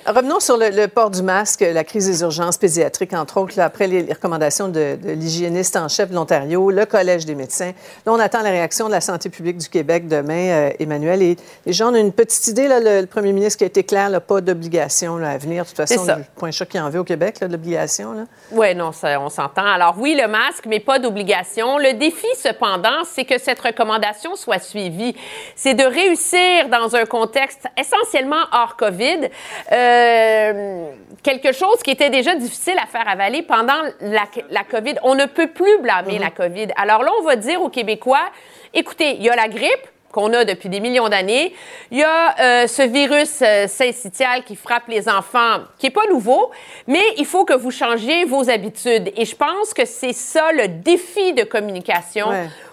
Revenons 0.06 0.40
sur 0.40 0.56
le, 0.56 0.86
port 0.86 1.10
du 1.10 1.22
masque, 1.22 1.60
la 1.60 1.84
crise 1.84 2.06
des 2.06 2.22
urgences 2.22 2.56
pédiatriques, 2.56 3.12
entre 3.12 3.38
autres, 3.38 3.60
après 3.60 3.86
les, 3.86 4.12
recommandations 4.12 4.68
de, 4.68 4.96
l'hygiéniste 5.04 5.76
en 5.76 5.88
chef 5.88 6.10
de 6.10 6.14
l'Ontario, 6.14 6.70
le 6.70 6.86
Collège 6.86 7.24
des 7.24 7.34
médecins. 7.34 7.72
Là, 8.04 8.12
on 8.12 8.18
attend 8.18 8.42
la 8.42 8.50
réaction 8.50 8.86
de 8.86 8.92
la 8.92 9.00
santé 9.00 9.28
publique 9.28 9.58
du 9.58 9.68
Québec 9.68 10.08
demain, 10.08 10.48
euh, 10.48 10.70
Emmanuel. 10.78 11.22
Et 11.22 11.36
les 11.64 11.72
gens 11.72 11.92
ont 11.92 11.96
une 11.96 12.12
petite 12.12 12.46
idée, 12.48 12.68
là, 12.68 12.80
le, 12.80 13.06
premier 13.06 13.32
ministre 13.32 13.58
qui 13.58 13.64
a 13.64 13.66
été 13.68 13.84
clair, 13.84 14.10
là, 14.10 14.20
pas 14.20 14.40
d'obligation 14.40 15.16
à 15.18 15.38
venir. 15.38 15.64
De 15.64 15.68
toute 15.68 15.76
façon, 15.76 16.04
le 16.04 16.24
point 16.36 16.50
choc 16.50 16.68
qui 16.68 16.80
en 16.80 16.90
veut 16.90 17.00
au 17.00 17.04
Québec, 17.04 17.36
l'obligation. 17.40 18.26
Oui, 18.50 18.74
non, 18.74 18.92
ça, 18.92 19.20
on 19.20 19.28
s'entend. 19.28 19.64
Alors 19.64 19.96
oui, 19.98 20.18
le 20.20 20.26
masque, 20.26 20.64
mais 20.66 20.80
pas 20.80 20.98
d'obligation. 20.98 21.78
Le 21.78 21.92
défi, 21.92 22.26
cependant, 22.46 23.04
c'est 23.04 23.24
que 23.24 23.38
cette 23.38 23.60
recommandation 23.60 24.36
soit 24.36 24.58
suivie. 24.58 25.16
C'est 25.54 25.74
de 25.74 25.84
réussir 25.84 26.68
dans 26.68 26.94
un 26.94 27.04
contexte 27.04 27.66
essentiellement 27.78 28.44
hors 28.52 28.76
COVID, 28.76 29.28
euh, 29.72 30.86
quelque 31.22 31.52
chose 31.52 31.82
qui 31.82 31.90
était 31.90 32.10
déjà 32.10 32.34
difficile 32.34 32.76
à 32.82 32.86
faire 32.86 33.08
avaler 33.08 33.42
pendant 33.42 33.80
la, 34.00 34.24
la 34.50 34.64
COVID. 34.64 34.94
On 35.02 35.14
ne 35.14 35.26
peut 35.26 35.48
plus 35.48 35.78
blâmer 35.80 36.18
la 36.18 36.30
COVID. 36.30 36.68
Alors 36.76 37.02
là, 37.02 37.10
on 37.20 37.24
va 37.24 37.36
dire 37.36 37.60
aux 37.62 37.70
Québécois, 37.70 38.30
écoutez, 38.72 39.16
il 39.16 39.22
y 39.22 39.30
a 39.30 39.36
la 39.36 39.48
grippe, 39.48 39.86
qu'on 40.16 40.32
a 40.32 40.46
depuis 40.46 40.70
des 40.70 40.80
millions 40.80 41.10
d'années. 41.10 41.52
Il 41.90 41.98
y 41.98 42.02
a 42.02 42.40
euh, 42.40 42.66
ce 42.66 42.80
virus 42.80 43.42
euh, 43.42 43.66
syncytial 43.68 44.44
qui 44.44 44.56
frappe 44.56 44.88
les 44.88 45.10
enfants, 45.10 45.58
qui 45.78 45.86
n'est 45.86 45.90
pas 45.92 46.06
nouveau, 46.10 46.50
mais 46.86 47.02
il 47.18 47.26
faut 47.26 47.44
que 47.44 47.52
vous 47.52 47.70
changiez 47.70 48.24
vos 48.24 48.48
habitudes. 48.48 49.12
Et 49.14 49.26
je 49.26 49.36
pense 49.36 49.74
que 49.74 49.84
c'est 49.84 50.14
ça 50.14 50.52
le 50.52 50.68
défi 50.68 51.34
de 51.34 51.44
communication 51.44 52.28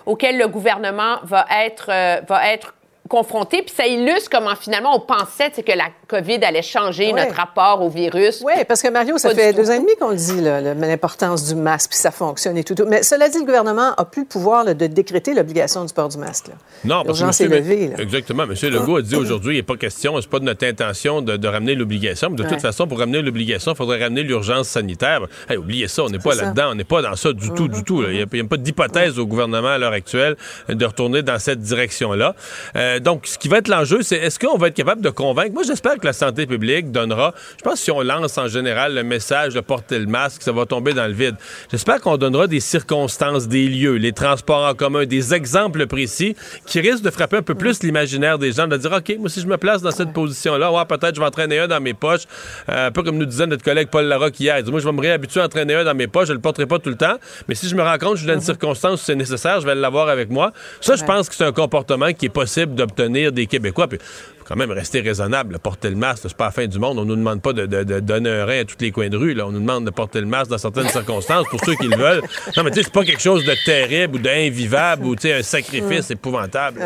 auquel 0.06 0.38
le 0.38 0.48
gouvernement 0.48 1.18
va 1.24 1.46
être, 1.66 1.88
euh, 1.90 2.22
va 2.28 2.54
être 2.54 2.74
confronté. 3.10 3.62
Puis 3.62 3.76
ça 3.76 3.86
illustre 3.86 4.30
comment 4.32 4.56
finalement 4.56 4.96
on 4.96 5.00
pensait 5.00 5.52
que 5.52 5.72
la 5.72 5.90
COVID 6.08 6.44
allait 6.44 6.62
changer 6.62 7.12
notre 7.14 7.36
rapport 7.36 7.82
au 7.82 7.90
virus. 7.90 8.42
Oui, 8.46 8.54
parce 8.68 8.82
que 8.82 8.90
Mario, 8.90 9.18
ça 9.18 9.34
fait 9.34 9.54
deux 9.54 9.70
ans 9.70 9.74
et 9.74 9.80
demi 9.80 9.96
qu'on 10.00 10.10
le 10.10 10.16
dit, 10.16 10.42
l'importance 10.42 11.48
du 11.48 11.56
masque, 11.56 11.92
puis 11.92 12.00
ça 12.00 12.12
fonctionne 12.12 12.58
et 12.58 12.64
tout, 12.64 12.76
Mais 12.88 13.04
cela 13.04 13.30
dit, 13.30 13.40
le 13.40 13.46
gouvernement 13.46 13.94
a 13.96 14.06
plus 14.06 14.22
le 14.22 14.28
pouvoir 14.28 14.66
de 14.66 14.88
décréter 14.88 15.34
l'obligation 15.34 15.86
du 15.86 15.94
port 15.94 16.10
du 16.10 16.18
masque. 16.18 16.48
Non, 16.86 17.04
parce 17.04 17.20
que 17.20 17.26
monsieur, 17.26 17.48
levé, 17.48 17.92
Exactement. 17.98 18.44
M. 18.44 18.54
Legault 18.70 18.98
a 18.98 19.02
dit 19.02 19.16
aujourd'hui, 19.16 19.56
il 19.56 19.60
n'est 19.60 19.64
pas 19.64 19.78
question, 19.78 20.20
c'est 20.22 20.30
pas 20.30 20.40
de 20.40 20.46
notre 20.46 20.66
intention 20.66 21.22
de, 21.22 21.48
ramener 21.48 21.76
l'obligation. 21.76 22.30
De 22.30 22.44
toute 22.44 22.62
façon, 22.62 22.88
pour 22.88 23.00
ramener 23.00 23.22
l'obligation, 23.22 23.74
il 23.74 23.76
faudrait 23.76 24.02
ramener 24.02 24.24
l'urgence 24.24 24.68
sanitaire. 24.70 25.22
Hey, 25.50 25.58
oubliez 25.58 25.88
ça, 25.88 26.04
on 26.04 26.10
n'est 26.10 26.20
pas 26.20 26.36
là-dedans, 26.36 26.72
on 26.72 26.76
n'est 26.76 26.84
pas 26.84 27.02
dans 27.02 27.16
ça 27.16 27.34
du 27.34 27.52
tout, 27.52 27.68
du 27.68 27.84
tout. 27.84 28.04
Il 28.04 28.26
n'y 28.32 28.40
a, 28.42 28.46
pas 28.46 28.58
d'hypothèse 28.58 29.20
au 29.20 29.26
gouvernement 29.26 29.70
à 29.70 29.78
l'heure 29.78 29.94
actuelle 29.94 30.36
de 30.70 30.86
retourner 30.86 31.22
dans 31.22 31.40
cette 31.40 31.60
direction-là. 31.60 32.36
Euh, 32.76 32.93
donc, 33.00 33.28
ce 33.28 33.38
qui 33.38 33.48
va 33.48 33.58
être 33.58 33.68
l'enjeu, 33.68 34.02
c'est 34.02 34.18
est-ce 34.18 34.40
qu'on 34.40 34.58
va 34.58 34.68
être 34.68 34.76
capable 34.76 35.02
de 35.02 35.10
convaincre? 35.10 35.54
Moi, 35.54 35.64
j'espère 35.64 35.98
que 35.98 36.06
la 36.06 36.14
santé 36.14 36.46
publique 36.46 36.92
donnera. 36.92 37.34
Je 37.58 37.64
pense 37.64 37.76
que 37.76 37.80
si 37.80 37.92
on 37.92 38.02
lance 38.02 38.38
en 38.38 38.48
général 38.48 38.94
le 38.94 39.04
message 39.04 39.54
de 39.54 39.60
porter 39.60 40.00
le 40.00 40.06
masque, 40.06 40.42
ça 40.42 40.52
va 40.52 40.66
tomber 40.66 40.94
dans 40.94 41.08
le 41.08 41.14
vide. 41.14 41.36
J'espère 41.72 42.02
qu'on 42.02 42.18
donnera 42.18 42.48
des 42.48 42.60
circonstances, 42.60 43.48
des 43.48 43.68
lieux, 43.68 43.96
les 43.96 44.14
transports 44.14 44.68
en 44.68 44.74
commun, 44.74 45.06
des 45.06 45.34
exemples 45.34 45.88
précis 45.88 46.36
qui 46.66 46.80
risquent 46.80 47.04
de 47.04 47.12
frapper 47.12 47.38
un 47.38 47.42
peu 47.42 47.56
plus 47.56 47.84
l'imaginaire 47.84 48.38
des 48.38 48.52
gens, 48.52 48.68
de 48.68 48.78
dire 48.78 48.92
OK, 48.92 49.16
moi, 49.20 49.30
si 49.30 49.42
je 49.42 49.48
me 49.48 49.58
place 49.58 49.82
dans 49.82 49.92
cette 49.92 50.14
position-là, 50.14 50.72
ouais, 50.72 50.86
peut-être 50.86 51.16
je 51.16 51.20
vais 51.20 51.28
entraîner 51.28 51.60
un 51.60 51.68
dans 51.68 51.82
mes 51.82 51.94
poches. 51.94 52.24
Euh, 52.70 52.88
un 52.88 52.92
peu 52.92 53.04
comme 53.04 53.18
nous 53.18 53.26
disait 53.26 53.48
notre 53.48 53.64
collègue 53.64 53.90
Paul 53.90 54.06
Larocque 54.06 54.40
hier. 54.40 54.58
Il 54.58 54.64
dit, 54.64 54.72
moi, 54.72 54.80
je 54.80 54.86
vais 54.86 54.92
me 54.92 55.02
réhabituer 55.02 55.42
à 55.42 55.46
entraîner 55.46 55.76
un 55.76 55.84
dans 55.84 55.96
mes 55.96 56.08
poches, 56.08 56.28
je 56.28 56.34
le 56.34 56.40
porterai 56.40 56.66
pas 56.66 56.80
tout 56.80 56.90
le 56.90 56.98
temps. 56.98 57.16
Mais 57.48 57.56
si 57.56 57.68
je 57.68 57.76
me 57.76 57.82
rends 57.82 57.98
compte, 57.98 58.16
je 58.16 58.20
suis 58.20 58.28
dans 58.28 58.34
une 58.34 58.40
mhm. 58.40 58.46
circonstance 58.46 59.02
où 59.02 59.06
c'est 59.06 59.16
nécessaire, 59.16 59.62
je 59.62 59.66
vais 59.66 59.76
l'avoir 59.76 60.10
avec 60.10 60.30
moi. 60.30 60.52
Ça, 60.82 60.96
je 60.96 61.04
pense 61.04 61.30
que 61.30 61.36
c'est 61.36 61.46
un 61.46 61.52
comportement 61.52 62.12
qui 62.14 62.26
est 62.26 62.30
possible 62.30 62.76
d'obtenir 62.86 63.32
des 63.32 63.48
Québécois. 63.48 63.88
Puis, 63.88 64.00
quand 64.48 64.56
même 64.56 64.72
rester 64.72 65.02
raisonnable. 65.02 65.58
Porter 65.60 65.90
le 65.90 65.96
masque, 65.96 66.24
c'est 66.28 66.38
pas 66.38 66.46
la 66.46 66.52
fin 66.52 66.68
du 66.68 66.80
monde. 66.80 67.00
On 67.00 67.06
nous 67.06 67.16
demande 67.16 67.42
pas 67.42 67.54
de, 67.54 67.66
donner 68.00 68.30
un 68.30 68.46
rein 68.46 68.60
à 68.62 68.66
tous 68.66 68.76
les 68.80 68.92
coins 68.92 69.10
de 69.10 69.18
rue. 69.18 69.34
Là. 69.34 69.48
On 69.48 69.52
nous 69.52 69.60
demande 69.60 69.86
de 69.86 69.92
porter 69.92 70.20
le 70.20 70.28
masque 70.28 70.52
dans 70.52 70.58
certaines 70.58 70.90
circonstances 70.90 71.48
pour 71.50 71.60
ceux 71.64 71.76
qui 71.76 71.88
le 71.88 71.98
veulent. 71.98 72.22
Non, 72.58 72.64
mais 72.64 72.72
tu 72.72 72.78
sais, 72.78 72.84
c'est 72.84 72.94
pas 72.94 73.04
quelque 73.04 73.22
chose 73.22 73.46
de 73.46 73.56
terrible 73.66 74.16
ou 74.16 74.20
d'invivable 74.20 75.06
ou 75.06 75.16
un 75.24 75.44
sacrifice 75.44 76.12
épouvantable. 76.12 76.82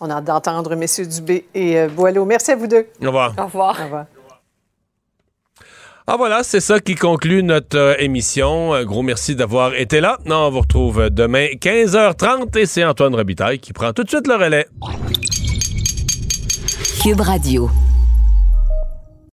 On 0.00 0.10
a 0.10 0.20
d'entendre 0.20 0.74
messieurs 0.76 1.06
Dubé 1.06 1.46
et 1.54 1.78
euh, 1.78 1.88
Boileau. 1.88 2.26
Merci 2.26 2.52
à 2.52 2.56
vous 2.56 2.66
deux. 2.66 2.86
Au 3.02 3.06
revoir. 3.06 3.34
Au 3.38 3.44
revoir. 3.44 3.80
Au 3.80 3.84
revoir. 3.84 4.06
Ah 6.08 6.16
voilà, 6.16 6.44
c'est 6.44 6.60
ça 6.60 6.78
qui 6.78 6.94
conclut 6.94 7.42
notre 7.42 7.76
euh, 7.76 7.94
émission. 7.98 8.72
Un 8.74 8.84
gros 8.84 9.02
merci 9.02 9.34
d'avoir 9.34 9.74
été 9.74 10.00
là. 10.00 10.18
Non, 10.24 10.46
on 10.46 10.50
vous 10.50 10.60
retrouve 10.60 11.10
demain 11.10 11.46
15h30 11.60 12.56
et 12.56 12.66
c'est 12.66 12.84
Antoine 12.84 13.12
Robitaille 13.12 13.58
qui 13.58 13.72
prend 13.72 13.92
tout 13.92 14.04
de 14.04 14.08
suite 14.08 14.28
le 14.28 14.36
relais. 14.36 14.66
Cube 17.02 17.20
Radio. 17.20 17.68